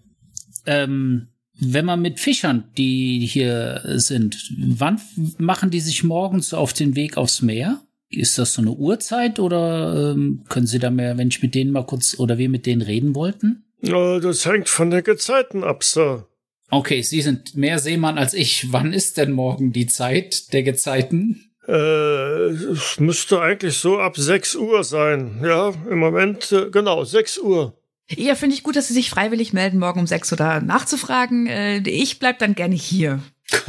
Ähm, 0.66 1.28
wenn 1.58 1.84
man 1.84 2.02
mit 2.02 2.20
Fischern, 2.20 2.70
die 2.76 3.26
hier 3.26 3.82
sind, 3.84 4.52
wann 4.58 5.00
machen 5.38 5.70
die 5.70 5.80
sich 5.80 6.04
morgens 6.04 6.52
auf 6.52 6.72
den 6.72 6.96
Weg 6.96 7.16
aufs 7.16 7.42
Meer? 7.42 7.80
Ist 8.08 8.38
das 8.38 8.54
so 8.54 8.62
eine 8.62 8.72
Uhrzeit 8.72 9.38
oder 9.38 10.12
ähm, 10.12 10.44
können 10.48 10.66
Sie 10.66 10.78
da 10.78 10.90
mehr, 10.90 11.18
wenn 11.18 11.28
ich 11.28 11.42
mit 11.42 11.54
denen 11.54 11.72
mal 11.72 11.84
kurz 11.84 12.18
oder 12.18 12.38
wir 12.38 12.48
mit 12.48 12.66
denen 12.66 12.82
reden 12.82 13.14
wollten? 13.14 13.64
Äh, 13.82 14.20
das 14.20 14.46
hängt 14.46 14.68
von 14.68 14.90
der 14.90 15.02
Gezeiten 15.02 15.64
ab, 15.64 15.82
Sir. 15.82 16.26
Okay, 16.70 17.02
Sie 17.02 17.20
sind 17.20 17.56
mehr 17.56 17.78
Seemann 17.78 18.18
als 18.18 18.34
ich. 18.34 18.72
Wann 18.72 18.92
ist 18.92 19.18
denn 19.18 19.32
morgen 19.32 19.72
die 19.72 19.86
Zeit 19.86 20.52
der 20.52 20.62
Gezeiten? 20.62 21.50
Äh, 21.66 21.72
es 21.72 23.00
müsste 23.00 23.40
eigentlich 23.40 23.76
so 23.76 23.98
ab 23.98 24.16
6 24.16 24.56
Uhr 24.56 24.84
sein. 24.84 25.40
Ja, 25.42 25.72
im 25.90 25.98
Moment, 25.98 26.52
äh, 26.52 26.70
genau, 26.70 27.04
6 27.04 27.38
Uhr. 27.38 27.76
Ja, 28.08 28.36
finde 28.36 28.54
ich 28.54 28.62
gut, 28.62 28.76
dass 28.76 28.86
Sie 28.88 28.94
sich 28.94 29.10
freiwillig 29.10 29.52
melden, 29.52 29.78
morgen 29.78 29.98
um 29.98 30.06
sechs 30.06 30.32
oder 30.32 30.60
nachzufragen. 30.60 31.48
Äh, 31.48 31.78
ich 31.78 32.20
bleib 32.20 32.38
dann 32.38 32.54
gerne 32.54 32.76
hier. 32.76 33.20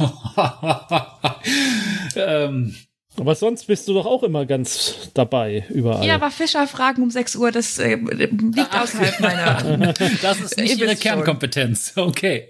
ähm, 2.16 2.76
Aber 3.20 3.34
sonst 3.34 3.66
bist 3.66 3.88
du 3.88 3.94
doch 3.94 4.06
auch 4.06 4.22
immer 4.22 4.46
ganz 4.46 5.10
dabei, 5.14 5.64
überall. 5.70 6.06
Ja, 6.06 6.14
aber 6.14 6.30
Fischer 6.30 6.66
fragen 6.66 7.02
um 7.02 7.10
sechs 7.10 7.34
Uhr, 7.36 7.50
das 7.50 7.78
äh, 7.78 7.96
liegt 7.96 8.74
außerhalb 8.74 9.20
meiner. 9.20 9.92
das 10.22 10.40
ist 10.40 10.56
nicht 10.56 10.78
Ihr 10.78 10.86
Ihre. 10.86 10.96
Kernkompetenz. 10.96 11.94
Okay. 11.96 12.48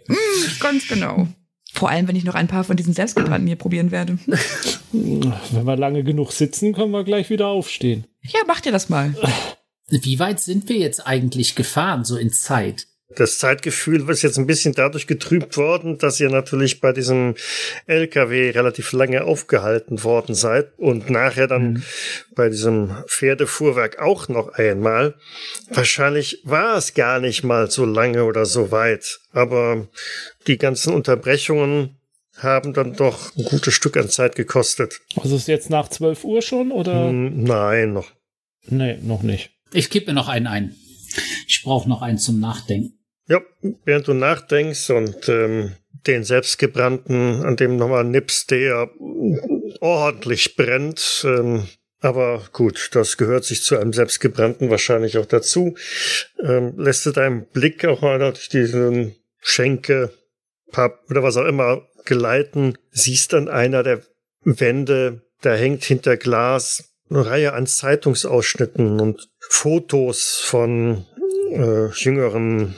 Ganz 0.61 0.89
genau. 0.89 1.29
Vor 1.73 1.91
allem, 1.91 2.09
wenn 2.09 2.17
ich 2.17 2.25
noch 2.25 2.35
ein 2.35 2.49
paar 2.49 2.65
von 2.65 2.77
diesen 2.77 2.93
selbstgebrannten 2.93 3.47
hier 3.47 3.57
probieren 3.57 3.91
werde. 3.91 4.19
Wenn 4.93 5.65
wir 5.65 5.77
lange 5.77 6.03
genug 6.03 6.33
sitzen, 6.33 6.73
können 6.73 6.91
wir 6.91 7.05
gleich 7.05 7.31
wieder 7.31 7.47
aufstehen. 7.47 8.07
Ja, 8.23 8.41
macht 8.47 8.67
ihr 8.67 8.73
das 8.73 8.89
mal. 8.89 9.15
Wie 9.89 10.19
weit 10.19 10.41
sind 10.41 10.69
wir 10.69 10.77
jetzt 10.77 11.07
eigentlich 11.07 11.55
gefahren, 11.55 12.05
so 12.05 12.17
in 12.17 12.33
Zeit? 12.33 12.88
Das 13.17 13.39
Zeitgefühl 13.39 14.09
ist 14.11 14.23
jetzt 14.23 14.39
ein 14.39 14.47
bisschen 14.47 14.75
dadurch 14.75 15.07
getrübt 15.07 15.57
worden, 15.57 15.97
dass 15.97 16.21
ihr 16.21 16.29
natürlich 16.29 16.81
bei 16.83 16.93
diesem 16.93 17.37
LKW 17.87 18.51
relativ 18.51 18.93
lange 18.93 19.25
aufgehalten 19.25 20.05
worden 20.05 20.35
seid 20.35 20.79
und 20.79 21.09
nachher 21.09 21.47
dann 21.47 21.83
bei 22.35 22.51
diesem 22.51 22.95
Pferdefuhrwerk 23.07 23.99
auch 23.99 24.29
noch 24.29 24.51
einmal. 24.51 25.15
Wahrscheinlich 25.71 26.43
war 26.45 26.77
es 26.77 26.93
gar 26.93 27.19
nicht 27.19 27.45
mal 27.45 27.71
so 27.71 27.87
lange 27.87 28.25
oder 28.25 28.45
so 28.45 28.71
weit, 28.73 29.21
aber 29.33 29.89
die 30.47 30.59
ganzen 30.59 30.93
Unterbrechungen 30.93 31.97
haben 32.37 32.75
dann 32.75 32.93
doch 32.93 33.35
ein 33.37 33.45
gutes 33.45 33.73
Stück 33.73 33.97
an 33.97 34.11
Zeit 34.11 34.37
gekostet. 34.37 35.01
Also 35.17 35.35
ist 35.35 35.49
jetzt 35.49 35.71
nach 35.71 35.89
12 35.89 36.25
Uhr 36.25 36.43
schon 36.43 36.71
oder? 36.71 37.09
Hm, 37.09 37.43
Nein, 37.43 37.95
noch. 37.95 38.13
Nee, 38.67 38.99
noch 39.03 39.23
nicht. 39.23 39.51
Ich 39.73 39.89
kipp 39.89 40.07
mir 40.07 40.13
noch 40.13 40.29
einen 40.29 40.47
ein. 40.47 40.77
Ich 41.47 41.63
brauche 41.63 41.89
noch 41.89 42.03
einen 42.03 42.19
zum 42.19 42.39
Nachdenken. 42.39 42.98
Ja, 43.29 43.41
während 43.85 44.09
du 44.09 44.15
nachdenkst 44.15 44.91
und 44.91 45.29
ähm, 45.29 45.73
den 46.07 46.25
selbstgebrannten, 46.25 47.43
an 47.45 47.57
dem 47.57 47.77
nochmal 47.77 48.05
nippst, 48.05 48.51
der 48.51 48.91
ordentlich 49.81 50.57
brennt, 50.57 51.25
ähm, 51.27 51.69
Aber 52.01 52.45
gut, 52.53 52.91
das 52.93 53.17
gehört 53.17 53.45
sich 53.45 53.63
zu 53.63 53.77
einem 53.77 53.93
selbstgebrannten 53.93 54.71
wahrscheinlich 54.71 55.19
auch 55.19 55.27
dazu. 55.27 55.75
Ähm, 56.43 56.75
lässt 56.77 57.05
du 57.07 57.11
deinen 57.11 57.47
Blick 57.47 57.85
auch 57.85 58.03
mal 58.03 58.19
durch 58.19 58.49
diesen 58.49 59.17
Schenke, 59.41 60.11
Pub 60.71 61.01
oder 61.11 61.23
was 61.23 61.37
auch 61.37 61.47
immer 61.47 61.83
geleiten, 62.05 62.79
siehst 62.91 63.33
dann 63.33 63.49
einer 63.49 63.83
der 63.83 64.03
Wände, 64.43 65.23
da 65.43 65.55
hängt 65.55 65.85
hinter 65.85 66.17
Glas 66.17 66.85
eine 67.11 67.27
Reihe 67.27 67.53
an 67.55 67.67
Zeitungsausschnitten 67.67 69.01
und 69.01 69.29
Fotos 69.41 70.41
von 70.45 71.05
äh, 71.51 71.89
jüngeren 71.89 72.75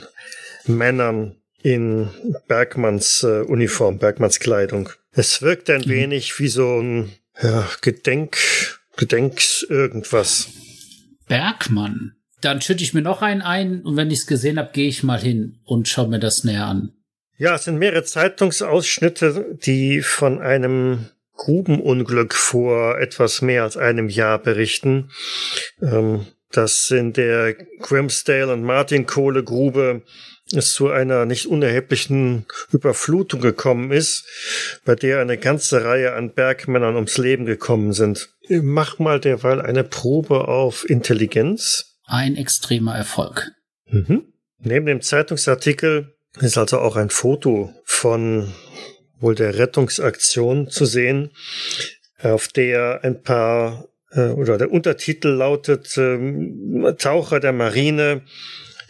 Männern 0.65 1.35
in 1.61 2.09
Bergmanns 2.47 3.23
äh, 3.23 3.41
Uniform, 3.41 3.99
Bergmanns 3.99 4.39
Kleidung. 4.39 4.89
Es 5.11 5.41
wirkt 5.41 5.69
ein 5.69 5.81
mhm. 5.81 5.89
wenig 5.89 6.39
wie 6.39 6.47
so 6.47 6.79
ein 6.79 7.11
ja, 7.41 7.67
Gedenk, 7.81 8.37
Gedenks 8.97 9.63
irgendwas. 9.63 10.49
Bergmann. 11.27 12.15
Dann 12.41 12.61
schütte 12.61 12.83
ich 12.83 12.93
mir 12.93 13.01
noch 13.01 13.21
einen 13.21 13.41
ein 13.41 13.81
und 13.83 13.97
wenn 13.97 14.09
ich 14.09 14.19
es 14.19 14.27
gesehen 14.27 14.57
habe, 14.57 14.71
gehe 14.73 14.87
ich 14.87 15.03
mal 15.03 15.19
hin 15.19 15.59
und 15.63 15.87
schaue 15.87 16.07
mir 16.07 16.19
das 16.19 16.43
näher 16.43 16.65
an. 16.65 16.93
Ja, 17.37 17.55
es 17.55 17.65
sind 17.65 17.77
mehrere 17.77 18.03
Zeitungsausschnitte, 18.03 19.57
die 19.63 20.01
von 20.01 20.41
einem 20.41 21.07
Grubenunglück 21.35 22.33
vor 22.33 22.99
etwas 22.99 23.41
mehr 23.41 23.63
als 23.63 23.77
einem 23.77 24.09
Jahr 24.09 24.39
berichten. 24.39 25.11
Ähm, 25.81 26.27
dass 26.51 26.91
in 26.91 27.13
der 27.13 27.55
Grimsdale 27.79 28.53
und 28.53 28.63
Martin 28.63 29.05
Kohlegrube 29.05 30.03
es 30.57 30.73
zu 30.73 30.89
einer 30.89 31.25
nicht 31.25 31.47
unerheblichen 31.47 32.45
Überflutung 32.71 33.41
gekommen 33.41 33.91
ist, 33.91 34.25
bei 34.85 34.95
der 34.95 35.19
eine 35.19 35.37
ganze 35.37 35.83
Reihe 35.83 36.13
an 36.13 36.33
Bergmännern 36.33 36.95
ums 36.95 37.17
Leben 37.17 37.45
gekommen 37.45 37.93
sind. 37.93 38.29
Mach 38.49 38.99
mal 38.99 39.19
derweil 39.19 39.61
eine 39.61 39.83
Probe 39.83 40.47
auf 40.47 40.89
Intelligenz. 40.89 41.97
Ein 42.05 42.35
extremer 42.35 42.95
Erfolg. 42.95 43.51
Mhm. 43.89 44.25
Neben 44.59 44.85
dem 44.85 45.01
Zeitungsartikel 45.01 46.13
ist 46.39 46.57
also 46.57 46.79
auch 46.79 46.95
ein 46.95 47.09
Foto 47.09 47.73
von 47.83 48.53
wohl 49.19 49.35
der 49.35 49.57
Rettungsaktion 49.57 50.69
zu 50.69 50.85
sehen, 50.85 51.31
auf 52.21 52.47
der 52.47 53.03
ein 53.03 53.21
paar 53.21 53.87
äh, 54.11 54.29
oder 54.29 54.57
der 54.57 54.71
Untertitel 54.71 55.29
lautet 55.29 55.97
äh, 55.97 56.93
Taucher 56.97 57.39
der 57.39 57.53
Marine 57.53 58.21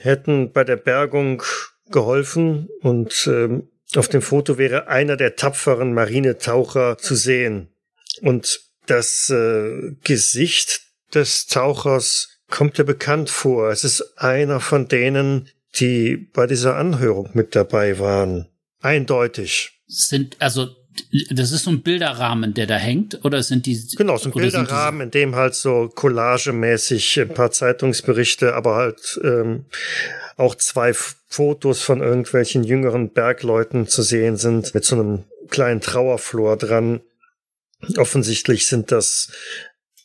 hätten 0.04 0.52
bei 0.52 0.64
der 0.64 0.78
Bergung 0.78 1.44
geholfen 1.90 2.70
und 2.82 3.28
äh, 3.28 3.62
auf 3.98 4.08
dem 4.08 4.22
Foto 4.22 4.58
wäre 4.58 4.88
einer 4.88 5.18
der 5.18 5.36
tapferen 5.36 5.94
Marinetaucher 5.94 6.98
zu 6.98 7.16
sehen. 7.16 7.70
Und 8.22 8.62
das 8.86 9.30
äh, 9.30 9.94
Gesicht 10.04 10.82
des 11.14 11.48
Tauchers 11.48 12.40
kommt 12.50 12.78
dir 12.78 12.84
bekannt 12.84 13.30
vor. 13.30 13.70
Es 13.70 13.84
ist 13.84 14.18
einer 14.18 14.60
von 14.60 14.88
denen, 14.88 15.50
die 15.76 16.18
bei 16.18 16.48
dieser 16.48 16.76
Anhörung 16.76 17.30
mit 17.34 17.56
dabei 17.56 18.00
waren. 18.00 18.48
Eindeutig. 18.82 19.82
Sind, 19.88 20.38
also, 20.40 20.70
das 21.30 21.52
ist 21.52 21.64
so 21.64 21.72
ein 21.72 21.82
Bilderrahmen, 21.82 22.54
der 22.54 22.68
da 22.68 22.76
hängt, 22.76 23.24
oder 23.24 23.42
sind 23.44 23.66
die? 23.66 23.80
Genau, 23.96 24.18
so 24.18 24.30
ein 24.30 24.34
Bilderrahmen, 24.34 25.02
in 25.02 25.12
dem 25.12 25.36
halt 25.36 25.56
so 25.56 25.90
collagemäßig 25.94 27.20
ein 27.20 27.34
paar 27.34 27.52
Zeitungsberichte, 27.52 28.54
aber 28.56 28.76
halt 28.76 29.20
ähm, 29.24 29.66
auch 30.38 30.56
zwei 30.56 30.94
Fotos 30.94 31.82
von 31.82 32.02
irgendwelchen 32.02 32.64
jüngeren 32.64 33.12
Bergleuten 33.12 33.88
zu 33.88 34.02
sehen 34.02 34.38
sind, 34.38 34.74
mit 34.74 34.84
so 34.84 34.96
einem 34.96 35.24
kleinen 35.50 35.82
Trauerflor 35.82 36.58
dran. 36.58 37.02
Offensichtlich 37.98 38.68
sind 38.68 38.92
das 38.92 39.32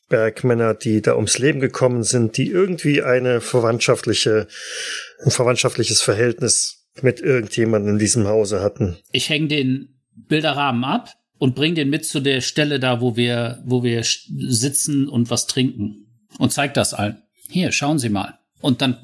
Bergmänner, 0.09 0.75
die 0.75 1.03
da 1.03 1.17
ums 1.17 1.39
Leben 1.39 1.61
gekommen 1.61 2.05
sind, 2.05 2.37
die 2.37 2.49
irgendwie 2.49 3.03
eine 3.03 3.41
verwandtschaftliche, 3.41 4.47
ein 5.25 5.31
verwandtschaftliches 5.31 6.01
Verhältnis 6.01 6.87
mit 7.03 7.21
irgendjemandem 7.21 7.95
in 7.95 7.99
diesem 7.99 8.27
Hause 8.27 8.61
hatten. 8.61 8.99
Ich 9.11 9.29
hänge 9.29 9.49
den 9.49 9.96
Bilderrahmen 10.29 10.85
ab 10.85 11.15
und 11.39 11.55
bring 11.55 11.75
den 11.75 11.91
mit 11.91 12.07
zu 12.07 12.21
der 12.21 12.41
Stelle 12.41 12.81
da, 12.81 13.01
wo 13.01 13.17
wir, 13.17 13.63
wo 13.65 13.83
wir 13.83 14.03
sitzen 14.05 15.09
und 15.09 15.31
was 15.31 15.47
trinken. 15.47 16.07
Und 16.39 16.53
zeig 16.53 16.75
das 16.75 16.95
allen. 16.95 17.23
Hier, 17.49 17.73
schauen 17.73 17.99
Sie 17.99 18.09
mal. 18.09 18.39
Und 18.61 18.83
dann 18.83 18.99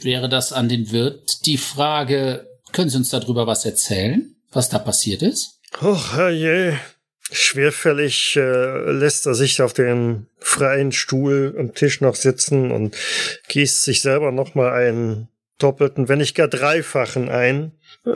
wäre 0.00 0.28
das 0.28 0.52
an 0.52 0.68
den 0.68 0.90
Wirt 0.90 1.46
die 1.46 1.58
Frage, 1.58 2.46
können 2.72 2.90
Sie 2.90 2.96
uns 2.96 3.10
darüber 3.10 3.46
was 3.46 3.64
erzählen, 3.64 4.34
was 4.52 4.68
da 4.68 4.78
passiert 4.78 5.22
ist? 5.22 5.60
Och, 5.80 6.16
herrje. 6.16 6.78
Schwerfällig 7.32 8.34
äh, 8.36 8.90
lässt 8.90 9.26
er 9.26 9.34
sich 9.34 9.62
auf 9.62 9.72
dem 9.72 10.26
freien 10.38 10.90
Stuhl 10.90 11.54
am 11.56 11.74
Tisch 11.74 12.00
noch 12.00 12.16
sitzen 12.16 12.72
und 12.72 12.96
gießt 13.48 13.84
sich 13.84 14.02
selber 14.02 14.32
noch 14.32 14.56
mal 14.56 14.72
einen 14.72 15.28
doppelten, 15.58 16.08
wenn 16.08 16.18
nicht 16.18 16.34
gar 16.34 16.48
dreifachen 16.48 17.28
ein. 17.28 17.72
Äh, 18.04 18.10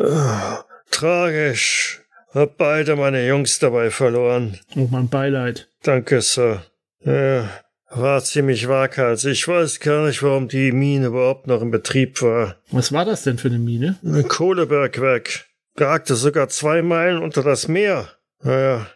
tragisch. 0.91 2.04
Hab 2.35 2.57
beide 2.57 2.97
meine 2.97 3.24
Jungs 3.26 3.61
dabei 3.61 3.91
verloren. 3.91 4.59
Oh, 4.74 4.89
mein 4.91 5.09
Beileid. 5.09 5.68
Danke, 5.85 6.20
Sir. 6.20 6.64
Ja, 7.05 7.49
war 7.91 8.24
ziemlich 8.24 8.66
waghalsig. 8.66 9.32
Ich 9.32 9.47
weiß 9.47 9.78
gar 9.78 10.05
nicht, 10.07 10.20
warum 10.24 10.49
die 10.49 10.72
Mine 10.72 11.07
überhaupt 11.07 11.47
noch 11.47 11.62
in 11.62 11.70
Betrieb 11.70 12.20
war. 12.22 12.57
Was 12.72 12.93
war 12.93 13.05
das 13.05 13.22
denn 13.22 13.39
für 13.39 13.49
eine 13.49 13.61
Mine? 13.61 13.99
Ein 14.03 14.26
Kohlebergwerk. 14.26 15.45
Ragte 15.76 16.16
sogar 16.16 16.49
zwei 16.49 16.82
Meilen 16.82 17.22
unter 17.22 17.45
das 17.45 17.68
Meer. 17.68 18.09
Naja. 18.43 18.89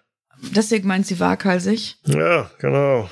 Deswegen 0.57 0.89
meint 0.89 1.07
sie 1.07 1.21
waghalsig? 1.21 1.97
Ja, 2.07 2.51
genau. 2.59 3.09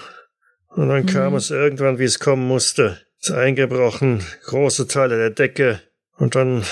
Und 0.70 0.88
dann 0.88 1.02
mhm. 1.02 1.06
kam 1.06 1.34
es 1.36 1.52
irgendwann, 1.52 2.00
wie 2.00 2.04
es 2.04 2.18
kommen 2.18 2.46
musste. 2.48 3.00
Ist 3.20 3.30
eingebrochen, 3.30 4.24
große 4.46 4.88
Teile 4.88 5.16
der 5.16 5.30
Decke 5.30 5.80
und 6.16 6.34
dann 6.34 6.64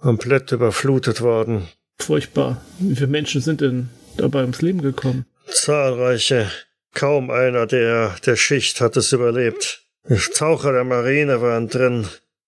komplett 0.00 0.50
überflutet 0.50 1.20
worden. 1.20 1.68
Furchtbar. 1.98 2.64
Wie 2.78 2.94
viele 2.94 3.06
Menschen 3.06 3.40
sind 3.40 3.60
denn 3.60 3.88
dabei 4.16 4.42
ums 4.42 4.62
Leben 4.62 4.82
gekommen? 4.82 5.26
Zahlreiche. 5.46 6.50
Kaum 6.94 7.30
einer 7.30 7.66
der, 7.66 8.16
der 8.26 8.36
Schicht 8.36 8.80
hat 8.80 8.96
es 8.96 9.12
überlebt. 9.12 9.86
Die 10.08 10.16
Taucher 10.16 10.72
der 10.72 10.84
Marine 10.84 11.40
waren 11.40 11.68
drin. 11.68 12.06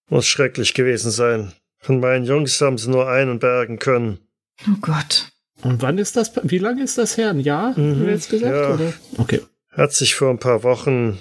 Muss 0.09 0.27
schrecklich 0.27 0.75
gewesen 0.75 1.11
sein. 1.11 1.53
Von 1.79 2.01
meinen 2.01 2.25
Jungs 2.25 2.61
haben 2.61 2.79
sie 2.79 2.91
nur 2.91 3.09
einen 3.09 3.39
bergen 3.39 3.79
können. 3.79 4.19
Oh 4.67 4.77
Gott. 4.81 5.29
Und 5.63 5.83
wann 5.83 5.99
ist 5.99 6.17
das? 6.17 6.33
Wie 6.43 6.59
lange 6.59 6.83
ist 6.83 6.99
das 6.99 7.17
her? 7.17 7.31
Ein 7.31 7.41
Jahr? 7.41 7.79
Mhm, 7.79 7.91
haben 7.91 8.07
wir 8.07 8.13
jetzt 8.13 8.31
gesagt? 8.31 8.55
Ja. 8.55 8.75
Oder? 8.75 8.93
Okay. 9.19 9.41
Hat 9.71 9.93
sich 9.93 10.15
vor 10.15 10.31
ein 10.31 10.39
paar 10.39 10.63
Wochen 10.63 11.19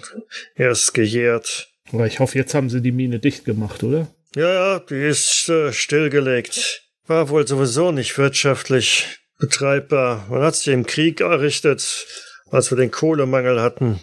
erst 0.55 0.93
gejährt. 0.93 1.69
Aber 1.91 2.07
ich 2.07 2.19
hoffe, 2.19 2.37
jetzt 2.37 2.53
haben 2.53 2.69
sie 2.69 2.81
die 2.81 2.91
Mine 2.91 3.19
dicht 3.19 3.45
gemacht, 3.45 3.83
oder? 3.83 4.07
Ja, 4.35 4.53
ja, 4.53 4.79
die 4.79 4.95
ist 4.95 5.47
äh, 5.49 5.71
stillgelegt. 5.71 6.82
War 7.05 7.29
wohl 7.29 7.47
sowieso 7.47 7.91
nicht 7.91 8.17
wirtschaftlich 8.17 9.19
betreibbar. 9.39 10.25
Man 10.29 10.41
hat 10.41 10.55
sich 10.55 10.73
im 10.73 10.85
Krieg 10.85 11.21
errichtet, 11.21 12.05
als 12.49 12.71
wir 12.71 12.77
den 12.77 12.91
Kohlemangel 12.91 13.61
hatten. 13.61 13.99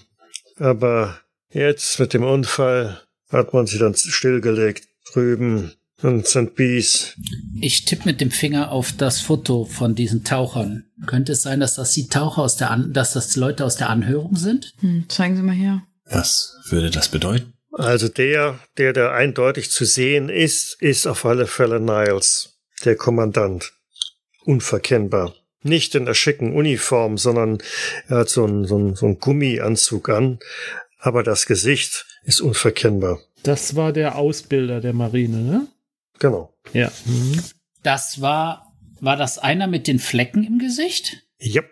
Aber 0.59 1.19
jetzt 1.51 1.99
mit 1.99 2.13
dem 2.13 2.25
Unfall 2.25 3.01
hat 3.31 3.55
man 3.55 3.67
sie 3.67 3.79
dann 3.79 3.95
stillgelegt 3.95 4.89
drüben 5.13 5.73
in 6.03 6.25
St. 6.25 6.55
Bees. 6.55 7.15
Ich 7.61 7.85
tippe 7.85 8.07
mit 8.07 8.21
dem 8.21 8.31
Finger 8.31 8.71
auf 8.71 8.93
das 8.93 9.21
Foto 9.21 9.65
von 9.65 9.95
diesen 9.95 10.25
Tauchern. 10.25 10.85
Könnte 11.07 11.33
es 11.33 11.43
sein, 11.43 11.61
dass 11.61 11.75
das 11.75 11.93
die 11.93 12.09
Taucher 12.09 12.43
aus 12.43 12.57
der 12.57 12.71
An 12.71 12.93
dass 12.93 13.13
das 13.13 13.37
Leute 13.37 13.65
aus 13.65 13.77
der 13.77 13.91
Anhörung 13.91 14.37
sind? 14.37 14.75
Hm, 14.81 15.05
zeigen 15.09 15.37
Sie 15.37 15.43
mal 15.43 15.55
her. 15.55 15.83
Was 16.07 16.59
würde 16.71 16.91
das 16.91 17.09
bedeuten? 17.09 17.53
Also 17.73 18.09
der, 18.09 18.59
der 18.79 18.93
da 18.93 19.13
eindeutig 19.13 19.71
zu 19.71 19.85
sehen 19.85 20.29
ist, 20.29 20.81
ist 20.83 21.07
auf 21.07 21.25
alle 21.25 21.47
Fälle 21.47 21.81
Niles, 21.81 22.50
der 22.85 22.97
Kommandant. 22.97 23.73
Unverkennbar. 24.45 25.35
Nicht 25.63 25.95
in 25.95 26.07
der 26.07 26.15
schicken 26.15 26.55
Uniform, 26.55 27.19
sondern 27.19 27.59
er 28.09 28.19
hat 28.19 28.29
so 28.31 28.45
einen, 28.45 28.67
so 28.67 28.77
einen, 28.77 28.95
so 28.97 29.07
einen 29.07 29.19
Gummianzug 29.19 30.09
an, 30.09 30.39
aber 30.99 31.23
das 31.23 31.47
Gesicht 31.47 32.07
ist 32.25 32.41
unverkennbar. 32.41 33.21
Das 33.43 33.77
war 33.77 33.93
der 33.93 34.17
Ausbilder 34.17 34.81
der 34.81 34.93
Marine, 34.93 35.39
ne? 35.39 35.69
Genau. 36.19 36.55
Ja. 36.73 36.91
Mhm. 37.05 37.43
Das 37.83 38.21
war, 38.21 38.75
war 39.01 39.17
das 39.17 39.39
einer 39.39 39.67
mit 39.67 39.87
den 39.87 39.99
Flecken 39.99 40.45
im 40.45 40.59
Gesicht? 40.59 41.23
Ja. 41.39 41.63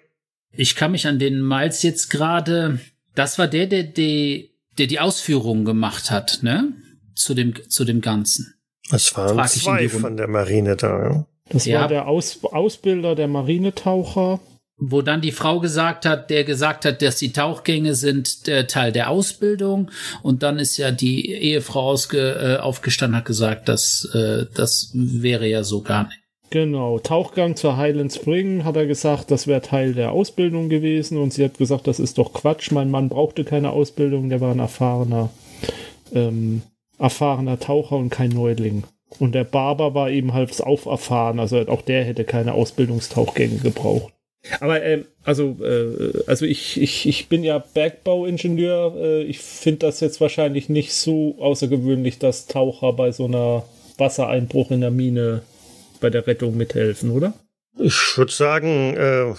Ich 0.51 0.77
kann 0.77 0.93
mich 0.93 1.07
an 1.07 1.19
den 1.19 1.47
Miles 1.47 1.83
jetzt 1.83 2.09
gerade, 2.11 2.81
das 3.15 3.39
war 3.39 3.49
der, 3.49 3.67
der 3.67 3.85
die 3.85 4.59
der 4.79 4.87
die 4.87 5.01
Ausführungen 5.01 5.65
gemacht 5.65 6.11
hat, 6.11 6.39
ne? 6.43 6.73
Zu 7.15 7.35
dem, 7.35 7.69
zu 7.69 7.85
dem 7.85 8.01
Ganzen. 8.01 8.55
Es 8.91 9.17
waren 9.17 9.37
Frag 9.37 9.49
zwei 9.49 9.89
von 9.89 10.17
der 10.17 10.29
Marine 10.29 10.77
da, 10.77 11.03
ja. 11.03 11.27
Das 11.51 11.65
ja. 11.65 11.81
war 11.81 11.89
der 11.89 12.09
Aus 12.09 12.41
Ausbilder 12.43 13.15
der 13.15 13.29
Marinetaucher. 13.29 14.41
Wo 14.81 15.03
dann 15.03 15.21
die 15.21 15.33
Frau 15.33 15.59
gesagt 15.59 16.07
hat, 16.07 16.31
der 16.31 16.45
gesagt 16.45 16.85
hat, 16.85 17.03
dass 17.03 17.17
die 17.17 17.33
Tauchgänge 17.33 17.97
sind 17.97 18.47
der 18.47 18.69
Teil 18.69 18.93
der 18.93 19.11
Ausbildung. 19.11 19.91
Und 20.23 20.45
dann 20.45 20.61
ist 20.61 20.77
ja 20.77 20.93
die 20.93 21.33
Ehefrau 21.33 21.91
ausge, 21.91 22.59
äh, 22.59 22.63
aufgestanden, 22.63 23.17
hat 23.17 23.25
gesagt, 23.25 23.69
dass 23.69 24.09
äh, 24.15 24.47
das 24.55 24.93
wäre 24.95 25.49
ja 25.49 25.65
so 25.65 25.83
gar 25.83 26.05
nicht. 26.05 26.21
Genau, 26.51 26.99
Tauchgang 26.99 27.57
zur 27.57 27.77
Highland 27.77 28.13
Spring 28.13 28.65
hat 28.65 28.77
er 28.77 28.87
gesagt, 28.87 29.31
das 29.31 29.47
wäre 29.47 29.61
Teil 29.61 29.93
der 29.95 30.13
Ausbildung 30.13 30.69
gewesen 30.69 31.19
und 31.19 31.33
sie 31.33 31.45
hat 31.45 31.59
gesagt, 31.59 31.87
das 31.87 31.99
ist 31.99 32.17
doch 32.17 32.33
Quatsch. 32.33 32.71
Mein 32.71 32.91
Mann 32.91 33.11
brauchte 33.11 33.45
keine 33.45 33.71
Ausbildung, 33.71 34.31
der 34.31 34.41
war 34.41 34.53
ein 34.53 34.59
erfahrener, 34.59 35.29
ähm, 36.15 36.63
erfahrener 36.99 37.59
Taucher 37.59 37.97
und 37.97 38.11
kein 38.11 38.31
Neuling. 38.31 38.85
Und 39.19 39.35
der 39.35 39.45
Barber 39.45 39.95
war 39.95 40.11
eben 40.11 40.35
halb 40.35 40.59
auferfahren, 40.61 41.41
also 41.41 41.59
auch 41.69 41.83
der 41.83 42.05
hätte 42.05 42.25
keine 42.25 42.55
Ausbildungstauchgänge 42.55 43.59
gebraucht. 43.59 44.13
Aber 44.61 44.83
ähm, 44.83 45.05
also 45.25 45.57
äh, 45.63 46.23
also 46.27 46.45
ich, 46.47 46.81
ich, 46.81 47.07
ich 47.07 47.29
bin 47.29 47.43
ja 47.43 47.59
Bergbauingenieur. 47.59 48.95
Äh, 48.97 49.23
ich 49.25 49.41
finde 49.41 49.87
das 49.87 50.01
jetzt 50.01 50.21
wahrscheinlich 50.21 50.69
nicht 50.69 50.93
so 50.93 51.37
außergewöhnlich, 51.41 52.19
dass 52.19 52.47
Taucher 52.47 52.93
bei 52.93 53.11
so 53.13 53.25
einer 53.25 53.65
Wassereinbruch 53.99 54.71
in 54.71 54.81
der 54.81 54.91
Mine 54.91 55.43
bei 56.01 56.11
der 56.11 56.27
Rettung 56.27 56.57
mithelfen, 56.57 57.11
oder? 57.11 57.35
Ich 57.79 58.17
würde 58.17 58.33
sagen, 58.33 58.95
äh, 58.97 59.35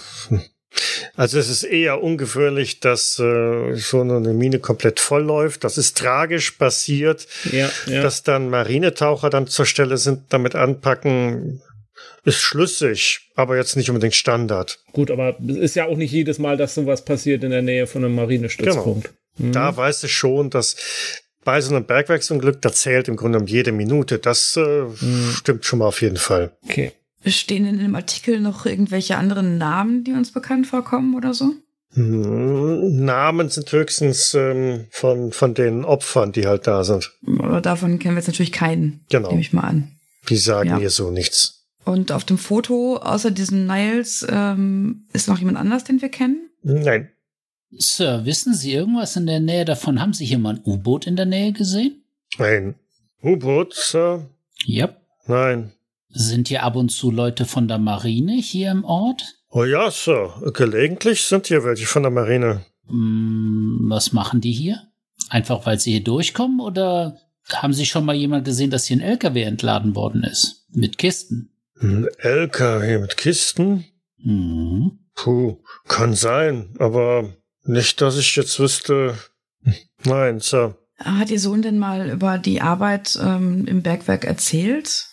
also 1.16 1.38
es 1.38 1.48
ist 1.48 1.64
eher 1.64 2.02
ungefährlich, 2.02 2.80
dass 2.80 3.18
äh, 3.18 3.74
so 3.74 4.00
eine 4.00 4.32
Mine 4.32 4.58
komplett 4.58 5.00
voll 5.00 5.22
läuft. 5.22 5.64
Das 5.64 5.78
ist 5.78 5.98
tragisch 5.98 6.52
passiert, 6.52 7.26
Ja, 7.50 7.70
ja. 7.86 8.02
dass 8.02 8.22
dann 8.22 8.50
Marinetaucher 8.50 9.30
dann 9.30 9.46
zur 9.46 9.66
Stelle 9.66 9.96
sind, 9.96 10.24
damit 10.30 10.54
anpacken. 10.54 11.62
Ist 12.24 12.40
schlüssig, 12.40 13.30
aber 13.34 13.56
jetzt 13.56 13.76
nicht 13.76 13.88
unbedingt 13.88 14.14
Standard. 14.14 14.78
Gut, 14.92 15.10
aber 15.10 15.38
es 15.48 15.56
ist 15.56 15.74
ja 15.76 15.86
auch 15.86 15.96
nicht 15.96 16.12
jedes 16.12 16.38
Mal, 16.38 16.58
dass 16.58 16.74
sowas 16.74 17.04
passiert 17.04 17.42
in 17.44 17.50
der 17.50 17.62
Nähe 17.62 17.86
von 17.86 18.04
einem 18.04 18.14
Marinestützpunkt. 18.14 19.10
Mhm. 19.38 19.52
Da 19.52 19.74
weißt 19.74 20.02
du 20.02 20.08
schon, 20.08 20.50
dass 20.50 20.76
bei 21.44 21.60
so 21.62 21.74
einem 21.74 21.86
Bergwerksunglück, 21.86 22.60
da 22.60 22.72
zählt 22.72 23.08
im 23.08 23.16
Grunde 23.16 23.38
um 23.38 23.46
jede 23.46 23.72
Minute. 23.72 24.18
Das 24.18 24.56
äh, 24.56 24.82
stimmt 25.34 25.64
schon 25.64 25.78
mal 25.78 25.86
auf 25.86 26.02
jeden 26.02 26.18
Fall. 26.18 26.52
Okay. 26.68 26.92
Stehen 27.26 27.66
in 27.66 27.78
dem 27.78 27.94
Artikel 27.94 28.40
noch 28.40 28.64
irgendwelche 28.66 29.16
anderen 29.16 29.58
Namen, 29.58 30.04
die 30.04 30.12
uns 30.12 30.32
bekannt 30.32 30.66
vorkommen 30.66 31.14
oder 31.14 31.34
so? 31.34 31.52
Hm, 31.92 33.04
Namen 33.04 33.48
sind 33.48 33.70
höchstens 33.72 34.32
ähm, 34.34 34.86
von, 34.90 35.32
von 35.32 35.54
den 35.54 35.84
Opfern, 35.84 36.32
die 36.32 36.46
halt 36.46 36.66
da 36.66 36.84
sind. 36.84 37.10
Aber 37.26 37.60
davon 37.60 37.98
kennen 37.98 38.14
wir 38.14 38.20
jetzt 38.20 38.28
natürlich 38.28 38.52
keinen, 38.52 39.04
Genau. 39.10 39.28
nehme 39.28 39.40
ich 39.40 39.52
mal 39.52 39.62
an. 39.64 39.92
Die 40.28 40.36
sagen 40.36 40.68
Ja. 40.70 40.78
hier 40.78 40.90
so 40.90 41.10
nichts. 41.10 41.66
Und 41.84 42.12
auf 42.12 42.24
dem 42.24 42.38
Foto, 42.38 42.96
außer 42.98 43.30
diesen 43.30 43.66
Niles, 43.66 44.24
ähm, 44.30 45.06
ist 45.12 45.28
noch 45.28 45.38
jemand 45.38 45.58
anders, 45.58 45.82
den 45.84 46.00
wir 46.00 46.10
kennen? 46.10 46.48
Nein. 46.62 47.08
Sir, 47.72 48.24
wissen 48.24 48.54
Sie 48.54 48.72
irgendwas 48.72 49.16
in 49.16 49.26
der 49.26 49.40
Nähe 49.40 49.64
davon? 49.64 50.00
Haben 50.00 50.12
Sie 50.12 50.24
hier 50.24 50.38
mal 50.38 50.54
ein 50.56 50.60
U-Boot 50.64 51.06
in 51.06 51.16
der 51.16 51.26
Nähe 51.26 51.52
gesehen? 51.52 52.02
Ein 52.38 52.74
U-Boot, 53.22 53.74
Sir? 53.74 54.26
Ja. 54.64 54.90
Nein. 55.26 55.72
Sind 56.12 56.48
hier 56.48 56.64
ab 56.64 56.76
und 56.76 56.90
zu 56.90 57.10
Leute 57.10 57.44
von 57.46 57.68
der 57.68 57.78
Marine 57.78 58.34
hier 58.34 58.70
im 58.70 58.84
Ort? 58.84 59.22
Oh 59.50 59.64
ja, 59.64 59.90
Sir. 59.90 60.50
Gelegentlich 60.54 61.22
sind 61.22 61.46
hier 61.46 61.64
welche 61.64 61.86
von 61.86 62.02
der 62.02 62.10
Marine. 62.10 62.64
Hm, 62.88 63.86
was 63.88 64.12
machen 64.12 64.40
die 64.40 64.52
hier? 64.52 64.82
Einfach 65.28 65.66
weil 65.66 65.78
sie 65.78 65.92
hier 65.92 66.04
durchkommen 66.04 66.60
oder 66.60 67.16
haben 67.48 67.72
Sie 67.72 67.86
schon 67.86 68.04
mal 68.04 68.14
jemand 68.14 68.44
gesehen, 68.44 68.70
dass 68.70 68.86
hier 68.86 68.96
ein 68.96 69.02
LKW 69.02 69.42
entladen 69.42 69.94
worden 69.94 70.22
ist? 70.24 70.66
Mit 70.72 70.98
Kisten? 70.98 71.50
Ein 71.80 72.06
LKW 72.18 72.98
mit 72.98 73.16
Kisten? 73.16 73.84
Hm. 74.22 74.98
Puh, 75.14 75.58
kann 75.88 76.14
sein, 76.14 76.74
aber 76.78 77.34
nicht, 77.64 78.00
dass 78.00 78.18
ich 78.18 78.36
jetzt 78.36 78.58
wüsste. 78.58 79.16
Nein, 80.04 80.40
Sir. 80.40 80.76
Hat 80.98 81.30
Ihr 81.30 81.40
Sohn 81.40 81.62
denn 81.62 81.78
mal 81.78 82.10
über 82.10 82.38
die 82.38 82.60
Arbeit 82.60 83.18
ähm, 83.22 83.66
im 83.66 83.82
Bergwerk 83.82 84.24
erzählt? 84.24 85.06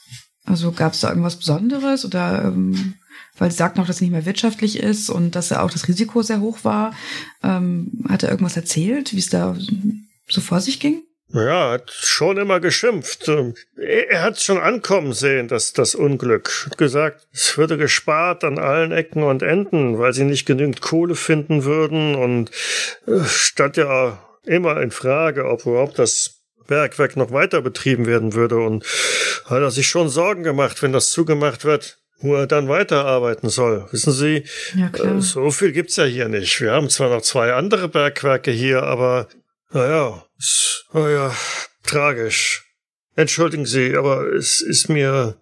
Also 0.47 0.71
gab 0.71 0.93
es 0.93 1.01
da 1.01 1.09
irgendwas 1.09 1.35
Besonderes 1.35 2.05
oder 2.05 2.45
ähm, 2.45 2.95
weil 3.37 3.51
Sie 3.51 3.57
sagten 3.57 3.79
auch, 3.81 3.85
dass 3.85 3.97
es 3.97 4.01
nicht 4.01 4.11
mehr 4.11 4.25
wirtschaftlich 4.25 4.79
ist 4.79 5.09
und 5.09 5.35
dass 5.35 5.49
ja 5.49 5.61
auch 5.61 5.69
das 5.69 5.87
Risiko 5.87 6.21
sehr 6.21 6.39
hoch 6.39 6.59
war. 6.63 6.95
Ähm, 7.43 8.03
hat 8.09 8.23
er 8.23 8.31
irgendwas 8.31 8.55
erzählt, 8.55 9.13
wie 9.13 9.19
es 9.19 9.29
da 9.29 9.55
so 10.27 10.41
vor 10.41 10.59
sich 10.61 10.79
ging? 10.79 11.03
Ja, 11.33 11.71
hat 11.71 11.91
schon 11.91 12.37
immer 12.37 12.61
geschimpft. 12.61 13.27
Ähm, 13.27 13.53
Er, 13.75 14.23
hat 14.23 14.39
schon 14.39 14.57
ankommen 14.59 15.11
sehen, 15.11 15.49
dass 15.49 15.73
das 15.73 15.93
Unglück. 15.93 16.69
Gesagt, 16.77 17.27
es 17.33 17.57
würde 17.57 17.77
gespart 17.77 18.45
an 18.45 18.57
allen 18.57 18.93
Ecken 18.93 19.23
und 19.23 19.43
Enden, 19.43 19.99
weil 19.99 20.13
sie 20.13 20.23
nicht 20.23 20.45
genügend 20.45 20.81
Kohle 20.81 21.15
finden 21.15 21.65
würden 21.65 22.15
und 22.15 22.49
äh, 23.07 23.25
stand 23.25 23.75
ja 23.75 24.23
immer 24.45 24.81
in 24.81 24.91
Frage, 24.91 25.45
ob 25.45 25.65
überhaupt 25.65 25.99
das 25.99 26.36
Bergwerk 26.67 27.15
noch 27.17 27.31
weiter 27.31 27.61
betrieben 27.61 28.05
werden 28.05 28.33
würde 28.33 28.57
und 28.57 28.83
hat 29.45 29.61
er 29.61 29.71
sich 29.71 29.87
schon 29.87 30.09
Sorgen 30.09 30.43
gemacht, 30.43 30.81
wenn 30.83 30.91
das 30.93 31.09
zugemacht 31.11 31.65
wird, 31.65 31.97
wo 32.19 32.35
er 32.35 32.47
dann 32.47 32.67
weiterarbeiten 32.67 33.49
soll. 33.49 33.87
Wissen 33.91 34.11
Sie, 34.13 34.43
Ja, 34.75 34.89
klar. 34.89 35.15
äh, 35.17 35.21
so 35.21 35.49
viel 35.51 35.71
gibt's 35.71 35.95
ja 35.95 36.03
hier 36.05 36.27
nicht. 36.29 36.59
Wir 36.61 36.71
haben 36.71 36.89
zwar 36.89 37.09
noch 37.09 37.21
zwei 37.21 37.53
andere 37.53 37.87
Bergwerke 37.87 38.51
hier, 38.51 38.83
aber 38.83 39.27
naja, 39.71 40.23
ist, 40.37 40.85
oh 40.93 41.07
ja, 41.07 41.33
tragisch. 41.83 42.63
Entschuldigen 43.15 43.65
Sie, 43.65 43.95
aber 43.95 44.27
es 44.33 44.61
ist 44.61 44.89
mir, 44.89 45.37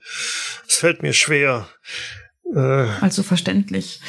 es 0.68 0.76
fällt 0.78 1.02
mir 1.04 1.14
schwer. 1.14 1.68
Äh, 2.56 2.60
Also 3.02 3.22
verständlich. 3.24 4.00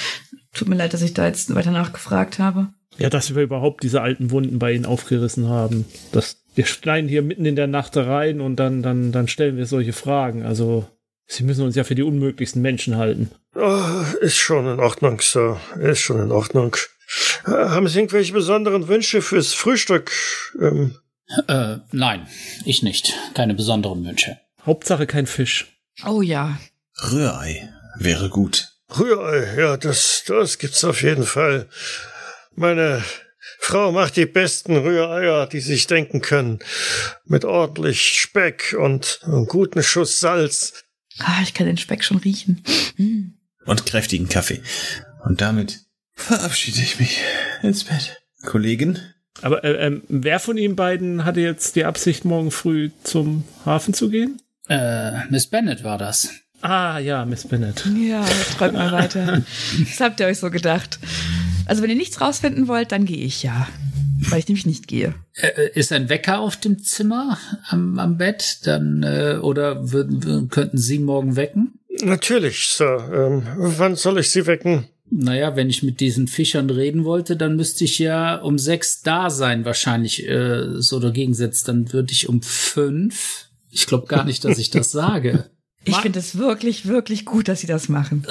Tut 0.54 0.68
mir 0.68 0.76
leid, 0.76 0.94
dass 0.94 1.02
ich 1.02 1.14
da 1.14 1.26
jetzt 1.26 1.54
weiter 1.54 1.70
nachgefragt 1.72 2.38
habe. 2.38 2.68
Ja, 2.98 3.10
dass 3.10 3.34
wir 3.34 3.42
überhaupt 3.42 3.82
diese 3.82 4.00
alten 4.00 4.30
Wunden 4.30 4.58
bei 4.58 4.72
ihnen 4.72 4.86
aufgerissen 4.86 5.48
haben. 5.48 5.84
Das, 6.12 6.38
wir 6.56 6.66
schneiden 6.66 7.08
hier 7.08 7.22
mitten 7.22 7.46
in 7.46 7.54
der 7.56 7.68
Nacht 7.68 7.96
rein 7.96 8.40
und 8.40 8.56
dann, 8.56 8.82
dann, 8.82 9.12
dann 9.12 9.28
stellen 9.28 9.56
wir 9.56 9.66
solche 9.66 9.92
Fragen. 9.92 10.42
Also, 10.42 10.86
sie 11.26 11.44
müssen 11.44 11.64
uns 11.64 11.76
ja 11.76 11.84
für 11.84 11.94
die 11.94 12.02
unmöglichsten 12.02 12.60
Menschen 12.60 12.96
halten. 12.96 13.30
oh, 13.54 14.02
ist 14.20 14.36
schon 14.36 14.66
in 14.66 14.80
Ordnung, 14.80 15.20
Sir. 15.20 15.60
Ist 15.80 16.00
schon 16.00 16.20
in 16.20 16.32
Ordnung. 16.32 16.74
Äh, 17.46 17.50
Haben 17.50 17.86
Sie 17.86 17.98
irgendwelche 18.00 18.32
besonderen 18.32 18.88
Wünsche 18.88 19.22
fürs 19.22 19.54
Frühstück? 19.54 20.10
Ähm, 20.60 20.96
Äh, 21.48 21.78
nein, 21.92 22.26
ich 22.64 22.82
nicht. 22.82 23.12
Keine 23.34 23.54
besonderen 23.54 24.04
Wünsche. 24.04 24.38
Hauptsache 24.64 25.06
kein 25.06 25.26
Fisch. 25.26 25.66
Oh 26.06 26.22
ja. 26.22 26.58
Rührei 27.12 27.72
wäre 27.98 28.28
gut. 28.28 28.68
Rührei, 28.98 29.56
ja, 29.60 29.76
das, 29.76 30.22
das 30.26 30.58
gibt's 30.58 30.84
auf 30.84 31.02
jeden 31.02 31.24
Fall. 31.24 31.66
Meine 32.54 33.02
Frau 33.66 33.90
macht 33.90 34.16
die 34.16 34.26
besten 34.26 34.76
Rühreier, 34.76 35.48
die 35.48 35.58
sich 35.58 35.88
denken 35.88 36.22
können. 36.22 36.60
Mit 37.24 37.44
ordentlich 37.44 38.20
Speck 38.20 38.76
und 38.78 39.18
einem 39.24 39.46
guten 39.46 39.82
Schuss 39.82 40.20
Salz. 40.20 40.84
Ah, 41.18 41.40
ich 41.42 41.52
kann 41.52 41.66
den 41.66 41.76
Speck 41.76 42.04
schon 42.04 42.18
riechen. 42.18 42.62
Hm. 42.94 43.34
Und 43.64 43.84
kräftigen 43.84 44.28
Kaffee. 44.28 44.62
Und 45.24 45.40
damit 45.40 45.80
verabschiede 46.14 46.80
ich 46.80 47.00
mich 47.00 47.20
ins 47.60 47.82
Bett. 47.82 48.22
Kollegin? 48.44 49.00
Aber 49.42 49.64
äh, 49.64 49.84
ähm, 49.84 50.04
wer 50.06 50.38
von 50.38 50.56
Ihnen 50.58 50.76
beiden 50.76 51.24
hatte 51.24 51.40
jetzt 51.40 51.74
die 51.74 51.86
Absicht, 51.86 52.24
morgen 52.24 52.52
früh 52.52 52.92
zum 53.02 53.42
Hafen 53.64 53.94
zu 53.94 54.10
gehen? 54.10 54.40
Äh, 54.68 55.26
Miss 55.28 55.48
Bennett 55.48 55.82
war 55.82 55.98
das. 55.98 56.30
Ah, 56.62 56.98
ja, 56.98 57.24
Miss 57.24 57.46
Bennett. 57.46 57.84
Ja, 57.96 58.24
träumt 58.56 58.74
mal 58.74 58.92
weiter. 58.92 59.42
Das 59.78 60.00
habt 60.00 60.20
ihr 60.20 60.26
euch 60.26 60.38
so 60.38 60.50
gedacht. 60.50 60.98
Also 61.66 61.82
wenn 61.82 61.90
ihr 61.90 61.96
nichts 61.96 62.20
rausfinden 62.20 62.68
wollt, 62.68 62.92
dann 62.92 63.04
gehe 63.04 63.24
ich 63.24 63.42
ja. 63.42 63.68
Weil 64.30 64.38
ich 64.38 64.48
nämlich 64.48 64.66
nicht 64.66 64.88
gehe. 64.88 65.14
Äh, 65.34 65.70
ist 65.74 65.92
ein 65.92 66.08
Wecker 66.08 66.40
auf 66.40 66.56
dem 66.56 66.82
Zimmer 66.82 67.38
am, 67.68 67.98
am 67.98 68.16
Bett? 68.16 68.60
Dann, 68.64 69.02
äh, 69.02 69.38
oder 69.40 69.92
würden, 69.92 70.48
könnten 70.48 70.78
Sie 70.78 70.98
morgen 70.98 71.36
wecken? 71.36 71.78
Natürlich, 72.02 72.66
Sir. 72.68 73.10
Ähm, 73.12 73.42
wann 73.56 73.94
soll 73.94 74.18
ich 74.18 74.30
Sie 74.30 74.46
wecken? 74.46 74.88
Naja, 75.10 75.54
wenn 75.54 75.70
ich 75.70 75.82
mit 75.82 76.00
diesen 76.00 76.26
Fischern 76.26 76.68
reden 76.70 77.04
wollte, 77.04 77.36
dann 77.36 77.56
müsste 77.56 77.84
ich 77.84 77.98
ja 77.98 78.36
um 78.36 78.58
sechs 78.58 79.02
da 79.02 79.30
sein, 79.30 79.64
wahrscheinlich 79.64 80.26
äh, 80.26 80.80
so 80.80 80.98
dagegen 80.98 81.34
setzt. 81.34 81.68
Dann 81.68 81.92
würde 81.92 82.12
ich 82.12 82.28
um 82.28 82.42
fünf. 82.42 83.48
Ich 83.70 83.86
glaube 83.86 84.06
gar 84.06 84.24
nicht, 84.24 84.44
dass 84.44 84.58
ich 84.58 84.70
das 84.70 84.90
sage. 84.90 85.50
Ich 85.86 85.96
finde 85.98 86.18
es 86.18 86.36
wirklich, 86.36 86.86
wirklich 86.86 87.24
gut, 87.24 87.48
dass 87.48 87.60
sie 87.60 87.66
das 87.66 87.88
machen. 87.88 88.26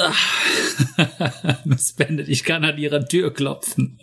Miss 1.65 1.93
Bennett, 1.93 2.27
ich 2.27 2.43
kann 2.43 2.63
an 2.65 2.77
Ihrer 2.77 3.05
Tür 3.05 3.33
klopfen. 3.33 3.99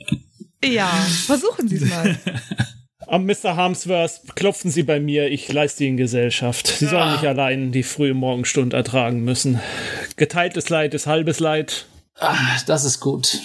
Ja, 0.64 0.88
versuchen 1.26 1.68
Sie 1.68 1.76
es 1.76 1.88
mal. 1.88 2.18
Am 3.06 3.26
Mr. 3.26 3.56
Harmsworth 3.56 4.22
klopfen 4.36 4.70
Sie 4.70 4.84
bei 4.84 4.98
mir, 4.98 5.30
ich 5.30 5.52
leiste 5.52 5.84
Ihnen 5.84 5.98
Gesellschaft. 5.98 6.66
Sie 6.66 6.86
sollen 6.86 7.12
nicht 7.12 7.26
allein 7.26 7.72
die 7.72 7.82
frühe 7.82 8.14
Morgenstund 8.14 8.72
ertragen 8.72 9.22
müssen. 9.22 9.60
Geteiltes 10.16 10.70
Leid 10.70 10.94
ist 10.94 11.06
halbes 11.06 11.38
Leid. 11.38 11.86
Ah, 12.18 12.58
das 12.66 12.84
ist 12.84 13.00
gut. 13.00 13.38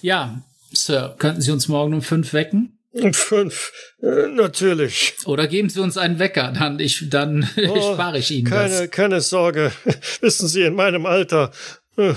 Ja, 0.00 0.42
Sir, 0.70 1.16
könnten 1.18 1.40
Sie 1.40 1.50
uns 1.50 1.66
morgen 1.66 1.94
um 1.94 2.02
fünf 2.02 2.32
wecken? 2.34 2.75
Um 3.02 3.12
fünf. 3.14 3.72
Äh, 4.02 4.28
natürlich. 4.28 5.14
Oder 5.24 5.46
geben 5.46 5.68
Sie 5.68 5.80
uns 5.80 5.96
einen 5.96 6.18
Wecker, 6.18 6.52
dann, 6.52 6.78
ich, 6.80 7.08
dann 7.08 7.48
Oh, 7.68 7.94
spare 7.94 8.18
ich 8.18 8.30
Ihnen 8.30 8.46
keine, 8.46 8.80
das. 8.82 8.90
keine 8.90 9.20
Sorge. 9.20 9.72
Wissen 10.20 10.48
Sie, 10.48 10.62
in 10.62 10.74
meinem 10.74 11.06
Alter 11.06 11.50
äh, 11.96 12.14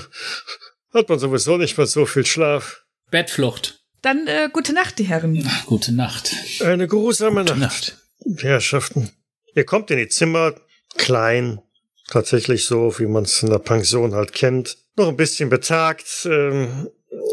hat 0.93 1.09
man 1.09 1.19
sowieso 1.19 1.57
nicht 1.57 1.77
mehr 1.77 1.87
so 1.87 2.05
viel 2.05 2.25
Schlaf. 2.25 2.83
Bettflucht. 3.11 3.79
Dann 4.01 4.27
äh, 4.27 4.49
gute 4.51 4.73
Nacht, 4.73 4.97
die 4.99 5.03
Herren. 5.03 5.49
Gute 5.65 5.91
Nacht. 5.91 6.31
Eine 6.61 6.87
geruhsame 6.87 7.43
Nacht. 7.43 7.57
Nacht. 7.57 7.97
Herrschaften. 8.37 9.09
Ihr 9.55 9.65
kommt 9.65 9.91
in 9.91 9.97
die 9.97 10.07
Zimmer, 10.07 10.53
klein, 10.95 11.59
tatsächlich 12.07 12.65
so, 12.65 12.97
wie 12.99 13.07
man 13.07 13.23
es 13.23 13.43
in 13.43 13.49
der 13.49 13.59
Pension 13.59 14.13
halt 14.13 14.31
kennt. 14.33 14.77
Noch 14.95 15.09
ein 15.09 15.17
bisschen 15.17 15.49
betagt, 15.49 16.25
ähm, 16.25 16.87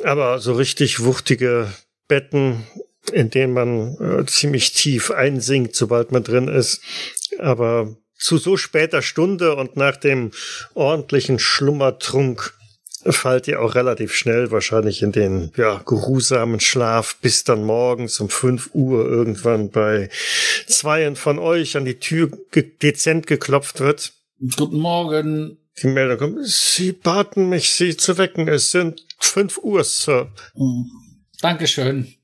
aber 0.05 0.39
so 0.41 0.55
richtig 0.55 1.05
wuchtige 1.05 1.73
Betten, 2.09 2.67
in 3.11 3.31
denen 3.31 3.53
man 3.53 3.97
äh, 4.01 4.27
ziemlich 4.27 4.73
tief 4.73 5.11
einsinkt, 5.11 5.75
sobald 5.75 6.13
man 6.13 6.25
drin 6.25 6.49
ist. 6.49 6.81
Aber 7.39 7.97
zu 8.19 8.39
so 8.39 8.57
später 8.57 9.03
Stunde 9.03 9.57
und 9.57 9.77
nach 9.77 9.97
dem 9.97 10.31
ordentlichen 10.75 11.39
Schlummertrunk 11.39 12.55
fallt 13.13 13.47
ihr 13.47 13.61
auch 13.61 13.75
relativ 13.75 14.15
schnell 14.15 14.51
wahrscheinlich 14.51 15.03
in 15.03 15.13
den 15.13 15.53
ja, 15.57 15.81
geruhsamen 15.87 16.61
Schlaf, 16.61 17.17
bis 17.21 17.45
dann 17.45 17.65
morgens 17.65 18.19
um 18.21 18.29
fünf 18.29 18.71
Uhr 18.73 19.07
irgendwann 19.07 19.71
bei 19.71 20.09
zweien 20.67 21.17
von 21.17 21.39
euch 21.39 21.77
an 21.77 21.85
die 21.85 21.99
Tür 21.99 22.31
ge 22.51 22.65
dezent 22.83 23.27
geklopft 23.27 23.81
wird. 23.81 24.13
Guten 24.57 24.79
Morgen. 24.79 25.59
Die 25.83 25.89
Meldung 25.89 26.19
kommt, 26.19 26.47
Sie 26.47 26.93
baten 26.93 27.49
mich, 27.49 27.71
Sie 27.71 27.97
zu 27.97 28.17
wecken. 28.17 28.49
Es 28.49 28.71
sind 28.71 29.07
fünf 29.19 29.59
Uhr, 29.59 29.85
Sir. 29.85 30.33
Hm. 30.55 30.91
Dankeschön. 31.41 32.15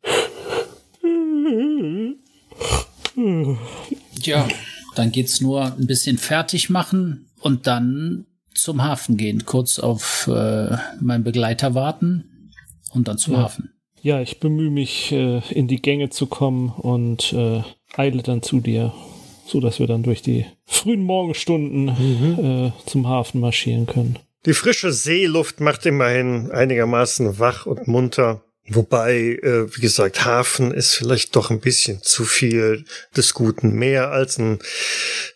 Ja, 4.22 4.48
dann 4.94 5.12
geht's 5.12 5.40
nur 5.40 5.64
ein 5.64 5.86
bisschen 5.86 6.18
fertig 6.18 6.70
machen 6.70 7.30
und 7.40 7.66
dann 7.66 8.26
zum 8.54 8.82
Hafen 8.82 9.16
gehen, 9.16 9.44
kurz 9.46 9.78
auf 9.78 10.28
äh, 10.28 10.76
meinen 11.00 11.24
Begleiter 11.24 11.74
warten 11.74 12.50
und 12.92 13.08
dann 13.08 13.18
zum 13.18 13.34
Ja. 13.34 13.40
Hafen. 13.40 13.70
Ja, 14.02 14.20
ich 14.20 14.40
bemühe 14.40 14.70
mich, 14.70 15.12
äh, 15.12 15.40
in 15.50 15.68
die 15.68 15.80
Gänge 15.80 16.10
zu 16.10 16.26
kommen 16.26 16.70
und 16.70 17.32
äh, 17.32 17.62
eile 17.94 18.22
dann 18.22 18.42
zu 18.42 18.60
dir, 18.60 18.92
so 19.46 19.60
dass 19.60 19.78
wir 19.78 19.86
dann 19.86 20.02
durch 20.02 20.22
die 20.22 20.44
frühen 20.66 21.04
Morgenstunden 21.04 21.88
äh, 21.88 22.72
zum 22.86 23.06
Hafen 23.06 23.40
marschieren 23.40 23.86
können. 23.86 24.18
Die 24.44 24.54
frische 24.54 24.92
Seeluft 24.92 25.60
macht 25.60 25.86
immerhin 25.86 26.50
einigermaßen 26.50 27.38
wach 27.38 27.66
und 27.66 27.86
munter. 27.86 28.42
Wobei, 28.68 29.40
äh, 29.42 29.74
wie 29.76 29.80
gesagt, 29.80 30.24
Hafen 30.24 30.72
ist 30.72 30.94
vielleicht 30.94 31.34
doch 31.34 31.50
ein 31.50 31.60
bisschen 31.60 32.00
zu 32.02 32.24
viel 32.24 32.84
des 33.16 33.34
Guten. 33.34 33.72
Mehr 33.72 34.12
als 34.12 34.38
ein 34.38 34.60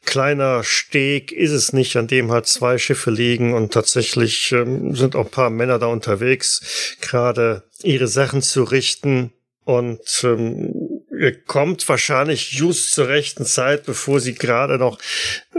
kleiner 0.05 0.62
Steg 0.62 1.33
ist 1.33 1.51
es 1.51 1.72
nicht, 1.72 1.97
an 1.97 2.07
dem 2.07 2.31
halt 2.31 2.47
zwei 2.47 2.79
Schiffe 2.79 3.11
liegen 3.11 3.53
und 3.53 3.72
tatsächlich 3.72 4.53
ähm, 4.53 4.95
sind 4.95 5.16
auch 5.16 5.24
ein 5.24 5.31
paar 5.31 5.51
Männer 5.51 5.81
da 5.81 5.87
unterwegs, 5.87 6.97
gerade 7.01 7.64
ihre 7.83 8.07
Sachen 8.07 8.43
zu 8.43 8.62
richten 8.62 9.33
und 9.64 10.22
ähm, 10.22 11.03
ihr 11.18 11.43
kommt 11.43 11.89
wahrscheinlich 11.89 12.53
just 12.53 12.93
zur 12.93 13.09
rechten 13.09 13.45
Zeit, 13.45 13.85
bevor 13.85 14.20
sie 14.20 14.35
gerade 14.35 14.79
noch 14.79 14.99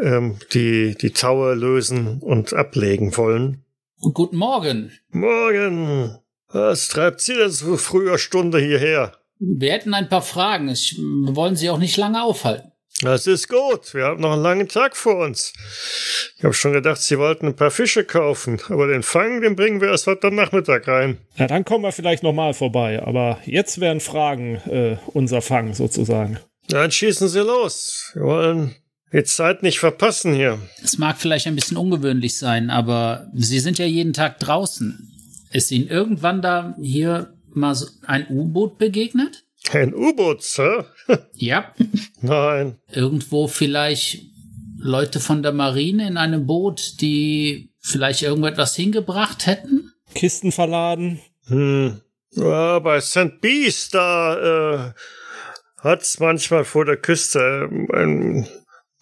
ähm, 0.02 0.38
die, 0.54 0.96
die 0.96 1.12
Taue 1.12 1.54
lösen 1.54 2.20
und 2.22 2.54
ablegen 2.54 3.18
wollen. 3.18 3.66
Und 4.00 4.14
guten 4.14 4.38
Morgen. 4.38 4.94
Morgen! 5.10 6.18
Was 6.50 6.88
treibt 6.88 7.22
Sie 7.22 7.36
denn 7.36 7.52
so 7.52 7.78
früher 7.78 8.18
Stunde 8.18 8.60
hierher? 8.60 9.14
Wir 9.40 9.74
hätten 9.74 9.94
ein 9.94 10.10
paar 10.10 10.22
Fragen. 10.22 10.70
Ich, 10.70 10.98
wir 10.98 11.36
wollen 11.36 11.56
Sie 11.56 11.70
auch 11.70 11.78
nicht 11.78 11.98
lange 11.98 12.24
aufhalten. 12.24 12.72
Das 13.02 13.28
ist 13.28 13.48
gut. 13.48 13.94
Wir 13.94 14.06
haben 14.06 14.22
noch 14.22 14.34
einen 14.34 14.42
langen 14.42 14.68
Tag 14.68 14.96
vor 14.96 15.18
uns. 15.18 15.54
Ich 16.38 16.44
habe 16.44 16.56
schon 16.56 16.74
gedacht, 16.74 17.00
Sie 17.00 17.20
wollten 17.20 17.48
ein 17.48 17.56
paar 17.56 17.70
Fische 17.70 18.04
kaufen, 18.04 18.60
aber 18.70 18.88
den 18.88 19.04
Fang, 19.04 19.42
den 19.42 19.56
bringen 19.56 19.82
wir 19.82 19.90
erst 19.90 20.08
heute 20.08 20.32
Nachmittag 20.32 20.88
rein. 20.88 21.20
Ja, 21.36 21.46
dann 21.46 21.64
kommen 21.64 21.84
wir 21.84 21.92
vielleicht 21.92 22.24
nochmal 22.24 22.56
vorbei, 22.56 23.04
aber 23.04 23.40
jetzt 23.46 23.80
wären 23.80 24.00
Fragen 24.00 24.56
äh, 24.68 24.98
unser 25.14 25.44
Fang 25.44 25.76
sozusagen. 25.76 26.40
Dann 26.70 26.92
schießen 26.92 27.28
Sie 27.28 27.40
los. 27.42 28.12
Wir 28.16 28.24
wollen 28.24 28.76
die 29.14 29.24
Zeit 29.24 29.62
nicht 29.62 29.80
verpassen 29.80 30.34
hier. 30.34 30.60
Es 30.84 30.98
mag 30.98 31.18
vielleicht 31.18 31.46
ein 31.46 31.56
bisschen 31.56 31.78
ungewöhnlich 31.78 32.38
sein, 32.38 32.72
aber 32.72 33.28
Sie 33.36 33.60
sind 33.60 33.78
ja 33.78 33.86
jeden 33.86 34.14
Tag 34.14 34.40
draußen. 34.40 35.17
Ist 35.52 35.72
Ihnen 35.72 35.88
irgendwann 35.88 36.42
da 36.42 36.76
hier 36.82 37.34
mal 37.54 37.76
so 37.76 37.88
ein 38.06 38.28
U-Boot 38.30 38.78
begegnet? 38.78 39.44
Ein 39.72 39.94
U-Boot, 39.94 40.44
Sir? 40.44 40.86
Ja. 41.34 41.74
Nein. 42.22 42.78
Irgendwo 42.92 43.48
vielleicht 43.48 44.26
Leute 44.78 45.20
von 45.20 45.42
der 45.44 45.54
Marine 45.54 46.08
in 46.08 46.18
einem 46.18 46.46
Boot, 46.46 47.02
die 47.02 47.70
vielleicht 47.80 48.22
irgendetwas 48.22 48.76
hingebracht 48.76 49.46
hätten? 49.46 49.94
Kisten 50.14 50.52
verladen. 50.52 51.20
Hm. 51.48 52.02
Ja, 52.32 52.80
bei 52.80 53.00
St. 53.00 53.42
Beast, 53.42 53.94
da 53.94 54.86
äh, 54.88 54.94
hat's 55.80 56.20
manchmal 56.20 56.66
vor 56.66 56.86
der 56.86 56.98
Küste 56.98 57.68
ähm, 57.70 57.88
ein 57.94 58.48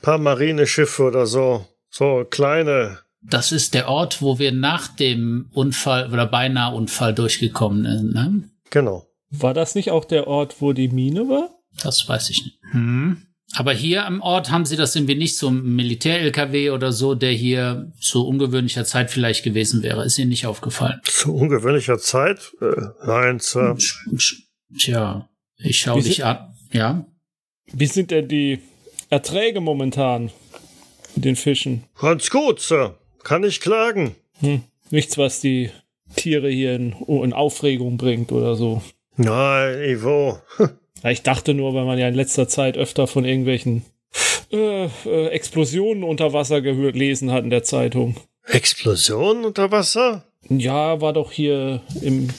paar 0.02 0.18
Marineschiffe 0.18 1.04
oder 1.04 1.26
so. 1.26 1.66
So 1.90 2.26
kleine. 2.30 3.00
Das 3.30 3.52
ist 3.52 3.74
der 3.74 3.88
Ort, 3.90 4.22
wo 4.22 4.40
wir 4.40 4.52
nach 4.52 4.88
dem 4.88 5.50
Unfall 5.54 6.12
oder 6.12 6.26
beinahe 6.28 6.76
Unfall 6.76 7.14
durchgekommen 7.14 7.84
sind. 7.86 8.14
Ne? 8.14 8.44
Genau. 8.70 9.06
War 9.32 9.54
das 9.54 9.76
nicht 9.76 9.92
auch 9.92 10.06
der 10.06 10.28
Ort, 10.28 10.58
wo 10.62 10.74
die 10.74 10.88
Mine 10.90 11.28
war? 11.28 11.50
Das 11.82 12.08
weiß 12.08 12.30
ich 12.30 12.44
nicht. 12.46 12.60
Hm. 12.72 13.18
Aber 13.54 13.74
hier 13.74 14.06
am 14.06 14.22
Ort 14.22 14.52
haben 14.52 14.66
sie 14.66 14.76
das 14.76 14.96
irgendwie 14.96 15.16
nicht 15.16 15.38
so 15.38 15.50
ein 15.50 15.76
Militär-LKW 15.76 16.72
oder 16.72 16.92
so, 16.92 17.16
der 17.16 17.32
hier 17.32 17.92
zu 18.00 18.26
ungewöhnlicher 18.28 18.86
Zeit 18.86 19.12
vielleicht 19.12 19.44
gewesen 19.44 19.82
wäre. 19.84 20.04
Ist 20.04 20.18
Ihnen 20.18 20.30
nicht 20.30 20.46
aufgefallen? 20.46 21.00
Zu 21.06 21.34
ungewöhnlicher 21.34 21.98
Zeit? 22.00 22.54
Äh, 22.62 22.82
nein, 23.06 23.40
Sir. 23.40 23.78
Tja, 24.78 25.30
ich 25.58 25.78
schau 25.80 25.98
Wie 25.98 26.02
dich 26.04 26.16
sind- 26.18 26.26
an. 26.26 26.54
Ja. 26.72 27.06
Wie 27.72 27.86
sind 27.88 28.12
denn 28.12 28.28
die 28.28 28.60
Erträge 29.10 29.62
momentan 29.62 30.32
mit 31.16 31.26
den 31.26 31.36
Fischen? 31.36 31.84
Ganz 32.00 32.30
gut, 32.30 32.60
Sir. 32.60 32.98
Kann 33.26 33.44
ich 33.44 33.60
klagen. 33.60 34.16
Hm. 34.40 34.62
Nichts, 34.92 35.18
was 35.18 35.42
die 35.42 35.72
Tiere 36.16 36.48
hier 36.48 36.76
in, 36.76 36.94
in 37.08 37.34
Aufregung 37.34 37.98
bringt 37.98 38.32
oder 38.32 38.56
so. 38.56 38.82
Nein, 39.18 39.82
Ivo. 39.84 40.40
Ich 41.04 41.22
dachte 41.22 41.54
nur, 41.54 41.76
weil 41.76 41.86
man 41.86 42.00
ja 42.00 42.08
in 42.08 42.16
letzter 42.16 42.48
Zeit 42.48 42.80
öfter 42.80 43.06
von 43.06 43.26
irgendwelchen 43.26 43.86
äh, 44.52 44.86
äh, 44.86 45.28
Explosionen 45.28 46.04
unter 46.04 46.34
Wasser 46.34 46.62
gelesen 46.62 47.32
hat 47.32 47.44
in 47.44 47.52
der 47.52 47.62
Zeitung. 47.62 48.16
Explosion 48.48 49.46
unter 49.46 49.70
Wasser? 49.72 50.24
Ja, 50.50 51.02
war 51.02 51.14
doch 51.14 51.32
hier 51.32 51.82
im, 52.02 52.30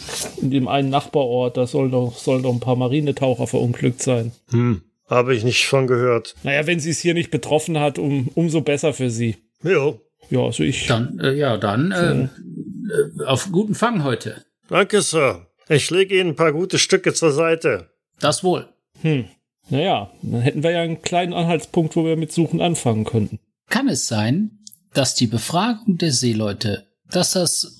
in 0.42 0.50
dem 0.50 0.66
einen 0.66 0.90
Nachbarort, 0.90 1.56
da 1.56 1.68
soll 1.68 1.90
doch, 1.90 2.16
sollen 2.16 2.42
doch 2.42 2.52
ein 2.52 2.58
paar 2.58 2.74
Marinetaucher 2.74 3.46
verunglückt 3.46 4.02
sein. 4.02 4.32
Hm. 4.50 4.82
Habe 5.08 5.36
ich 5.36 5.44
nicht 5.44 5.66
von 5.66 5.86
gehört. 5.86 6.34
Naja, 6.42 6.66
wenn 6.66 6.80
sie 6.80 6.90
es 6.90 6.98
hier 6.98 7.14
nicht 7.14 7.30
betroffen 7.30 7.78
hat, 7.78 8.00
um, 8.00 8.30
umso 8.34 8.62
besser 8.62 8.92
für 8.94 9.10
sie. 9.10 9.36
Jo. 9.62 10.00
Ja, 10.30 10.40
also 10.40 10.62
ich. 10.62 10.86
Dann, 10.86 11.18
äh, 11.20 11.34
ja, 11.34 11.56
dann 11.56 11.92
äh, 11.92 13.22
äh, 13.22 13.24
auf 13.24 13.50
guten 13.52 13.74
Fang 13.74 14.04
heute. 14.04 14.44
Danke, 14.68 15.02
Sir. 15.02 15.46
Ich 15.68 15.90
lege 15.90 16.18
Ihnen 16.18 16.30
ein 16.30 16.36
paar 16.36 16.52
gute 16.52 16.78
Stücke 16.78 17.12
zur 17.14 17.32
Seite. 17.32 17.90
Das 18.20 18.44
wohl. 18.44 18.68
Hm. 19.02 19.26
Naja, 19.68 20.12
dann 20.22 20.40
hätten 20.40 20.62
wir 20.62 20.70
ja 20.70 20.82
einen 20.82 21.02
kleinen 21.02 21.32
Anhaltspunkt, 21.32 21.96
wo 21.96 22.04
wir 22.04 22.16
mit 22.16 22.32
Suchen 22.32 22.60
anfangen 22.60 23.04
könnten. 23.04 23.40
Kann 23.68 23.88
es 23.88 24.06
sein, 24.06 24.60
dass 24.94 25.14
die 25.14 25.26
Befragung 25.26 25.98
der 25.98 26.12
Seeleute, 26.12 26.86
dass 27.10 27.32
das 27.32 27.76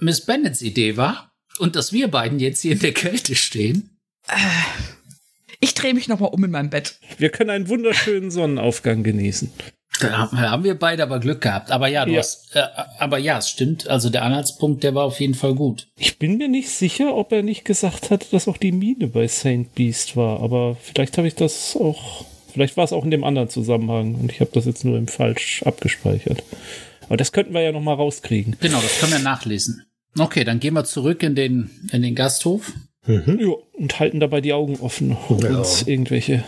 Miss 0.00 0.20
Bennets 0.20 0.62
Idee 0.62 0.96
war 0.96 1.32
und 1.58 1.76
dass 1.76 1.92
wir 1.92 2.08
beiden 2.08 2.40
jetzt 2.40 2.62
hier 2.62 2.72
in 2.72 2.80
der 2.80 2.92
Kälte 2.92 3.36
stehen? 3.36 3.90
Ich 5.60 5.74
drehe 5.74 5.94
mich 5.94 6.08
nochmal 6.08 6.30
um 6.32 6.42
in 6.44 6.50
meinem 6.50 6.70
Bett. 6.70 6.98
Wir 7.18 7.30
können 7.30 7.50
einen 7.50 7.68
wunderschönen 7.68 8.30
Sonnenaufgang 8.30 9.02
genießen. 9.04 9.52
Da 10.00 10.30
haben- 10.32 10.64
wir 10.64 10.78
beide 10.78 11.02
aber 11.02 11.18
Glück 11.20 11.40
gehabt. 11.40 11.70
Aber 11.70 11.88
ja, 11.88 12.04
du 12.04 12.12
Ja. 12.12 12.18
hast, 12.18 12.54
äh, 12.54 12.62
aber 12.98 13.18
ja, 13.18 13.38
es 13.38 13.48
stimmt. 13.50 13.88
Also 13.88 14.10
der 14.10 14.22
Anhaltspunkt, 14.24 14.82
der 14.84 14.94
war 14.94 15.04
auf 15.04 15.20
jeden 15.20 15.34
Fall 15.34 15.54
gut. 15.54 15.88
Ich 15.96 16.18
bin 16.18 16.36
mir 16.38 16.48
nicht 16.48 16.70
sicher, 16.70 17.14
ob 17.16 17.32
er 17.32 17.42
nicht 17.42 17.64
gesagt 17.64 18.10
hat, 18.10 18.32
dass 18.32 18.48
auch 18.48 18.56
die 18.56 18.72
Mine 18.72 19.08
bei 19.08 19.26
St. 19.28 19.74
Beast 19.74 20.16
war, 20.16 20.40
aber 20.40 20.76
vielleicht 20.82 21.18
habe 21.18 21.26
ich 21.28 21.34
das 21.34 21.76
auch. 21.76 22.24
Vielleicht 22.52 22.76
war 22.76 22.84
es 22.84 22.92
auch 22.92 23.04
in 23.04 23.10
dem 23.10 23.24
anderen 23.24 23.48
Zusammenhang 23.50 24.14
und 24.14 24.32
ich 24.32 24.40
habe 24.40 24.50
das 24.52 24.64
jetzt 24.64 24.84
nur 24.84 24.96
im 24.98 25.06
falsch 25.08 25.62
abgespeichert. 25.64 26.42
Aber 27.06 27.16
das 27.16 27.32
könnten 27.32 27.54
wir 27.54 27.62
ja 27.62 27.72
noch 27.72 27.80
mal 27.82 27.94
rauskriegen. 27.94 28.56
Genau, 28.60 28.80
das 28.80 28.98
können 29.00 29.12
wir 29.12 29.18
nachlesen. 29.18 29.84
Okay, 30.18 30.44
dann 30.44 30.58
gehen 30.60 30.74
wir 30.74 30.84
zurück 30.84 31.22
in 31.22 31.34
den, 31.34 31.70
in 31.92 32.02
den 32.02 32.14
Gasthof. 32.14 32.72
Ja, 33.06 33.22
und 33.72 34.00
halten 34.00 34.20
dabei 34.20 34.40
die 34.40 34.52
Augen 34.52 34.76
offen, 34.80 35.16
ob 35.28 35.42
Ja. 35.42 35.56
uns 35.58 35.82
irgendwelche 35.86 36.42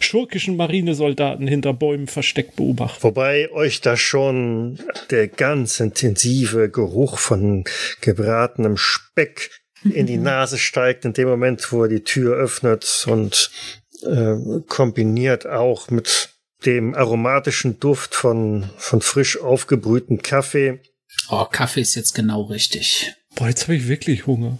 schurkischen 0.00 0.56
Marinesoldaten 0.56 1.46
hinter 1.46 1.72
Bäumen 1.72 2.06
versteckt 2.06 2.56
beobachten. 2.56 3.02
Wobei 3.02 3.50
euch 3.52 3.80
da 3.80 3.96
schon 3.96 4.78
der 5.10 5.28
ganz 5.28 5.80
intensive 5.80 6.70
Geruch 6.70 7.18
von 7.18 7.64
gebratenem 8.00 8.76
Speck 8.76 9.50
in 9.84 10.06
die 10.06 10.16
Nase 10.18 10.58
steigt, 10.58 11.04
in 11.04 11.12
dem 11.12 11.28
Moment, 11.28 11.72
wo 11.72 11.84
er 11.84 11.88
die 11.88 12.04
Tür 12.04 12.36
öffnet 12.36 13.06
und 13.08 13.50
äh, 14.02 14.60
kombiniert 14.66 15.46
auch 15.46 15.90
mit 15.90 16.30
dem 16.66 16.94
aromatischen 16.94 17.78
Duft 17.78 18.14
von, 18.14 18.70
von 18.76 19.00
frisch 19.00 19.40
aufgebrühtem 19.40 20.22
Kaffee. 20.22 20.80
Oh, 21.30 21.44
Kaffee 21.44 21.80
ist 21.80 21.94
jetzt 21.94 22.14
genau 22.14 22.42
richtig. 22.42 23.12
Boah, 23.34 23.48
jetzt 23.48 23.64
habe 23.64 23.76
ich 23.76 23.88
wirklich 23.88 24.26
Hunger. 24.26 24.58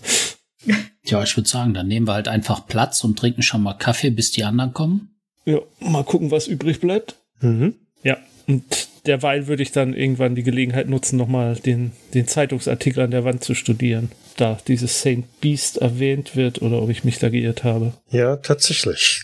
Ja, 1.04 1.22
ich 1.22 1.36
würde 1.36 1.48
sagen, 1.48 1.74
dann 1.74 1.88
nehmen 1.88 2.06
wir 2.06 2.14
halt 2.14 2.28
einfach 2.28 2.66
Platz 2.66 3.02
und 3.02 3.18
trinken 3.18 3.42
schon 3.42 3.62
mal 3.62 3.74
Kaffee, 3.74 4.10
bis 4.10 4.30
die 4.30 4.44
anderen 4.44 4.74
kommen. 4.74 5.17
Ja, 5.48 5.60
mal 5.80 6.04
gucken, 6.04 6.30
was 6.30 6.46
übrig 6.46 6.78
bleibt. 6.80 7.16
Mhm. 7.40 7.74
Ja, 8.02 8.18
und 8.46 8.64
derweil 9.06 9.46
würde 9.46 9.62
ich 9.62 9.72
dann 9.72 9.94
irgendwann 9.94 10.34
die 10.34 10.42
Gelegenheit 10.42 10.88
nutzen, 10.90 11.16
nochmal 11.16 11.56
den, 11.56 11.92
den 12.12 12.28
Zeitungsartikel 12.28 13.02
an 13.02 13.10
der 13.12 13.24
Wand 13.24 13.42
zu 13.42 13.54
studieren, 13.54 14.10
da 14.36 14.58
dieses 14.68 15.00
Saint 15.00 15.40
Beast 15.40 15.78
erwähnt 15.78 16.36
wird 16.36 16.60
oder 16.60 16.82
ob 16.82 16.90
ich 16.90 17.02
mich 17.04 17.18
da 17.18 17.30
geirrt 17.30 17.64
habe. 17.64 17.94
Ja, 18.10 18.36
tatsächlich. 18.36 19.22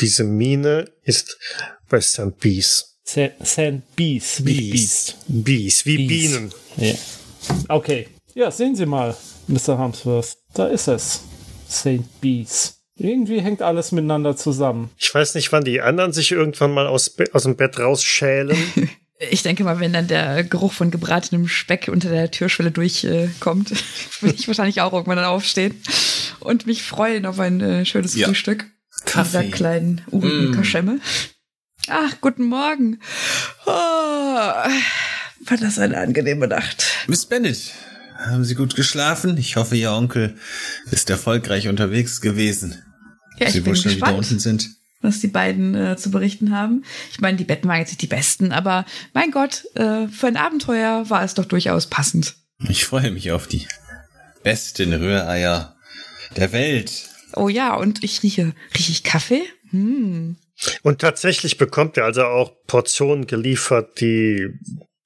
Diese 0.00 0.24
Mine 0.24 0.86
ist 1.04 1.38
bei 1.88 2.00
St. 2.00 2.32
Sa- 3.04 3.30
Saint 3.40 3.94
Beast, 3.94 4.44
Beast. 4.44 5.16
Bees, 5.28 5.86
wie 5.86 5.96
Bees. 6.06 6.08
Bienen. 6.32 6.52
Ja. 6.78 6.94
Okay. 7.68 8.08
Ja, 8.34 8.50
sehen 8.50 8.74
Sie 8.74 8.86
mal, 8.86 9.16
Mr. 9.46 9.78
Harmsworth. 9.78 10.36
Da 10.54 10.66
ist 10.66 10.88
es. 10.88 11.20
Saint 11.68 12.20
Beast. 12.20 12.79
Irgendwie 13.02 13.40
hängt 13.40 13.62
alles 13.62 13.92
miteinander 13.92 14.36
zusammen. 14.36 14.90
Ich 14.98 15.12
weiß 15.14 15.34
nicht, 15.34 15.50
wann 15.52 15.64
die 15.64 15.80
anderen 15.80 16.12
sich 16.12 16.32
irgendwann 16.32 16.72
mal 16.74 16.86
aus, 16.86 17.16
aus 17.32 17.44
dem 17.44 17.56
Bett 17.56 17.78
rausschälen. 17.78 18.56
Ich 19.30 19.42
denke 19.42 19.64
mal, 19.64 19.78
wenn 19.80 19.92
dann 19.92 20.06
der 20.06 20.42
Geruch 20.44 20.72
von 20.72 20.90
gebratenem 20.90 21.46
Speck 21.46 21.88
unter 21.92 22.08
der 22.08 22.30
Türschwelle 22.30 22.70
durchkommt, 22.70 23.70
würde 24.22 24.34
ich 24.34 24.48
wahrscheinlich 24.48 24.80
auch 24.80 24.94
irgendwann 24.94 25.16
dann 25.18 25.26
aufstehen 25.26 25.74
und 26.40 26.66
mich 26.66 26.82
freuen 26.82 27.26
auf 27.26 27.38
ein 27.38 27.60
äh, 27.60 27.84
schönes 27.84 28.14
Ja. 28.14 28.28
Frühstück. 28.28 28.62
In 28.62 29.04
Kaffee. 29.04 29.40
dieser 29.42 29.44
kleinen 29.54 30.00
urigen 30.10 30.52
Mm. 30.52 30.54
Kaschemme. 30.54 31.00
Ach, 31.88 32.14
guten 32.22 32.44
Morgen. 32.44 32.98
Oh, 33.66 33.70
war 33.70 34.68
das 35.60 35.78
eine 35.78 35.98
angenehme 35.98 36.48
Nacht. 36.48 36.82
Miss 37.06 37.26
Bennett, 37.26 37.72
haben 38.18 38.44
Sie 38.44 38.54
gut 38.54 38.74
geschlafen? 38.74 39.36
Ich 39.36 39.56
hoffe, 39.56 39.76
Ihr 39.76 39.92
Onkel 39.92 40.34
ist 40.90 41.10
erfolgreich 41.10 41.68
unterwegs 41.68 42.22
gewesen. 42.22 42.82
Ja, 43.40 43.46
ich 43.46 43.54
Sie 43.54 43.60
bin 43.60 43.72
wohl 43.72 43.76
schon 43.76 43.92
wieder 43.92 44.06
gespannt, 44.06 44.18
unten 44.18 44.38
sind. 44.38 44.68
was 45.00 45.20
die 45.20 45.28
beiden 45.28 45.74
äh, 45.74 45.96
zu 45.96 46.10
berichten 46.10 46.54
haben. 46.54 46.84
Ich 47.10 47.20
meine, 47.20 47.36
die 47.36 47.44
Betten 47.44 47.68
waren 47.68 47.78
jetzt 47.78 47.90
nicht 47.90 48.02
die 48.02 48.06
besten, 48.06 48.52
aber 48.52 48.84
mein 49.14 49.30
Gott, 49.30 49.64
äh, 49.74 50.06
für 50.08 50.26
ein 50.26 50.36
Abenteuer 50.36 51.08
war 51.08 51.24
es 51.24 51.34
doch 51.34 51.46
durchaus 51.46 51.86
passend. 51.86 52.36
Ich 52.68 52.84
freue 52.84 53.10
mich 53.10 53.32
auf 53.32 53.46
die 53.46 53.66
besten 54.42 54.92
Rühreier 54.92 55.76
der 56.36 56.52
Welt. 56.52 57.08
Oh 57.34 57.48
ja, 57.48 57.74
und 57.74 58.04
ich 58.04 58.22
rieche, 58.22 58.52
rieche 58.76 58.92
ich 58.92 59.02
Kaffee? 59.02 59.42
Hm. 59.70 60.36
Und 60.82 61.00
tatsächlich 61.00 61.56
bekommt 61.56 61.96
er 61.96 62.04
also 62.04 62.24
auch 62.24 62.52
Portionen 62.66 63.26
geliefert, 63.26 64.00
die, 64.00 64.48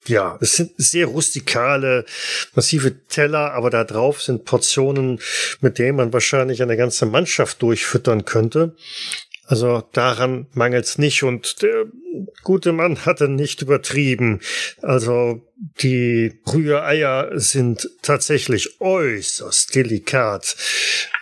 ja, 0.07 0.37
es 0.41 0.55
sind 0.55 0.71
sehr 0.77 1.07
rustikale, 1.07 2.05
massive 2.53 3.05
Teller, 3.07 3.53
aber 3.53 3.69
da 3.69 3.83
drauf 3.83 4.21
sind 4.21 4.45
Portionen, 4.45 5.19
mit 5.61 5.79
denen 5.79 5.97
man 5.97 6.13
wahrscheinlich 6.13 6.61
eine 6.61 6.77
ganze 6.77 7.05
Mannschaft 7.05 7.61
durchfüttern 7.61 8.25
könnte. 8.25 8.75
Also 9.47 9.83
daran 9.93 10.47
mangelt's 10.53 10.97
nicht 10.97 11.23
und 11.23 11.61
der 11.61 11.85
gute 12.43 12.71
Mann 12.71 13.05
hatte 13.05 13.27
nicht 13.27 13.61
übertrieben. 13.61 14.41
Also 14.81 15.47
die 15.81 16.39
Rühreier 16.51 17.31
sind 17.39 17.89
tatsächlich 18.01 18.81
äußerst 18.81 19.75
delikat, 19.75 20.55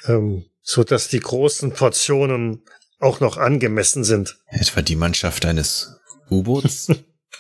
ähm, 0.08 0.46
so 0.62 0.86
dass 0.86 1.10
die 1.10 1.20
großen 1.20 1.74
Portionen 1.74 2.64
auch 3.00 3.20
noch 3.20 3.36
angemessen 3.36 4.06
sind. 4.06 4.38
Etwa 4.48 4.82
die 4.82 4.96
Mannschaft 4.96 5.46
eines 5.46 6.00
U-Boots? 6.30 6.88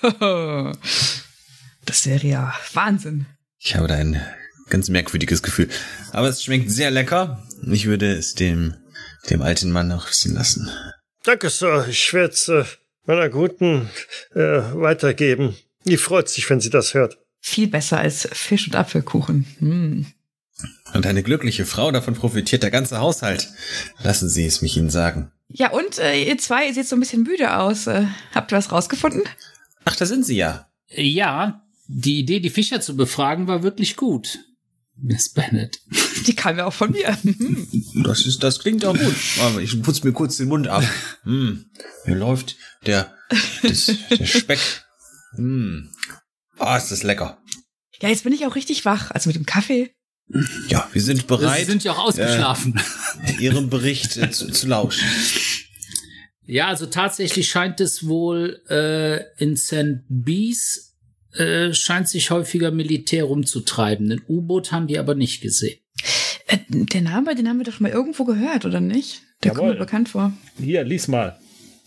Das 1.86 2.05
wäre 2.05 2.25
ja 2.25 2.53
Wahnsinn. 2.73 3.25
Ich 3.59 3.75
habe 3.75 3.88
da 3.88 3.95
ein 3.95 4.21
ganz 4.69 4.89
merkwürdiges 4.89 5.43
Gefühl. 5.43 5.69
Aber 6.11 6.29
es 6.29 6.43
schmeckt 6.43 6.71
sehr 6.71 6.91
lecker. 6.91 7.43
Ich 7.71 7.86
würde 7.86 8.11
es 8.11 8.36
dem, 8.36 8.75
dem 9.29 9.41
alten 9.41 9.71
Mann 9.71 9.88
noch 9.88 10.09
wissen 10.09 10.34
lassen. 10.34 10.69
Danke, 11.23 11.49
Sir. 11.49 11.88
Ich 11.89 12.13
werde 12.13 12.34
es 12.34 12.47
äh, 12.47 12.65
meiner 13.05 13.29
Guten 13.29 13.89
äh, 14.34 14.39
weitergeben. 14.39 15.55
Die 15.86 15.97
freut 15.97 16.29
sich, 16.29 16.49
wenn 16.49 16.59
sie 16.59 16.69
das 16.69 16.93
hört. 16.93 17.17
Viel 17.39 17.67
besser 17.67 17.99
als 17.99 18.27
Fisch 18.31 18.67
und 18.67 18.75
Apfelkuchen. 18.75 19.45
Hm. 19.59 20.05
Und 20.93 21.05
eine 21.05 21.23
glückliche 21.23 21.65
Frau, 21.65 21.91
davon 21.91 22.13
profitiert 22.13 22.63
der 22.63 22.71
ganze 22.71 22.99
Haushalt. 22.99 23.49
Lassen 24.01 24.29
Sie 24.29 24.45
es 24.45 24.61
mich 24.61 24.77
Ihnen 24.77 24.89
sagen. 24.89 25.31
Ja, 25.49 25.71
und 25.71 25.99
äh, 25.99 26.23
ihr 26.23 26.38
zwei, 26.38 26.67
ihr 26.67 26.73
seht 26.73 26.88
so 26.88 26.95
ein 26.95 26.99
bisschen 26.99 27.23
müde 27.23 27.57
aus. 27.57 27.88
Äh, 27.88 28.05
habt 28.34 28.51
ihr 28.51 28.57
was 28.57 28.71
rausgefunden? 28.71 29.23
Ach, 29.86 29.95
da 29.95 30.05
sind 30.05 30.25
Sie 30.25 30.38
ja. 30.38 30.69
Ja, 30.89 31.62
die 31.88 32.19
Idee, 32.19 32.39
die 32.39 32.49
Fischer 32.49 32.81
zu 32.81 32.95
befragen, 32.95 33.47
war 33.47 33.63
wirklich 33.63 33.95
gut. 33.95 34.39
Miss 34.95 35.29
Bennett. 35.29 35.79
Die 36.27 36.36
kam 36.36 36.57
ja 36.57 36.65
auch 36.65 36.73
von 36.73 36.91
mir. 36.91 37.17
Hm. 37.23 37.67
Das 38.03 38.25
ist, 38.25 38.43
das 38.43 38.59
klingt 38.59 38.86
auch 38.86 38.97
gut. 38.97 39.15
Aber 39.41 39.59
ich 39.59 39.81
putze 39.81 40.05
mir 40.05 40.13
kurz 40.13 40.38
den 40.38 40.47
Mund 40.47 40.67
ab. 40.67 40.84
Hm, 41.23 41.65
mir 42.05 42.15
läuft 42.15 42.55
der, 42.86 43.13
das, 43.63 43.91
der 44.09 44.25
Speck. 44.25 44.59
Hm. 45.36 45.89
Ah, 46.59 46.77
ist 46.77 46.91
das 46.91 47.03
lecker. 47.03 47.41
Ja, 48.01 48.09
jetzt 48.09 48.23
bin 48.23 48.34
ich 48.34 48.45
auch 48.45 48.55
richtig 48.55 48.86
wach. 48.86 49.11
Also 49.11 49.29
mit 49.29 49.36
dem 49.36 49.45
Kaffee. 49.45 49.93
Ja, 50.67 50.88
wir 50.93 51.01
sind 51.01 51.21
Sie 51.21 51.25
bereit, 51.25 51.65
sind 51.65 51.84
ja 51.84 51.93
auch 51.93 52.05
ausgeschlafen. 52.05 52.79
Ihrem 53.39 53.69
Bericht 53.69 54.17
äh, 54.17 54.31
zu, 54.31 54.51
zu 54.51 54.67
lauschen. 54.67 55.03
Ja, 56.45 56.67
also 56.67 56.86
tatsächlich 56.86 57.49
scheint 57.49 57.79
es 57.81 58.05
wohl 58.05 58.61
äh, 58.69 59.43
in 59.43 59.57
St. 59.57 60.03
Bees 60.07 60.92
äh, 61.34 61.73
scheint 61.73 62.09
sich 62.09 62.31
häufiger 62.31 62.71
Militär 62.71 63.25
rumzutreiben. 63.25 64.11
Ein 64.11 64.21
U-Boot 64.27 64.71
haben 64.71 64.88
die 64.88 64.99
aber 64.99 65.15
nicht 65.15 65.41
gesehen. 65.41 65.79
Äh, 66.47 66.57
der 66.69 67.01
Name, 67.01 67.36
den 67.36 67.47
haben 67.47 67.57
wir 67.57 67.65
doch 67.65 67.73
schon 67.73 67.84
mal 67.84 67.91
irgendwo 67.91 68.25
gehört, 68.25 68.65
oder 68.65 68.79
nicht? 68.79 69.21
Der 69.43 69.51
kommt 69.51 69.63
Jawohl. 69.63 69.73
mir 69.73 69.79
bekannt 69.79 70.09
vor. 70.09 70.34
Hier, 70.59 70.84
lies 70.84 71.07
mal. 71.07 71.38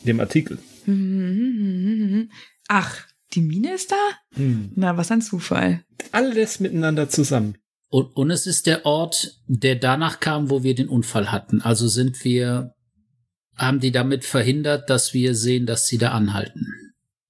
Dem 0.05 0.21
Artikel. 0.21 0.59
Ach, 2.69 3.07
die 3.33 3.41
Mine 3.41 3.75
ist 3.75 3.93
da? 3.93 4.37
Hm. 4.37 4.73
Na, 4.75 4.97
was 4.97 5.11
ein 5.11 5.23
Zufall. 5.23 5.85
Alles 6.13 6.61
miteinander 6.61 7.09
zusammen. 7.09 7.57
Und, 7.89 8.17
und 8.17 8.31
es 8.31 8.47
ist 8.47 8.67
der 8.67 8.85
Ort, 8.85 9.41
der 9.47 9.77
danach 9.77 10.21
kam, 10.21 10.51
wo 10.51 10.63
wir 10.63 10.75
den 10.75 10.89
Unfall 10.89 11.31
hatten. 11.31 11.61
Also 11.63 11.89
sind 11.89 12.25
wir, 12.25 12.75
haben 13.57 13.81
die 13.81 13.93
damit 13.93 14.25
verhindert, 14.25 14.91
dass 14.91 15.15
wir 15.15 15.35
sehen, 15.35 15.67
dass 15.67 15.87
sie 15.87 15.99
da 15.99 16.11
anhalten. 16.11 16.67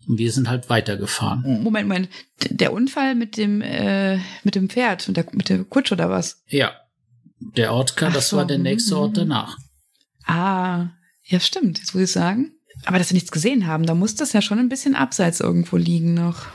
Und 0.08 0.18
wir 0.18 0.30
sind 0.32 0.48
halt 0.48 0.68
weitergefahren. 0.70 1.42
Moment, 1.62 1.88
Moment. 1.88 2.08
D- 2.44 2.54
Der 2.54 2.72
Unfall 2.72 3.14
mit 3.14 3.36
dem, 3.36 3.60
äh, 3.60 4.18
mit 4.44 4.54
dem 4.54 4.68
Pferd 4.68 5.08
und 5.08 5.16
der, 5.16 5.26
mit 5.32 5.48
der 5.48 5.64
Kutsche 5.64 5.94
oder 5.94 6.10
was? 6.10 6.42
Ja. 6.48 6.72
Der 7.38 7.72
Ort 7.72 7.96
kam, 7.96 8.10
Ach 8.10 8.14
das 8.14 8.28
so, 8.30 8.36
war 8.36 8.46
der 8.46 8.58
nächste 8.58 8.94
mhm. 8.94 9.00
Ort 9.00 9.16
danach. 9.16 9.58
Ah, 10.24 10.88
ja, 11.24 11.40
stimmt. 11.40 11.78
Jetzt 11.78 11.94
muss 11.94 12.04
ich 12.04 12.12
sagen. 12.12 12.52
Aber 12.84 12.98
dass 12.98 13.10
wir 13.10 13.14
nichts 13.14 13.32
gesehen 13.32 13.66
haben, 13.66 13.84
da 13.86 13.94
muss 13.94 14.14
das 14.14 14.32
ja 14.32 14.42
schon 14.42 14.58
ein 14.58 14.68
bisschen 14.68 14.94
abseits 14.94 15.40
irgendwo 15.40 15.76
liegen 15.76 16.14
noch. 16.14 16.46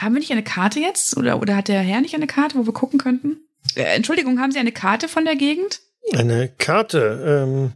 Haben 0.00 0.14
wir 0.14 0.20
nicht 0.20 0.32
eine 0.32 0.42
Karte 0.44 0.80
jetzt? 0.80 1.16
Oder, 1.16 1.40
oder 1.40 1.56
hat 1.56 1.68
der 1.68 1.80
Herr 1.80 2.00
nicht 2.00 2.14
eine 2.14 2.26
Karte, 2.26 2.56
wo 2.58 2.66
wir 2.66 2.72
gucken 2.72 2.98
könnten? 2.98 3.36
Äh, 3.74 3.82
Entschuldigung, 3.96 4.38
haben 4.40 4.52
Sie 4.52 4.58
eine 4.58 4.72
Karte 4.72 5.08
von 5.08 5.24
der 5.24 5.36
Gegend? 5.36 5.80
Eine 6.14 6.48
Karte. 6.48 7.42
Ähm, 7.46 7.72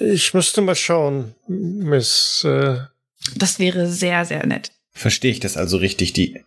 ich 0.00 0.34
müsste 0.34 0.60
mal 0.60 0.74
schauen, 0.74 1.34
Miss. 1.46 2.42
Äh, 2.44 2.78
Das 3.36 3.58
wäre 3.58 3.90
sehr, 3.90 4.24
sehr 4.24 4.46
nett. 4.46 4.72
Verstehe 4.92 5.30
ich 5.30 5.40
das 5.40 5.56
also 5.56 5.76
richtig? 5.76 6.12
Die 6.12 6.40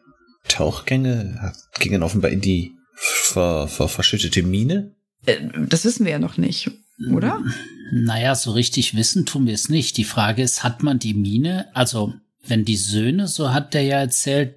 Tauchgänge 0.48 1.54
gingen 1.80 2.04
offenbar 2.04 2.32
in 2.32 2.42
die 2.42 2.74
ver, 2.96 3.68
ver, 3.68 3.88
verschüttete 3.88 4.44
Mine? 4.44 4.96
Äh, 5.26 5.38
Das 5.68 5.86
wissen 5.86 6.06
wir 6.06 6.14
ja 6.14 6.20
noch 6.20 6.38
nicht, 6.38 6.72
oder? 7.12 7.42
Naja, 7.92 8.36
so 8.36 8.52
richtig 8.52 8.96
wissen 8.96 9.26
tun 9.26 9.46
wir 9.46 9.54
es 9.54 9.70
nicht. 9.70 9.98
Die 9.98 10.04
Frage 10.04 10.44
ist, 10.44 10.64
hat 10.64 10.84
man 10.84 11.00
die 11.00 11.14
Mine, 11.14 11.68
also 11.74 12.14
wenn 12.46 12.66
die 12.66 12.78
Söhne, 12.78 13.28
so 13.28 13.54
hat 13.54 13.74
der 13.74 13.84
ja 13.84 14.00
erzählt, 14.00 14.56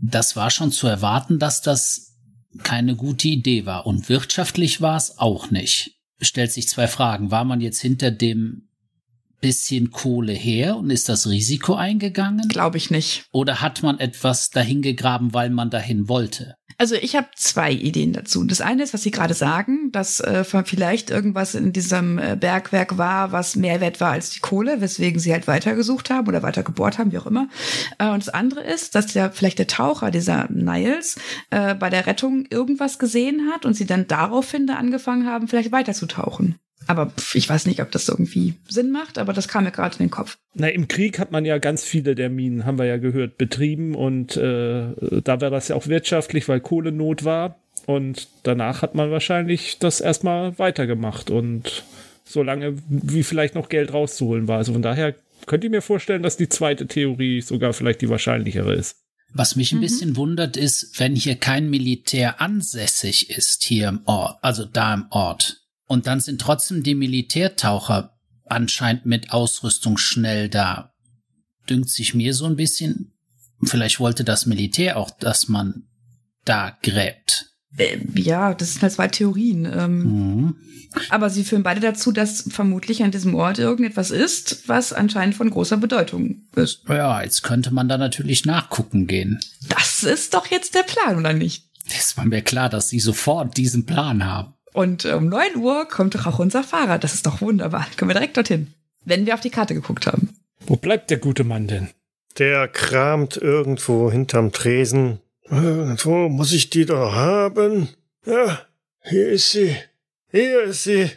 das 0.00 0.36
war 0.36 0.50
schon 0.50 0.72
zu 0.72 0.86
erwarten, 0.86 1.38
dass 1.38 1.62
das 1.62 2.14
keine 2.62 2.96
gute 2.96 3.28
Idee 3.28 3.66
war. 3.66 3.86
Und 3.86 4.08
wirtschaftlich 4.08 4.80
war 4.80 4.96
es 4.96 5.18
auch 5.18 5.50
nicht. 5.50 5.92
Stellt 6.20 6.50
sich 6.52 6.68
zwei 6.68 6.88
Fragen. 6.88 7.30
War 7.30 7.44
man 7.44 7.60
jetzt 7.60 7.80
hinter 7.80 8.10
dem 8.10 8.67
bisschen 9.40 9.90
Kohle 9.90 10.32
her 10.32 10.76
und 10.76 10.90
ist 10.90 11.08
das 11.08 11.28
Risiko 11.28 11.74
eingegangen? 11.74 12.48
Glaube 12.48 12.76
ich 12.76 12.90
nicht. 12.90 13.24
Oder 13.32 13.60
hat 13.60 13.82
man 13.82 13.98
etwas 13.98 14.50
dahingegraben, 14.50 15.34
weil 15.34 15.50
man 15.50 15.70
dahin 15.70 16.08
wollte? 16.08 16.56
Also 16.80 16.94
ich 16.94 17.16
habe 17.16 17.26
zwei 17.34 17.72
Ideen 17.72 18.12
dazu. 18.12 18.44
Das 18.44 18.60
eine 18.60 18.84
ist, 18.84 18.94
was 18.94 19.02
Sie 19.02 19.10
gerade 19.10 19.34
sagen, 19.34 19.90
dass 19.90 20.20
äh, 20.20 20.44
vielleicht 20.44 21.10
irgendwas 21.10 21.56
in 21.56 21.72
diesem 21.72 22.18
äh, 22.18 22.36
Bergwerk 22.38 22.96
war, 22.96 23.32
was 23.32 23.56
mehr 23.56 23.80
wert 23.80 24.00
war 24.00 24.12
als 24.12 24.30
die 24.30 24.38
Kohle, 24.38 24.80
weswegen 24.80 25.18
sie 25.18 25.32
halt 25.32 25.48
weitergesucht 25.48 26.08
haben 26.08 26.28
oder 26.28 26.44
weiter 26.44 26.62
gebohrt 26.62 26.98
haben, 26.98 27.10
wie 27.10 27.18
auch 27.18 27.26
immer. 27.26 27.48
Äh, 27.98 28.10
und 28.10 28.24
das 28.24 28.32
andere 28.32 28.60
ist, 28.60 28.94
dass 28.94 29.12
ja 29.12 29.28
vielleicht 29.30 29.58
der 29.58 29.66
Taucher, 29.66 30.12
dieser 30.12 30.48
Niles, 30.52 31.16
äh, 31.50 31.74
bei 31.74 31.90
der 31.90 32.06
Rettung 32.06 32.46
irgendwas 32.48 33.00
gesehen 33.00 33.50
hat 33.52 33.66
und 33.66 33.74
sie 33.74 33.86
dann 33.86 34.06
daraufhin 34.06 34.68
da 34.68 34.74
angefangen 34.74 35.26
haben, 35.26 35.48
vielleicht 35.48 35.72
weiterzutauchen. 35.72 36.60
Aber 36.88 37.10
pf, 37.10 37.34
ich 37.34 37.48
weiß 37.48 37.66
nicht, 37.66 37.80
ob 37.80 37.92
das 37.92 38.08
irgendwie 38.08 38.54
Sinn 38.68 38.90
macht, 38.90 39.18
aber 39.18 39.32
das 39.32 39.46
kam 39.46 39.64
mir 39.64 39.70
gerade 39.70 39.94
in 39.98 40.06
den 40.06 40.10
Kopf. 40.10 40.38
Na, 40.54 40.68
im 40.68 40.88
Krieg 40.88 41.18
hat 41.18 41.30
man 41.30 41.44
ja 41.44 41.58
ganz 41.58 41.84
viele 41.84 42.14
der 42.14 42.30
Minen, 42.30 42.64
haben 42.64 42.78
wir 42.78 42.86
ja 42.86 42.96
gehört, 42.96 43.38
betrieben 43.38 43.94
und 43.94 44.36
äh, 44.36 45.20
da 45.22 45.40
war 45.40 45.50
das 45.50 45.68
ja 45.68 45.76
auch 45.76 45.86
wirtschaftlich, 45.86 46.48
weil 46.48 46.60
Kohlenot 46.60 47.24
war. 47.24 47.60
Und 47.86 48.28
danach 48.42 48.82
hat 48.82 48.94
man 48.94 49.10
wahrscheinlich 49.10 49.78
das 49.78 50.00
erstmal 50.00 50.58
weitergemacht 50.58 51.30
und 51.30 51.84
so 52.24 52.42
lange, 52.42 52.74
wie 52.88 53.22
vielleicht 53.22 53.54
noch 53.54 53.68
Geld 53.68 53.92
rauszuholen 53.92 54.48
war. 54.48 54.58
Also 54.58 54.72
von 54.72 54.82
daher 54.82 55.14
könnt 55.46 55.64
ihr 55.64 55.70
mir 55.70 55.80
vorstellen, 55.80 56.22
dass 56.22 56.36
die 56.36 56.48
zweite 56.48 56.86
Theorie 56.86 57.40
sogar 57.40 57.72
vielleicht 57.72 58.02
die 58.02 58.10
wahrscheinlichere 58.10 58.74
ist. 58.74 58.96
Was 59.32 59.56
mich 59.56 59.72
ein 59.72 59.78
mhm. 59.78 59.82
bisschen 59.82 60.16
wundert, 60.16 60.56
ist, 60.56 60.98
wenn 60.98 61.14
hier 61.14 61.36
kein 61.36 61.68
Militär 61.70 62.40
ansässig 62.40 63.30
ist, 63.30 63.62
hier 63.64 63.88
im 63.88 64.00
Ort, 64.06 64.38
also 64.42 64.64
da 64.64 64.94
im 64.94 65.06
Ort. 65.10 65.57
Und 65.88 66.06
dann 66.06 66.20
sind 66.20 66.40
trotzdem 66.40 66.82
die 66.84 66.94
Militärtaucher 66.94 68.14
anscheinend 68.44 69.06
mit 69.06 69.32
Ausrüstung 69.32 69.98
schnell 69.98 70.48
da. 70.48 70.92
Dünkt 71.68 71.88
sich 71.90 72.14
mir 72.14 72.34
so 72.34 72.46
ein 72.46 72.56
bisschen, 72.56 73.18
vielleicht 73.64 73.98
wollte 73.98 74.22
das 74.22 74.46
Militär 74.46 74.96
auch, 74.96 75.10
dass 75.10 75.48
man 75.48 75.88
da 76.44 76.76
gräbt. 76.82 77.46
Äh, 77.76 77.98
ja, 78.14 78.54
das 78.54 78.72
sind 78.72 78.82
halt 78.82 78.92
zwei 78.92 79.08
Theorien. 79.08 79.64
Ähm, 79.66 80.02
mhm. 80.02 80.56
Aber 81.10 81.30
sie 81.30 81.44
führen 81.44 81.62
beide 81.62 81.80
dazu, 81.80 82.12
dass 82.12 82.44
vermutlich 82.50 83.02
an 83.02 83.10
diesem 83.10 83.34
Ort 83.34 83.58
irgendetwas 83.58 84.10
ist, 84.10 84.68
was 84.68 84.92
anscheinend 84.92 85.34
von 85.34 85.50
großer 85.50 85.76
Bedeutung 85.76 86.42
ist. 86.54 86.82
Ja, 86.88 87.22
jetzt 87.22 87.42
könnte 87.42 87.72
man 87.72 87.88
da 87.88 87.98
natürlich 87.98 88.44
nachgucken 88.46 89.06
gehen. 89.06 89.40
Das 89.68 90.02
ist 90.02 90.34
doch 90.34 90.46
jetzt 90.46 90.74
der 90.74 90.82
Plan, 90.82 91.18
oder 91.18 91.32
nicht? 91.32 91.64
Es 91.86 92.16
war 92.16 92.24
mir 92.24 92.42
klar, 92.42 92.68
dass 92.68 92.88
sie 92.88 93.00
sofort 93.00 93.56
diesen 93.56 93.86
Plan 93.86 94.24
haben. 94.24 94.54
Und 94.78 95.06
um 95.06 95.28
9 95.28 95.56
Uhr 95.56 95.88
kommt 95.88 96.14
doch 96.14 96.26
auch 96.26 96.38
unser 96.38 96.62
Fahrer. 96.62 97.00
Das 97.00 97.12
ist 97.12 97.26
doch 97.26 97.40
wunderbar. 97.40 97.88
Können 97.96 98.10
wir 98.10 98.14
direkt 98.14 98.36
dorthin. 98.36 98.72
Wenn 99.04 99.26
wir 99.26 99.34
auf 99.34 99.40
die 99.40 99.50
Karte 99.50 99.74
geguckt 99.74 100.06
haben. 100.06 100.36
Wo 100.66 100.76
bleibt 100.76 101.10
der 101.10 101.18
gute 101.18 101.42
Mann 101.42 101.66
denn? 101.66 101.88
Der 102.38 102.68
kramt 102.68 103.36
irgendwo 103.36 104.08
hinterm 104.12 104.52
Tresen 104.52 105.18
Irgendwo 105.50 106.28
muss 106.28 106.52
ich 106.52 106.70
die 106.70 106.86
doch 106.86 107.12
haben. 107.12 107.88
Ja, 108.24 108.60
hier 109.02 109.30
ist 109.30 109.50
sie. 109.50 109.76
Hier 110.30 110.62
ist 110.62 110.84
sie. 110.84 111.10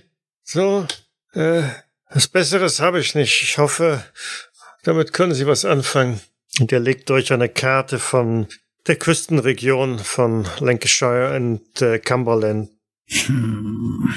So, 0.43 0.87
äh, 1.33 1.61
was 2.09 2.27
Besseres 2.27 2.79
habe 2.79 2.99
ich 2.99 3.13
nicht. 3.13 3.43
Ich 3.43 3.59
hoffe, 3.59 4.03
damit 4.81 5.13
können 5.13 5.35
Sie 5.35 5.45
was 5.45 5.65
anfangen. 5.65 6.19
Und 6.59 6.71
er 6.71 6.79
legt 6.79 7.11
euch 7.11 7.31
eine 7.31 7.49
Karte 7.49 7.99
von 7.99 8.47
der 8.87 8.95
Küstenregion 8.95 9.99
von 9.99 10.47
Lancashire 10.59 11.35
und 11.35 11.79
äh, 11.81 11.99
Cumberland. 11.99 12.69
Hm. 13.11 14.13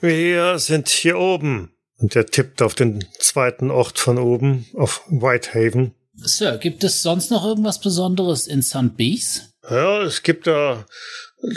Wir 0.00 0.58
sind 0.58 0.88
hier 0.88 1.18
oben. 1.18 1.72
Und 1.96 2.14
er 2.14 2.26
tippt 2.26 2.62
auf 2.62 2.74
den 2.74 3.04
zweiten 3.18 3.72
Ort 3.72 3.98
von 3.98 4.18
oben, 4.18 4.66
auf 4.74 5.02
Whitehaven. 5.08 5.94
Sir, 6.14 6.58
gibt 6.58 6.84
es 6.84 7.02
sonst 7.02 7.30
noch 7.30 7.44
irgendwas 7.44 7.80
Besonderes 7.80 8.46
in 8.46 8.62
St. 8.62 8.96
Bees? 8.96 9.52
Ja, 9.68 10.02
es 10.02 10.22
gibt 10.22 10.46
da 10.46 10.86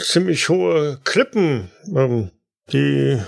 ziemlich 0.00 0.48
hohe 0.48 1.00
Klippen, 1.04 1.70
ähm, 1.94 2.32
die 2.72 3.20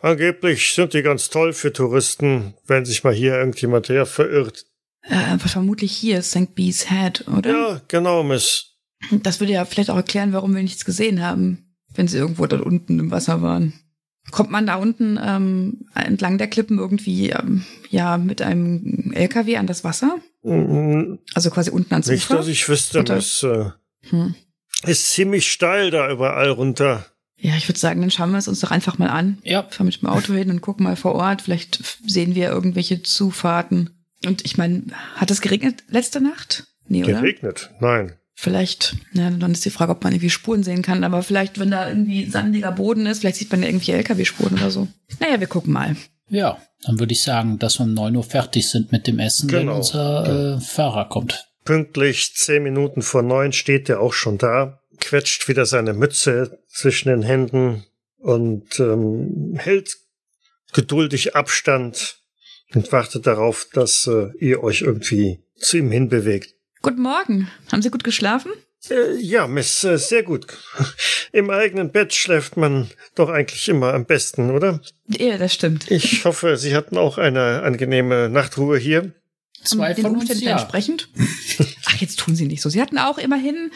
angeblich 0.00 0.72
sind 0.74 0.92
die 0.92 1.02
ganz 1.02 1.30
toll 1.30 1.52
für 1.54 1.72
Touristen, 1.72 2.54
wenn 2.66 2.84
sich 2.84 3.04
mal 3.04 3.14
hier 3.14 3.34
irgendjemand 3.34 3.88
her 3.88 4.04
verirrt. 4.04 4.66
Äh, 5.02 5.38
vermutlich 5.38 5.92
hier 5.92 6.18
ist 6.18 6.30
St. 6.32 6.54
Bees 6.54 6.90
Head, 6.90 7.26
oder? 7.28 7.50
Ja, 7.50 7.80
genau, 7.88 8.22
Miss. 8.22 8.76
Das 9.22 9.40
würde 9.40 9.54
ja 9.54 9.64
vielleicht 9.64 9.90
auch 9.90 9.96
erklären, 9.96 10.32
warum 10.32 10.54
wir 10.54 10.62
nichts 10.62 10.84
gesehen 10.84 11.22
haben, 11.22 11.67
wenn 11.98 12.06
sie 12.06 12.16
irgendwo 12.16 12.46
dort 12.46 12.62
unten 12.62 13.00
im 13.00 13.10
Wasser 13.10 13.42
waren. 13.42 13.72
Kommt 14.30 14.50
man 14.50 14.66
da 14.66 14.76
unten 14.76 15.18
ähm, 15.20 15.86
entlang 15.94 16.38
der 16.38 16.46
Klippen 16.46 16.78
irgendwie 16.78 17.30
ähm, 17.30 17.64
ja 17.90 18.18
mit 18.18 18.40
einem 18.40 19.10
LKW 19.12 19.56
an 19.56 19.66
das 19.66 19.82
Wasser? 19.82 20.18
Mhm. 20.44 21.18
Also 21.34 21.50
quasi 21.50 21.70
unten 21.70 21.92
ans 21.92 22.06
Nicht, 22.06 22.26
Ufer? 22.26 22.36
dass 22.36 22.46
ich 22.46 22.68
wüsste, 22.68 23.00
es 23.00 23.42
äh, 23.42 23.70
hm. 24.10 24.34
ist 24.84 25.10
ziemlich 25.10 25.50
steil 25.50 25.90
da 25.90 26.08
überall 26.10 26.50
runter. 26.50 27.04
Ja, 27.36 27.56
ich 27.56 27.68
würde 27.68 27.80
sagen, 27.80 28.00
dann 28.00 28.10
schauen 28.12 28.30
wir 28.30 28.38
es 28.38 28.48
uns 28.48 28.60
doch 28.60 28.70
einfach 28.70 28.98
mal 28.98 29.08
an. 29.08 29.38
Ja. 29.42 29.64
Fahren 29.64 29.86
mit 29.86 30.00
dem 30.00 30.08
Auto 30.08 30.34
hin 30.34 30.50
und 30.50 30.60
gucken 30.60 30.84
mal 30.84 30.96
vor 30.96 31.14
Ort. 31.14 31.42
Vielleicht 31.42 31.82
sehen 32.06 32.34
wir 32.34 32.48
irgendwelche 32.48 33.02
Zufahrten. 33.02 33.90
Und 34.24 34.44
ich 34.44 34.56
meine, 34.56 34.84
hat 35.16 35.30
es 35.30 35.40
geregnet 35.40 35.84
letzte 35.88 36.20
Nacht? 36.20 36.66
Nee, 36.86 37.04
oder? 37.04 37.14
Geregnet? 37.14 37.70
Nein. 37.80 38.17
Vielleicht, 38.40 38.94
ja, 39.14 39.30
dann 39.30 39.50
ist 39.50 39.64
die 39.64 39.70
Frage, 39.70 39.90
ob 39.90 40.04
man 40.04 40.12
irgendwie 40.12 40.30
Spuren 40.30 40.62
sehen 40.62 40.82
kann. 40.82 41.02
Aber 41.02 41.24
vielleicht, 41.24 41.58
wenn 41.58 41.72
da 41.72 41.88
irgendwie 41.88 42.30
sandiger 42.30 42.70
Boden 42.70 43.04
ist, 43.06 43.18
vielleicht 43.18 43.38
sieht 43.38 43.50
man 43.50 43.64
ja 43.64 43.68
irgendwie 43.68 43.90
LKW-Spuren 43.90 44.52
oder 44.52 44.70
so. 44.70 44.86
Naja, 45.18 45.40
wir 45.40 45.48
gucken 45.48 45.72
mal. 45.72 45.96
Ja, 46.28 46.56
dann 46.84 47.00
würde 47.00 47.14
ich 47.14 47.22
sagen, 47.24 47.58
dass 47.58 47.80
wir 47.80 47.82
um 47.82 47.94
9 47.94 48.14
Uhr 48.14 48.22
fertig 48.22 48.70
sind 48.70 48.92
mit 48.92 49.08
dem 49.08 49.18
Essen, 49.18 49.48
genau. 49.48 49.72
wenn 49.72 49.76
unser 49.78 50.54
äh, 50.56 50.60
Fahrer 50.60 51.08
kommt. 51.08 51.48
Pünktlich 51.64 52.36
zehn 52.36 52.62
Minuten 52.62 53.02
vor 53.02 53.22
neun 53.22 53.52
steht 53.52 53.88
er 53.88 53.98
auch 53.98 54.12
schon 54.12 54.38
da, 54.38 54.82
quetscht 55.00 55.48
wieder 55.48 55.66
seine 55.66 55.92
Mütze 55.92 56.60
zwischen 56.68 57.08
den 57.08 57.22
Händen 57.22 57.86
und 58.18 58.78
ähm, 58.78 59.56
hält 59.56 59.96
geduldig 60.72 61.34
Abstand 61.34 62.20
und 62.72 62.92
wartet 62.92 63.26
darauf, 63.26 63.66
dass 63.72 64.06
äh, 64.06 64.28
ihr 64.38 64.62
euch 64.62 64.82
irgendwie 64.82 65.42
zu 65.56 65.78
ihm 65.78 65.90
hinbewegt. 65.90 66.54
Guten 66.82 67.02
Morgen. 67.02 67.50
Haben 67.72 67.82
Sie 67.82 67.90
gut 67.90 68.04
geschlafen? 68.04 68.52
Äh, 68.88 69.16
ja, 69.16 69.46
Miss, 69.46 69.82
äh, 69.84 69.98
sehr 69.98 70.22
gut. 70.22 70.46
Im 71.32 71.50
eigenen 71.50 71.90
Bett 71.90 72.14
schläft 72.14 72.56
man 72.56 72.88
doch 73.14 73.28
eigentlich 73.28 73.68
immer 73.68 73.92
am 73.94 74.04
besten, 74.04 74.50
oder? 74.50 74.80
Ja, 75.08 75.36
das 75.38 75.54
stimmt. 75.54 75.90
Ich 75.90 76.24
hoffe, 76.24 76.56
Sie 76.56 76.76
hatten 76.76 76.96
auch 76.96 77.18
eine 77.18 77.62
angenehme 77.62 78.28
Nachtruhe 78.28 78.78
hier. 78.78 79.12
Zwei 79.64 79.94
von 79.96 80.16
uns, 80.16 80.40
ja. 80.40 80.52
entsprechend. 80.52 81.08
Ach, 81.86 81.96
jetzt 81.96 82.20
tun 82.20 82.36
Sie 82.36 82.46
nicht 82.46 82.62
so. 82.62 82.68
Sie 82.68 82.80
hatten 82.80 82.98
auch 82.98 83.18
immerhin 83.18 83.72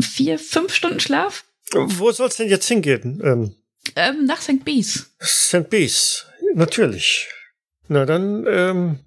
vier, 0.00 0.38
fünf 0.38 0.74
Stunden 0.74 1.00
Schlaf? 1.00 1.44
Wo 1.72 2.10
soll 2.12 2.28
es 2.28 2.36
denn 2.36 2.48
jetzt 2.48 2.66
hingehen? 2.66 3.20
Ähm, 3.22 3.54
ähm, 3.94 4.24
nach 4.24 4.40
St. 4.40 4.64
Bees. 4.64 5.10
St. 5.22 5.68
Bees, 5.68 6.24
natürlich. 6.54 7.28
Na 7.88 8.06
dann, 8.06 8.46
ähm, 8.48 8.98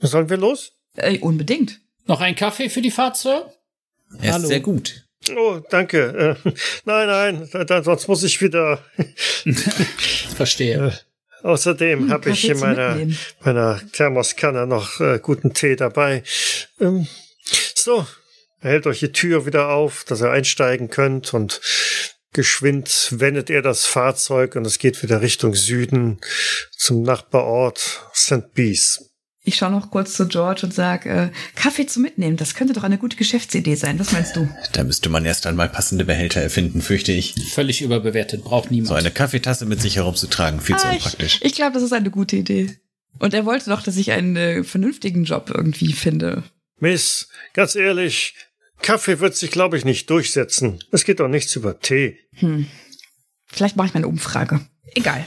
sollen 0.00 0.28
wir 0.28 0.36
los? 0.36 0.72
Äh, 0.96 1.18
unbedingt. 1.18 1.80
Noch 2.08 2.22
ein 2.22 2.34
Kaffee 2.34 2.70
für 2.70 2.80
die 2.80 2.90
Fahrt, 2.90 3.18
Sir? 3.18 3.52
Er 4.20 4.38
ist 4.38 4.46
sehr 4.46 4.60
gut. 4.60 5.04
Oh, 5.36 5.60
danke. 5.68 6.36
Äh, 6.44 6.50
nein, 6.86 7.46
nein, 7.46 7.84
sonst 7.84 8.08
muss 8.08 8.22
ich 8.22 8.40
wieder. 8.40 8.82
Verstehe. 10.36 10.88
Äh, 10.88 11.46
außerdem 11.46 12.00
hm, 12.00 12.10
habe 12.10 12.30
ich 12.30 12.48
in 12.48 12.58
meiner, 12.60 12.98
meiner 13.44 13.80
Thermoskanne 13.92 14.66
noch 14.66 15.00
äh, 15.00 15.18
guten 15.22 15.52
Tee 15.52 15.76
dabei. 15.76 16.22
Ähm, 16.80 17.06
so, 17.74 18.06
er 18.60 18.70
hält 18.70 18.86
euch 18.86 19.00
die 19.00 19.12
Tür 19.12 19.44
wieder 19.44 19.68
auf, 19.68 20.04
dass 20.04 20.22
ihr 20.22 20.30
einsteigen 20.30 20.88
könnt 20.88 21.34
und 21.34 21.60
geschwind 22.32 23.08
wendet 23.10 23.50
er 23.50 23.60
das 23.60 23.84
Fahrzeug 23.84 24.56
und 24.56 24.66
es 24.66 24.78
geht 24.78 25.02
wieder 25.02 25.20
Richtung 25.20 25.54
Süden 25.54 26.20
zum 26.74 27.02
Nachbarort 27.02 28.08
St. 28.14 28.54
Bees. 28.54 29.07
Ich 29.48 29.56
schaue 29.56 29.70
noch 29.70 29.90
kurz 29.90 30.12
zu 30.12 30.28
George 30.28 30.60
und 30.64 30.74
sage, 30.74 31.08
äh, 31.08 31.28
Kaffee 31.54 31.86
zu 31.86 32.00
mitnehmen, 32.00 32.36
das 32.36 32.54
könnte 32.54 32.74
doch 32.74 32.82
eine 32.82 32.98
gute 32.98 33.16
Geschäftsidee 33.16 33.76
sein. 33.76 33.98
Was 33.98 34.12
meinst 34.12 34.36
du? 34.36 34.46
Da 34.74 34.84
müsste 34.84 35.08
man 35.08 35.24
erst 35.24 35.46
einmal 35.46 35.70
passende 35.70 36.04
Behälter 36.04 36.42
erfinden, 36.42 36.82
fürchte 36.82 37.12
ich. 37.12 37.34
Völlig 37.54 37.80
überbewertet, 37.80 38.44
braucht 38.44 38.70
niemand. 38.70 38.88
So 38.88 38.94
eine 38.94 39.10
Kaffeetasse 39.10 39.64
mit 39.64 39.80
sich 39.80 39.96
herumzutragen, 39.96 40.60
viel 40.60 40.74
ah, 40.74 40.78
zu 40.78 40.88
unpraktisch. 40.88 41.36
Ich, 41.36 41.46
ich 41.46 41.52
glaube, 41.54 41.72
das 41.72 41.82
ist 41.82 41.94
eine 41.94 42.10
gute 42.10 42.36
Idee. 42.36 42.78
Und 43.18 43.32
er 43.32 43.46
wollte 43.46 43.70
doch, 43.70 43.82
dass 43.82 43.96
ich 43.96 44.10
einen 44.12 44.36
äh, 44.36 44.64
vernünftigen 44.64 45.24
Job 45.24 45.50
irgendwie 45.54 45.94
finde. 45.94 46.42
Miss, 46.78 47.30
ganz 47.54 47.74
ehrlich, 47.74 48.34
Kaffee 48.82 49.18
wird 49.18 49.34
sich, 49.34 49.50
glaube 49.50 49.78
ich, 49.78 49.86
nicht 49.86 50.10
durchsetzen. 50.10 50.84
Es 50.92 51.06
geht 51.06 51.20
doch 51.20 51.28
nichts 51.28 51.56
über 51.56 51.80
Tee. 51.80 52.18
Hm. 52.34 52.66
Vielleicht 53.46 53.76
mache 53.76 53.86
ich 53.86 53.94
mal 53.94 54.00
eine 54.00 54.08
Umfrage. 54.08 54.60
Egal. 54.94 55.24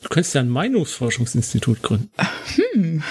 Du 0.00 0.10
könntest 0.10 0.36
ja 0.36 0.42
ein 0.42 0.48
Meinungsforschungsinstitut 0.48 1.82
gründen. 1.82 2.10
Hm. 2.54 3.02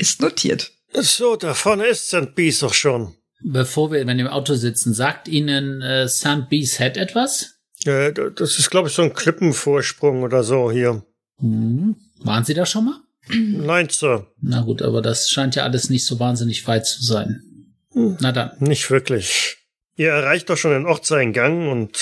Ist 0.00 0.22
notiert. 0.22 0.72
So, 0.94 1.36
da 1.36 1.52
vorne 1.52 1.84
ist 1.84 2.08
St. 2.08 2.34
Bees 2.34 2.60
doch 2.60 2.72
schon. 2.72 3.14
Bevor 3.42 3.92
wir 3.92 4.00
in 4.00 4.08
dem 4.16 4.28
Auto 4.28 4.54
sitzen, 4.54 4.94
sagt 4.94 5.28
Ihnen 5.28 5.82
äh, 5.82 6.08
St. 6.08 6.48
Bees 6.48 6.78
Head 6.78 6.96
etwas? 6.96 7.56
Äh, 7.84 8.14
das 8.14 8.58
ist, 8.58 8.70
glaube 8.70 8.88
ich, 8.88 8.94
so 8.94 9.02
ein 9.02 9.12
Klippenvorsprung 9.12 10.22
oder 10.22 10.42
so 10.42 10.72
hier. 10.72 11.04
Hm. 11.38 11.96
Waren 12.20 12.44
Sie 12.44 12.54
da 12.54 12.64
schon 12.64 12.86
mal? 12.86 13.00
Nein, 13.28 13.90
Sir. 13.90 14.26
Na 14.40 14.62
gut, 14.62 14.80
aber 14.80 15.02
das 15.02 15.28
scheint 15.28 15.54
ja 15.54 15.64
alles 15.64 15.90
nicht 15.90 16.06
so 16.06 16.18
wahnsinnig 16.18 16.66
weit 16.66 16.86
zu 16.86 17.04
sein. 17.04 17.42
Hm. 17.92 18.16
Na 18.20 18.32
dann. 18.32 18.52
Nicht 18.58 18.90
wirklich. 18.90 19.58
Ihr 19.96 20.12
erreicht 20.12 20.48
doch 20.48 20.56
schon 20.56 20.70
den 20.70 20.86
Ortseingang 20.86 21.68
und 21.68 21.98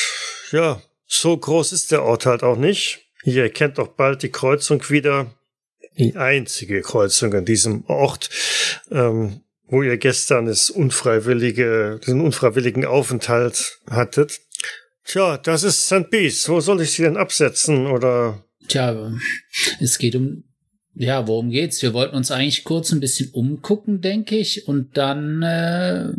ja, 0.53 0.81
so 1.09 1.37
groß 1.37 1.73
ist 1.73 1.91
der 1.91 2.05
Ort 2.05 2.27
halt 2.27 2.45
auch 2.45 2.57
nicht. 2.57 3.01
Ihr 3.25 3.43
erkennt 3.43 3.79
doch 3.79 3.89
bald 3.89 4.23
die 4.23 4.31
Kreuzung 4.31 4.89
wieder 4.89 5.35
die 5.99 6.17
einzige 6.17 6.81
Kreuzung 6.83 7.35
an 7.35 7.45
diesem 7.45 7.85
Ort, 7.87 8.31
ähm, 8.91 9.41
wo 9.67 9.83
ihr 9.83 9.99
gestern 9.99 10.47
das 10.47 10.71
unfreiwillige, 10.71 12.01
diesen 12.05 12.21
unfreiwilligen 12.21 12.85
Aufenthalt 12.85 13.81
hattet. 13.91 14.41
Tja, 15.05 15.39
das 15.39 15.63
ist 15.63 15.87
St. 15.87 16.11
Bees. 16.11 16.49
Wo 16.49 16.61
soll 16.61 16.83
ich 16.83 16.93
sie 16.93 17.03
denn 17.03 17.17
absetzen 17.17 17.87
oder? 17.87 18.45
Tja, 18.69 19.13
es 19.81 19.99
geht 19.99 20.15
um, 20.15 20.45
ja, 20.95 21.27
worum 21.27 21.51
geht's? 21.51 21.81
Wir 21.81 21.95
wollten 21.95 22.17
uns 22.17 22.31
eigentlich 22.31 22.65
kurz 22.65 22.93
ein 22.93 23.01
bisschen 23.01 23.31
umgucken, 23.31 24.01
denke 24.01 24.37
ich, 24.37 24.69
und 24.69 24.97
dann, 24.97 25.43
äh, 25.43 26.13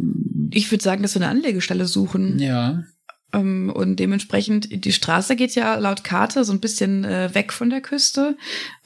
Ich 0.51 0.71
würde 0.71 0.83
sagen, 0.83 1.03
dass 1.03 1.15
wir 1.15 1.21
eine 1.21 1.31
Anlegestelle 1.31 1.85
suchen. 1.85 2.39
Ja. 2.39 2.83
Ähm, 3.31 3.71
und 3.73 3.97
dementsprechend, 3.97 4.85
die 4.85 4.91
Straße 4.91 5.35
geht 5.35 5.55
ja 5.55 5.75
laut 5.75 6.03
Karte 6.03 6.43
so 6.43 6.53
ein 6.53 6.59
bisschen 6.59 7.03
äh, 7.05 7.33
weg 7.33 7.53
von 7.53 7.69
der 7.69 7.81
Küste. 7.81 8.37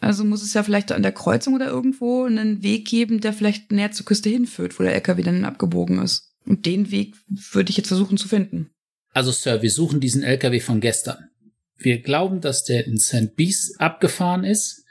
Also 0.02 0.24
muss 0.24 0.44
es 0.44 0.54
ja 0.54 0.64
vielleicht 0.64 0.92
an 0.92 1.04
der 1.04 1.12
Kreuzung 1.12 1.54
oder 1.54 1.68
irgendwo 1.68 2.26
einen 2.26 2.62
Weg 2.64 2.88
geben, 2.88 3.22
der 3.22 3.34
vielleicht 3.34 3.72
näher 3.72 3.92
zur 3.92 4.06
Küste 4.06 4.30
hinführt, 4.30 4.80
wo 4.80 4.84
der 4.84 4.96
LKW 4.96 5.22
dann 5.22 5.46
abgebogen 5.46 6.02
ist. 6.02 6.30
Und 6.46 6.66
den 6.66 6.92
Weg 6.92 7.16
würde 7.52 7.70
ich 7.70 7.78
jetzt 7.78 7.88
versuchen 7.88 8.18
zu 8.18 8.28
finden. 8.28 8.70
Also, 9.14 9.32
Sir, 9.32 9.62
wir 9.62 9.72
suchen 9.72 10.00
diesen 10.00 10.24
LKW 10.24 10.60
von 10.60 10.82
gestern. 10.82 11.30
Wir 11.78 12.02
glauben, 12.02 12.42
dass 12.42 12.64
der 12.64 12.86
in 12.86 12.98
St. 12.98 13.36
Bees 13.36 13.76
abgefahren 13.78 14.44
ist 14.44 14.84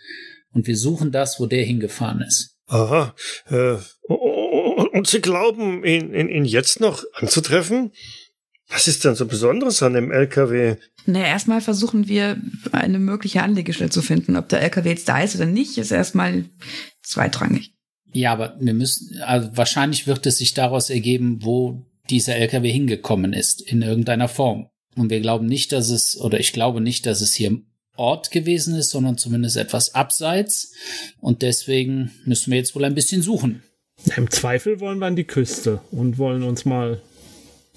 und 0.53 0.67
wir 0.67 0.77
suchen 0.77 1.13
das, 1.13 1.41
wo 1.41 1.47
der 1.47 1.65
hingefahren 1.65 2.23
ist. 2.23 2.57
Aha. 2.67 3.15
Äh, 3.47 3.77
und 4.09 5.07
Sie 5.07 5.21
glauben, 5.21 5.85
ihn, 5.85 6.15
ihn, 6.15 6.29
ihn 6.29 6.45
jetzt 6.45 6.81
noch 6.81 7.05
anzutreffen? 7.15 7.93
Was 8.73 8.89
ist 8.89 9.05
denn 9.05 9.15
so 9.15 9.27
Besonderes 9.27 9.83
an 9.83 9.93
dem 9.93 10.11
LKW? 10.11 10.77
Naja, 11.05 11.27
erstmal 11.27 11.61
versuchen 11.61 12.09
wir, 12.09 12.41
eine 12.73 12.99
mögliche 12.99 13.43
Anlegestelle 13.43 13.91
zu 13.91 14.03
finden. 14.03 14.37
Ob 14.37 14.49
der 14.49 14.63
LKW 14.63 14.91
jetzt 14.91 15.09
da 15.09 15.21
ist 15.21 15.37
oder 15.37 15.47
nicht, 15.47 15.77
ist 15.79 15.91
erstmal 15.91 16.45
zweitrangig. 17.03 17.75
Ja, 18.13 18.33
aber 18.33 18.57
wir 18.61 18.75
müssen, 18.75 19.21
also 19.23 19.51
wahrscheinlich 19.55 20.07
wird 20.07 20.27
es 20.27 20.39
sich 20.39 20.55
daraus 20.55 20.91
ergeben, 20.91 21.39
wo 21.43 21.85
dieser 22.11 22.37
LKW 22.37 22.71
hingekommen 22.71 23.33
ist, 23.33 23.61
in 23.63 23.83
irgendeiner 23.83 24.29
Form. 24.29 24.69
Und 24.97 25.11
wir 25.11 25.21
glauben 25.21 25.47
nicht, 25.47 25.73
dass 25.73 25.91
es, 25.91 26.19
oder 26.21 26.39
ich 26.41 26.53
glaube 26.53 26.81
nicht, 26.81 27.07
dass 27.07 27.21
es 27.21 27.35
hier 27.35 27.61
Ort 27.97 28.31
gewesen 28.31 28.75
ist, 28.75 28.91
sondern 28.91 29.19
zumindest 29.19 29.57
etwas 29.57 29.95
abseits. 29.95 30.73
Und 31.21 31.43
deswegen 31.43 32.11
müssen 32.25 32.51
wir 32.51 32.59
jetzt 32.59 32.75
wohl 32.75 32.85
ein 32.85 32.95
bisschen 32.95 33.23
suchen. 33.23 33.63
Im 34.17 34.31
Zweifel 34.31 34.81
wollen 34.81 34.99
wir 34.99 35.07
an 35.07 35.17
die 35.17 35.25
Küste 35.25 35.81
und 35.91 36.19
wollen 36.19 36.43
uns 36.43 36.65
mal 36.65 37.01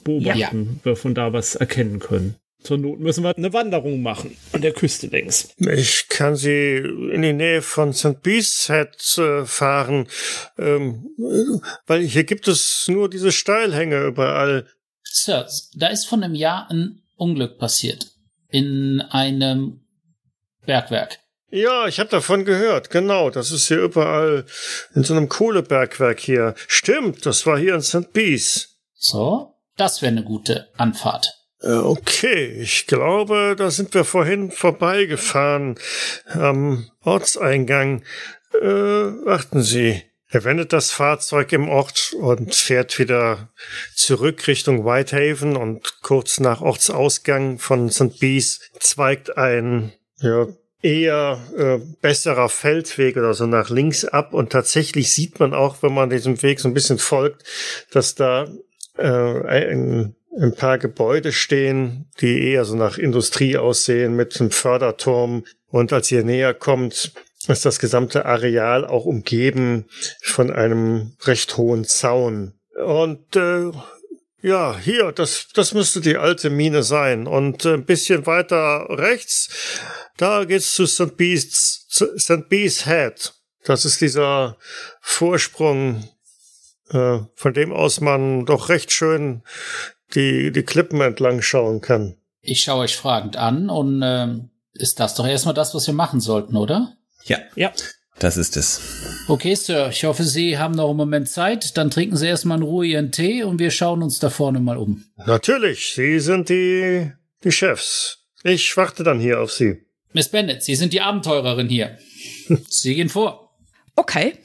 beobachten, 0.05 0.65
ja. 0.65 0.71
ob 0.77 0.85
wir 0.85 0.95
von 0.95 1.13
da 1.13 1.33
was 1.33 1.55
erkennen 1.55 1.99
können. 1.99 2.35
Zur 2.63 2.77
Not 2.77 2.99
müssen 2.99 3.23
wir 3.23 3.35
eine 3.35 3.53
Wanderung 3.53 4.01
machen 4.01 4.35
an 4.51 4.61
der 4.61 4.71
Küste 4.71 5.07
längs. 5.07 5.49
Ich 5.59 6.07
kann 6.09 6.35
Sie 6.35 6.77
in 6.77 7.21
die 7.21 7.33
Nähe 7.33 7.61
von 7.61 7.93
St. 7.93 8.21
Bees 8.23 8.67
Head 8.67 9.17
äh, 9.19 9.45
fahren, 9.45 10.07
ähm, 10.57 11.11
weil 11.85 12.01
hier 12.01 12.23
gibt 12.23 12.47
es 12.47 12.87
nur 12.87 13.09
diese 13.09 13.31
Steilhänge 13.31 14.03
überall. 14.05 14.67
Sir, 15.03 15.47
da 15.75 15.87
ist 15.87 16.05
vor 16.05 16.17
einem 16.17 16.33
Jahr 16.33 16.67
ein 16.71 17.03
Unglück 17.17 17.59
passiert. 17.59 18.07
In 18.49 19.01
einem 19.09 19.81
Bergwerk. 20.65 21.19
Ja, 21.51 21.87
ich 21.87 21.99
habe 21.99 22.09
davon 22.09 22.45
gehört. 22.45 22.89
Genau, 22.89 23.29
das 23.29 23.51
ist 23.51 23.67
hier 23.67 23.81
überall 23.81 24.45
in 24.93 25.03
so 25.03 25.13
einem 25.13 25.29
Kohlebergwerk 25.29 26.19
hier. 26.19 26.55
Stimmt, 26.67 27.25
das 27.25 27.45
war 27.45 27.59
hier 27.59 27.75
in 27.75 27.81
St. 27.81 28.11
Bees. 28.11 28.79
So, 28.93 29.54
das 29.77 30.01
wäre 30.01 30.11
eine 30.11 30.23
gute 30.23 30.69
Anfahrt. 30.77 31.27
Äh, 31.61 31.73
okay, 31.73 32.45
ich 32.61 32.87
glaube, 32.87 33.55
da 33.57 33.71
sind 33.71 33.93
wir 33.93 34.03
vorhin 34.05 34.51
vorbeigefahren 34.51 35.75
am 36.27 36.89
Ortseingang. 37.01 38.03
Äh, 38.61 38.65
warten 38.65 39.61
Sie. 39.61 40.03
Er 40.29 40.43
wendet 40.43 40.73
das 40.73 40.91
Fahrzeug 40.91 41.53
im 41.53 41.69
Ort 41.69 42.13
und 42.19 42.53
fährt 42.53 42.99
wieder 42.99 43.49
zurück 43.95 44.47
Richtung 44.47 44.83
Whitehaven 44.83 45.55
und 45.55 46.01
kurz 46.01 46.39
nach 46.39 46.61
Ortsausgang 46.61 47.57
von 47.57 47.89
St. 47.89 48.19
Bees 48.19 48.59
zweigt 48.79 49.37
ein 49.37 49.93
ja, 50.17 50.47
eher 50.81 51.39
äh, 51.57 51.77
besserer 52.01 52.49
Feldweg 52.49 53.17
oder 53.17 53.33
so 53.33 53.45
nach 53.45 53.69
links 53.69 54.03
ab 54.03 54.33
und 54.33 54.51
tatsächlich 54.51 55.13
sieht 55.13 55.39
man 55.39 55.53
auch, 55.53 55.81
wenn 55.81 55.93
man 55.93 56.09
diesem 56.09 56.41
Weg 56.41 56.59
so 56.59 56.67
ein 56.67 56.73
bisschen 56.73 56.99
folgt, 56.99 57.43
dass 57.91 58.15
da 58.15 58.47
äh, 58.97 59.47
ein, 59.47 60.15
ein 60.39 60.53
paar 60.55 60.77
Gebäude 60.77 61.31
stehen, 61.31 62.09
die 62.21 62.49
eher 62.49 62.65
so 62.65 62.75
nach 62.75 62.97
Industrie 62.97 63.57
aussehen 63.57 64.15
mit 64.15 64.39
einem 64.39 64.51
Förderturm 64.51 65.45
und 65.67 65.91
als 65.91 66.11
ihr 66.11 66.23
näher 66.23 66.53
kommt, 66.53 67.11
ist 67.47 67.65
das 67.65 67.79
gesamte 67.79 68.25
Areal 68.25 68.85
auch 68.85 69.05
umgeben 69.05 69.85
von 70.21 70.51
einem 70.51 71.15
recht 71.23 71.57
hohen 71.57 71.85
Zaun. 71.85 72.53
Und 72.75 73.35
äh, 73.35 73.71
ja, 74.41 74.77
hier, 74.77 75.11
das, 75.11 75.47
das 75.53 75.73
müsste 75.73 76.01
die 76.01 76.17
alte 76.17 76.49
Mine 76.49 76.83
sein. 76.83 77.27
Und 77.27 77.65
ein 77.65 77.85
bisschen 77.85 78.25
weiter 78.25 78.85
rechts, 78.89 79.49
da 80.17 80.45
geht's 80.45 80.75
zu 80.75 80.85
St. 80.85 81.17
Bees, 81.17 81.87
St. 81.89 82.47
Bees 82.47 82.85
Head. 82.85 83.33
Das 83.63 83.85
ist 83.85 84.01
dieser 84.01 84.57
Vorsprung, 85.01 86.07
äh, 86.91 87.19
von 87.35 87.53
dem 87.53 87.71
aus 87.71 88.01
man 88.01 88.45
doch 88.45 88.69
recht 88.69 88.91
schön 88.91 89.43
die, 90.13 90.51
die 90.51 90.63
Klippen 90.63 91.01
entlang 91.01 91.41
schauen 91.41 91.81
kann. 91.81 92.17
Ich 92.41 92.61
schaue 92.61 92.83
euch 92.83 92.95
fragend 92.95 93.37
an 93.37 93.69
und 93.69 94.01
äh, 94.01 94.27
ist 94.73 94.99
das 94.99 95.15
doch 95.15 95.27
erstmal 95.27 95.53
das, 95.53 95.73
was 95.73 95.87
wir 95.87 95.93
machen 95.93 96.19
sollten, 96.19 96.55
oder? 96.55 96.95
Ja. 97.23 97.39
Ja. 97.55 97.71
Das 98.19 98.37
ist 98.37 98.55
es. 98.55 98.79
Okay, 99.27 99.55
Sir, 99.55 99.89
ich 99.89 100.05
hoffe, 100.05 100.23
Sie 100.23 100.57
haben 100.57 100.73
noch 100.73 100.87
einen 100.87 100.97
Moment 100.97 101.27
Zeit. 101.27 101.75
Dann 101.75 101.91
trinken 101.91 102.15
Sie 102.15 102.27
erstmal 102.27 102.59
in 102.59 102.63
Ruhe 102.63 102.85
Ihren 102.85 103.11
Tee 103.11 103.43
und 103.43 103.59
wir 103.59 103.71
schauen 103.71 104.01
uns 104.01 104.19
da 104.19 104.29
vorne 104.29 104.61
mal 104.61 104.77
um. 104.77 105.03
Natürlich, 105.25 105.93
Sie 105.95 106.19
sind 106.21 106.47
die, 106.47 107.11
die 107.43 107.51
Chefs. 107.51 108.19
Ich 108.43 108.77
warte 108.77 109.03
dann 109.03 109.19
hier 109.19 109.41
auf 109.41 109.51
Sie. 109.51 109.81
Miss 110.13 110.29
Bennett, 110.29 110.63
Sie 110.63 110.75
sind 110.75 110.93
die 110.93 111.01
Abenteurerin 111.01 111.67
hier. 111.67 111.97
Sie 112.69 112.95
gehen 112.95 113.09
vor. 113.09 113.57
Okay, 113.97 114.37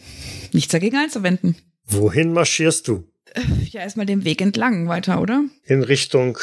nichts 0.52 0.72
dagegen 0.72 0.96
einzuwenden. 0.96 1.54
Wohin 1.90 2.32
marschierst 2.32 2.88
du? 2.88 3.04
Ja, 3.70 3.82
erstmal 3.82 4.06
den 4.06 4.24
Weg 4.24 4.40
entlang 4.40 4.88
weiter, 4.88 5.20
oder? 5.20 5.44
In 5.64 5.82
Richtung 5.82 6.38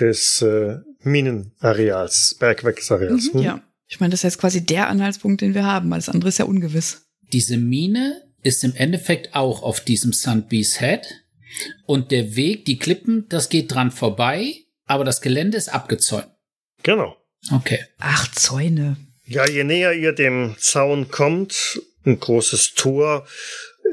des 0.00 0.42
äh, 0.42 0.78
Minenareals, 1.02 2.36
Bergwerksareals. 2.38 3.32
Mhm, 3.32 3.38
hm? 3.38 3.42
Ja. 3.42 3.62
Ich 3.86 4.00
meine, 4.00 4.10
das 4.10 4.20
ist 4.20 4.24
jetzt 4.24 4.38
quasi 4.38 4.64
der 4.64 4.88
Anhaltspunkt, 4.88 5.42
den 5.42 5.54
wir 5.54 5.64
haben. 5.64 5.92
Alles 5.92 6.08
andere 6.08 6.30
ist 6.30 6.38
ja 6.38 6.46
ungewiss. 6.46 7.02
Diese 7.32 7.56
Mine 7.56 8.22
ist 8.42 8.64
im 8.64 8.74
Endeffekt 8.74 9.34
auch 9.34 9.62
auf 9.62 9.80
diesem 9.80 10.12
Sandbees 10.12 10.80
Head. 10.80 11.06
Und 11.84 12.10
der 12.10 12.34
Weg, 12.34 12.64
die 12.64 12.78
Klippen, 12.78 13.26
das 13.28 13.48
geht 13.48 13.72
dran 13.72 13.90
vorbei, 13.90 14.54
aber 14.86 15.04
das 15.04 15.20
Gelände 15.20 15.58
ist 15.58 15.68
abgezäunt. 15.68 16.28
Genau. 16.82 17.16
Okay. 17.50 17.80
Ach, 17.98 18.30
Zäune. 18.32 18.96
Ja, 19.26 19.46
je 19.46 19.64
näher 19.64 19.92
ihr 19.92 20.12
dem 20.12 20.56
Zaun 20.58 21.10
kommt, 21.10 21.80
ein 22.04 22.18
großes 22.18 22.74
Tor 22.74 23.26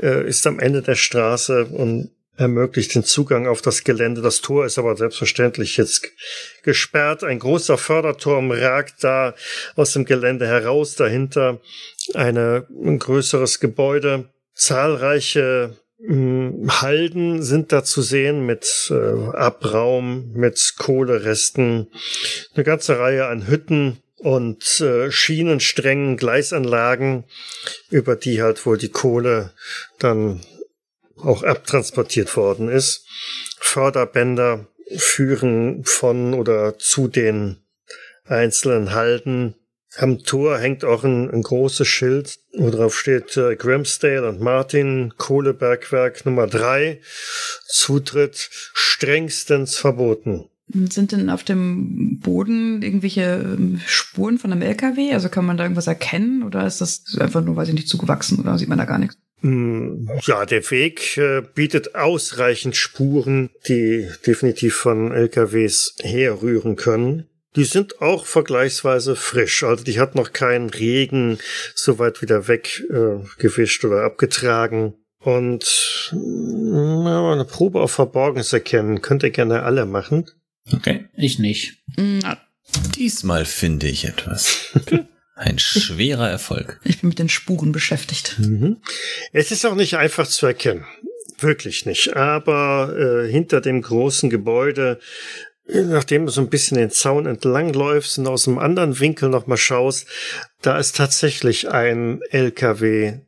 äh, 0.01 0.27
ist 0.27 0.45
am 0.47 0.59
Ende 0.59 0.81
der 0.81 0.95
Straße 0.95 1.65
und 1.65 2.11
ermöglicht 2.39 2.95
den 2.95 3.03
Zugang 3.03 3.47
auf 3.47 3.61
das 3.61 3.83
Gelände. 3.83 4.21
Das 4.21 4.41
Tor 4.41 4.65
ist 4.65 4.77
aber 4.77 4.95
selbstverständlich 4.95 5.77
jetzt 5.77 6.07
gesperrt. 6.63 7.23
Ein 7.23 7.39
großer 7.39 7.77
Förderturm 7.77 8.51
ragt 8.51 9.03
da 9.03 9.35
aus 9.75 9.93
dem 9.93 10.05
Gelände 10.05 10.47
heraus. 10.47 10.95
Dahinter 10.95 11.59
eine, 12.13 12.65
ein 12.69 12.97
größeres 12.97 13.59
Gebäude. 13.59 14.29
Zahlreiche 14.53 15.75
hm, 16.01 16.81
Halden 16.81 17.43
sind 17.43 17.73
da 17.73 17.83
zu 17.83 18.01
sehen 18.01 18.45
mit 18.45 18.89
äh, 18.89 19.35
Abraum, 19.35 20.31
mit 20.33 20.75
Kohleresten, 20.77 21.87
eine 22.55 22.63
ganze 22.63 22.99
Reihe 22.99 23.27
an 23.27 23.47
Hütten 23.47 23.99
und 24.19 24.81
äh, 24.81 25.11
Schienensträngen, 25.11 26.17
Gleisanlagen, 26.17 27.23
über 27.89 28.15
die 28.15 28.41
halt 28.41 28.65
wohl 28.65 28.77
die 28.77 28.89
Kohle 28.89 29.53
dann 29.97 30.41
auch 31.17 31.43
abtransportiert 31.43 32.35
worden 32.37 32.69
ist. 32.69 33.05
Förderbänder 33.59 34.67
führen 34.97 35.83
von 35.85 36.33
oder 36.33 36.77
zu 36.77 37.07
den 37.07 37.57
einzelnen 38.25 38.93
Halden. 38.93 39.55
Am 39.97 40.23
Tor 40.23 40.59
hängt 40.59 40.85
auch 40.85 41.03
ein, 41.03 41.29
ein 41.31 41.41
großes 41.41 41.87
Schild, 41.87 42.39
wo 42.53 42.69
drauf 42.69 42.97
steht 42.97 43.35
äh, 43.37 43.55
Grimsdale 43.55 44.27
und 44.27 44.39
Martin, 44.39 45.13
Kohlebergwerk 45.17 46.25
Nummer 46.25 46.47
drei. 46.47 47.01
Zutritt 47.67 48.49
strengstens 48.51 49.77
verboten. 49.77 50.49
Sind 50.71 51.11
denn 51.11 51.29
auf 51.29 51.43
dem 51.43 52.19
Boden 52.19 52.83
irgendwelche 52.83 53.55
ähm, 53.57 53.81
Spuren 53.85 54.37
von 54.37 54.51
einem 54.51 54.61
LKW? 54.61 55.13
Also 55.13 55.29
kann 55.29 55.45
man 55.45 55.57
da 55.57 55.63
irgendwas 55.63 55.87
erkennen 55.87 56.43
oder 56.43 56.65
ist 56.67 56.79
das 56.79 57.17
einfach 57.19 57.43
nur, 57.43 57.55
weiß 57.55 57.69
ich 57.69 57.73
nicht, 57.73 57.89
zugewachsen 57.89 58.39
oder 58.39 58.57
sieht 58.57 58.69
man 58.69 58.77
da 58.77 58.85
gar 58.85 58.99
nichts? 58.99 59.17
Hm, 59.41 60.09
ja, 60.23 60.45
der 60.45 60.69
Weg 60.69 61.17
äh, 61.17 61.41
bietet 61.55 61.95
ausreichend 61.95 62.75
Spuren, 62.75 63.49
die 63.67 64.07
definitiv 64.27 64.75
von 64.75 65.11
LKWs 65.11 65.95
herrühren 66.01 66.75
können. 66.75 67.25
Die 67.55 67.63
sind 67.63 68.01
auch 68.01 68.25
vergleichsweise 68.25 69.15
frisch, 69.15 69.63
also 69.63 69.83
die 69.83 69.99
hat 69.99 70.13
noch 70.13 70.33
keinen 70.33 70.69
Regen 70.69 71.39
so 71.73 71.97
weit 71.97 72.21
wieder 72.21 72.47
weggewischt 72.47 73.83
äh, 73.83 73.87
oder 73.87 74.03
abgetragen. 74.03 74.93
Und 75.21 76.13
na, 76.13 77.33
eine 77.33 77.45
Probe 77.45 77.81
auf 77.81 77.91
Verborgenes 77.91 78.53
erkennen 78.53 79.01
könnt 79.01 79.23
ihr 79.23 79.31
gerne 79.31 79.63
alle 79.63 79.85
machen. 79.85 80.29
Okay. 80.71 81.05
Ich 81.15 81.39
nicht. 81.39 81.77
Na. 81.97 82.37
Diesmal 82.95 83.45
finde 83.45 83.87
ich 83.87 84.05
etwas. 84.05 84.77
Ein 85.35 85.57
schwerer 85.57 86.29
Erfolg. 86.29 86.81
Ich 86.83 86.99
bin 86.99 87.09
mit 87.09 87.19
den 87.19 87.29
Spuren 87.29 87.71
beschäftigt. 87.71 88.35
Mhm. 88.39 88.77
Es 89.31 89.51
ist 89.51 89.65
auch 89.65 89.75
nicht 89.75 89.95
einfach 89.95 90.27
zu 90.27 90.45
erkennen. 90.45 90.85
Wirklich 91.39 91.85
nicht. 91.85 92.15
Aber 92.15 92.93
äh, 92.97 93.31
hinter 93.31 93.61
dem 93.61 93.81
großen 93.81 94.29
Gebäude, 94.29 94.99
nachdem 95.65 96.25
du 96.25 96.31
so 96.31 96.41
ein 96.41 96.49
bisschen 96.49 96.77
den 96.77 96.91
Zaun 96.91 97.25
entlang 97.25 97.73
läufst 97.73 98.17
und 98.17 98.27
aus 98.27 98.47
einem 98.47 98.59
anderen 98.59 98.99
Winkel 98.99 99.29
nochmal 99.29 99.57
schaust, 99.57 100.07
da 100.61 100.77
ist 100.77 100.97
tatsächlich 100.97 101.69
ein 101.69 102.19
LKW 102.31 103.19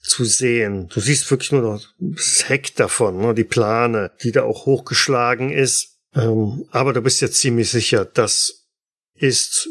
zu 0.00 0.24
sehen. 0.24 0.88
Du 0.88 1.00
siehst 1.00 1.30
wirklich 1.30 1.52
nur 1.52 1.62
noch 1.62 1.82
das 1.98 2.48
Heck 2.48 2.74
davon, 2.76 3.18
ne, 3.18 3.34
die 3.34 3.44
Plane, 3.44 4.12
die 4.22 4.32
da 4.32 4.42
auch 4.44 4.66
hochgeschlagen 4.66 5.50
ist. 5.50 5.97
Ähm, 6.18 6.66
aber 6.70 6.92
du 6.92 7.00
bist 7.00 7.20
jetzt 7.20 7.40
ziemlich 7.40 7.70
sicher, 7.70 8.04
das 8.04 8.66
ist 9.14 9.68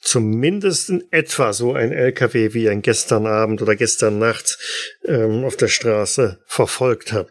zumindest 0.00 0.90
in 0.90 1.04
etwa 1.10 1.52
so 1.52 1.74
ein 1.74 1.92
LKW, 1.92 2.54
wie 2.54 2.68
ein 2.68 2.82
gestern 2.82 3.26
Abend 3.26 3.62
oder 3.62 3.76
gestern 3.76 4.18
Nacht 4.18 4.58
ähm, 5.04 5.44
auf 5.44 5.56
der 5.56 5.68
Straße 5.68 6.40
verfolgt 6.46 7.12
hat. 7.12 7.28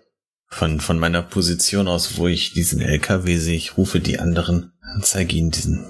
Von, 0.47 0.79
von 0.79 0.97
meiner 0.97 1.21
Position 1.21 1.87
aus, 1.87 2.17
wo 2.17 2.27
ich 2.27 2.53
diesen 2.53 2.81
LKW 2.81 3.37
sehe, 3.37 3.55
ich 3.55 3.77
rufe 3.77 3.99
die 3.99 4.19
anderen 4.19 4.73
und 4.95 5.05
zeige 5.05 5.35
ihnen 5.35 5.51
diesen, 5.51 5.85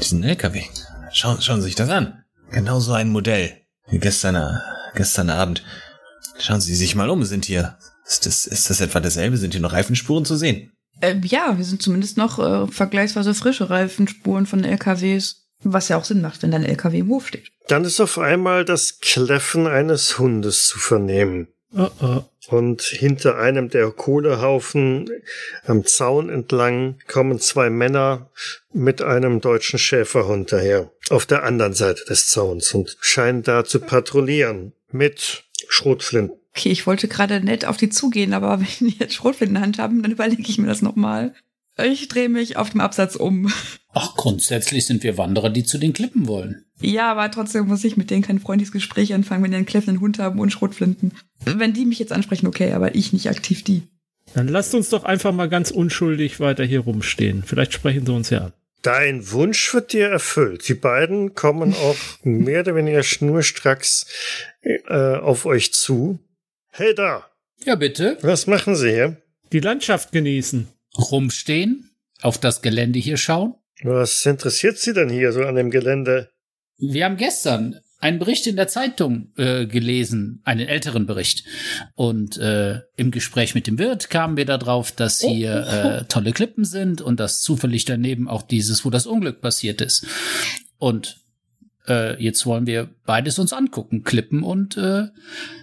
diesen 0.00 0.24
LKW. 0.24 0.64
Schauen, 1.12 1.42
schauen 1.42 1.60
Sie 1.60 1.66
sich 1.66 1.74
das 1.74 1.90
an. 1.90 2.24
Genau 2.50 2.80
so 2.80 2.92
ein 2.92 3.10
Modell 3.10 3.52
wie 3.90 3.98
gestern, 3.98 4.58
gestern 4.94 5.28
Abend. 5.28 5.62
Schauen 6.38 6.60
Sie 6.60 6.74
sich 6.74 6.94
mal 6.94 7.10
um, 7.10 7.24
sind 7.24 7.44
hier, 7.44 7.78
ist 8.06 8.24
das, 8.24 8.46
ist 8.46 8.70
das 8.70 8.80
etwa 8.80 9.00
dasselbe? 9.00 9.36
Sind 9.36 9.52
hier 9.52 9.60
noch 9.60 9.72
Reifenspuren 9.72 10.24
zu 10.24 10.36
sehen? 10.36 10.72
Äh, 11.00 11.16
ja, 11.24 11.56
wir 11.56 11.64
sind 11.64 11.82
zumindest 11.82 12.16
noch 12.16 12.38
äh, 12.38 12.66
vergleichsweise 12.70 13.34
frische 13.34 13.70
Reifenspuren 13.70 14.46
von 14.46 14.64
LKWs. 14.64 15.44
Was 15.64 15.88
ja 15.88 15.96
auch 15.96 16.04
Sinn 16.04 16.20
macht, 16.20 16.42
wenn 16.44 16.52
dein 16.52 16.64
LKW 16.64 17.00
im 17.00 17.08
Hof 17.08 17.26
steht. 17.26 17.50
Dann 17.66 17.84
ist 17.84 18.00
auf 18.00 18.18
einmal 18.18 18.64
das 18.64 19.00
Kläffen 19.00 19.66
eines 19.66 20.18
Hundes 20.18 20.68
zu 20.68 20.78
vernehmen. 20.78 21.48
Oh, 21.76 21.88
oh. 22.00 22.22
Und 22.48 22.82
hinter 22.82 23.36
einem 23.36 23.68
der 23.68 23.90
Kohlehaufen 23.90 25.10
am 25.66 25.84
Zaun 25.84 26.30
entlang 26.30 26.98
kommen 27.06 27.40
zwei 27.40 27.68
Männer 27.68 28.30
mit 28.72 29.02
einem 29.02 29.40
deutschen 29.40 29.78
Schäferhund 29.78 30.52
daher. 30.52 30.90
Auf 31.10 31.26
der 31.26 31.42
anderen 31.42 31.74
Seite 31.74 32.04
des 32.06 32.28
Zauns 32.28 32.72
und 32.72 32.96
scheinen 33.00 33.42
da 33.42 33.64
zu 33.64 33.80
patrouillieren. 33.80 34.72
Mit 34.90 35.44
Schrotflinten. 35.68 36.38
Okay, 36.58 36.70
ich 36.70 36.88
wollte 36.88 37.06
gerade 37.06 37.40
nett 37.40 37.64
auf 37.64 37.76
die 37.76 37.88
zugehen, 37.88 38.32
aber 38.32 38.60
wenn 38.60 38.88
die 38.88 38.96
jetzt 38.98 39.14
Schrotflinten 39.14 39.54
in 39.54 39.60
der 39.60 39.62
Hand 39.62 39.78
haben, 39.78 40.02
dann 40.02 40.10
überlege 40.10 40.42
ich 40.42 40.58
mir 40.58 40.66
das 40.66 40.82
nochmal. 40.82 41.32
Ich 41.80 42.08
drehe 42.08 42.28
mich 42.28 42.56
auf 42.56 42.70
dem 42.70 42.80
Absatz 42.80 43.14
um. 43.14 43.52
Ach, 43.92 44.16
grundsätzlich 44.16 44.84
sind 44.84 45.04
wir 45.04 45.16
Wanderer, 45.16 45.50
die 45.50 45.62
zu 45.62 45.78
den 45.78 45.92
Klippen 45.92 46.26
wollen. 46.26 46.64
Ja, 46.80 47.12
aber 47.12 47.30
trotzdem 47.30 47.68
muss 47.68 47.84
ich 47.84 47.96
mit 47.96 48.10
denen 48.10 48.22
kein 48.22 48.40
freundliches 48.40 48.72
Gespräch 48.72 49.14
anfangen, 49.14 49.44
wenn 49.44 49.52
die 49.52 49.56
einen 49.56 49.66
kläffenden 49.66 50.00
Hund 50.00 50.18
haben 50.18 50.40
und 50.40 50.50
Schrotflinten. 50.50 51.12
Wenn 51.44 51.74
die 51.74 51.84
mich 51.84 52.00
jetzt 52.00 52.12
ansprechen, 52.12 52.48
okay, 52.48 52.72
aber 52.72 52.96
ich 52.96 53.12
nicht 53.12 53.28
aktiv 53.28 53.62
die. 53.62 53.82
Dann 54.34 54.48
lasst 54.48 54.74
uns 54.74 54.88
doch 54.88 55.04
einfach 55.04 55.32
mal 55.32 55.48
ganz 55.48 55.70
unschuldig 55.70 56.40
weiter 56.40 56.64
hier 56.64 56.80
rumstehen. 56.80 57.44
Vielleicht 57.46 57.72
sprechen 57.72 58.04
sie 58.04 58.12
uns 58.12 58.30
ja 58.30 58.46
an. 58.46 58.52
Dein 58.82 59.30
Wunsch 59.30 59.72
wird 59.72 59.92
dir 59.92 60.08
erfüllt. 60.08 60.68
Die 60.68 60.74
beiden 60.74 61.36
kommen 61.36 61.72
auch 61.74 61.96
mehr 62.24 62.62
oder 62.62 62.74
weniger 62.74 63.04
schnurstracks 63.04 64.06
äh, 64.62 65.14
auf 65.14 65.46
euch 65.46 65.72
zu. 65.72 66.18
Hey 66.78 66.94
da, 66.94 67.26
Ja, 67.64 67.74
bitte. 67.74 68.18
was 68.20 68.46
machen 68.46 68.76
Sie 68.76 68.90
hier? 68.90 69.20
Die 69.52 69.58
Landschaft 69.58 70.12
genießen. 70.12 70.68
Rumstehen, 70.96 71.90
auf 72.22 72.38
das 72.38 72.62
Gelände 72.62 73.00
hier 73.00 73.16
schauen. 73.16 73.56
Was 73.82 74.24
interessiert 74.24 74.78
Sie 74.78 74.92
denn 74.92 75.08
hier 75.08 75.32
so 75.32 75.42
an 75.42 75.56
dem 75.56 75.72
Gelände? 75.72 76.30
Wir 76.76 77.04
haben 77.06 77.16
gestern 77.16 77.80
einen 77.98 78.20
Bericht 78.20 78.46
in 78.46 78.54
der 78.54 78.68
Zeitung 78.68 79.32
äh, 79.36 79.66
gelesen, 79.66 80.40
einen 80.44 80.68
älteren 80.68 81.06
Bericht. 81.06 81.42
Und 81.96 82.38
äh, 82.38 82.82
im 82.94 83.10
Gespräch 83.10 83.56
mit 83.56 83.66
dem 83.66 83.76
Wirt 83.80 84.08
kamen 84.08 84.36
wir 84.36 84.44
darauf, 84.44 84.92
dass 84.92 85.18
hier 85.20 85.66
äh, 85.66 86.04
tolle 86.04 86.30
Klippen 86.30 86.64
sind 86.64 87.00
und 87.00 87.18
dass 87.18 87.42
zufällig 87.42 87.86
daneben 87.86 88.28
auch 88.28 88.42
dieses, 88.42 88.84
wo 88.84 88.90
das 88.90 89.08
Unglück 89.08 89.40
passiert 89.40 89.80
ist. 89.80 90.06
Und 90.78 91.16
äh, 91.88 92.22
jetzt 92.22 92.46
wollen 92.46 92.66
wir 92.66 92.88
beides 93.04 93.38
uns 93.38 93.52
angucken, 93.52 94.04
Klippen 94.04 94.42
und 94.42 94.76
äh, 94.76 95.06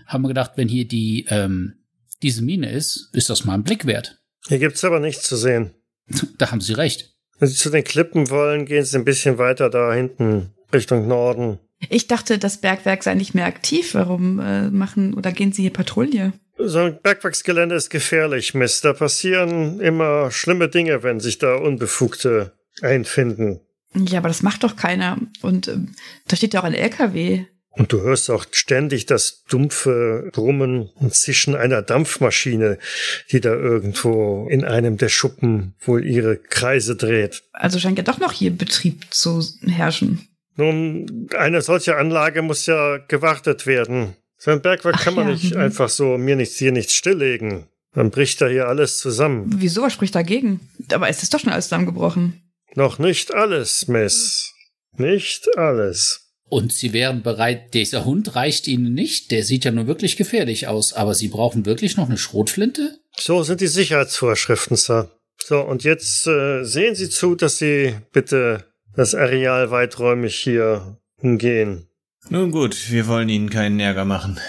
haben 0.07 0.23
wir 0.23 0.30
gedacht, 0.30 0.52
wenn 0.56 0.68
hier 0.68 0.88
die 0.88 1.26
ähm, 1.30 1.76
diese 2.22 2.43
Mine 2.43 2.72
ist, 2.72 3.10
ist 3.14 3.30
das 3.30 3.45
mal 3.45 3.53
ein 3.53 3.64
Blick 3.64 3.85
wert. 3.85 4.19
Hier 4.47 4.60
gibt's 4.60 4.84
aber 4.84 4.99
nichts 4.99 5.27
zu 5.27 5.35
sehen. 5.35 5.72
Da 6.38 6.52
haben 6.52 6.61
Sie 6.61 6.73
recht. 6.73 7.15
Wenn 7.39 7.49
Sie 7.49 7.56
zu 7.56 7.69
den 7.69 7.84
Klippen 7.84 8.30
wollen, 8.30 8.65
gehen 8.65 8.85
Sie 8.85 8.97
ein 8.97 9.06
bisschen 9.06 9.38
weiter 9.38 9.69
da 9.69 9.93
hinten 9.93 10.53
Richtung 10.73 11.07
Norden. 11.07 11.60
Ich 11.89 12.07
dachte, 12.07 12.38
das 12.38 12.61
Bergwerk 12.61 13.03
sei 13.03 13.15
nicht 13.15 13.35
mehr 13.35 13.45
aktiv. 13.45 13.93
Warum 13.93 14.39
äh, 14.39 14.69
machen 14.69 15.14
oder 15.14 15.31
gehen 15.31 15.52
Sie 15.52 15.64
hier 15.64 15.73
Patrouille? 15.73 16.34
So 16.57 16.80
ein 16.80 17.02
Bergwerksgelände 17.02 17.76
ist 17.76 17.89
gefährlich, 17.89 18.53
Miss. 18.53 18.81
Da 18.81 18.93
passieren 18.93 19.80
immer 19.81 20.31
schlimme 20.31 20.69
Dinge, 20.69 21.03
wenn 21.03 21.19
sich 21.19 21.38
da 21.38 21.56
Unbefugte 21.56 22.53
einfinden. 22.81 23.60
Ja, 23.95 24.19
aber 24.19 24.27
das 24.27 24.43
macht 24.43 24.63
doch 24.63 24.76
keiner. 24.76 25.17
Und 25.41 25.67
ähm, 25.67 25.95
da 26.27 26.35
steht 26.35 26.53
ja 26.53 26.59
auch 26.61 26.65
ein 26.65 26.73
LKW. 26.73 27.45
Und 27.77 27.91
du 27.91 28.01
hörst 28.01 28.30
auch 28.30 28.45
ständig 28.51 29.05
das 29.05 29.43
dumpfe 29.49 30.30
Brummen 30.31 30.89
und 30.95 31.13
Zischen 31.13 31.55
einer 31.55 31.81
Dampfmaschine, 31.81 32.77
die 33.31 33.41
da 33.41 33.53
irgendwo 33.53 34.47
in 34.49 34.63
einem 34.63 34.97
der 34.97 35.09
Schuppen 35.09 35.76
wohl 35.81 36.05
ihre 36.05 36.38
Kreise 36.38 36.95
dreht. 36.95 37.43
Also 37.51 37.80
scheint 37.80 37.97
ja 37.97 38.03
doch 38.03 38.17
noch 38.17 38.31
hier 38.31 38.51
Betrieb 38.51 39.05
zu 39.09 39.43
herrschen. 39.65 40.27
Nun, 40.55 41.27
eine 41.38 41.61
solche 41.61 41.97
Anlage 41.97 42.41
muss 42.41 42.65
ja 42.65 42.97
gewartet 42.97 43.67
werden. 43.67 44.15
So 44.38 44.51
ein 44.51 44.61
Bergwerk 44.61 44.95
Ach 44.97 45.03
kann 45.03 45.15
man 45.15 45.27
ja, 45.27 45.34
nicht 45.34 45.53
mhm. 45.53 45.61
einfach 45.61 45.89
so 45.89 46.17
mir 46.17 46.38
nichts 46.38 46.55
hier 46.57 46.72
nichts 46.72 46.93
stilllegen. 46.93 47.65
Dann 47.93 48.09
bricht 48.09 48.41
da 48.41 48.47
hier 48.47 48.67
alles 48.67 48.99
zusammen. 48.99 49.47
Wieso, 49.57 49.81
was 49.81 49.93
spricht 49.93 50.15
dagegen? 50.15 50.59
Aber 50.91 51.09
es 51.09 51.23
ist 51.23 51.34
doch 51.34 51.39
schon 51.39 51.51
alles 51.51 51.65
zusammengebrochen. 51.65 52.41
Noch 52.76 52.99
nicht 52.99 53.34
alles, 53.34 53.88
Miss. 53.88 54.53
Nicht 54.97 55.57
alles. 55.57 56.34
Und 56.47 56.73
Sie 56.73 56.93
wären 56.93 57.23
bereit, 57.23 57.73
dieser 57.73 58.06
Hund 58.06 58.35
reicht 58.35 58.68
Ihnen 58.68 58.93
nicht, 58.93 59.31
der 59.31 59.43
sieht 59.43 59.65
ja 59.65 59.72
nur 59.72 59.88
wirklich 59.88 60.18
gefährlich 60.18 60.68
aus, 60.68 60.93
aber 60.93 61.15
Sie 61.15 61.30
brauchen 61.30 61.65
wirklich 61.65 61.97
noch 61.97 62.07
eine 62.07 62.18
Schrotflinte? 62.18 62.99
So 63.18 63.43
sind 63.43 63.61
die 63.61 63.68
Sicherheitsvorschriften, 63.68 64.77
Sir. 64.77 65.10
So, 65.43 65.61
und 65.61 65.84
jetzt 65.84 66.27
äh, 66.27 66.64
sehen 66.64 66.95
Sie 66.95 67.10
zu, 67.10 67.35
dass 67.35 67.57
Sie 67.57 67.95
bitte 68.11 68.65
das 68.93 69.15
Areal 69.15 69.72
weiträumig 69.72 70.35
hier 70.35 70.97
umgehen. 71.18 71.88
Nun 72.30 72.52
gut, 72.52 72.91
wir 72.91 73.07
wollen 73.07 73.30
Ihnen 73.30 73.49
keinen 73.49 73.80
Ärger 73.80 74.06
machen. 74.06 74.39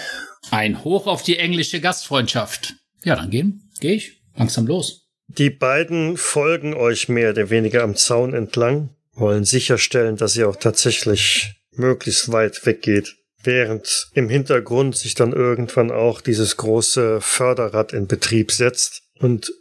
Ein 0.51 0.83
Hoch 0.83 1.07
auf 1.07 1.23
die 1.23 1.37
englische 1.37 1.79
Gastfreundschaft. 1.79 2.75
Ja, 3.03 3.15
dann 3.15 3.29
gehen, 3.29 3.71
gehe 3.79 3.95
ich 3.95 4.21
langsam 4.35 4.67
los. 4.67 5.06
Die 5.27 5.49
beiden 5.49 6.17
folgen 6.17 6.73
euch 6.73 7.09
mehr 7.09 7.31
oder 7.31 7.49
weniger 7.49 7.83
am 7.83 7.95
Zaun 7.95 8.33
entlang, 8.33 8.89
wollen 9.13 9.43
sicherstellen, 9.43 10.15
dass 10.15 10.37
ihr 10.37 10.47
auch 10.47 10.55
tatsächlich 10.55 11.55
möglichst 11.71 12.31
weit 12.31 12.65
weggeht, 12.65 13.17
während 13.43 14.09
im 14.13 14.29
Hintergrund 14.29 14.95
sich 14.95 15.15
dann 15.15 15.33
irgendwann 15.33 15.91
auch 15.91 16.21
dieses 16.21 16.57
große 16.57 17.19
Förderrad 17.21 17.93
in 17.93 18.07
Betrieb 18.07 18.51
setzt 18.51 19.03
und 19.19 19.51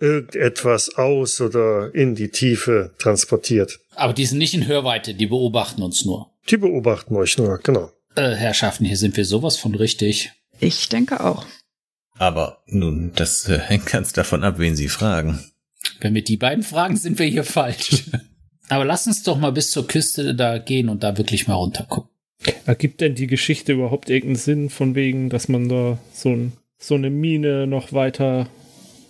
irgendetwas 0.00 0.94
aus 0.96 1.40
oder 1.40 1.92
in 1.94 2.14
die 2.14 2.30
Tiefe 2.30 2.92
transportiert. 2.98 3.80
Aber 3.96 4.12
die 4.12 4.26
sind 4.26 4.38
nicht 4.38 4.54
in 4.54 4.68
Hörweite, 4.68 5.14
die 5.14 5.26
beobachten 5.26 5.82
uns 5.82 6.04
nur. 6.04 6.30
Die 6.48 6.56
beobachten 6.56 7.16
euch 7.16 7.36
nur, 7.36 7.58
genau. 7.58 7.90
Äh, 8.14 8.34
Herrschaften, 8.34 8.84
hier 8.84 8.96
sind 8.96 9.16
wir 9.16 9.24
sowas 9.24 9.56
von 9.56 9.74
richtig. 9.74 10.30
Ich 10.60 10.88
denke 10.88 11.24
auch. 11.24 11.44
Aber 12.18 12.62
nun, 12.66 13.12
das 13.14 13.48
äh, 13.48 13.58
hängt 13.58 13.86
ganz 13.86 14.12
davon 14.12 14.44
ab, 14.44 14.58
wen 14.58 14.76
Sie 14.76 14.88
fragen. 14.88 15.38
Wenn 16.00 16.14
wir 16.14 16.24
die 16.24 16.36
beiden 16.36 16.64
fragen, 16.64 16.96
sind 16.96 17.18
wir 17.18 17.26
hier 17.26 17.44
falsch. 17.44 18.04
Aber 18.68 18.84
lass 18.84 19.06
uns 19.06 19.22
doch 19.22 19.38
mal 19.38 19.52
bis 19.52 19.70
zur 19.70 19.86
Küste 19.86 20.34
da 20.34 20.58
gehen 20.58 20.88
und 20.88 21.02
da 21.02 21.16
wirklich 21.16 21.46
mal 21.46 21.54
runtergucken. 21.54 22.10
Ergibt 22.66 23.00
denn 23.00 23.14
die 23.14 23.26
Geschichte 23.26 23.72
überhaupt 23.72 24.10
irgendeinen 24.10 24.36
Sinn, 24.36 24.70
von 24.70 24.94
wegen, 24.94 25.30
dass 25.30 25.48
man 25.48 25.68
da 25.68 25.98
so, 26.12 26.30
ein, 26.30 26.52
so 26.78 26.94
eine 26.94 27.10
Mine 27.10 27.66
noch 27.66 27.92
weiter 27.92 28.48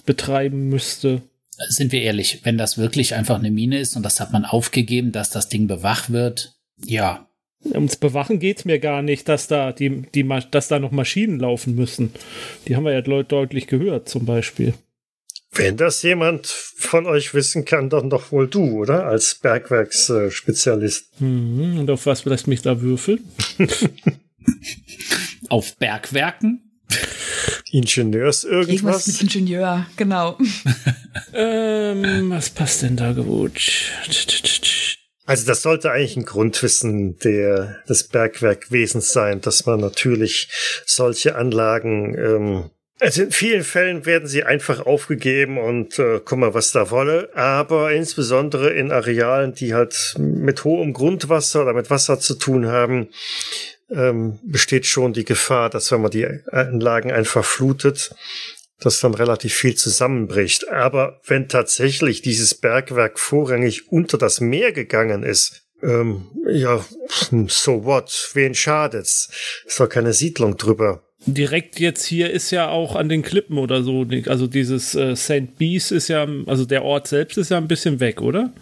betreiben 0.06 0.68
müsste? 0.68 1.22
Sind 1.68 1.92
wir 1.92 2.02
ehrlich, 2.02 2.40
wenn 2.44 2.56
das 2.56 2.78
wirklich 2.78 3.14
einfach 3.14 3.38
eine 3.38 3.50
Mine 3.50 3.78
ist 3.78 3.96
und 3.96 4.04
das 4.04 4.20
hat 4.20 4.32
man 4.32 4.44
aufgegeben, 4.44 5.12
dass 5.12 5.30
das 5.30 5.48
Ding 5.48 5.66
bewacht 5.66 6.10
wird, 6.12 6.54
ja, 6.84 7.27
Ums 7.64 7.96
Bewachen 7.96 8.38
geht's 8.38 8.64
mir 8.64 8.78
gar 8.78 9.02
nicht, 9.02 9.28
dass 9.28 9.46
da, 9.48 9.72
die, 9.72 10.02
die, 10.14 10.26
dass 10.50 10.68
da 10.68 10.78
noch 10.78 10.92
Maschinen 10.92 11.40
laufen 11.40 11.74
müssen. 11.74 12.12
Die 12.66 12.76
haben 12.76 12.84
wir 12.84 12.92
ja 12.92 13.00
deut- 13.02 13.30
deutlich 13.32 13.66
gehört, 13.66 14.08
zum 14.08 14.24
Beispiel. 14.26 14.74
Wenn 15.50 15.76
das 15.76 16.02
jemand 16.02 16.46
von 16.46 17.06
euch 17.06 17.34
wissen 17.34 17.64
kann, 17.64 17.88
dann 17.90 18.10
doch 18.10 18.30
wohl 18.32 18.48
du, 18.48 18.78
oder? 18.80 19.06
Als 19.06 19.34
Bergwerksspezialist. 19.36 21.20
Mhm. 21.20 21.78
Und 21.80 21.90
auf 21.90 22.06
was 22.06 22.24
lässt 22.26 22.46
mich 22.46 22.62
da 22.62 22.80
würfeln? 22.80 23.20
auf 25.48 25.74
Bergwerken. 25.76 26.62
Ingenieurs 27.70 28.44
Irgendwas 28.44 29.06
irgendwas? 29.06 29.06
mit 29.08 29.22
Ingenieur, 29.22 29.86
genau. 29.96 30.38
Ähm, 31.34 32.30
was 32.30 32.48
passt 32.48 32.82
denn 32.82 32.96
da 32.96 33.12
gut? 33.12 33.60
Also 35.28 35.46
das 35.46 35.60
sollte 35.60 35.90
eigentlich 35.90 36.16
ein 36.16 36.24
Grundwissen 36.24 37.18
der, 37.18 37.82
des 37.86 38.04
Bergwerkwesens 38.04 39.12
sein, 39.12 39.42
dass 39.42 39.66
man 39.66 39.78
natürlich 39.78 40.48
solche 40.86 41.34
Anlagen, 41.34 42.16
ähm, 42.16 42.70
also 42.98 43.24
in 43.24 43.30
vielen 43.30 43.62
Fällen 43.62 44.06
werden 44.06 44.26
sie 44.26 44.44
einfach 44.44 44.86
aufgegeben 44.86 45.58
und 45.58 45.98
äh, 45.98 46.22
guck 46.24 46.38
mal, 46.38 46.54
was 46.54 46.72
da 46.72 46.90
wolle, 46.90 47.28
aber 47.34 47.92
insbesondere 47.92 48.70
in 48.70 48.90
Arealen, 48.90 49.52
die 49.52 49.74
halt 49.74 50.14
mit 50.16 50.64
hohem 50.64 50.94
Grundwasser 50.94 51.60
oder 51.60 51.74
mit 51.74 51.90
Wasser 51.90 52.18
zu 52.18 52.34
tun 52.34 52.66
haben, 52.66 53.10
ähm, 53.90 54.38
besteht 54.42 54.86
schon 54.86 55.12
die 55.12 55.26
Gefahr, 55.26 55.68
dass 55.68 55.92
wenn 55.92 56.00
man 56.00 56.10
die 56.10 56.26
Anlagen 56.50 57.12
einfach 57.12 57.44
flutet, 57.44 58.14
dass 58.80 59.00
dann 59.00 59.14
relativ 59.14 59.54
viel 59.54 59.74
zusammenbricht. 59.74 60.68
Aber 60.68 61.20
wenn 61.26 61.48
tatsächlich 61.48 62.22
dieses 62.22 62.54
Bergwerk 62.54 63.18
vorrangig 63.18 63.90
unter 63.90 64.18
das 64.18 64.40
Meer 64.40 64.72
gegangen 64.72 65.22
ist, 65.22 65.68
ähm, 65.82 66.26
ja, 66.48 66.84
so 67.46 67.84
what? 67.84 68.30
Wen 68.34 68.54
schadet's? 68.54 69.30
Ist 69.66 69.78
doch 69.78 69.88
keine 69.88 70.12
Siedlung 70.12 70.56
drüber. 70.56 71.02
Direkt 71.26 71.80
jetzt 71.80 72.04
hier 72.04 72.30
ist 72.30 72.52
ja 72.52 72.68
auch 72.68 72.94
an 72.94 73.08
den 73.08 73.22
Klippen 73.22 73.58
oder 73.58 73.82
so, 73.82 74.06
also 74.26 74.46
dieses 74.46 74.94
äh, 74.94 75.16
St. 75.16 75.58
Bees 75.58 75.90
ist 75.90 76.06
ja, 76.06 76.26
also 76.46 76.64
der 76.64 76.84
Ort 76.84 77.08
selbst 77.08 77.36
ist 77.38 77.50
ja 77.50 77.58
ein 77.58 77.66
bisschen 77.66 77.98
weg, 77.98 78.20
oder? 78.20 78.52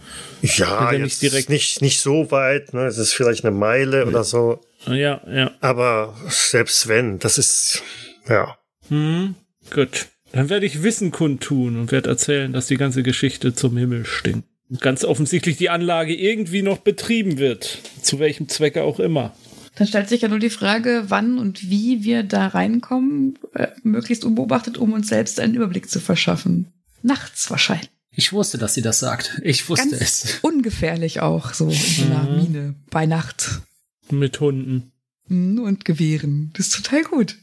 Ja, 0.40 0.90
ja 0.90 0.98
nicht, 0.98 1.20
direkt 1.20 1.50
nicht, 1.50 1.82
nicht 1.82 2.00
so 2.00 2.30
weit, 2.30 2.72
ne? 2.72 2.86
es 2.86 2.96
ist 2.96 3.12
vielleicht 3.12 3.44
eine 3.44 3.54
Meile 3.54 4.00
ja. 4.00 4.06
oder 4.06 4.24
so. 4.24 4.60
Ja, 4.86 5.20
ja. 5.30 5.52
Aber 5.60 6.16
selbst 6.28 6.88
wenn, 6.88 7.18
das 7.18 7.36
ist, 7.36 7.82
ja. 8.26 8.56
Hm, 8.88 9.34
gut. 9.70 10.08
Dann 10.32 10.50
werde 10.50 10.66
ich 10.66 10.82
Wissen 10.82 11.12
kundtun 11.12 11.78
und 11.78 11.92
werde 11.92 12.10
erzählen, 12.10 12.52
dass 12.52 12.66
die 12.66 12.76
ganze 12.76 13.02
Geschichte 13.02 13.54
zum 13.54 13.76
Himmel 13.76 14.04
stinkt. 14.04 14.48
Und 14.68 14.80
ganz 14.80 15.04
offensichtlich 15.04 15.56
die 15.56 15.70
Anlage 15.70 16.14
irgendwie 16.14 16.62
noch 16.62 16.78
betrieben 16.78 17.38
wird. 17.38 17.78
Zu 18.02 18.18
welchem 18.18 18.48
Zwecke 18.48 18.82
auch 18.82 18.98
immer. 18.98 19.34
Dann 19.76 19.86
stellt 19.86 20.08
sich 20.08 20.22
ja 20.22 20.28
nur 20.28 20.38
die 20.38 20.50
Frage, 20.50 21.04
wann 21.08 21.38
und 21.38 21.70
wie 21.70 22.02
wir 22.02 22.22
da 22.22 22.48
reinkommen, 22.48 23.38
äh, 23.54 23.68
möglichst 23.82 24.24
unbeobachtet, 24.24 24.78
um 24.78 24.92
uns 24.94 25.08
selbst 25.08 25.38
einen 25.38 25.54
Überblick 25.54 25.88
zu 25.88 26.00
verschaffen. 26.00 26.72
Nachts 27.02 27.50
wahrscheinlich. 27.50 27.90
Ich 28.10 28.32
wusste, 28.32 28.56
dass 28.56 28.72
sie 28.72 28.82
das 28.82 28.98
sagt. 28.98 29.38
Ich 29.44 29.68
wusste 29.68 29.90
Ganz 29.90 30.00
es. 30.00 30.38
Ungefährlich 30.40 31.20
auch, 31.20 31.52
so 31.52 31.68
in 31.68 32.06
einer 32.06 32.22
mhm. 32.22 32.36
Mine 32.36 32.74
bei 32.90 33.04
Nacht. 33.04 33.60
Mit 34.10 34.40
Hunden. 34.40 34.90
Mhm, 35.28 35.58
und 35.58 35.84
Gewehren. 35.84 36.50
Das 36.54 36.68
ist 36.68 36.76
total 36.76 37.02
gut. 37.02 37.36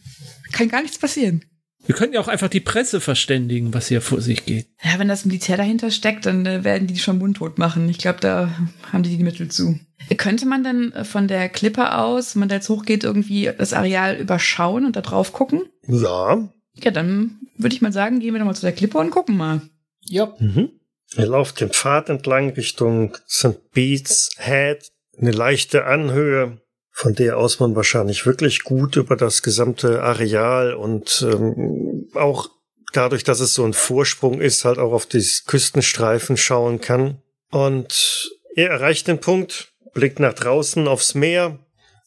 Kann 0.51 0.69
gar 0.69 0.81
nichts 0.81 0.97
passieren. 0.97 1.45
Wir 1.85 1.95
könnten 1.95 2.15
ja 2.15 2.21
auch 2.21 2.29
einfach 2.29 2.47
die 2.47 2.61
Presse 2.61 3.01
verständigen, 3.01 3.73
was 3.73 3.87
hier 3.87 4.01
vor 4.01 4.21
sich 4.21 4.45
geht. 4.45 4.67
Ja, 4.81 4.99
wenn 4.99 5.09
das 5.09 5.25
Militär 5.25 5.57
dahinter 5.57 5.91
steckt, 5.91 6.25
dann 6.25 6.45
äh, 6.45 6.63
werden 6.63 6.87
die 6.87 6.93
die 6.93 6.99
schon 6.99 7.17
mundtot 7.17 7.57
machen. 7.57 7.89
Ich 7.89 7.97
glaube, 7.97 8.19
da 8.21 8.49
haben 8.91 9.03
die 9.03 9.17
die 9.17 9.23
Mittel 9.23 9.49
zu. 9.49 9.79
Könnte 10.17 10.45
man 10.45 10.63
dann 10.63 10.93
äh, 10.93 11.03
von 11.03 11.27
der 11.27 11.49
Klippe 11.49 11.95
aus, 11.97 12.35
wenn 12.35 12.41
man 12.41 12.49
da 12.49 12.55
jetzt 12.55 12.69
hochgeht, 12.69 13.03
irgendwie 13.03 13.51
das 13.57 13.73
Areal 13.73 14.15
überschauen 14.15 14.85
und 14.85 14.95
da 14.95 15.01
drauf 15.01 15.33
gucken? 15.33 15.63
Ja. 15.87 16.49
Ja, 16.75 16.91
dann 16.91 17.39
würde 17.57 17.75
ich 17.75 17.81
mal 17.81 17.93
sagen, 17.93 18.19
gehen 18.19 18.33
wir 18.33 18.39
doch 18.39 18.45
mal 18.45 18.55
zu 18.55 18.61
der 18.61 18.71
Klippe 18.71 18.97
und 18.97 19.11
gucken 19.11 19.35
mal. 19.35 19.61
Ja. 20.01 20.33
Mhm. 20.39 20.69
Ihr 21.17 21.27
lauft 21.27 21.59
den 21.59 21.69
Pfad 21.69 22.09
entlang 22.09 22.51
Richtung 22.51 23.17
St. 23.29 23.71
Beats 23.71 24.31
Head, 24.37 24.89
eine 25.17 25.31
leichte 25.31 25.85
Anhöhe 25.85 26.62
von 26.93 27.15
der 27.15 27.37
aus 27.37 27.59
man 27.59 27.75
wahrscheinlich 27.75 28.25
wirklich 28.25 28.63
gut 28.63 28.95
über 28.95 29.15
das 29.15 29.41
gesamte 29.41 30.03
Areal 30.03 30.75
und 30.75 31.25
ähm, 31.27 32.07
auch 32.13 32.49
dadurch, 32.93 33.23
dass 33.23 33.39
es 33.39 33.55
so 33.55 33.65
ein 33.65 33.73
Vorsprung 33.73 34.39
ist, 34.39 34.63
halt 34.63 34.77
auch 34.77 34.93
auf 34.93 35.07
die 35.07 35.25
Küstenstreifen 35.47 36.37
schauen 36.37 36.79
kann. 36.79 37.17
Und 37.49 38.31
er 38.55 38.69
erreicht 38.69 39.07
den 39.07 39.19
Punkt, 39.19 39.73
blickt 39.93 40.19
nach 40.19 40.33
draußen 40.33 40.87
aufs 40.87 41.15
Meer, 41.15 41.57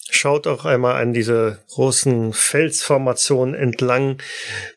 schaut 0.08 0.46
auch 0.46 0.64
einmal 0.64 1.02
an 1.02 1.12
diese 1.12 1.58
großen 1.70 2.32
Felsformationen 2.32 3.54
entlang. 3.54 4.18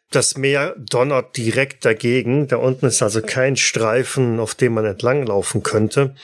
Das 0.10 0.38
Meer 0.38 0.76
donnert 0.80 1.38
direkt 1.38 1.86
dagegen. 1.86 2.48
Da 2.48 2.58
unten 2.58 2.88
ist 2.88 3.04
also 3.04 3.22
kein 3.22 3.56
Streifen, 3.56 4.40
auf 4.40 4.56
dem 4.56 4.74
man 4.74 4.86
entlanglaufen 4.86 5.62
könnte. 5.62 6.16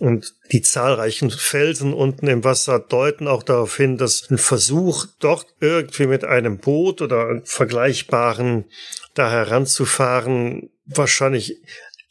Und 0.00 0.34
die 0.50 0.62
zahlreichen 0.62 1.30
Felsen 1.30 1.92
unten 1.92 2.26
im 2.26 2.42
Wasser 2.42 2.78
deuten 2.78 3.28
auch 3.28 3.42
darauf 3.42 3.76
hin, 3.76 3.98
dass 3.98 4.30
ein 4.30 4.38
Versuch, 4.38 5.06
dort 5.18 5.46
irgendwie 5.60 6.06
mit 6.06 6.24
einem 6.24 6.56
Boot 6.56 7.02
oder 7.02 7.42
vergleichbaren 7.44 8.64
da 9.12 9.30
heranzufahren, 9.30 10.70
wahrscheinlich 10.86 11.58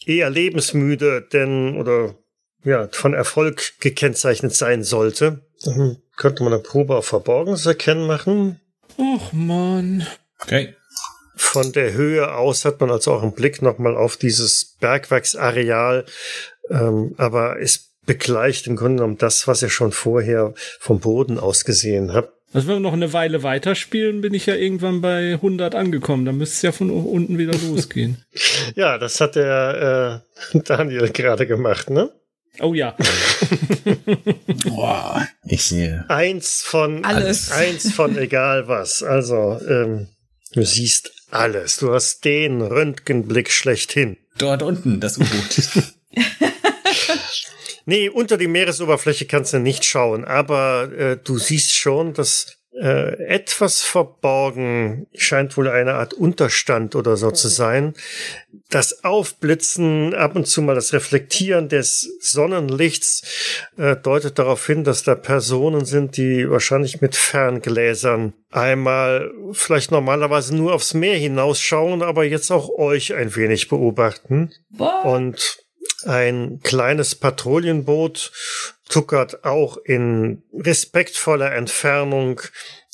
eher 0.06 0.30
lebensmüde, 0.30 1.28
denn 1.34 1.78
oder 1.78 2.16
ja, 2.64 2.88
von 2.92 3.16
Erfolg 3.16 3.80
gekennzeichnet 3.80 4.54
sein 4.54 4.84
sollte. 4.84 5.42
Mhm. 5.66 5.98
Könnte 6.16 6.44
man 6.44 6.54
eine 6.54 6.62
Probe 6.62 6.96
auf 6.96 7.08
Verborgenes 7.08 7.66
erkennen 7.66 8.06
machen? 8.06 8.60
Och 9.00 9.34
man. 9.34 10.06
Okay. 10.40 10.76
Von 11.36 11.72
der 11.72 11.94
Höhe 11.94 12.34
aus 12.34 12.66
hat 12.66 12.82
man 12.82 12.92
also 12.92 13.14
auch 13.14 13.24
einen 13.24 13.34
Blick 13.34 13.62
nochmal 13.62 13.96
auf 13.96 14.18
dieses 14.18 14.76
Bergwerksareal, 14.82 16.06
ähm, 16.70 17.14
aber 17.18 17.60
es 17.60 17.90
begleicht 18.06 18.68
im 18.68 18.76
Grunde 18.76 18.98
genommen 18.98 19.18
das, 19.18 19.48
was 19.48 19.62
ihr 19.62 19.70
schon 19.70 19.92
vorher 19.92 20.54
vom 20.80 21.00
Boden 21.00 21.38
aus 21.40 21.66
gesehen 21.66 22.14
habt. 22.14 22.34
Also 22.52 22.68
wenn 22.68 22.78
wir 22.78 22.80
noch 22.80 22.94
eine 22.94 23.14
Weile 23.14 23.44
weiterspielen, 23.44 24.22
bin 24.22 24.34
ich 24.34 24.48
ja 24.48 24.56
irgendwann 24.56 25.02
bei 25.02 25.34
100 25.34 25.76
angekommen. 25.76 26.26
Da 26.26 26.32
müsste 26.32 26.56
es 26.56 26.62
ja 26.64 26.72
von 26.72 26.90
unten 26.90 27.38
wieder 27.38 27.54
losgehen. 27.68 28.24
ja, 28.76 28.98
das 28.98 29.22
hat 29.22 29.36
der 29.36 30.24
äh, 30.54 30.60
Daniel 30.66 31.10
gerade 31.10 31.46
gemacht, 31.46 31.92
ne? 31.92 32.10
Oh 32.62 32.74
ja. 32.74 32.98
Boah, 34.66 35.28
ich 35.46 35.64
sehe. 35.64 36.04
Eins 36.10 36.64
von 36.64 37.06
alles. 37.06 37.52
Eins 37.52 37.94
von 37.94 38.18
egal 38.18 38.68
was. 38.68 39.04
Also, 39.04 39.60
ähm, 39.70 40.08
du 40.54 40.66
siehst 40.66 41.12
alles. 41.32 41.78
Du 41.78 41.94
hast 41.94 42.26
den 42.26 42.62
Röntgenblick 42.62 43.52
schlechthin. 43.52 44.18
Dort 44.40 44.64
unten, 44.64 45.00
das 45.00 45.20
U-Boot. 45.20 45.94
Nee, 47.86 48.10
unter 48.10 48.38
die 48.38 48.48
Meeresoberfläche 48.48 49.26
kannst 49.26 49.54
du 49.54 49.60
nicht 49.60 49.86
schauen, 49.86 50.26
aber 50.26 50.92
äh, 50.92 51.18
du 51.18 51.38
siehst 51.38 51.76
schon, 51.76 52.14
dass 52.14 52.60
äh, 52.80 53.26
etwas 53.26 53.82
verborgen 53.82 55.08
scheint 55.14 55.58
wohl 55.58 55.68
eine 55.68 55.96
Art 55.96 56.14
Unterstand 56.14 56.96
oder 56.96 57.18
so 57.18 57.32
zu 57.32 57.48
sein. 57.48 57.94
Das 58.70 59.04
Aufblitzen, 59.04 60.14
ab 60.14 60.36
und 60.36 60.46
zu 60.46 60.62
mal 60.62 60.76
das 60.76 60.94
Reflektieren 60.94 61.68
des 61.68 62.18
Sonnenlichts 62.22 63.66
äh, 63.78 63.96
deutet 63.96 64.40
darauf 64.40 64.66
hin, 64.66 64.84
dass 64.84 65.04
da 65.04 65.16
Personen 65.16 65.84
sind, 65.84 66.16
die 66.16 66.50
wahrscheinlich 66.50 67.02
mit 67.02 67.16
Ferngläsern 67.16 68.34
einmal 68.52 69.32
vielleicht 69.52 69.92
normalerweise 69.92 70.56
nur 70.56 70.74
aufs 70.74 70.94
Meer 70.94 71.18
hinausschauen, 71.18 72.02
aber 72.02 72.24
jetzt 72.24 72.52
auch 72.52 72.70
euch 72.70 73.14
ein 73.14 73.36
wenig 73.36 73.68
beobachten. 73.68 74.54
Boah. 74.70 75.06
Und 75.06 75.58
ein 76.06 76.60
kleines 76.64 77.16
Patrouillenboot 77.16 78.32
tuckert 78.90 79.46
auch 79.46 79.78
in 79.78 80.44
respektvoller 80.54 81.54
Entfernung 81.54 82.42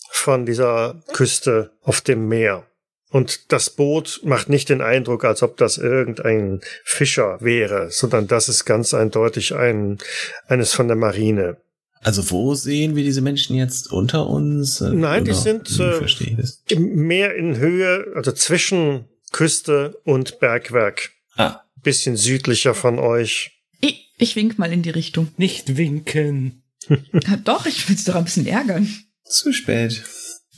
von 0.10 0.46
dieser 0.46 1.02
Küste 1.14 1.72
auf 1.82 2.02
dem 2.02 2.28
Meer. 2.28 2.66
Und 3.12 3.52
das 3.54 3.70
Boot 3.70 4.22
macht 4.24 4.50
nicht 4.50 4.68
den 4.70 4.82
Eindruck, 4.82 5.24
als 5.24 5.42
ob 5.42 5.58
das 5.58 5.78
irgendein 5.78 6.62
Fischer 6.84 7.38
wäre, 7.40 7.90
sondern 7.90 8.28
das 8.28 8.50
ist 8.50 8.66
ganz 8.66 8.94
eindeutig 8.94 9.56
ein, 9.56 10.00
eines 10.48 10.74
von 10.74 10.88
der 10.88 10.98
Marine. 10.98 11.58
Also 12.02 12.30
wo 12.30 12.54
sehen 12.56 12.96
wir 12.96 13.04
diese 13.04 13.22
Menschen 13.22 13.56
jetzt 13.56 13.92
unter 13.92 14.28
uns? 14.28 14.82
Nein, 14.82 15.24
Oder? 15.24 15.32
die 15.32 15.34
sind 15.34 15.80
äh, 15.80 16.76
mehr 16.78 17.36
in 17.36 17.58
Höhe, 17.58 18.06
also 18.16 18.32
zwischen 18.32 19.06
Küste 19.32 19.98
und 20.04 20.40
Bergwerk. 20.40 21.12
Ah. 21.36 21.62
Bisschen 21.86 22.18
südlicher 22.18 22.74
von 22.74 22.98
euch. 22.98 23.62
Ich, 23.80 24.12
ich 24.18 24.36
wink 24.36 24.58
mal 24.58 24.74
in 24.74 24.82
die 24.82 24.90
Richtung. 24.90 25.28
Nicht 25.38 25.78
winken. 25.78 26.64
doch, 27.44 27.68
ich 27.68 27.88
will 27.88 27.96
sie 27.96 28.06
doch 28.06 28.16
ein 28.16 28.26
bisschen 28.26 28.48
ärgern. 28.48 28.92
Zu 29.24 29.54
spät. 29.54 30.04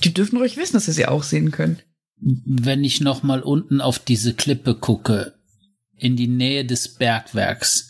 Die 0.06 0.14
dürfen 0.14 0.38
ruhig 0.38 0.56
wissen, 0.56 0.74
dass 0.74 0.86
sie 0.86 0.94
sie 0.94 1.06
auch 1.06 1.24
sehen 1.24 1.52
können. 1.52 1.80
Wenn 2.20 2.86
ich 2.86 3.02
noch 3.02 3.24
mal 3.24 3.42
unten 3.42 3.82
auf 3.82 4.00
diese 4.00 4.36
Klippe 4.36 4.74
gucke, 4.76 5.34
in 5.98 6.16
die 6.16 6.30
Nähe 6.30 6.64
des 6.64 6.96
Bergwerks, 6.96 7.90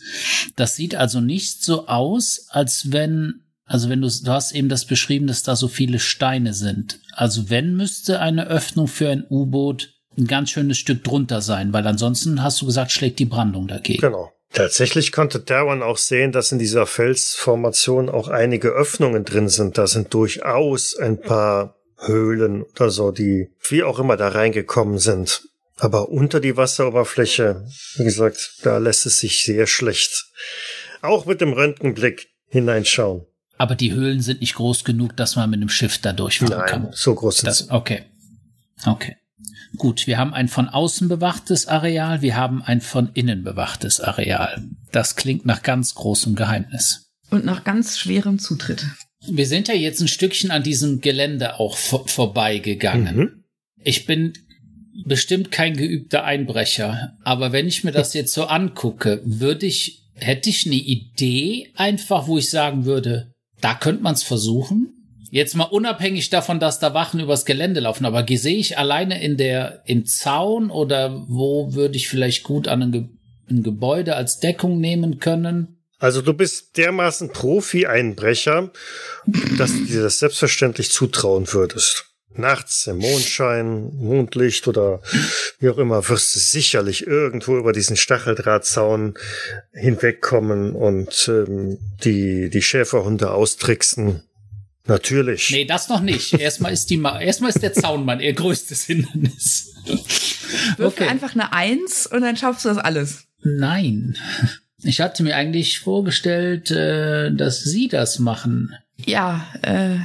das 0.56 0.74
sieht 0.74 0.96
also 0.96 1.20
nicht 1.20 1.62
so 1.62 1.86
aus, 1.86 2.48
als 2.48 2.90
wenn, 2.90 3.44
also 3.64 3.88
wenn 3.88 4.00
du, 4.00 4.08
du 4.08 4.32
hast 4.32 4.50
eben 4.50 4.68
das 4.68 4.84
beschrieben, 4.84 5.28
dass 5.28 5.44
da 5.44 5.54
so 5.54 5.68
viele 5.68 6.00
Steine 6.00 6.54
sind. 6.54 6.98
Also 7.12 7.50
wenn 7.50 7.76
müsste 7.76 8.18
eine 8.18 8.48
Öffnung 8.48 8.88
für 8.88 9.10
ein 9.10 9.24
U-Boot 9.30 9.94
ein 10.18 10.26
ganz 10.26 10.50
schönes 10.50 10.78
Stück 10.78 11.04
drunter 11.04 11.40
sein, 11.40 11.72
weil 11.72 11.86
ansonsten 11.86 12.42
hast 12.42 12.60
du 12.60 12.66
gesagt, 12.66 12.92
schlägt 12.92 13.18
die 13.18 13.24
Brandung 13.24 13.68
dagegen. 13.68 14.00
Genau. 14.00 14.32
Tatsächlich 14.52 15.12
konnte 15.12 15.40
Darwin 15.40 15.82
auch 15.82 15.98
sehen, 15.98 16.32
dass 16.32 16.52
in 16.52 16.58
dieser 16.58 16.86
Felsformation 16.86 18.08
auch 18.08 18.28
einige 18.28 18.68
Öffnungen 18.68 19.24
drin 19.24 19.48
sind. 19.48 19.76
Da 19.76 19.86
sind 19.86 20.12
durchaus 20.14 20.96
ein 20.96 21.20
paar 21.20 21.76
Höhlen 21.98 22.62
oder 22.62 22.90
so, 22.90 23.10
die 23.10 23.50
wie 23.68 23.82
auch 23.82 23.98
immer 23.98 24.16
da 24.16 24.28
reingekommen 24.28 24.98
sind. 24.98 25.42
Aber 25.76 26.08
unter 26.08 26.40
die 26.40 26.56
Wasseroberfläche, 26.56 27.66
wie 27.96 28.04
gesagt, 28.04 28.54
da 28.62 28.78
lässt 28.78 29.06
es 29.06 29.20
sich 29.20 29.44
sehr 29.44 29.66
schlecht 29.66 30.28
auch 31.02 31.26
mit 31.26 31.40
dem 31.40 31.52
Röntgenblick 31.52 32.28
hineinschauen. 32.48 33.26
Aber 33.56 33.74
die 33.74 33.92
Höhlen 33.92 34.20
sind 34.20 34.40
nicht 34.40 34.54
groß 34.54 34.84
genug, 34.84 35.16
dass 35.16 35.36
man 35.36 35.50
mit 35.50 35.58
einem 35.58 35.68
Schiff 35.68 35.98
da 35.98 36.12
durchfahren 36.12 36.58
Nein, 36.58 36.66
kann. 36.66 36.88
so 36.92 37.14
groß 37.14 37.38
sind 37.38 37.46
das, 37.48 37.70
Okay. 37.70 38.04
Okay. 38.86 39.16
Gut, 39.76 40.06
wir 40.06 40.18
haben 40.18 40.34
ein 40.34 40.48
von 40.48 40.68
außen 40.68 41.08
bewachtes 41.08 41.66
Areal, 41.66 42.22
wir 42.22 42.36
haben 42.36 42.62
ein 42.62 42.80
von 42.80 43.10
innen 43.14 43.44
bewachtes 43.44 44.00
Areal. 44.00 44.64
Das 44.92 45.16
klingt 45.16 45.44
nach 45.46 45.62
ganz 45.62 45.94
großem 45.94 46.34
Geheimnis. 46.34 47.10
Und 47.30 47.44
nach 47.44 47.64
ganz 47.64 47.98
schwerem 47.98 48.38
Zutritt. 48.38 48.86
wir 49.26 49.46
sind 49.46 49.68
ja 49.68 49.74
jetzt 49.74 50.00
ein 50.00 50.08
Stückchen 50.08 50.50
an 50.50 50.62
diesem 50.62 51.00
Gelände 51.00 51.60
auch 51.60 51.76
vor 51.76 52.08
vorbeigegangen. 52.08 53.16
Mhm. 53.16 53.44
Ich 53.82 54.06
bin 54.06 54.32
bestimmt 55.04 55.50
kein 55.50 55.76
geübter 55.76 56.24
Einbrecher, 56.24 57.16
aber 57.22 57.52
wenn 57.52 57.68
ich 57.68 57.84
mir 57.84 57.92
das 57.92 58.14
jetzt 58.14 58.32
so 58.32 58.46
angucke, 58.46 59.20
würde 59.24 59.66
ich, 59.66 60.02
hätte 60.14 60.50
ich 60.50 60.66
eine 60.66 60.76
Idee 60.76 61.70
einfach, 61.76 62.26
wo 62.26 62.38
ich 62.38 62.50
sagen 62.50 62.84
würde, 62.84 63.32
da 63.60 63.74
könnte 63.74 64.02
man 64.02 64.14
es 64.14 64.22
versuchen. 64.22 64.97
Jetzt 65.30 65.54
mal 65.54 65.64
unabhängig 65.64 66.30
davon, 66.30 66.58
dass 66.58 66.78
da 66.78 66.94
Wachen 66.94 67.20
übers 67.20 67.44
Gelände 67.44 67.80
laufen, 67.80 68.06
aber 68.06 68.24
sehe 68.26 68.56
ich 68.56 68.78
alleine 68.78 69.22
in 69.22 69.36
der, 69.36 69.82
im 69.84 70.06
Zaun 70.06 70.70
oder 70.70 71.24
wo 71.28 71.74
würde 71.74 71.96
ich 71.96 72.08
vielleicht 72.08 72.44
gut 72.44 72.66
an 72.68 72.82
ein, 72.82 72.92
Ge 72.92 73.04
ein 73.50 73.62
Gebäude 73.62 74.14
als 74.16 74.40
Deckung 74.40 74.78
nehmen 74.78 75.18
können? 75.18 75.78
Also 75.98 76.22
du 76.22 76.32
bist 76.32 76.76
dermaßen 76.76 77.32
Profi-Einbrecher, 77.32 78.70
dass 79.58 79.72
du 79.72 79.84
dir 79.84 80.02
das 80.02 80.18
selbstverständlich 80.18 80.90
zutrauen 80.90 81.52
würdest. 81.52 82.04
Nachts 82.34 82.86
im 82.86 82.98
Mondschein, 82.98 83.90
Mondlicht 83.96 84.68
oder 84.68 85.00
wie 85.58 85.70
auch 85.70 85.78
immer, 85.78 86.08
wirst 86.08 86.36
du 86.36 86.38
sicherlich 86.38 87.06
irgendwo 87.06 87.56
über 87.56 87.72
diesen 87.72 87.96
Stacheldrahtzaun 87.96 89.14
hinwegkommen 89.72 90.72
und 90.72 91.28
ähm, 91.28 91.78
die, 92.04 92.48
die 92.48 92.62
Schäferhunde 92.62 93.32
austricksen. 93.32 94.22
Natürlich. 94.88 95.50
Nee, 95.50 95.66
das 95.66 95.88
noch 95.88 96.00
nicht. 96.00 96.32
Erstmal 96.32 96.72
ist 96.72 96.88
die 96.90 96.96
Ma 96.96 97.20
erstmal 97.20 97.50
ist 97.50 97.62
der 97.62 97.74
Zaunmann 97.74 98.20
ihr 98.20 98.32
größtes 98.32 98.84
Hindernis. 98.84 99.74
Würfel 100.76 101.08
einfach 101.08 101.34
eine 101.34 101.52
Eins 101.52 102.06
und 102.06 102.22
dann 102.22 102.36
schaffst 102.36 102.64
du 102.64 102.70
das 102.70 102.78
alles. 102.78 103.24
Nein. 103.42 104.16
Ich 104.82 105.00
hatte 105.00 105.22
mir 105.22 105.36
eigentlich 105.36 105.80
vorgestellt, 105.80 106.70
äh, 106.70 107.32
dass 107.32 107.64
Sie 107.64 107.88
das 107.88 108.18
machen. 108.18 108.74
Ja, 109.04 109.46
äh, 109.62 109.96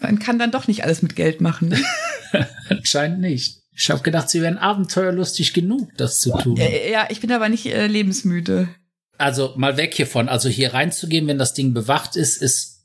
man 0.00 0.18
kann 0.18 0.38
dann 0.38 0.50
doch 0.50 0.68
nicht 0.68 0.84
alles 0.84 1.02
mit 1.02 1.16
Geld 1.16 1.40
machen. 1.40 1.68
Ne? 1.68 1.82
Anscheinend 2.68 3.20
nicht. 3.20 3.62
Ich 3.74 3.90
habe 3.90 4.02
gedacht, 4.02 4.30
Sie 4.30 4.42
wären 4.42 4.58
abenteuerlustig 4.58 5.52
genug, 5.52 5.90
das 5.96 6.20
zu 6.20 6.36
tun. 6.38 6.56
Ja, 6.56 7.08
ich 7.10 7.20
bin 7.20 7.32
aber 7.32 7.48
nicht 7.48 7.66
äh, 7.66 7.86
lebensmüde. 7.86 8.68
Also 9.16 9.54
mal 9.56 9.76
weg 9.76 9.94
hiervon. 9.94 10.28
Also 10.28 10.48
hier 10.48 10.74
reinzugehen, 10.74 11.26
wenn 11.26 11.38
das 11.38 11.54
Ding 11.54 11.74
bewacht 11.74 12.16
ist, 12.16 12.40
ist 12.40 12.77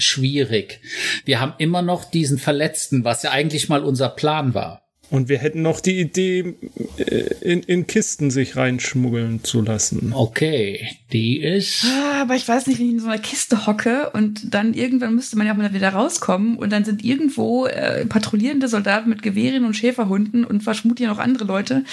schwierig. 0.00 0.80
Wir 1.24 1.40
haben 1.40 1.54
immer 1.58 1.82
noch 1.82 2.04
diesen 2.04 2.38
Verletzten, 2.38 3.04
was 3.04 3.22
ja 3.22 3.30
eigentlich 3.30 3.68
mal 3.68 3.84
unser 3.84 4.08
Plan 4.08 4.54
war. 4.54 4.82
Und 5.10 5.28
wir 5.28 5.38
hätten 5.38 5.62
noch 5.62 5.80
die 5.80 5.98
Idee, 5.98 6.54
äh, 6.96 7.04
in, 7.40 7.64
in 7.64 7.86
Kisten 7.88 8.30
sich 8.30 8.56
reinschmuggeln 8.56 9.42
zu 9.42 9.60
lassen. 9.60 10.12
Okay, 10.14 10.88
die 11.12 11.40
ist. 11.40 11.84
Ah, 11.84 12.22
Aber 12.22 12.36
ich 12.36 12.46
weiß 12.46 12.68
nicht, 12.68 12.78
wenn 12.78 12.86
ich 12.86 12.92
in 12.92 13.00
so 13.00 13.08
einer 13.08 13.18
Kiste 13.18 13.66
hocke 13.66 14.10
und 14.10 14.54
dann 14.54 14.72
irgendwann 14.72 15.16
müsste 15.16 15.36
man 15.36 15.48
ja 15.48 15.52
auch 15.52 15.56
mal 15.56 15.74
wieder 15.74 15.88
rauskommen 15.88 16.56
und 16.56 16.70
dann 16.70 16.84
sind 16.84 17.04
irgendwo 17.04 17.66
äh, 17.66 18.06
patrouillierende 18.06 18.68
Soldaten 18.68 19.10
mit 19.10 19.22
Gewehren 19.22 19.64
und 19.64 19.74
Schäferhunden 19.74 20.44
und 20.44 20.62
vermutlich 20.62 21.08
noch 21.08 21.18
andere 21.18 21.44
Leute. 21.44 21.84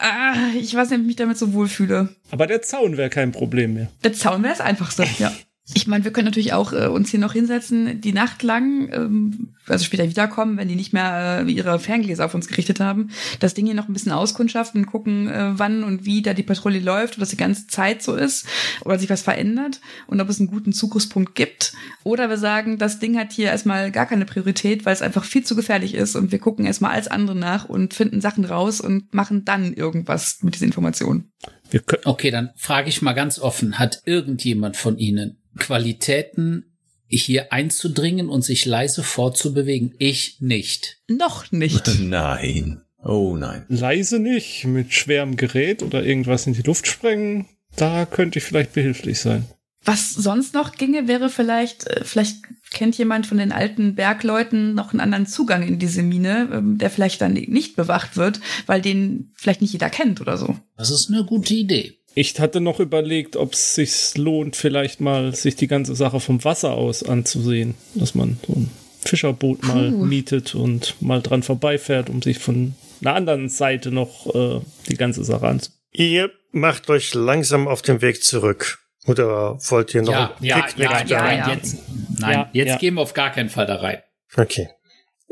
Ah, 0.00 0.34
ich 0.58 0.74
weiß 0.74 0.88
nicht, 0.88 0.98
ob 0.98 1.02
ich 1.02 1.08
mich 1.08 1.16
damit 1.16 1.36
so 1.36 1.52
wohlfühle. 1.52 2.16
Aber 2.30 2.46
der 2.46 2.62
Zaun 2.62 2.96
wäre 2.96 3.10
kein 3.10 3.32
Problem 3.32 3.74
mehr. 3.74 3.90
Der 4.02 4.14
Zaun 4.14 4.42
wäre 4.42 4.54
das 4.54 4.62
Einfachste, 4.62 5.04
ja. 5.18 5.30
Ich 5.72 5.86
meine, 5.86 6.04
wir 6.04 6.12
können 6.12 6.26
natürlich 6.26 6.52
auch 6.52 6.74
äh, 6.74 6.88
uns 6.88 7.08
hier 7.08 7.20
noch 7.20 7.32
hinsetzen, 7.32 7.98
die 8.02 8.12
Nacht 8.12 8.42
lang, 8.42 8.92
ähm, 8.92 9.54
also 9.66 9.82
später 9.82 10.06
wiederkommen, 10.06 10.58
wenn 10.58 10.68
die 10.68 10.74
nicht 10.74 10.92
mehr 10.92 11.42
äh, 11.46 11.50
ihre 11.50 11.78
Ferngläser 11.78 12.26
auf 12.26 12.34
uns 12.34 12.48
gerichtet 12.48 12.80
haben, 12.80 13.08
das 13.40 13.54
Ding 13.54 13.64
hier 13.64 13.74
noch 13.74 13.88
ein 13.88 13.94
bisschen 13.94 14.12
auskundschaften 14.12 14.82
und 14.82 14.90
gucken, 14.90 15.26
äh, 15.26 15.58
wann 15.58 15.82
und 15.82 16.04
wie 16.04 16.20
da 16.20 16.34
die 16.34 16.42
Patrouille 16.42 16.80
läuft, 16.80 17.14
ob 17.14 17.20
das 17.20 17.30
die 17.30 17.38
ganze 17.38 17.66
Zeit 17.66 18.02
so 18.02 18.14
ist 18.14 18.46
oder 18.84 18.98
sich 18.98 19.08
was 19.08 19.22
verändert 19.22 19.80
und 20.06 20.20
ob 20.20 20.28
es 20.28 20.38
einen 20.38 20.50
guten 20.50 20.74
Zugriffspunkt 20.74 21.34
gibt. 21.34 21.72
Oder 22.02 22.28
wir 22.28 22.36
sagen, 22.36 22.76
das 22.76 22.98
Ding 22.98 23.16
hat 23.18 23.32
hier 23.32 23.46
erstmal 23.46 23.90
gar 23.90 24.04
keine 24.04 24.26
Priorität, 24.26 24.84
weil 24.84 24.92
es 24.92 25.00
einfach 25.00 25.24
viel 25.24 25.44
zu 25.44 25.56
gefährlich 25.56 25.94
ist 25.94 26.14
und 26.14 26.30
wir 26.30 26.40
gucken 26.40 26.66
erstmal 26.66 26.90
als 26.90 27.08
andere 27.08 27.36
nach 27.36 27.64
und 27.70 27.94
finden 27.94 28.20
Sachen 28.20 28.44
raus 28.44 28.82
und 28.82 29.14
machen 29.14 29.46
dann 29.46 29.72
irgendwas 29.72 30.42
mit 30.42 30.56
dieser 30.56 30.66
Information. 30.66 31.30
Wir 31.70 31.80
können, 31.80 32.02
Okay, 32.04 32.30
dann 32.30 32.50
frage 32.54 32.90
ich 32.90 33.00
mal 33.00 33.14
ganz 33.14 33.38
offen, 33.38 33.78
hat 33.78 34.02
irgendjemand 34.04 34.76
von 34.76 34.98
Ihnen 34.98 35.38
Qualitäten, 35.58 36.76
hier 37.06 37.52
einzudringen 37.52 38.28
und 38.28 38.42
sich 38.42 38.66
leise 38.66 39.02
fortzubewegen? 39.02 39.94
Ich 39.98 40.40
nicht. 40.40 40.98
Noch 41.08 41.52
nicht. 41.52 41.88
Nein. 42.00 42.80
Oh 43.06 43.36
nein. 43.36 43.66
leise 43.68 44.18
nicht, 44.18 44.64
mit 44.64 44.94
schwerem 44.94 45.36
Gerät 45.36 45.82
oder 45.82 46.02
irgendwas 46.02 46.46
in 46.46 46.54
die 46.54 46.62
Luft 46.62 46.86
sprengen. 46.86 47.46
Da 47.76 48.06
könnte 48.06 48.38
ich 48.38 48.44
vielleicht 48.46 48.72
behilflich 48.72 49.20
sein. 49.20 49.44
Was 49.84 50.14
sonst 50.14 50.54
noch 50.54 50.72
ginge, 50.72 51.08
wäre 51.08 51.28
vielleicht, 51.28 51.86
äh, 51.86 52.04
vielleicht 52.04 52.38
kennt 52.72 52.96
jemand 52.96 53.26
von 53.26 53.36
den 53.36 53.52
alten 53.52 53.94
Bergleuten 53.94 54.74
noch 54.74 54.92
einen 54.92 55.00
anderen 55.00 55.26
Zugang 55.26 55.62
in 55.62 55.78
diese 55.78 56.02
Mine, 56.02 56.48
ähm, 56.50 56.78
der 56.78 56.88
vielleicht 56.88 57.20
dann 57.20 57.34
nicht 57.34 57.76
bewacht 57.76 58.16
wird, 58.16 58.40
weil 58.64 58.80
den 58.80 59.32
vielleicht 59.34 59.60
nicht 59.60 59.74
jeder 59.74 59.90
kennt 59.90 60.22
oder 60.22 60.38
so. 60.38 60.56
Das 60.78 60.90
ist 60.90 61.10
eine 61.10 61.24
gute 61.24 61.52
Idee. 61.52 61.98
Ich 62.14 62.38
hatte 62.38 62.60
noch 62.60 62.78
überlegt, 62.80 63.36
ob 63.36 63.54
es 63.54 63.74
sich 63.74 64.16
lohnt, 64.16 64.56
vielleicht 64.56 65.00
mal 65.00 65.34
sich 65.34 65.56
die 65.56 65.66
ganze 65.66 65.94
Sache 65.94 66.20
vom 66.20 66.44
Wasser 66.44 66.72
aus 66.72 67.02
anzusehen. 67.02 67.74
Dass 67.94 68.14
man 68.14 68.38
so 68.46 68.52
ein 68.54 68.70
Fischerboot 69.00 69.62
mal 69.64 69.90
Puh. 69.90 70.04
mietet 70.04 70.54
und 70.54 70.94
mal 71.00 71.20
dran 71.20 71.42
vorbeifährt, 71.42 72.08
um 72.08 72.22
sich 72.22 72.38
von 72.38 72.74
einer 73.00 73.14
anderen 73.14 73.48
Seite 73.48 73.90
noch 73.90 74.32
äh, 74.34 74.60
die 74.88 74.96
ganze 74.96 75.24
Sache 75.24 75.46
anzusehen. 75.46 75.78
Ihr 75.92 76.30
macht 76.52 76.88
euch 76.88 77.14
langsam 77.14 77.68
auf 77.68 77.82
den 77.82 78.00
Weg 78.00 78.22
zurück. 78.22 78.78
Oder 79.06 79.58
wollt 79.68 79.94
ihr 79.94 80.02
noch 80.02 80.12
Ja, 80.12 80.34
einen 80.36 80.44
ja, 80.46 80.60
Picknick 80.62 80.90
ja, 80.90 81.04
da? 81.04 81.32
ja, 81.32 81.32
ja. 81.36 81.52
jetzt, 81.52 81.76
nein, 82.18 82.32
Ja, 82.32 82.50
jetzt 82.52 82.68
ja. 82.68 82.76
gehen 82.78 82.94
wir 82.94 83.02
auf 83.02 83.12
gar 83.12 83.30
keinen 83.32 83.50
Fall 83.50 83.66
da 83.66 83.76
rein. 83.76 83.98
Okay. 84.36 84.68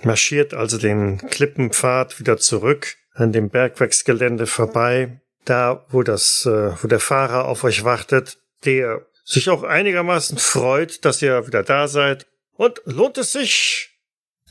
Marschiert 0.02 0.52
also 0.52 0.78
den 0.78 1.18
Klippenpfad 1.18 2.18
wieder 2.20 2.36
zurück 2.38 2.96
an 3.14 3.32
dem 3.32 3.48
Bergwerksgelände 3.50 4.46
vorbei, 4.46 5.20
da 5.44 5.84
wo 5.90 6.02
das, 6.02 6.46
äh, 6.46 6.72
wo 6.82 6.88
der 6.88 7.00
Fahrer 7.00 7.46
auf 7.46 7.64
euch 7.64 7.84
wartet, 7.84 8.38
der 8.64 9.06
sich 9.24 9.50
auch 9.50 9.62
einigermaßen 9.62 10.38
freut, 10.38 11.04
dass 11.04 11.22
ihr 11.22 11.46
wieder 11.46 11.62
da 11.62 11.88
seid. 11.88 12.26
Und 12.56 12.80
lohnt 12.84 13.18
es 13.18 13.32
sich? 13.32 13.90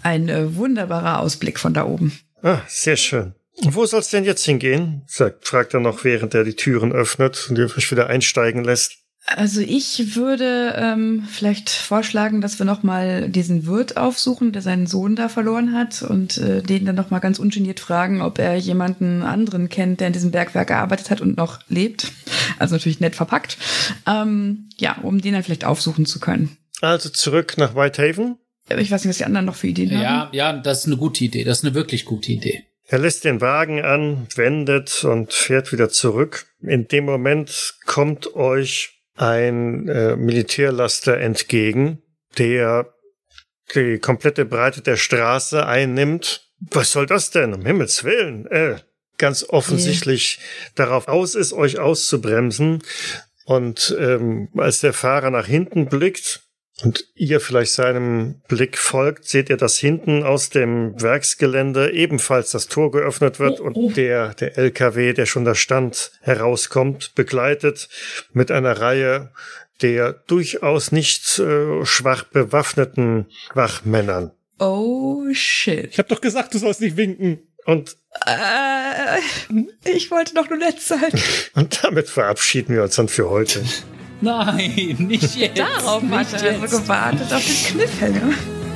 Ein 0.01 0.29
äh, 0.29 0.55
wunderbarer 0.55 1.19
Ausblick 1.19 1.59
von 1.59 1.73
da 1.73 1.85
oben. 1.85 2.17
Ah, 2.41 2.61
sehr 2.67 2.97
schön. 2.97 3.35
Wo 3.63 3.85
soll's 3.85 4.09
denn 4.09 4.23
jetzt 4.23 4.43
hingehen? 4.45 5.03
Sagt, 5.07 5.47
fragt 5.47 5.73
er 5.73 5.81
noch, 5.81 6.03
während 6.03 6.33
er 6.33 6.43
die 6.43 6.55
Türen 6.55 6.91
öffnet 6.91 7.47
und 7.49 7.57
ihr 7.57 7.65
euch 7.65 7.91
wieder 7.91 8.07
einsteigen 8.07 8.63
lässt. 8.63 9.00
Also 9.27 9.61
ich 9.61 10.15
würde 10.15 10.75
ähm, 10.77 11.23
vielleicht 11.29 11.69
vorschlagen, 11.69 12.41
dass 12.41 12.59
wir 12.59 12.65
noch 12.65 12.83
mal 12.83 13.29
diesen 13.29 13.65
Wirt 13.65 13.95
aufsuchen, 13.95 14.51
der 14.51 14.61
seinen 14.61 14.87
Sohn 14.87 15.15
da 15.15 15.29
verloren 15.29 15.73
hat 15.73 16.01
und 16.01 16.37
äh, 16.37 16.61
den 16.61 16.85
dann 16.85 16.95
noch 16.95 17.11
mal 17.11 17.19
ganz 17.19 17.39
ungeniert 17.39 17.79
fragen, 17.79 18.21
ob 18.21 18.39
er 18.39 18.55
jemanden 18.55 19.21
anderen 19.21 19.69
kennt, 19.69 19.99
der 19.99 20.07
in 20.07 20.13
diesem 20.13 20.31
Bergwerk 20.31 20.67
gearbeitet 20.67 21.09
hat 21.11 21.21
und 21.21 21.37
noch 21.37 21.59
lebt. 21.69 22.11
Also 22.59 22.75
natürlich 22.75 22.99
nett 22.99 23.15
verpackt. 23.15 23.57
Ähm, 24.07 24.69
ja, 24.77 24.97
um 25.01 25.21
den 25.21 25.33
dann 25.33 25.43
vielleicht 25.43 25.65
aufsuchen 25.65 26.05
zu 26.05 26.19
können. 26.19 26.57
Also 26.81 27.09
zurück 27.09 27.57
nach 27.57 27.75
Whitehaven. 27.75 28.37
Ich 28.69 28.91
weiß 28.91 29.03
nicht, 29.03 29.09
was 29.09 29.17
die 29.17 29.25
anderen 29.25 29.45
noch 29.45 29.55
für 29.55 29.67
Ideen 29.67 29.91
haben. 29.91 30.01
Ja, 30.01 30.29
ja, 30.31 30.53
das 30.53 30.79
ist 30.79 30.85
eine 30.87 30.97
gute 30.97 31.23
Idee. 31.23 31.43
Das 31.43 31.59
ist 31.59 31.65
eine 31.65 31.73
wirklich 31.73 32.05
gute 32.05 32.31
Idee. 32.31 32.63
Er 32.87 32.99
lässt 32.99 33.23
den 33.23 33.39
Wagen 33.39 33.81
an, 33.83 34.27
wendet 34.35 35.05
und 35.05 35.31
fährt 35.31 35.71
wieder 35.71 35.89
zurück. 35.89 36.47
In 36.61 36.87
dem 36.87 37.05
Moment 37.05 37.75
kommt 37.85 38.35
euch 38.35 39.00
ein 39.21 39.87
äh, 39.87 40.15
Militärlaster 40.15 41.19
entgegen, 41.19 42.01
der 42.39 42.93
die 43.75 43.99
komplette 43.99 44.45
Breite 44.45 44.81
der 44.81 44.97
Straße 44.97 45.65
einnimmt. 45.65 46.49
Was 46.59 46.91
soll 46.91 47.05
das 47.05 47.29
denn? 47.29 47.53
Um 47.53 47.65
Himmels 47.65 48.03
Willen. 48.03 48.47
Äh, 48.47 48.77
ganz 49.17 49.45
offensichtlich 49.47 50.39
darauf 50.73 51.07
aus 51.07 51.35
ist, 51.35 51.53
euch 51.53 51.77
auszubremsen. 51.77 52.81
Und 53.45 53.95
ähm, 53.99 54.49
als 54.57 54.79
der 54.79 54.93
Fahrer 54.93 55.29
nach 55.29 55.45
hinten 55.45 55.85
blickt, 55.85 56.41
und 56.83 57.05
ihr 57.15 57.39
vielleicht 57.39 57.73
seinem 57.73 58.41
Blick 58.47 58.77
folgt, 58.77 59.25
seht 59.25 59.49
ihr, 59.49 59.57
dass 59.57 59.77
hinten 59.77 60.23
aus 60.23 60.49
dem 60.49 60.99
Werksgelände 61.01 61.91
ebenfalls 61.91 62.51
das 62.51 62.67
Tor 62.67 62.91
geöffnet 62.91 63.39
wird 63.39 63.59
und 63.59 63.97
der, 63.97 64.33
der 64.33 64.57
LKW, 64.57 65.13
der 65.13 65.25
schon 65.25 65.45
da 65.45 65.55
stand, 65.55 66.11
herauskommt, 66.21 67.13
begleitet 67.15 67.89
mit 68.33 68.51
einer 68.51 68.79
Reihe 68.79 69.31
der 69.81 70.13
durchaus 70.13 70.91
nicht 70.91 71.39
äh, 71.39 71.85
schwach 71.85 72.23
bewaffneten 72.23 73.27
Wachmännern. 73.53 74.31
Oh 74.59 75.25
shit. 75.33 75.89
Ich 75.91 75.97
habe 75.97 76.09
doch 76.09 76.21
gesagt, 76.21 76.53
du 76.53 76.59
sollst 76.59 76.81
nicht 76.81 76.97
winken. 76.97 77.39
Und, 77.65 77.97
Äh, 78.25 79.19
ich 79.85 80.11
wollte 80.11 80.33
doch 80.33 80.49
nur 80.49 80.57
nett 80.57 80.81
sein. 80.81 81.11
und 81.55 81.83
damit 81.83 82.09
verabschieden 82.09 82.75
wir 82.75 82.83
uns 82.83 82.95
dann 82.95 83.07
für 83.07 83.29
heute. 83.29 83.63
Nein, 84.21 84.95
nicht 84.99 85.35
jetzt. 85.35 85.59
Darauf 85.59 86.01
nicht 86.03 86.13
hat 86.33 86.43
er 86.43 86.67
so 86.67 86.79
gewartet, 86.79 87.33
auf 87.33 87.43
den 87.43 87.77
Cliffhanger. 87.79 88.33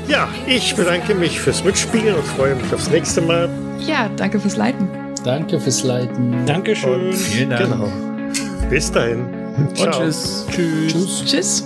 Ja, 0.08 0.28
ich 0.48 0.76
bedanke 0.76 1.16
mich 1.16 1.40
fürs 1.40 1.64
Mitspielen 1.64 2.16
und 2.16 2.26
freue 2.26 2.56
mich 2.56 2.74
aufs 2.74 2.90
nächste 2.90 3.22
Mal. 3.22 3.50
Ja, 3.80 4.10
danke 4.18 4.40
fürs 4.40 4.56
Leiten. 4.56 4.88
Danke 5.24 5.60
fürs 5.60 5.84
Leiten. 5.84 6.46
Dankeschön. 6.46 7.08
Und 7.10 7.14
Vielen 7.16 7.50
Dank. 7.50 7.72
genau. 7.72 7.92
Bis 8.70 8.92
dahin. 8.92 9.26
Und 9.58 9.74
tschüss. 9.74 10.46
Tschüss. 10.52 10.92
Tschüss. 10.92 11.24
Tschüss. 11.26 11.66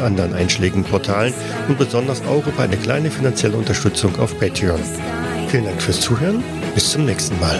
anderen 0.00 0.34
einschlägigen 0.34 0.84
Portalen 0.84 1.32
und 1.68 1.78
besonders 1.78 2.22
auch 2.26 2.46
über 2.46 2.62
eine 2.62 2.76
kleine 2.76 3.10
finanzielle 3.10 3.56
Unterstützung 3.56 4.18
auf 4.18 4.38
Patreon. 4.38 4.80
Vielen 5.48 5.64
Dank 5.64 5.80
fürs 5.80 6.00
Zuhören, 6.00 6.42
bis 6.74 6.90
zum 6.90 7.04
nächsten 7.04 7.38
Mal. 7.40 7.58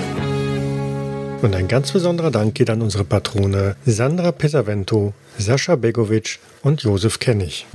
Und 1.42 1.54
ein 1.54 1.68
ganz 1.68 1.92
besonderer 1.92 2.30
Dank 2.30 2.54
geht 2.54 2.70
an 2.70 2.82
unsere 2.82 3.04
Patrone 3.04 3.76
Sandra 3.84 4.32
Pesavento, 4.32 5.12
Sascha 5.38 5.76
Begovic 5.76 6.38
und 6.62 6.82
Josef 6.82 7.18
Kennig. 7.18 7.66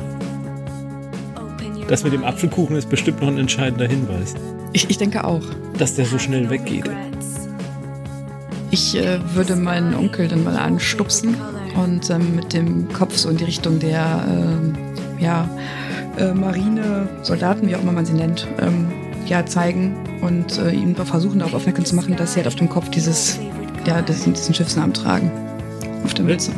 Das 1.88 2.04
mit 2.04 2.14
dem 2.14 2.24
Apfelkuchen 2.24 2.76
ist 2.76 2.90
bestimmt 2.90 3.22
noch 3.22 3.28
ein 3.28 3.38
entscheidender 3.38 3.88
Hinweis, 3.88 4.34
Ich, 4.74 4.90
ich 4.90 4.98
denke 4.98 5.24
auch. 5.24 5.44
dass 5.78 5.96
der 5.96 6.06
so 6.06 6.18
schnell 6.18 6.50
weggeht. 6.50 6.90
Ich 8.72 8.96
äh, 8.98 9.20
würde 9.36 9.56
meinen 9.58 9.94
Onkel 9.94 10.28
dann 10.30 10.44
mal 10.46 10.56
anstupsen 10.56 11.36
und 11.76 12.10
ähm, 12.10 12.36
mit 12.36 12.54
dem 12.54 12.92
Kopf 12.92 13.18
so 13.18 13.30
in 13.30 13.38
die 13.38 13.46
Richtung 13.46 13.80
der 13.80 14.26
ähm, 14.28 14.74
ja, 15.20 15.48
äh, 16.18 16.34
Marine, 16.34 17.08
Soldaten, 17.22 17.68
wie 17.68 17.76
auch 17.76 17.82
immer 17.82 17.92
man 17.92 18.06
sie 18.06 18.14
nennt, 18.14 18.48
ähm, 18.60 18.92
ja, 19.26 19.46
zeigen 19.46 19.96
und 20.22 20.58
äh, 20.58 20.72
ihm 20.72 20.96
versuchen 20.96 21.40
darauf 21.40 21.54
aufmerksam 21.54 21.86
zu 21.86 21.96
machen, 21.96 22.16
dass 22.16 22.34
sie 22.34 22.38
halt 22.38 22.48
auf 22.48 22.56
dem 22.56 22.70
Kopf 22.70 22.90
dieses, 22.90 23.40
ja, 23.86 24.02
diesen, 24.02 24.34
diesen 24.34 24.54
Schiffsnamen 24.54 24.94
tragen. 24.94 25.32
Auf 26.04 26.14
der 26.14 26.26
Mütze. 26.26 26.52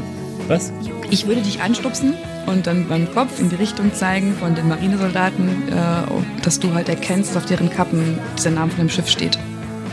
Was? 0.48 0.72
Ich 1.10 1.28
würde 1.28 1.42
dich 1.42 1.62
anstupsen 1.62 2.16
und 2.48 2.66
dann 2.66 2.88
beim 2.88 3.14
Kopf 3.14 3.40
in 3.40 3.50
die 3.50 3.56
Richtung 3.56 3.94
zeigen 3.94 4.34
von 4.40 4.56
den 4.56 4.68
Marinesoldaten, 4.68 5.70
äh, 5.70 6.42
dass 6.42 6.60
du 6.60 6.74
halt 6.74 6.90
erkennst, 6.90 7.32
dass 7.32 7.44
auf 7.44 7.46
deren 7.46 7.70
Kappen 7.70 8.18
dieser 8.38 8.52
Name 8.52 8.72
von 8.72 8.80
dem 8.80 8.90
Schiff 8.90 9.10
steht. 9.10 9.38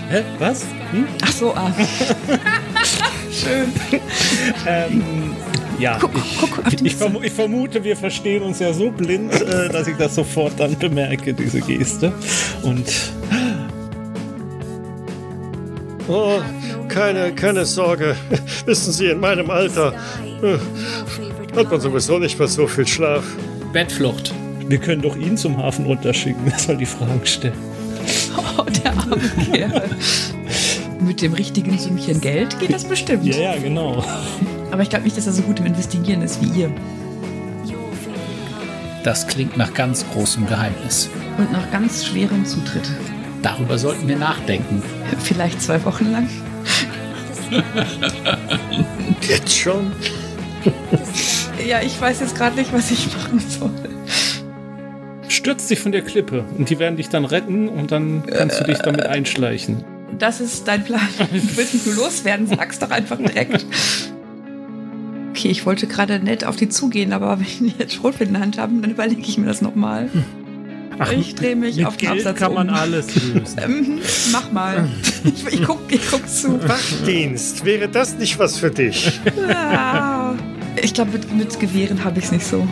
Hä? 0.09 0.23
Was? 0.39 0.65
Hm? 0.93 1.07
Ach 1.23 1.33
so, 1.33 1.55
ah. 1.55 1.73
Schön. 3.43 3.73
Ähm, 4.67 5.35
ja, 5.79 5.97
Guck, 6.01 6.11
ich, 6.17 6.39
guck 6.39 6.59
auf 6.67 6.75
die 6.75 6.87
ich, 6.87 6.97
vermu 6.97 7.21
ich 7.23 7.33
vermute, 7.33 7.83
wir 7.83 7.97
verstehen 7.97 8.43
uns 8.43 8.59
ja 8.59 8.73
so 8.73 8.91
blind, 8.91 9.33
äh, 9.41 9.69
dass 9.69 9.87
ich 9.87 9.97
das 9.97 10.15
sofort 10.15 10.53
dann 10.59 10.77
bemerke, 10.79 11.33
diese 11.33 11.61
Geste. 11.61 12.13
Und 12.63 12.87
Oh, 16.09 16.41
keine, 16.89 17.33
keine 17.35 17.65
Sorge. 17.65 18.17
Wissen 18.67 18.93
Sie, 18.93 19.07
in 19.07 19.21
meinem 19.21 19.49
Alter 19.51 19.95
äh, 20.43 20.59
hat 21.57 21.71
man 21.71 21.81
sowieso 21.81 22.19
nicht 22.19 22.39
mehr 22.39 22.49
so 22.49 22.67
viel 22.67 22.87
Schlaf. 22.87 23.25
Bettflucht. 23.73 24.35
wir 24.67 24.79
können 24.79 25.03
doch 25.03 25.17
ihn 25.17 25.37
zum 25.37 25.57
Hafen 25.57 25.87
runterschicken. 25.87 26.51
Er 26.51 26.59
soll 26.59 26.77
die 26.77 26.87
Fragen 26.87 27.21
stellen. 27.25 27.55
Oh, 28.37 28.65
der 28.65 28.93
arme 28.93 29.21
Kerl. 29.53 29.91
Mit 31.01 31.23
dem 31.23 31.33
richtigen 31.33 31.79
Sümmchen 31.79 32.21
Geld 32.21 32.59
geht 32.61 32.73
das 32.73 32.85
bestimmt. 32.85 33.25
Ja, 33.25 33.55
ja, 33.55 33.57
genau. 33.57 34.05
Aber 34.71 34.83
ich 34.83 34.91
glaube 34.91 35.05
nicht, 35.05 35.17
dass 35.17 35.27
er 35.27 35.33
so 35.33 35.43
gut 35.43 35.59
im 35.59 35.67
Investigieren 35.67 36.23
ist 36.23 36.41
wie 36.43 36.61
ihr. 36.61 36.71
Das 39.03 39.27
klingt 39.27 39.57
nach 39.57 39.73
ganz 39.73 40.05
großem 40.13 40.47
Geheimnis. 40.47 41.09
Und 41.39 41.51
nach 41.53 41.71
ganz 41.71 42.05
schwerem 42.05 42.45
Zutritt. 42.45 42.91
Darüber 43.43 43.79
sollten 43.79 44.07
wir 44.09 44.17
nachdenken. 44.17 44.83
Vielleicht 45.23 45.63
zwei 45.63 45.83
Wochen 45.85 46.13
lang. 46.13 46.29
Jetzt 49.23 49.57
schon? 49.57 49.93
Ja, 51.67 51.81
ich 51.81 51.99
weiß 51.99 52.21
jetzt 52.21 52.37
gerade 52.37 52.57
nicht, 52.57 52.73
was 52.73 52.91
ich 52.91 53.09
machen 53.17 53.41
soll. 53.41 53.71
Stürz 55.29 55.69
dich 55.69 55.81
von 55.81 55.93
der 55.93 56.03
Klippe 56.03 56.45
und 56.59 56.69
die 56.69 56.79
werden 56.79 56.97
dich 56.97 57.09
dann 57.09 57.25
retten 57.25 57.69
und 57.69 57.91
dann 57.91 58.23
kannst 58.27 58.61
du 58.61 58.65
dich 58.65 58.79
damit 58.79 59.07
einschleichen. 59.07 59.85
Das 60.19 60.41
ist 60.41 60.67
dein 60.69 60.85
Plan. 60.85 61.01
Du 61.19 61.57
willst 61.57 61.75
mich 61.75 61.87
nur 61.87 61.95
loswerden, 61.97 62.47
sag's 62.47 62.79
doch 62.79 62.91
einfach 62.91 63.17
direkt. 63.19 63.65
Okay, 65.31 65.49
ich 65.49 65.65
wollte 65.65 65.87
gerade 65.87 66.19
nett 66.19 66.45
auf 66.45 66.57
die 66.57 66.69
zugehen, 66.69 67.13
aber 67.13 67.39
wenn 67.41 67.69
die 67.69 67.75
jetzt 67.79 67.95
Schrotflinte 67.95 68.29
in 68.29 68.33
der 68.35 68.43
Hand 68.43 68.59
haben, 68.59 68.83
dann 68.83 68.91
überlege 68.91 69.23
ich 69.23 69.39
mir 69.39 69.47
das 69.47 69.63
nochmal. 69.63 70.09
Ich 71.19 71.35
dreh 71.35 71.55
mich 71.55 71.77
mit 71.77 71.87
auf 71.87 71.97
den 71.97 72.09
Geld 72.13 72.27
Absatz 72.27 72.39
kann 72.41 72.53
man 72.53 72.69
um. 72.69 72.75
alles 72.75 73.07
lösen. 73.15 73.59
Mhm, 73.69 73.99
mach 74.33 74.53
mal. 74.53 74.87
Ich, 75.25 75.47
ich, 75.47 75.63
guck, 75.63 75.81
ich 75.91 76.03
guck 76.11 76.29
zu. 76.29 76.61
Wachdienst, 76.69 77.65
wäre 77.65 77.89
das 77.89 78.19
nicht 78.19 78.39
was 78.39 78.59
für 78.59 78.71
dich? 78.71 79.19
Ah, 79.49 80.35
Ich 80.83 80.93
glaube, 80.93 81.13
mit, 81.13 81.35
mit 81.35 81.59
Gewehren 81.59 82.05
habe 82.05 82.19
ich 82.19 82.27
es 82.27 82.33
nicht 82.33 82.45
so. 82.47 82.67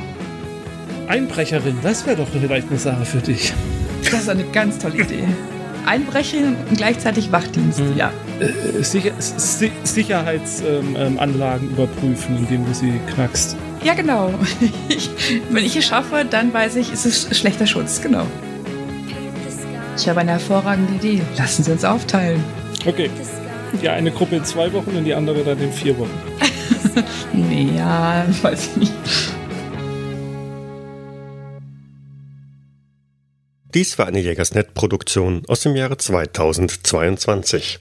Einbrecherin, 1.07 1.77
das 1.83 2.05
wäre 2.05 2.17
doch 2.17 2.29
vielleicht 2.29 2.69
eine 2.69 2.79
Sache 2.79 3.05
für 3.07 3.19
dich. 3.19 3.55
Das 4.11 4.21
ist 4.23 4.29
eine 4.29 4.45
ganz 4.45 4.79
tolle 4.79 4.97
Idee. 5.01 5.25
Einbrechen 5.87 6.57
und 6.69 6.77
gleichzeitig 6.77 7.33
Wachdienst, 7.33 7.81
Mhm. 7.81 7.97
ja. 7.97 8.11
Äh, 8.41 8.83
Sicher 8.83 9.13
Si 9.19 9.71
Sicherheitsanlagen 9.85 10.97
ähm, 10.97 11.19
Anlagen 11.19 11.69
überprüfen, 11.71 12.37
indem 12.37 12.65
du 12.67 12.75
sie 12.75 12.93
knackst. 13.15 13.57
Ja, 13.85 13.95
genau. 13.95 14.33
Ich, 14.89 15.11
wenn 15.51 15.65
ich 15.65 15.77
es 15.77 15.87
schaffe, 15.87 16.25
dann 16.29 16.53
weiß 16.53 16.77
ich, 16.77 16.93
ist 16.93 17.05
es 17.07 17.29
schlechter 17.39 17.67
Schutz, 17.67 18.01
genau. 18.01 18.27
Ich 19.97 20.09
habe 20.09 20.21
eine 20.21 20.33
hervorragende 20.33 20.95
Idee. 20.95 21.23
Lassen 21.37 21.65
Sie 21.65 21.73
uns 21.73 21.85
aufteilen. 21.85 22.43
Okay. 22.87 23.11
Die 23.83 23.89
eine 23.89 24.11
Gruppe 24.11 24.37
in 24.37 24.45
zwei 24.45 24.73
Wochen 24.73 24.91
und 24.97 25.05
die 25.05 25.13
andere 25.15 25.43
dann 25.45 25.59
in 25.61 25.73
vier 25.73 25.99
Wochen. 25.99 26.11
Ja, 27.77 28.25
weiß 28.43 28.71
ich 28.73 28.77
nicht. 28.77 28.93
Dies 33.79 33.97
war 33.97 34.09
eine 34.09 34.19
Jägersnet-Produktion 34.19 35.45
aus 35.47 35.61
dem 35.61 35.77
Jahre 35.77 35.97
2022. 35.97 37.77